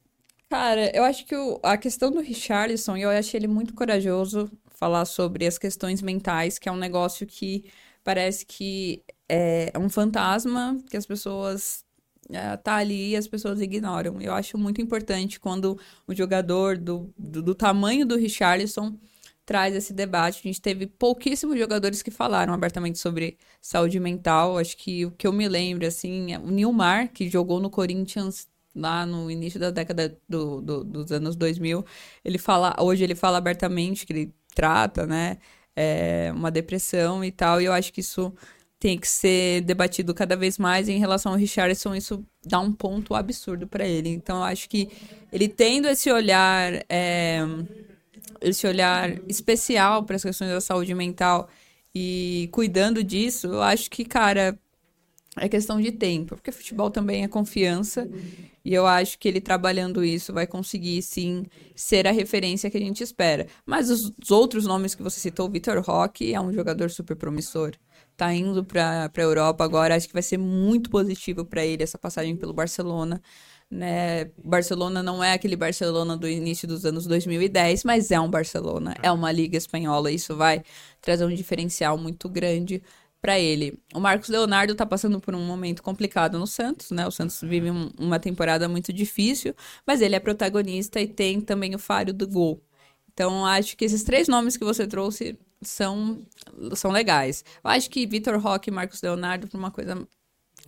Cara, 0.48 0.90
eu 0.96 1.04
acho 1.04 1.24
que 1.26 1.34
o- 1.36 1.60
a 1.62 1.76
questão 1.78 2.10
do 2.10 2.20
Richarlison, 2.20 2.96
eu 2.96 3.08
achei 3.10 3.38
ele 3.38 3.46
muito 3.46 3.72
corajoso 3.74 4.50
falar 4.70 5.04
sobre 5.04 5.46
as 5.46 5.58
questões 5.58 6.02
mentais, 6.02 6.58
que 6.58 6.68
é 6.68 6.72
um 6.72 6.76
negócio 6.76 7.26
que 7.26 7.70
parece 8.02 8.44
que 8.46 9.04
é 9.28 9.72
um 9.78 9.88
fantasma 9.88 10.76
que 10.90 10.96
as 10.96 11.06
pessoas 11.06 11.84
é, 12.32 12.56
tá 12.56 12.76
ali 12.76 13.10
e 13.10 13.16
as 13.16 13.26
pessoas 13.28 13.60
ignoram. 13.60 14.20
Eu 14.20 14.32
acho 14.34 14.56
muito 14.58 14.80
importante 14.80 15.38
quando 15.40 15.78
um 16.08 16.14
jogador 16.14 16.76
do, 16.78 17.12
do, 17.18 17.42
do 17.42 17.54
tamanho 17.54 18.06
do 18.06 18.16
Richarlison 18.16 18.96
traz 19.46 19.74
esse 19.74 19.92
debate. 19.92 20.40
A 20.40 20.42
gente 20.42 20.60
teve 20.60 20.86
pouquíssimos 20.86 21.58
jogadores 21.58 22.02
que 22.02 22.10
falaram 22.10 22.52
abertamente 22.52 22.98
sobre 22.98 23.36
saúde 23.60 23.98
mental. 24.00 24.58
Acho 24.58 24.76
que 24.76 25.06
o 25.06 25.10
que 25.10 25.26
eu 25.26 25.32
me 25.32 25.48
lembro, 25.48 25.86
assim, 25.86 26.32
é 26.32 26.38
o 26.38 26.50
Nilmar, 26.50 27.12
que 27.12 27.28
jogou 27.28 27.60
no 27.60 27.70
Corinthians 27.70 28.48
lá 28.74 29.04
no 29.04 29.30
início 29.30 29.58
da 29.58 29.70
década 29.70 30.16
do, 30.28 30.60
do- 30.60 30.84
dos 30.84 31.10
anos 31.12 31.34
2000, 31.34 31.84
ele 32.24 32.38
fala, 32.38 32.74
hoje 32.78 33.02
ele 33.02 33.16
fala 33.16 33.38
abertamente 33.38 34.06
que 34.06 34.12
ele 34.12 34.34
trata, 34.54 35.06
né, 35.06 35.38
é, 35.74 36.30
uma 36.34 36.50
depressão 36.52 37.24
e 37.24 37.32
tal, 37.32 37.60
e 37.60 37.64
eu 37.64 37.72
acho 37.72 37.92
que 37.92 38.00
isso 38.00 38.32
tem 38.78 38.96
que 38.98 39.08
ser 39.08 39.60
debatido 39.62 40.14
cada 40.14 40.36
vez 40.36 40.56
mais 40.56 40.88
em 40.88 40.98
relação 40.98 41.32
ao 41.32 41.38
Richardson, 41.38 41.94
isso 41.96 42.24
dá 42.46 42.60
um 42.60 42.72
ponto 42.72 43.14
absurdo 43.14 43.66
para 43.66 43.86
ele. 43.86 44.08
Então 44.08 44.38
eu 44.38 44.44
acho 44.44 44.68
que 44.70 44.88
ele 45.32 45.48
tendo 45.48 45.86
esse 45.88 46.10
olhar, 46.10 46.72
é, 46.88 47.40
esse 48.40 48.66
olhar 48.66 49.18
especial 49.28 50.04
para 50.04 50.16
as 50.16 50.22
questões 50.22 50.50
da 50.50 50.60
saúde 50.60 50.94
mental 50.94 51.48
e 51.94 52.48
cuidando 52.52 53.02
disso, 53.02 53.48
eu 53.48 53.62
acho 53.62 53.90
que, 53.90 54.04
cara, 54.04 54.58
é 55.36 55.48
questão 55.48 55.80
de 55.80 55.92
tempo, 55.92 56.36
porque 56.36 56.52
futebol 56.52 56.90
também 56.90 57.22
é 57.24 57.28
confiança, 57.28 58.08
e 58.64 58.74
eu 58.74 58.86
acho 58.86 59.18
que 59.18 59.28
ele 59.28 59.40
trabalhando 59.40 60.04
isso 60.04 60.32
vai 60.32 60.46
conseguir 60.46 61.02
sim 61.02 61.44
ser 61.74 62.06
a 62.06 62.12
referência 62.12 62.70
que 62.70 62.76
a 62.76 62.80
gente 62.80 63.02
espera. 63.02 63.46
Mas 63.64 63.90
os 63.90 64.12
os 64.22 64.30
outros 64.30 64.66
nomes 64.66 64.94
que 64.94 65.02
você 65.02 65.20
citou, 65.20 65.46
o 65.48 65.50
Vitor 65.50 65.80
Roque 65.80 66.34
é 66.34 66.40
um 66.40 66.52
jogador 66.52 66.90
super 66.90 67.16
promissor. 67.16 67.72
Tá 68.16 68.34
indo 68.34 68.64
para 68.64 69.08
para 69.08 69.22
Europa 69.22 69.64
agora, 69.64 69.96
acho 69.96 70.06
que 70.08 70.12
vai 70.12 70.22
ser 70.22 70.38
muito 70.38 70.90
positivo 70.90 71.44
para 71.44 71.64
ele 71.64 71.82
essa 71.82 71.98
passagem 71.98 72.36
pelo 72.36 72.52
Barcelona. 72.52 73.20
Né? 73.70 74.24
Barcelona 74.44 75.00
não 75.02 75.22
é 75.22 75.32
aquele 75.32 75.54
Barcelona 75.54 76.16
do 76.16 76.28
início 76.28 76.66
dos 76.66 76.84
anos 76.84 77.06
2010, 77.06 77.84
mas 77.84 78.10
é 78.10 78.18
um 78.20 78.28
Barcelona, 78.28 78.96
é 79.00 79.12
uma 79.12 79.30
liga 79.30 79.56
espanhola, 79.56 80.10
isso 80.10 80.34
vai 80.36 80.64
trazer 81.00 81.24
um 81.24 81.32
diferencial 81.32 81.96
muito 81.96 82.28
grande 82.28 82.82
para 83.20 83.38
ele. 83.38 83.78
O 83.94 84.00
Marcos 84.00 84.28
Leonardo 84.28 84.74
tá 84.74 84.84
passando 84.84 85.20
por 85.20 85.34
um 85.36 85.44
momento 85.46 85.82
complicado 85.84 86.38
no 86.38 86.46
Santos, 86.48 86.90
né? 86.90 87.06
O 87.06 87.10
Santos 87.12 87.40
vive 87.42 87.70
um- 87.70 87.90
uma 87.98 88.18
temporada 88.18 88.68
muito 88.68 88.92
difícil, 88.92 89.54
mas 89.86 90.00
ele 90.00 90.16
é 90.16 90.20
protagonista 90.20 91.00
e 91.00 91.06
tem 91.06 91.40
também 91.40 91.74
o 91.74 91.78
faro 91.78 92.12
do 92.12 92.26
gol. 92.26 92.60
Então, 93.12 93.44
acho 93.46 93.76
que 93.76 93.84
esses 93.84 94.02
três 94.02 94.26
nomes 94.26 94.56
que 94.56 94.64
você 94.64 94.86
trouxe 94.86 95.38
são, 95.62 96.22
são 96.74 96.90
legais. 96.90 97.44
Eu 97.62 97.70
acho 97.70 97.90
que 97.90 98.06
Vitor 98.06 98.38
Roque 98.40 98.70
e 98.70 98.72
Marcos 98.72 99.02
Leonardo 99.02 99.46
para 99.46 99.58
uma 99.58 99.70
coisa 99.70 100.06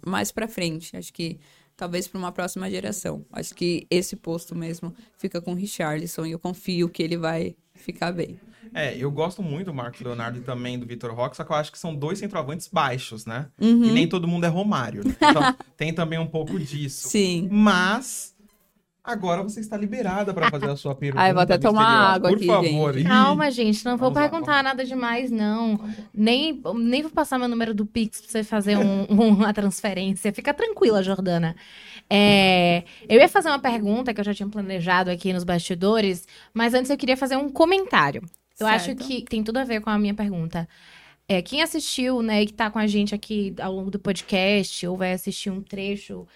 mais 0.05 0.30
para 0.32 0.48
frente. 0.48 0.96
Acho 0.96 1.12
que 1.12 1.38
talvez 1.82 2.06
para 2.06 2.16
uma 2.16 2.30
próxima 2.30 2.70
geração. 2.70 3.26
Acho 3.32 3.52
que 3.56 3.88
esse 3.90 4.14
posto 4.14 4.54
mesmo 4.54 4.94
fica 5.18 5.40
com 5.40 5.50
o 5.50 5.56
Richarlison 5.56 6.24
e 6.24 6.30
eu 6.30 6.38
confio 6.38 6.88
que 6.88 7.02
ele 7.02 7.16
vai 7.16 7.56
ficar 7.74 8.12
bem. 8.12 8.38
É, 8.72 8.96
eu 8.96 9.10
gosto 9.10 9.42
muito 9.42 9.66
do 9.66 9.74
Marcos 9.74 10.00
Leonardo 10.00 10.38
e 10.38 10.42
também 10.42 10.78
do 10.78 10.86
Vitor 10.86 11.12
Roque, 11.12 11.36
só 11.36 11.42
que 11.42 11.50
eu 11.50 11.56
acho 11.56 11.72
que 11.72 11.78
são 11.78 11.92
dois 11.92 12.20
centroavantes 12.20 12.68
baixos, 12.68 13.26
né? 13.26 13.48
Uhum. 13.60 13.84
E 13.86 13.90
nem 13.90 14.06
todo 14.06 14.28
mundo 14.28 14.44
é 14.44 14.48
Romário. 14.48 15.04
Né? 15.04 15.12
Então 15.16 15.56
tem 15.76 15.92
também 15.92 16.20
um 16.20 16.26
pouco 16.26 16.56
disso. 16.56 17.08
Sim. 17.08 17.48
Mas 17.50 18.31
agora 19.05 19.42
você 19.42 19.61
está 19.61 19.76
liberada 19.76 20.32
para 20.32 20.50
fazer 20.50 20.70
a 20.70 20.76
sua 20.76 20.94
pergunta. 20.94 21.22
Ai, 21.24 21.32
vou 21.32 21.42
até 21.42 21.59
tomar 21.59 21.80
misteriosa. 21.82 22.14
água 22.14 22.28
Por 22.30 22.36
aqui, 22.38 22.46
favor. 22.46 22.92
gente. 22.94 23.05
Ih, 23.05 23.09
Calma, 23.09 23.50
gente, 23.50 23.84
não 23.84 23.96
vou 23.96 24.11
Vamos 24.11 24.22
lá, 24.22 24.28
perguntar 24.28 24.62
nada 24.62 24.84
demais, 24.84 25.30
não. 25.30 25.78
Nem, 26.14 26.61
nem 26.76 27.03
vou 27.03 27.11
passar 27.11 27.38
meu 27.38 27.48
número 27.48 27.74
do 27.74 27.84
Pix 27.86 28.20
pra 28.20 28.30
você 28.30 28.44
fazer 28.44 28.76
um- 28.78 29.05
uma 29.07 29.53
transferência. 29.53 30.32
Fica 30.32 30.55
tranquila, 30.55 31.03
Jordana. 31.03 31.57
É, 32.09 32.84
eu 33.09 33.18
ia 33.18 33.28
fazer 33.28 33.48
uma 33.48 33.59
pergunta 33.59 34.12
que 34.12 34.20
eu 34.20 34.24
já 34.24 34.34
tinha 34.34 34.48
planejado 34.48 35.11
aqui 35.11 35.32
nos 35.32 35.44
bastidores, 35.44 36.26
mas 36.53 36.74
antes 36.74 36.90
eu 36.90 36.96
queria 36.96 37.16
fazer 37.16 37.36
um 37.36 37.48
comentário. 37.48 38.22
Eu 38.61 38.66
acho 38.66 38.86
Certo. 38.86 39.05
que 39.05 39.22
tem 39.24 39.42
tudo 39.42 39.57
a 39.59 39.64
ver 39.64 39.80
com 39.80 39.90
a 39.90 39.98
minha 39.98 40.14
pergunta. 40.14 40.68
É, 41.28 41.40
quem 41.40 41.62
assistiu, 41.62 42.20
né, 42.20 42.42
e 42.42 42.46
que 42.46 42.53
tá 42.53 42.70
com 42.70 42.78
a 42.78 42.86
gente 42.86 43.14
aqui 43.14 43.55
ao 43.61 43.72
longo 43.72 43.90
do 43.90 43.98
podcast, 43.98 44.86
ou 44.86 44.96
vai 44.96 45.12
assistir 45.12 45.50
um 45.50 45.62
trecho, 45.62 46.26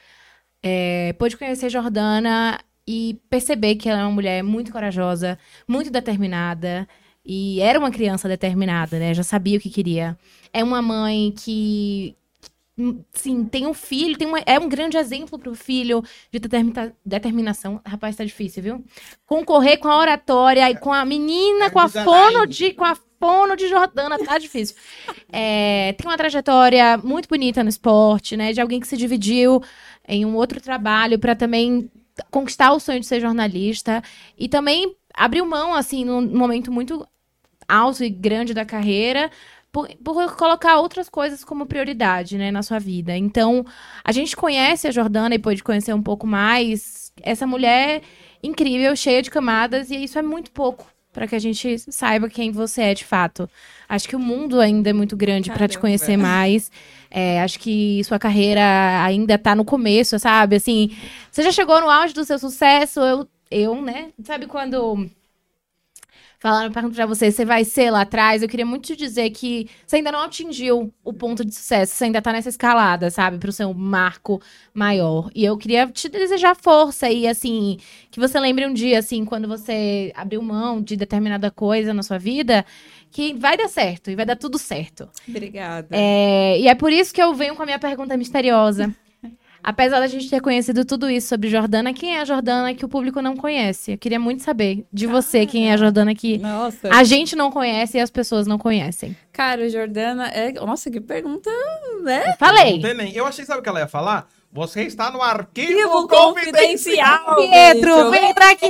é, 0.68 1.12
pôde 1.12 1.36
conhecer 1.36 1.70
Jordana 1.70 2.58
e 2.84 3.20
perceber 3.30 3.76
que 3.76 3.88
ela 3.88 4.00
é 4.00 4.02
uma 4.04 4.10
mulher 4.10 4.42
muito 4.42 4.72
corajosa, 4.72 5.38
muito 5.68 5.90
determinada, 5.92 6.88
e 7.24 7.60
era 7.60 7.78
uma 7.78 7.90
criança 7.90 8.28
determinada, 8.28 8.98
né? 8.98 9.14
Já 9.14 9.22
sabia 9.22 9.58
o 9.58 9.60
que 9.60 9.70
queria. 9.70 10.18
É 10.52 10.64
uma 10.64 10.82
mãe 10.82 11.32
que, 11.36 12.16
sim, 13.12 13.44
tem 13.44 13.64
um 13.66 13.74
filho, 13.74 14.18
tem 14.18 14.26
uma, 14.26 14.40
é 14.40 14.58
um 14.58 14.68
grande 14.68 14.96
exemplo 14.96 15.38
pro 15.38 15.54
filho 15.54 16.02
de 16.32 16.38
determina- 16.40 16.92
determinação. 17.04 17.80
Rapaz, 17.86 18.16
tá 18.16 18.24
difícil, 18.24 18.62
viu? 18.62 18.84
Concorrer 19.24 19.78
com 19.78 19.88
a 19.88 19.98
oratória 19.98 20.68
e 20.68 20.76
com 20.76 20.92
a 20.92 21.04
menina, 21.04 21.66
É 21.66 21.70
com 21.70 21.78
a 21.80 21.88
fono 21.88 22.44
de, 22.46 22.72
com 22.72 22.84
a 22.84 22.96
fono 23.18 23.56
de 23.56 23.68
Jordana, 23.68 24.18
tá 24.18 24.38
difícil. 24.38 24.76
É, 25.32 25.94
tem 25.98 26.06
uma 26.06 26.16
trajetória 26.16 26.96
muito 26.98 27.28
bonita 27.28 27.62
no 27.62 27.68
esporte, 27.68 28.36
né? 28.36 28.52
De 28.52 28.60
alguém 28.60 28.80
que 28.80 28.86
se 28.86 28.96
dividiu 28.96 29.62
em 30.06 30.24
um 30.24 30.36
outro 30.36 30.60
trabalho 30.60 31.18
para 31.18 31.34
também 31.34 31.90
conquistar 32.30 32.72
o 32.72 32.80
sonho 32.80 33.00
de 33.00 33.06
ser 33.06 33.20
jornalista 33.20 34.02
e 34.38 34.48
também 34.48 34.94
abriu 35.14 35.44
mão, 35.46 35.74
assim, 35.74 36.04
num 36.04 36.22
momento 36.22 36.70
muito 36.70 37.06
alto 37.68 38.04
e 38.04 38.10
grande 38.10 38.54
da 38.54 38.64
carreira, 38.64 39.30
por, 39.72 39.88
por 39.96 40.36
colocar 40.36 40.78
outras 40.78 41.08
coisas 41.08 41.44
como 41.44 41.66
prioridade, 41.66 42.38
né, 42.38 42.50
na 42.50 42.62
sua 42.62 42.78
vida. 42.78 43.16
Então, 43.16 43.64
a 44.04 44.12
gente 44.12 44.36
conhece 44.36 44.86
a 44.86 44.90
Jordana 44.90 45.34
e 45.34 45.38
pôde 45.38 45.62
conhecer 45.62 45.92
um 45.92 46.02
pouco 46.02 46.26
mais 46.26 47.12
essa 47.22 47.46
mulher 47.46 48.02
incrível, 48.42 48.94
cheia 48.94 49.22
de 49.22 49.30
camadas, 49.30 49.90
e 49.90 50.04
isso 50.04 50.18
é 50.18 50.22
muito 50.22 50.50
pouco 50.50 50.86
para 51.16 51.26
que 51.26 51.34
a 51.34 51.38
gente 51.38 51.78
saiba 51.90 52.28
quem 52.28 52.52
você 52.52 52.82
é 52.82 52.94
de 52.94 53.02
fato. 53.02 53.48
Acho 53.88 54.06
que 54.06 54.14
o 54.14 54.18
mundo 54.18 54.60
ainda 54.60 54.90
é 54.90 54.92
muito 54.92 55.16
grande 55.16 55.50
para 55.50 55.66
te 55.66 55.78
conhecer 55.78 56.14
mais. 56.18 56.70
É, 57.10 57.40
acho 57.40 57.58
que 57.58 58.04
sua 58.04 58.18
carreira 58.18 58.60
ainda 59.02 59.38
tá 59.38 59.54
no 59.54 59.64
começo, 59.64 60.18
sabe? 60.18 60.56
Assim, 60.56 60.94
você 61.30 61.42
já 61.42 61.50
chegou 61.50 61.80
no 61.80 61.88
auge 61.88 62.12
do 62.12 62.22
seu 62.22 62.38
sucesso, 62.38 63.00
eu, 63.00 63.26
eu 63.50 63.80
né? 63.80 64.10
Sabe 64.22 64.46
quando 64.46 65.08
falaram, 66.50 66.70
pergunto 66.70 66.94
pra 66.94 67.06
você, 67.06 67.30
você 67.30 67.44
vai 67.44 67.64
ser 67.64 67.90
lá 67.90 68.02
atrás? 68.02 68.42
Eu 68.42 68.48
queria 68.48 68.64
muito 68.64 68.86
te 68.86 68.96
dizer 68.96 69.30
que 69.30 69.68
você 69.84 69.96
ainda 69.96 70.12
não 70.12 70.22
atingiu 70.22 70.92
o 71.04 71.12
ponto 71.12 71.44
de 71.44 71.52
sucesso, 71.54 71.94
você 71.94 72.04
ainda 72.04 72.22
tá 72.22 72.32
nessa 72.32 72.48
escalada, 72.48 73.10
sabe? 73.10 73.38
Pro 73.38 73.50
seu 73.50 73.74
marco 73.74 74.40
maior. 74.72 75.28
E 75.34 75.44
eu 75.44 75.56
queria 75.56 75.86
te 75.88 76.08
desejar 76.08 76.54
força 76.54 77.10
e, 77.10 77.26
assim, 77.26 77.78
que 78.10 78.20
você 78.20 78.38
lembre 78.38 78.64
um 78.64 78.72
dia, 78.72 78.98
assim, 78.98 79.24
quando 79.24 79.48
você 79.48 80.12
abriu 80.14 80.40
mão 80.40 80.80
de 80.80 80.96
determinada 80.96 81.50
coisa 81.50 81.92
na 81.92 82.02
sua 82.02 82.18
vida, 82.18 82.64
que 83.10 83.34
vai 83.34 83.56
dar 83.56 83.68
certo 83.68 84.10
e 84.10 84.14
vai 84.14 84.24
dar 84.24 84.36
tudo 84.36 84.58
certo. 84.58 85.08
Obrigada. 85.28 85.88
É, 85.90 86.60
e 86.60 86.68
é 86.68 86.74
por 86.74 86.92
isso 86.92 87.12
que 87.12 87.22
eu 87.22 87.34
venho 87.34 87.56
com 87.56 87.62
a 87.62 87.66
minha 87.66 87.78
pergunta 87.78 88.16
misteriosa. 88.16 88.94
Apesar 89.66 89.98
da 89.98 90.06
gente 90.06 90.30
ter 90.30 90.40
conhecido 90.40 90.84
tudo 90.84 91.10
isso 91.10 91.26
sobre 91.26 91.48
Jordana, 91.48 91.92
quem 91.92 92.16
é 92.16 92.20
a 92.20 92.24
Jordana 92.24 92.72
que 92.72 92.84
o 92.84 92.88
público 92.88 93.20
não 93.20 93.36
conhece? 93.36 93.90
Eu 93.94 93.98
queria 93.98 94.20
muito 94.20 94.44
saber 94.44 94.86
de 94.92 95.08
você 95.08 95.44
quem 95.44 95.70
é 95.70 95.72
a 95.72 95.76
Jordana 95.76 96.14
que 96.14 96.38
Nossa. 96.38 96.88
a 96.88 97.02
gente 97.02 97.34
não 97.34 97.50
conhece 97.50 97.98
e 97.98 98.00
as 98.00 98.08
pessoas 98.08 98.46
não 98.46 98.58
conhecem. 98.58 99.16
Cara, 99.32 99.68
Jordana 99.68 100.28
é. 100.28 100.52
Nossa, 100.52 100.88
que 100.88 101.00
pergunta, 101.00 101.50
né? 102.04 102.20
Não 102.26 102.30
Eu 102.30 102.36
Falei! 102.38 102.80
tem 102.80 102.94
nem. 102.94 103.12
Eu 103.12 103.26
achei, 103.26 103.44
sabe 103.44 103.58
o 103.58 103.62
que 103.64 103.68
ela 103.68 103.80
ia 103.80 103.88
falar? 103.88 104.28
Você 104.52 104.82
está 104.84 105.10
no 105.10 105.20
arquivo, 105.20 106.06
confidencial. 106.06 107.24
confidencial. 107.24 107.36
Pietro, 107.36 108.10
vem 108.12 108.32
pra 108.32 108.50
aqui! 108.52 108.68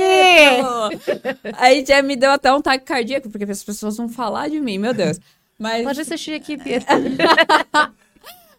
Aí 1.57 1.85
já 1.85 2.01
me 2.01 2.15
deu 2.15 2.31
até 2.31 2.51
um 2.51 2.55
ataque 2.57 2.85
cardíaco, 2.85 3.29
porque 3.29 3.45
as 3.49 3.63
pessoas 3.63 3.95
vão 3.95 4.09
falar 4.09 4.49
de 4.49 4.59
mim, 4.59 4.79
meu 4.79 4.95
Deus. 4.95 5.19
Mas, 5.59 5.83
Pode 5.83 6.01
assistir 6.01 6.33
aqui, 6.33 6.57
Pietro. 6.61 6.87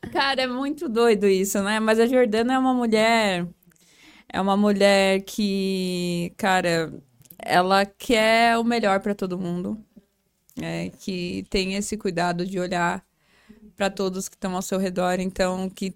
Cara, 0.08 0.42
é 0.42 0.46
muito 0.46 0.88
doido 0.88 1.26
isso, 1.26 1.62
né? 1.62 1.80
Mas 1.80 1.98
a 1.98 2.06
Jordana 2.06 2.54
é 2.54 2.58
uma 2.58 2.74
mulher. 2.74 3.46
É 4.28 4.40
uma 4.40 4.56
mulher 4.56 5.22
que, 5.22 6.32
cara, 6.36 6.92
ela 7.38 7.86
quer 7.86 8.58
o 8.58 8.64
melhor 8.64 9.00
pra 9.00 9.14
todo 9.14 9.38
mundo. 9.38 9.82
É, 10.60 10.90
que 10.98 11.46
tem 11.50 11.74
esse 11.74 11.96
cuidado 11.96 12.44
de 12.44 12.58
olhar 12.58 13.04
pra 13.76 13.88
todos 13.88 14.28
que 14.28 14.34
estão 14.34 14.56
ao 14.56 14.62
seu 14.62 14.78
redor, 14.78 15.20
então 15.20 15.70
que 15.70 15.94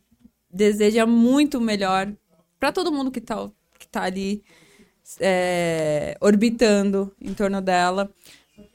deseja 0.49 1.05
muito 1.05 1.61
melhor 1.61 2.13
pra 2.61 2.71
todo 2.71 2.93
mundo 2.93 3.11
que 3.11 3.21
tá, 3.21 3.51
que 3.77 3.89
tá 3.89 4.05
ali 4.05 4.45
é, 5.21 6.17
orbitando 6.21 7.13
em 7.21 7.35
torno 7.35 7.61
dela. 7.61 8.09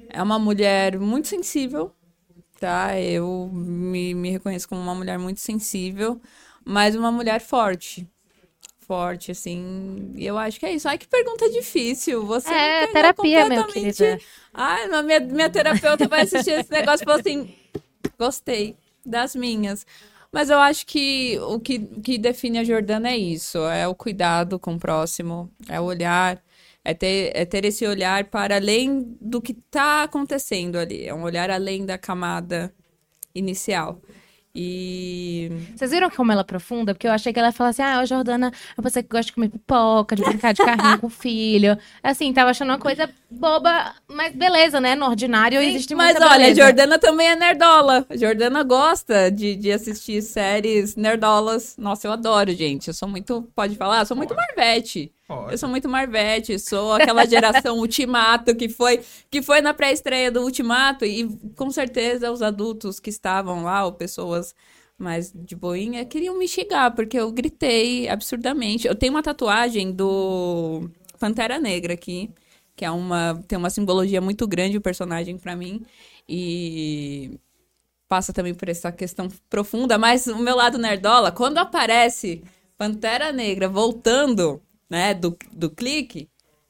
É 0.09 0.21
uma 0.21 0.37
mulher 0.37 0.99
muito 0.99 1.29
sensível, 1.29 1.93
tá? 2.59 2.99
Eu 2.99 3.49
me, 3.53 4.13
me 4.13 4.29
reconheço 4.31 4.67
como 4.67 4.81
uma 4.81 4.95
mulher 4.95 5.17
muito 5.19 5.39
sensível, 5.39 6.19
mas 6.65 6.95
uma 6.95 7.11
mulher 7.11 7.39
forte. 7.41 8.07
Forte, 8.79 9.31
assim. 9.31 10.13
E 10.15 10.25
eu 10.25 10.37
acho 10.37 10.59
que 10.59 10.65
é 10.65 10.71
isso. 10.73 10.87
Ai, 10.87 10.97
que 10.97 11.07
pergunta 11.07 11.49
difícil. 11.49 12.25
Você 12.25 12.53
É, 12.53 12.87
terapia, 12.87 13.45
meu 13.45 13.63
completamente- 13.63 13.97
querida. 13.97 14.23
Ai, 14.53 14.87
mas 14.87 15.05
minha, 15.05 15.19
minha 15.19 15.49
terapeuta 15.49 16.07
vai 16.07 16.21
assistir 16.21 16.51
esse 16.51 16.71
negócio 16.71 17.03
e 17.03 17.05
falou 17.05 17.19
assim: 17.19 17.53
gostei 18.17 18.77
das 19.05 19.35
minhas. 19.35 19.85
Mas 20.31 20.49
eu 20.49 20.57
acho 20.59 20.85
que 20.85 21.37
o 21.41 21.59
que, 21.59 21.75
o 21.97 22.01
que 22.01 22.17
define 22.17 22.59
a 22.59 22.63
Jordana 22.63 23.09
é 23.09 23.17
isso: 23.17 23.57
é 23.67 23.85
o 23.87 23.93
cuidado 23.95 24.57
com 24.57 24.75
o 24.75 24.79
próximo, 24.79 25.51
é 25.67 25.79
o 25.81 25.83
olhar, 25.83 26.41
é 26.87 26.93
ter, 26.93 27.31
é 27.35 27.43
ter 27.43 27.65
esse 27.65 27.85
olhar 27.85 28.23
para 28.23 28.55
além 28.55 29.17
do 29.19 29.41
que 29.41 29.51
está 29.51 30.03
acontecendo 30.03 30.77
ali. 30.77 31.05
É 31.05 31.13
um 31.13 31.23
olhar 31.23 31.51
além 31.51 31.85
da 31.85 31.97
camada 31.97 32.73
inicial. 33.35 34.01
E. 34.55 35.51
Vocês 35.75 35.91
viram 35.91 36.09
como 36.09 36.31
ela 36.31 36.41
é 36.41 36.45
profunda? 36.45 36.93
Porque 36.93 37.05
eu 37.05 37.11
achei 37.11 37.33
que 37.33 37.39
ela 37.39 37.49
ia 37.49 37.51
falar 37.51 37.71
assim: 37.71 37.81
ah, 37.81 37.99
a 37.99 38.05
Jordana 38.05 38.53
é 38.77 38.81
você 38.81 39.03
que 39.03 39.09
gosta 39.09 39.25
de 39.25 39.33
comer 39.33 39.49
pipoca, 39.49 40.15
de 40.15 40.23
brincar 40.23 40.53
de 40.53 40.63
carrinho 40.63 40.97
com 41.01 41.07
o 41.07 41.09
filho. 41.09 41.77
Assim, 42.01 42.31
tava 42.31 42.51
achando 42.51 42.69
uma 42.69 42.79
coisa 42.79 43.09
boba, 43.29 43.93
mas 44.07 44.33
beleza, 44.33 44.79
né? 44.79 44.95
No 44.95 45.07
ordinário 45.07 45.59
existe 45.59 45.93
Mas 45.93 46.15
olha, 46.15 46.25
a 46.25 46.37
beleza. 46.37 46.61
Jordana 46.61 46.97
também 46.97 47.27
é 47.27 47.35
nerdola. 47.35 48.05
A 48.09 48.15
Jordana 48.15 48.63
gosta 48.63 49.29
de, 49.29 49.57
de 49.57 49.73
assistir 49.73 50.21
séries 50.21 50.95
nerdolas. 50.95 51.75
Nossa, 51.77 52.07
eu 52.07 52.13
adoro, 52.13 52.53
gente. 52.53 52.87
Eu 52.87 52.93
sou 52.93 53.09
muito. 53.09 53.43
Pode 53.53 53.75
falar? 53.75 53.99
Eu 53.99 54.05
sou 54.05 54.15
muito 54.15 54.33
Marvete. 54.33 55.11
Eu 55.51 55.57
sou 55.57 55.67
muito 55.67 55.89
Marvete, 55.89 56.57
sou 56.57 56.93
aquela 56.93 57.25
geração 57.25 57.75
Ultimato 57.79 58.55
que 58.55 58.69
foi 58.69 59.01
que 59.29 59.41
foi 59.41 59.59
na 59.59 59.73
pré-estreia 59.73 60.31
do 60.31 60.41
Ultimato 60.41 61.03
e 61.03 61.27
com 61.53 61.69
certeza 61.69 62.31
os 62.31 62.41
adultos 62.41 62.97
que 62.97 63.09
estavam 63.09 63.63
lá, 63.63 63.83
ou 63.85 63.91
pessoas 63.91 64.55
mais 64.97 65.31
de 65.33 65.55
boinha, 65.55 66.05
queriam 66.05 66.37
me 66.37 66.47
xingar 66.47 66.91
porque 66.95 67.19
eu 67.19 67.29
gritei 67.31 68.07
absurdamente. 68.07 68.87
Eu 68.87 68.95
tenho 68.95 69.13
uma 69.13 69.21
tatuagem 69.21 69.91
do 69.91 70.89
Pantera 71.19 71.59
Negra 71.59 71.93
aqui, 71.93 72.31
que 72.75 72.85
é 72.85 72.91
uma 72.91 73.43
tem 73.47 73.57
uma 73.57 73.69
simbologia 73.69 74.21
muito 74.21 74.47
grande 74.47 74.77
o 74.77 74.81
personagem 74.81 75.37
pra 75.37 75.57
mim 75.57 75.85
e 76.27 77.37
passa 78.07 78.31
também 78.31 78.53
por 78.55 78.69
essa 78.69 78.91
questão 78.93 79.27
profunda, 79.49 79.97
mas 79.97 80.25
o 80.27 80.39
meu 80.39 80.55
lado 80.55 80.77
nerdola, 80.77 81.31
quando 81.33 81.57
aparece 81.57 82.41
Pantera 82.77 83.31
Negra 83.33 83.67
voltando, 83.67 84.61
né, 84.89 85.13
do, 85.13 85.37
do 85.51 85.69
clique, 85.69 86.29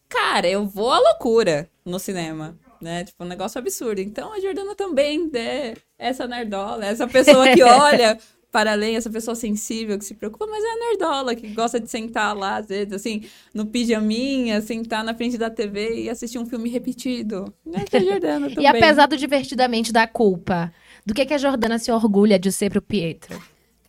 cara, 0.09 0.47
eu 0.47 0.65
vou 0.65 0.91
à 0.91 0.99
loucura 0.99 1.69
no 1.85 1.99
cinema, 1.99 2.57
né? 2.81 3.03
Tipo, 3.03 3.23
um 3.23 3.27
negócio 3.27 3.59
absurdo. 3.59 3.99
Então 3.99 4.33
a 4.33 4.39
Jordana 4.39 4.75
também 4.75 5.29
é 5.33 5.73
essa 5.97 6.27
nerdola, 6.27 6.85
essa 6.85 7.07
pessoa 7.07 7.51
que 7.53 7.61
olha 7.63 8.17
para 8.51 8.71
além, 8.71 8.95
essa 8.95 9.09
pessoa 9.09 9.35
sensível 9.35 9.99
que 9.99 10.05
se 10.05 10.15
preocupa, 10.15 10.47
mas 10.47 10.63
é 10.63 10.67
a 10.67 10.89
nerdola 10.89 11.35
que 11.35 11.47
gosta 11.49 11.79
de 11.79 11.89
sentar 11.89 12.35
lá, 12.35 12.55
às 12.55 12.67
vezes, 12.67 12.93
assim, 12.93 13.23
no 13.53 13.65
pijaminha, 13.65 14.61
sentar 14.61 15.03
na 15.03 15.13
frente 15.13 15.37
da 15.37 15.49
TV 15.49 16.03
e 16.03 16.09
assistir 16.09 16.39
um 16.39 16.45
filme 16.45 16.69
repetido. 16.69 17.53
Essa 17.73 17.97
é 17.97 17.99
a 17.99 18.03
Jordana 18.03 18.49
também. 18.49 18.63
E 18.63 18.67
apesar 18.67 19.05
do 19.05 19.17
divertidamente 19.17 19.91
da 19.91 20.07
culpa, 20.07 20.73
do 21.05 21.13
que, 21.13 21.25
que 21.25 21.33
a 21.33 21.37
Jordana 21.37 21.77
se 21.77 21.91
orgulha 21.91 22.39
de 22.39 22.51
ser 22.51 22.71
pro 22.71 22.81
Pietro? 22.81 23.39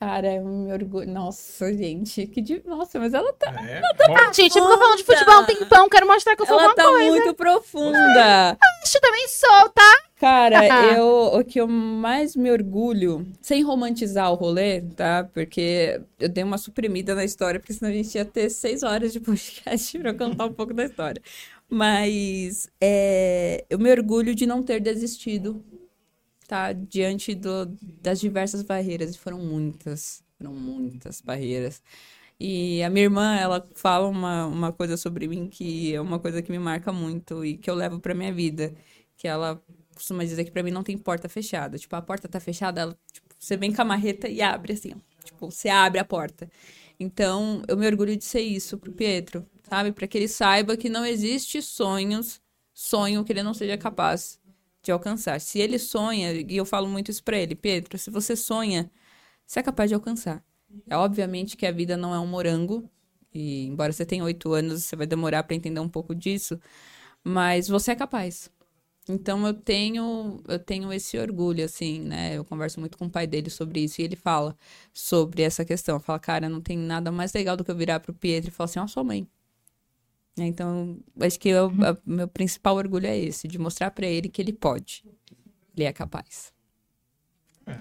Cara, 0.01 0.29
é 0.29 0.41
um 0.41 0.73
orgulho. 0.73 1.09
Nossa, 1.11 1.73
gente, 1.73 2.27
que 2.29 2.41
de... 2.41 2.62
Nossa, 2.65 3.01
mas 3.01 3.12
ela 3.12 3.33
tá. 3.33 3.51
É, 3.51 3.81
Ah, 4.15 4.33
gente, 4.33 4.57
eu 4.57 4.65
tô 4.65 4.79
falando 4.79 4.97
de 4.97 5.05
futebol 5.05 5.41
um 5.41 5.45
tempão, 5.45 5.89
quero 5.89 6.07
mostrar 6.07 6.37
que 6.37 6.43
eu 6.43 6.47
sou 6.47 6.59
Ela 6.59 6.69
uma 6.69 6.75
tá 6.77 6.85
coisa. 6.85 7.09
muito 7.11 7.35
profunda. 7.35 8.57
Acho 8.85 9.01
também 9.01 9.27
sou, 9.29 9.69
tá? 9.70 9.99
Cara, 10.20 10.66
eu, 10.97 11.07
o 11.35 11.45
que 11.45 11.61
eu 11.61 11.66
mais 11.66 12.37
me 12.37 12.51
orgulho, 12.51 13.27
sem 13.41 13.62
romantizar 13.62 14.31
o 14.31 14.37
rolê, 14.37 14.83
tá? 14.83 15.29
Porque 15.35 16.01
eu 16.20 16.29
dei 16.29 16.45
uma 16.45 16.59
suprimida 16.59 17.15
na 17.15 17.25
história, 17.25 17.59
porque 17.59 17.73
senão 17.73 17.91
a 17.91 17.95
gente 17.95 18.15
ia 18.15 18.25
ter 18.25 18.51
seis 18.51 18.85
horas 18.85 19.12
de 19.12 19.19
podcast 19.20 19.99
pra 19.99 20.15
contar 20.15 20.47
um 20.47 20.53
pouco 20.53 20.73
da 20.73 20.85
história. 20.85 21.20
Mas 21.69 22.69
é, 22.81 23.65
eu 23.69 23.79
me 23.79 23.91
orgulho 23.91 24.35
de 24.35 24.47
não 24.47 24.62
ter 24.62 24.81
desistido, 24.81 25.62
tá? 26.49 26.73
Diante 26.73 27.35
do, 27.35 27.66
das 28.03 28.19
diversas 28.19 28.62
barreiras, 28.62 29.15
e 29.15 29.19
foram 29.19 29.39
muitas, 29.39 30.25
foram 30.39 30.53
muitas 30.55 31.20
barreiras. 31.20 31.83
E 32.41 32.83
a 32.83 32.91
minha 32.91 33.05
irmã, 33.05 33.37
ela 33.37 33.69
fala 33.75 34.09
uma, 34.09 34.47
uma 34.47 34.73
coisa 34.73 34.97
sobre 34.97 35.29
mim 35.29 35.49
que 35.49 35.95
é 35.95 36.01
uma 36.01 36.19
coisa 36.19 36.43
que 36.43 36.51
me 36.51 36.59
marca 36.59 36.93
muito 36.93 37.45
e 37.45 37.57
que 37.59 37.70
eu 37.70 37.75
levo 37.75 38.01
pra 38.01 38.15
minha 38.15 38.33
vida. 38.33 38.75
Que 39.16 39.29
ela 39.29 39.62
costuma 39.95 40.25
dizer 40.25 40.45
que 40.45 40.51
pra 40.53 40.62
mim 40.62 40.70
não 40.70 40.83
tem 40.85 40.97
porta 40.97 41.29
fechada. 41.29 41.79
Tipo, 41.79 41.97
a 41.97 42.03
porta 42.03 42.29
tá 42.29 42.41
fechada, 42.41 42.81
ela, 42.81 42.99
tipo, 43.12 43.29
você 43.39 43.57
vem 43.57 43.73
com 43.73 43.83
a 43.83 43.85
marreta 43.85 44.29
e 44.29 44.41
abre 44.43 44.73
assim, 44.73 44.93
ó. 44.95 45.25
Tipo, 45.25 45.51
você 45.51 45.69
abre 45.69 46.01
a 46.01 46.05
porta. 46.05 46.51
Então, 47.01 47.62
eu 47.69 47.77
me 47.77 47.87
orgulho 47.87 48.16
de 48.16 48.25
ser 48.25 48.41
isso 48.41 48.79
pro 48.79 48.93
Pietro, 48.93 49.47
sabe? 49.69 49.93
Pra 49.93 50.07
que 50.07 50.19
ele 50.19 50.29
saiba 50.29 50.77
que 50.77 50.89
não 50.89 51.05
existe 51.05 51.61
sonhos, 51.62 52.41
sonho 52.73 53.25
que 53.25 53.33
ele 53.33 53.43
não 53.43 53.55
seja 53.55 53.77
capaz 53.77 54.41
de 54.89 54.93
alcançar. 54.93 55.40
Se 55.40 55.59
ele 55.60 55.78
sonha, 55.78 56.32
e 56.32 56.56
eu 56.56 56.65
falo 56.65 56.89
muito 56.89 57.10
isso 57.10 57.23
pra 57.23 57.39
ele, 57.39 57.55
Pietro, 57.55 57.98
se 57.98 58.10
você 58.10 58.35
sonha, 58.36 58.90
você 59.47 59.60
é 59.60 59.62
capaz 59.62 59.90
de 59.90 59.94
alcançar. 59.94 60.43
É 60.89 60.97
obviamente 60.97 61.56
que 61.56 61.66
a 61.66 61.73
vida 61.73 61.97
não 61.97 62.15
é 62.15 62.20
um 62.20 62.27
morango, 62.27 62.89
e 63.32 63.66
embora 63.66 63.93
você 63.93 64.06
tenha 64.06 64.24
oito 64.24 64.52
anos, 64.52 64.85
você 64.85 64.97
vai 64.97 65.06
demorar 65.06 65.43
pra 65.44 65.56
entender 65.56 65.81
um 65.81 65.89
pouco 65.89 66.15
disso, 66.15 66.59
mas 67.24 67.69
você 67.69 67.93
é 67.93 67.97
capaz. 67.97 68.51
Então 69.09 69.47
eu 69.47 69.55
tenho 69.55 70.43
eu 70.48 70.59
tenho 70.59 70.93
esse 70.93 71.19
orgulho 71.19 71.65
assim, 71.65 72.01
né? 72.01 72.36
Eu 72.36 72.44
converso 72.44 72.81
muito 72.81 72.98
com 72.98 73.06
o 73.06 73.10
pai 73.10 73.27
dele 73.27 73.51
sobre 73.51 73.81
isso 73.81 74.01
e 74.01 74.05
ele 74.05 74.16
fala 74.16 74.56
sobre 74.93 75.43
essa 75.43 75.65
questão. 75.65 75.98
Fala, 76.01 76.19
cara, 76.19 76.48
não 76.48 76.60
tem 76.60 76.77
nada 76.78 77.10
mais 77.12 77.32
legal 77.32 77.56
do 77.56 77.65
que 77.65 77.70
eu 77.70 77.77
virar 77.77 78.01
pro 78.01 78.12
Pietro 78.15 78.51
e 78.51 78.52
falar 78.52 78.66
assim, 78.66 78.78
ó, 78.81 78.86
sua 78.86 79.05
mãe. 79.05 79.27
Então, 80.44 80.98
acho 81.20 81.39
que 81.39 81.55
o 81.55 81.70
meu 82.05 82.28
principal 82.28 82.77
orgulho 82.77 83.06
é 83.06 83.19
esse, 83.19 83.48
de 83.48 83.59
mostrar 83.59 83.90
pra 83.90 84.06
ele 84.06 84.28
que 84.28 84.40
ele 84.40 84.52
pode. 84.52 85.05
Ele 85.77 85.85
é 85.85 85.93
capaz. 85.93 86.52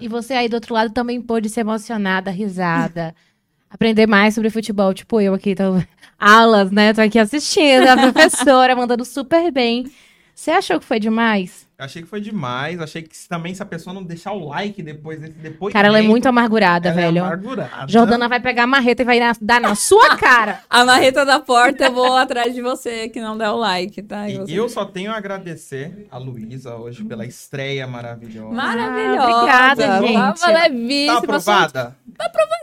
E 0.00 0.08
você 0.08 0.34
aí 0.34 0.48
do 0.48 0.54
outro 0.54 0.74
lado 0.74 0.92
também 0.92 1.20
pôde 1.20 1.48
ser 1.48 1.60
emocionada, 1.60 2.30
risada. 2.30 3.14
Aprender 3.70 4.06
mais 4.06 4.34
sobre 4.34 4.50
futebol, 4.50 4.94
tipo 4.94 5.20
eu 5.20 5.34
aqui, 5.34 5.54
tô... 5.54 5.74
aulas, 6.18 6.70
né? 6.70 6.92
Tô 6.92 7.00
aqui 7.00 7.18
assistindo, 7.18 7.86
a 7.86 7.96
professora 8.10 8.74
mandando 8.74 9.04
super 9.04 9.52
bem. 9.52 9.90
Você 10.34 10.50
achou 10.50 10.80
que 10.80 10.86
foi 10.86 10.98
demais? 10.98 11.67
Achei 11.78 12.02
que 12.02 12.08
foi 12.08 12.20
demais. 12.20 12.80
Achei 12.80 13.02
que 13.02 13.10
também 13.28 13.54
se 13.54 13.62
a 13.62 13.66
pessoa 13.66 13.94
não 13.94 14.02
deixar 14.02 14.32
o 14.32 14.48
like 14.48 14.82
depois 14.82 15.20
desse 15.20 15.32
depois 15.34 15.72
Cara, 15.72 15.86
ela 15.86 16.00
é 16.00 16.02
muito 16.02 16.26
amargurada, 16.26 16.92
velho. 16.92 17.18
É 17.18 17.20
amargurada. 17.20 17.86
Jordana 17.88 18.28
vai 18.28 18.40
pegar 18.40 18.64
a 18.64 18.66
marreta 18.66 19.02
e 19.02 19.04
vai 19.04 19.20
na- 19.20 19.32
dar 19.40 19.60
na 19.60 19.76
sua 19.76 20.16
cara. 20.18 20.60
A 20.68 20.84
marreta 20.84 21.24
da 21.24 21.38
porta, 21.38 21.84
eu 21.84 21.92
vou 21.92 22.16
atrás 22.16 22.52
de 22.52 22.60
você 22.60 23.08
que 23.08 23.20
não 23.20 23.38
der 23.38 23.50
o 23.50 23.56
like, 23.56 24.02
tá? 24.02 24.28
E 24.28 24.38
você- 24.38 24.52
eu 24.58 24.68
só 24.68 24.84
tenho 24.84 25.12
a 25.12 25.16
agradecer 25.16 26.08
a 26.10 26.18
Luísa 26.18 26.74
hoje 26.74 27.04
pela 27.04 27.24
estreia 27.24 27.86
maravilhosa. 27.86 28.52
Maravilhosa. 28.54 29.20
Ah, 29.20 29.36
obrigada, 29.38 30.00
gente. 30.06 30.40
Tava 30.40 30.52
levíssima, 30.52 31.12
Tá 31.12 31.18
aprovada? 31.18 31.96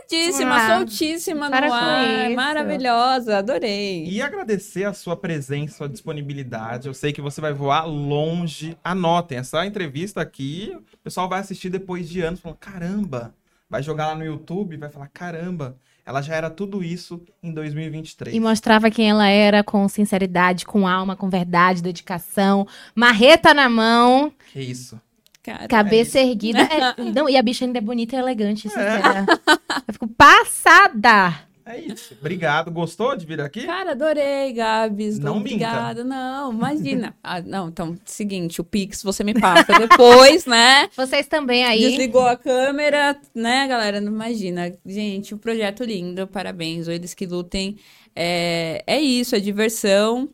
soltíssima, 0.08 0.54
Ah, 0.56 0.76
soltíssima 0.78 1.50
para 1.50 1.66
no 1.68 1.72
ar. 1.72 2.30
Maravilhosa, 2.30 3.38
adorei. 3.38 4.04
E 4.06 4.20
agradecer 4.20 4.84
a 4.84 4.92
sua 4.92 5.16
presença, 5.16 5.78
sua 5.78 5.88
disponibilidade. 5.88 6.86
Eu 6.86 6.94
sei 6.94 7.12
que 7.12 7.20
você 7.22 7.40
vai 7.40 7.52
voar 7.52 7.84
longe. 7.86 8.76
Anotem, 9.06 9.38
essa 9.38 9.64
entrevista 9.64 10.20
aqui, 10.20 10.76
o 10.92 10.98
pessoal 10.98 11.28
vai 11.28 11.38
assistir 11.38 11.70
depois 11.70 12.08
de 12.08 12.20
anos, 12.20 12.40
falando, 12.40 12.58
caramba. 12.58 13.34
Vai 13.70 13.82
jogar 13.82 14.08
lá 14.08 14.14
no 14.16 14.24
YouTube 14.24 14.74
e 14.74 14.76
vai 14.76 14.88
falar, 14.88 15.08
caramba, 15.08 15.76
ela 16.04 16.20
já 16.22 16.34
era 16.34 16.50
tudo 16.50 16.82
isso 16.82 17.22
em 17.42 17.52
2023. 17.52 18.34
E 18.34 18.40
mostrava 18.40 18.90
quem 18.90 19.10
ela 19.10 19.28
era 19.28 19.62
com 19.62 19.88
sinceridade, 19.88 20.66
com 20.66 20.86
alma, 20.86 21.16
com 21.16 21.28
verdade, 21.28 21.82
dedicação. 21.82 22.66
Marreta 22.94 23.54
na 23.54 23.68
mão, 23.68 24.32
Que 24.52 24.60
isso. 24.60 25.00
Cara, 25.42 25.68
cabeça 25.68 26.18
erguida. 26.18 26.58
É, 26.60 27.02
não, 27.14 27.28
e 27.28 27.36
a 27.36 27.42
bicha 27.42 27.64
ainda 27.64 27.78
é 27.78 27.80
bonita 27.80 28.16
e 28.16 28.18
elegante, 28.18 28.62
sincera. 28.62 29.24
Eu 29.86 29.94
fico 29.94 30.08
passada. 30.08 31.45
É 31.68 31.80
isso. 31.80 32.14
Obrigado. 32.20 32.70
Gostou 32.70 33.16
de 33.16 33.26
vir 33.26 33.40
aqui? 33.40 33.66
Cara, 33.66 33.90
adorei, 33.90 34.52
Gabs. 34.52 35.18
Não 35.18 35.34
minta. 35.40 35.48
Obrigada. 35.66 36.04
Não, 36.04 36.52
imagina. 36.52 37.14
Ah, 37.22 37.40
não, 37.42 37.68
então, 37.68 37.96
seguinte, 38.04 38.60
o 38.60 38.64
Pix 38.64 39.02
você 39.02 39.24
me 39.24 39.34
passa 39.34 39.76
depois, 39.76 40.46
né? 40.46 40.88
Vocês 40.96 41.26
também 41.26 41.64
aí. 41.64 41.80
Desligou 41.80 42.24
a 42.24 42.36
câmera, 42.36 43.20
né, 43.34 43.66
galera? 43.66 44.00
Não 44.00 44.12
imagina. 44.12 44.72
Gente, 44.86 45.34
um 45.34 45.38
projeto 45.38 45.82
lindo, 45.82 46.24
parabéns. 46.28 46.86
Eles 46.86 47.14
que 47.14 47.26
lutem. 47.26 47.76
É, 48.14 48.84
é 48.86 49.00
isso, 49.00 49.34
é 49.34 49.40
diversão. 49.40 50.28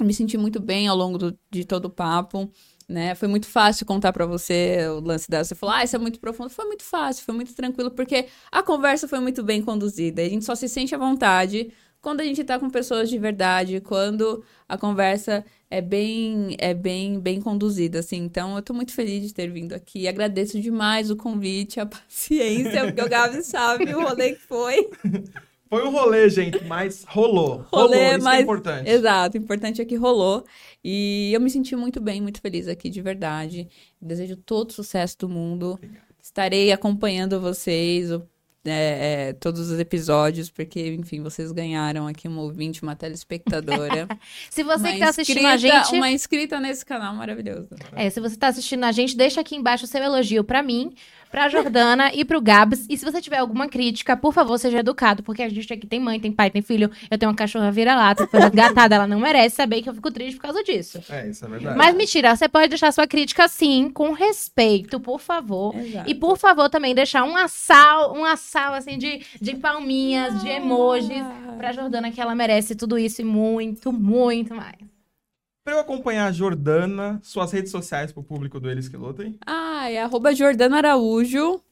Me 0.00 0.12
senti 0.12 0.36
muito 0.36 0.60
bem 0.60 0.86
ao 0.86 0.96
longo 0.96 1.16
do- 1.16 1.38
de 1.50 1.64
todo 1.64 1.86
o 1.86 1.90
papo. 1.90 2.50
Né? 2.92 3.14
Foi 3.14 3.26
muito 3.26 3.46
fácil 3.46 3.86
contar 3.86 4.12
pra 4.12 4.26
você 4.26 4.86
o 4.88 5.00
lance 5.00 5.30
dela. 5.30 5.44
Você 5.44 5.54
falou, 5.54 5.74
ah, 5.74 5.82
isso 5.82 5.96
é 5.96 5.98
muito 5.98 6.20
profundo. 6.20 6.50
Foi 6.50 6.66
muito 6.66 6.82
fácil, 6.82 7.24
foi 7.24 7.34
muito 7.34 7.54
tranquilo, 7.54 7.90
porque 7.90 8.26
a 8.50 8.62
conversa 8.62 9.08
foi 9.08 9.18
muito 9.18 9.42
bem 9.42 9.62
conduzida. 9.62 10.20
A 10.20 10.28
gente 10.28 10.44
só 10.44 10.54
se 10.54 10.68
sente 10.68 10.94
à 10.94 10.98
vontade 10.98 11.72
quando 12.02 12.20
a 12.20 12.24
gente 12.24 12.42
tá 12.44 12.58
com 12.58 12.68
pessoas 12.68 13.08
de 13.08 13.16
verdade, 13.16 13.80
quando 13.80 14.44
a 14.68 14.76
conversa 14.76 15.44
é 15.70 15.80
bem, 15.80 16.56
é 16.58 16.74
bem, 16.74 17.18
bem 17.18 17.40
conduzida, 17.40 18.00
assim. 18.00 18.18
Então, 18.18 18.56
eu 18.56 18.62
tô 18.62 18.74
muito 18.74 18.92
feliz 18.92 19.26
de 19.26 19.32
ter 19.32 19.48
vindo 19.50 19.72
aqui. 19.72 20.06
Agradeço 20.06 20.60
demais 20.60 21.10
o 21.10 21.16
convite, 21.16 21.80
a 21.80 21.86
paciência, 21.86 22.84
porque 22.84 23.00
o 23.00 23.08
Gabi 23.08 23.42
sabe 23.42 23.94
o 23.94 24.02
rolê 24.02 24.32
que 24.32 24.42
foi. 24.42 24.90
Foi 25.72 25.82
um 25.86 25.90
rolê, 25.90 26.28
gente, 26.28 26.62
mas 26.64 27.02
rolou. 27.08 27.64
Rolê, 27.72 27.96
rolou, 27.96 28.16
isso 28.16 28.24
mas- 28.24 28.38
é 28.38 28.42
importante. 28.42 28.90
Exato, 28.90 29.38
o 29.38 29.40
importante 29.40 29.80
é 29.80 29.84
que 29.86 29.96
rolou. 29.96 30.44
E 30.84 31.30
eu 31.32 31.40
me 31.40 31.48
senti 31.48 31.74
muito 31.74 31.98
bem, 31.98 32.20
muito 32.20 32.42
feliz 32.42 32.68
aqui, 32.68 32.90
de 32.90 33.00
verdade. 33.00 33.66
Desejo 33.98 34.36
todo 34.36 34.68
o 34.68 34.72
sucesso 34.74 35.16
do 35.20 35.30
mundo. 35.30 35.80
Estarei 36.22 36.72
acompanhando 36.72 37.40
vocês, 37.40 38.10
é, 38.64 39.28
é, 39.28 39.32
todos 39.32 39.70
os 39.70 39.78
episódios, 39.80 40.50
porque, 40.50 40.94
enfim, 40.94 41.22
vocês 41.22 41.50
ganharam 41.50 42.06
aqui 42.06 42.28
uma 42.28 42.42
ouvinte, 42.42 42.82
uma 42.82 42.94
telespectadora. 42.94 44.06
Se 44.50 44.62
você 44.62 44.82
uma 44.88 44.92
que 44.92 44.98
tá 44.98 45.08
assistindo 45.08 45.46
a 45.46 45.54
inscrita- 45.54 45.84
gente. 45.84 45.96
Uma 45.96 46.10
inscrita 46.10 46.60
nesse 46.60 46.84
canal 46.84 47.14
maravilhoso. 47.14 47.68
É, 47.96 48.10
se 48.10 48.20
você 48.20 48.36
tá 48.36 48.48
assistindo 48.48 48.84
a 48.84 48.92
gente, 48.92 49.16
deixa 49.16 49.40
aqui 49.40 49.56
embaixo 49.56 49.84
o 49.84 49.88
seu 49.88 50.02
elogio 50.02 50.44
pra 50.44 50.62
mim, 50.62 50.92
pra 51.32 51.48
Jordana 51.48 52.12
e 52.14 52.24
pro 52.26 52.42
Gabs. 52.42 52.86
E 52.90 52.96
se 52.96 53.04
você 53.04 53.20
tiver 53.20 53.38
alguma 53.38 53.66
crítica, 53.66 54.14
por 54.14 54.34
favor, 54.34 54.58
seja 54.58 54.80
educado, 54.80 55.22
porque 55.22 55.42
a 55.42 55.48
gente 55.48 55.72
aqui 55.72 55.86
tem 55.86 55.98
mãe, 55.98 56.20
tem 56.20 56.30
pai, 56.30 56.50
tem 56.50 56.60
filho. 56.60 56.90
Eu 57.10 57.16
tenho 57.16 57.30
uma 57.30 57.36
cachorra 57.36 57.72
vira-lata, 57.72 58.28
foi 58.28 58.38
resgatada, 58.38 58.94
ela 58.96 59.06
não 59.06 59.18
merece 59.18 59.56
saber 59.56 59.80
que 59.80 59.88
eu 59.88 59.94
fico 59.94 60.10
triste 60.10 60.36
por 60.36 60.42
causa 60.42 60.62
disso. 60.62 61.02
É, 61.08 61.28
isso 61.28 61.44
é 61.44 61.48
verdade. 61.48 61.76
Mas 61.76 61.96
mentira, 61.96 62.36
você 62.36 62.46
pode 62.48 62.68
deixar 62.68 62.92
sua 62.92 63.06
crítica 63.06 63.48
sim, 63.48 63.88
com 63.88 64.12
respeito, 64.12 65.00
por 65.00 65.18
favor. 65.18 65.74
Exato. 65.74 66.10
E 66.10 66.14
por 66.14 66.36
favor, 66.36 66.68
também 66.68 66.94
deixar 66.94 67.24
um 67.24 67.34
assal, 67.34 68.14
um 68.14 68.24
assal 68.26 68.74
assim 68.74 68.98
de, 68.98 69.22
de 69.40 69.56
palminhas, 69.56 70.42
de 70.42 70.50
emojis 70.50 71.24
pra 71.56 71.72
Jordana, 71.72 72.12
que 72.12 72.20
ela 72.20 72.34
merece 72.34 72.74
tudo 72.74 72.98
isso 72.98 73.22
e 73.22 73.24
muito, 73.24 73.90
muito 73.90 74.54
mais. 74.54 74.91
Pra 75.64 75.74
eu 75.74 75.78
acompanhar 75.78 76.26
a 76.26 76.32
Jordana, 76.32 77.20
suas 77.22 77.52
redes 77.52 77.70
sociais 77.70 78.10
pro 78.12 78.22
público 78.22 78.58
do 78.58 78.68
Eles 78.68 78.88
que 78.88 78.96
Lutem. 78.96 79.38
Ah, 79.46 79.88
é 79.88 80.02
arroba 80.02 80.34
Jordana 80.34 80.78
Araújo. 80.78 81.62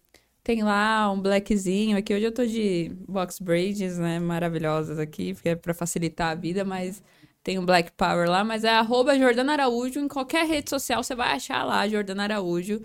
Tem 0.44 0.62
lá 0.62 1.10
um 1.10 1.20
blackzinho 1.20 1.98
aqui. 1.98 2.14
Hoje 2.14 2.24
eu 2.24 2.32
tô 2.32 2.46
de 2.46 2.92
box 3.08 3.40
braids, 3.40 3.98
né? 3.98 4.20
Maravilhosas 4.20 4.98
aqui, 4.98 5.34
porque 5.34 5.50
é 5.50 5.56
pra 5.56 5.74
facilitar 5.74 6.30
a 6.30 6.34
vida, 6.36 6.64
mas 6.64 7.02
tem 7.42 7.58
um 7.58 7.66
black 7.66 7.90
power 7.92 8.30
lá. 8.30 8.44
Mas 8.44 8.62
é 8.62 8.70
arroba 8.70 9.18
Jordana 9.18 9.54
Araújo. 9.54 9.98
Em 9.98 10.06
qualquer 10.08 10.46
rede 10.46 10.70
social 10.70 11.02
você 11.02 11.14
vai 11.16 11.32
achar 11.32 11.64
lá 11.64 11.88
Jordana 11.88 12.22
Araújo. 12.24 12.80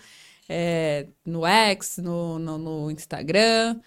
É, 0.49 1.07
no 1.23 1.45
X, 1.45 1.99
no, 1.99 2.39
no, 2.39 2.57
no 2.57 2.91
Instagram. 2.91 3.79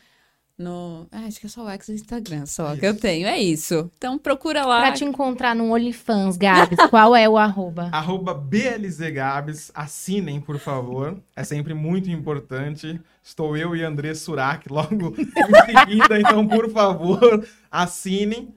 No... 0.58 1.06
Ah, 1.12 1.20
acho 1.26 1.38
que 1.38 1.46
é 1.46 1.48
só 1.48 1.62
o 1.64 1.68
X 1.70 1.88
e 1.88 1.92
o 1.92 1.94
Instagram, 1.94 2.44
só 2.44 2.74
que 2.74 2.84
eu 2.84 2.92
tenho. 2.98 3.28
É 3.28 3.38
isso. 3.38 3.88
Então 3.96 4.18
procura 4.18 4.66
lá. 4.66 4.80
Pra 4.80 4.92
te 4.92 5.04
encontrar 5.04 5.54
no 5.54 5.72
OnlyFans, 5.72 6.36
Gabs, 6.36 6.76
qual 6.90 7.14
é 7.14 7.28
o 7.28 7.36
arroba? 7.38 7.88
Arroba 7.94 8.34
BLZGabs, 8.34 9.70
assinem, 9.74 10.40
por 10.40 10.58
favor. 10.58 11.16
É 11.36 11.44
sempre 11.44 11.74
muito 11.74 12.10
importante. 12.10 13.00
Estou 13.22 13.56
eu 13.56 13.76
e 13.76 13.84
André 13.84 14.14
Surak 14.14 14.68
logo 14.72 15.14
em 15.18 15.76
seguida, 15.86 16.18
então, 16.18 16.46
por 16.48 16.68
favor, 16.70 17.46
assinem. 17.70 18.54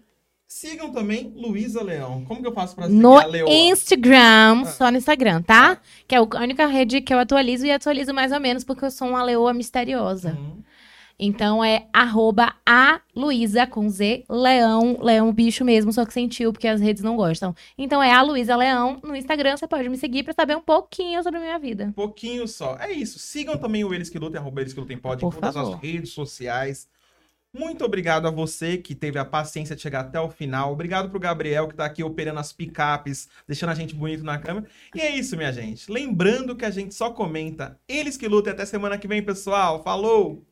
Sigam 0.47 0.91
também 0.91 1.31
Luísa 1.35 1.81
Leão. 1.81 2.25
Como 2.25 2.41
que 2.41 2.47
eu 2.47 2.53
faço 2.53 2.75
pra 2.75 2.85
seguir 2.87 2.97
No 2.99 3.17
a 3.17 3.25
Leoa? 3.25 3.49
Instagram, 3.49 4.63
Ah. 4.63 4.65
só 4.65 4.91
no 4.91 4.97
Instagram, 4.97 5.41
tá? 5.43 5.77
Que 6.07 6.13
é 6.15 6.17
a 6.17 6.21
única 6.23 6.65
rede 6.65 6.99
que 6.99 7.13
eu 7.13 7.19
atualizo 7.19 7.65
e 7.65 7.71
atualizo 7.71 8.13
mais 8.13 8.31
ou 8.33 8.39
menos 8.39 8.63
porque 8.65 8.83
eu 8.83 8.91
sou 8.91 9.07
uma 9.07 9.23
leoa 9.23 9.53
misteriosa. 9.53 10.31
Uhum. 10.31 10.61
Então 11.23 11.63
é 11.63 11.87
arroba 11.93 12.55
a 12.65 12.99
Luísa 13.15 13.67
com 13.67 13.87
Z, 13.87 14.25
Leão, 14.27 14.97
Leão 14.99 15.31
bicho 15.31 15.63
mesmo, 15.63 15.93
só 15.93 16.03
que 16.03 16.11
sentiu, 16.11 16.51
porque 16.51 16.67
as 16.67 16.81
redes 16.81 17.03
não 17.03 17.15
gostam. 17.15 17.53
Então 17.77 18.01
é 18.01 18.11
a 18.11 18.23
Luísa 18.23 18.55
Leão 18.55 18.99
no 19.03 19.15
Instagram, 19.15 19.55
você 19.55 19.67
pode 19.67 19.87
me 19.87 19.97
seguir 19.97 20.23
pra 20.23 20.33
saber 20.33 20.57
um 20.57 20.61
pouquinho 20.61 21.21
sobre 21.21 21.37
a 21.37 21.43
minha 21.43 21.59
vida. 21.59 21.85
Um 21.85 21.91
pouquinho 21.91 22.47
só. 22.47 22.75
É 22.79 22.91
isso. 22.91 23.19
Sigam 23.19 23.55
também 23.55 23.83
o 23.83 23.93
Eles 23.93 24.09
Que 24.09 24.17
Lutem, 24.17 24.41
arroba 24.41 24.61
Eles 24.61 24.73
Que 24.73 24.79
Lutem 24.79 24.97
Pod, 24.97 25.23
em 25.23 25.29
todas 25.29 25.55
as 25.55 25.75
redes 25.75 26.09
sociais. 26.09 26.89
Muito 27.53 27.85
obrigado 27.85 28.27
a 28.27 28.31
você 28.31 28.77
que 28.77 28.95
teve 28.95 29.19
a 29.19 29.25
paciência 29.25 29.75
de 29.75 29.81
chegar 29.83 29.99
até 29.99 30.19
o 30.19 30.29
final. 30.29 30.71
Obrigado 30.71 31.09
pro 31.09 31.19
Gabriel 31.19 31.67
que 31.67 31.75
tá 31.75 31.85
aqui 31.85 32.01
operando 32.03 32.39
as 32.39 32.51
picapes, 32.51 33.29
deixando 33.47 33.69
a 33.69 33.75
gente 33.75 33.93
bonito 33.93 34.23
na 34.23 34.39
câmera. 34.39 34.65
E 34.95 35.01
é 35.01 35.15
isso, 35.15 35.37
minha 35.37 35.51
gente. 35.51 35.91
Lembrando 35.91 36.55
que 36.55 36.65
a 36.65 36.71
gente 36.71 36.95
só 36.95 37.11
comenta 37.11 37.77
Eles 37.87 38.17
Que 38.17 38.27
Lutem. 38.27 38.53
Até 38.53 38.65
semana 38.65 38.97
que 38.97 39.07
vem, 39.07 39.21
pessoal. 39.21 39.83
Falou! 39.83 40.50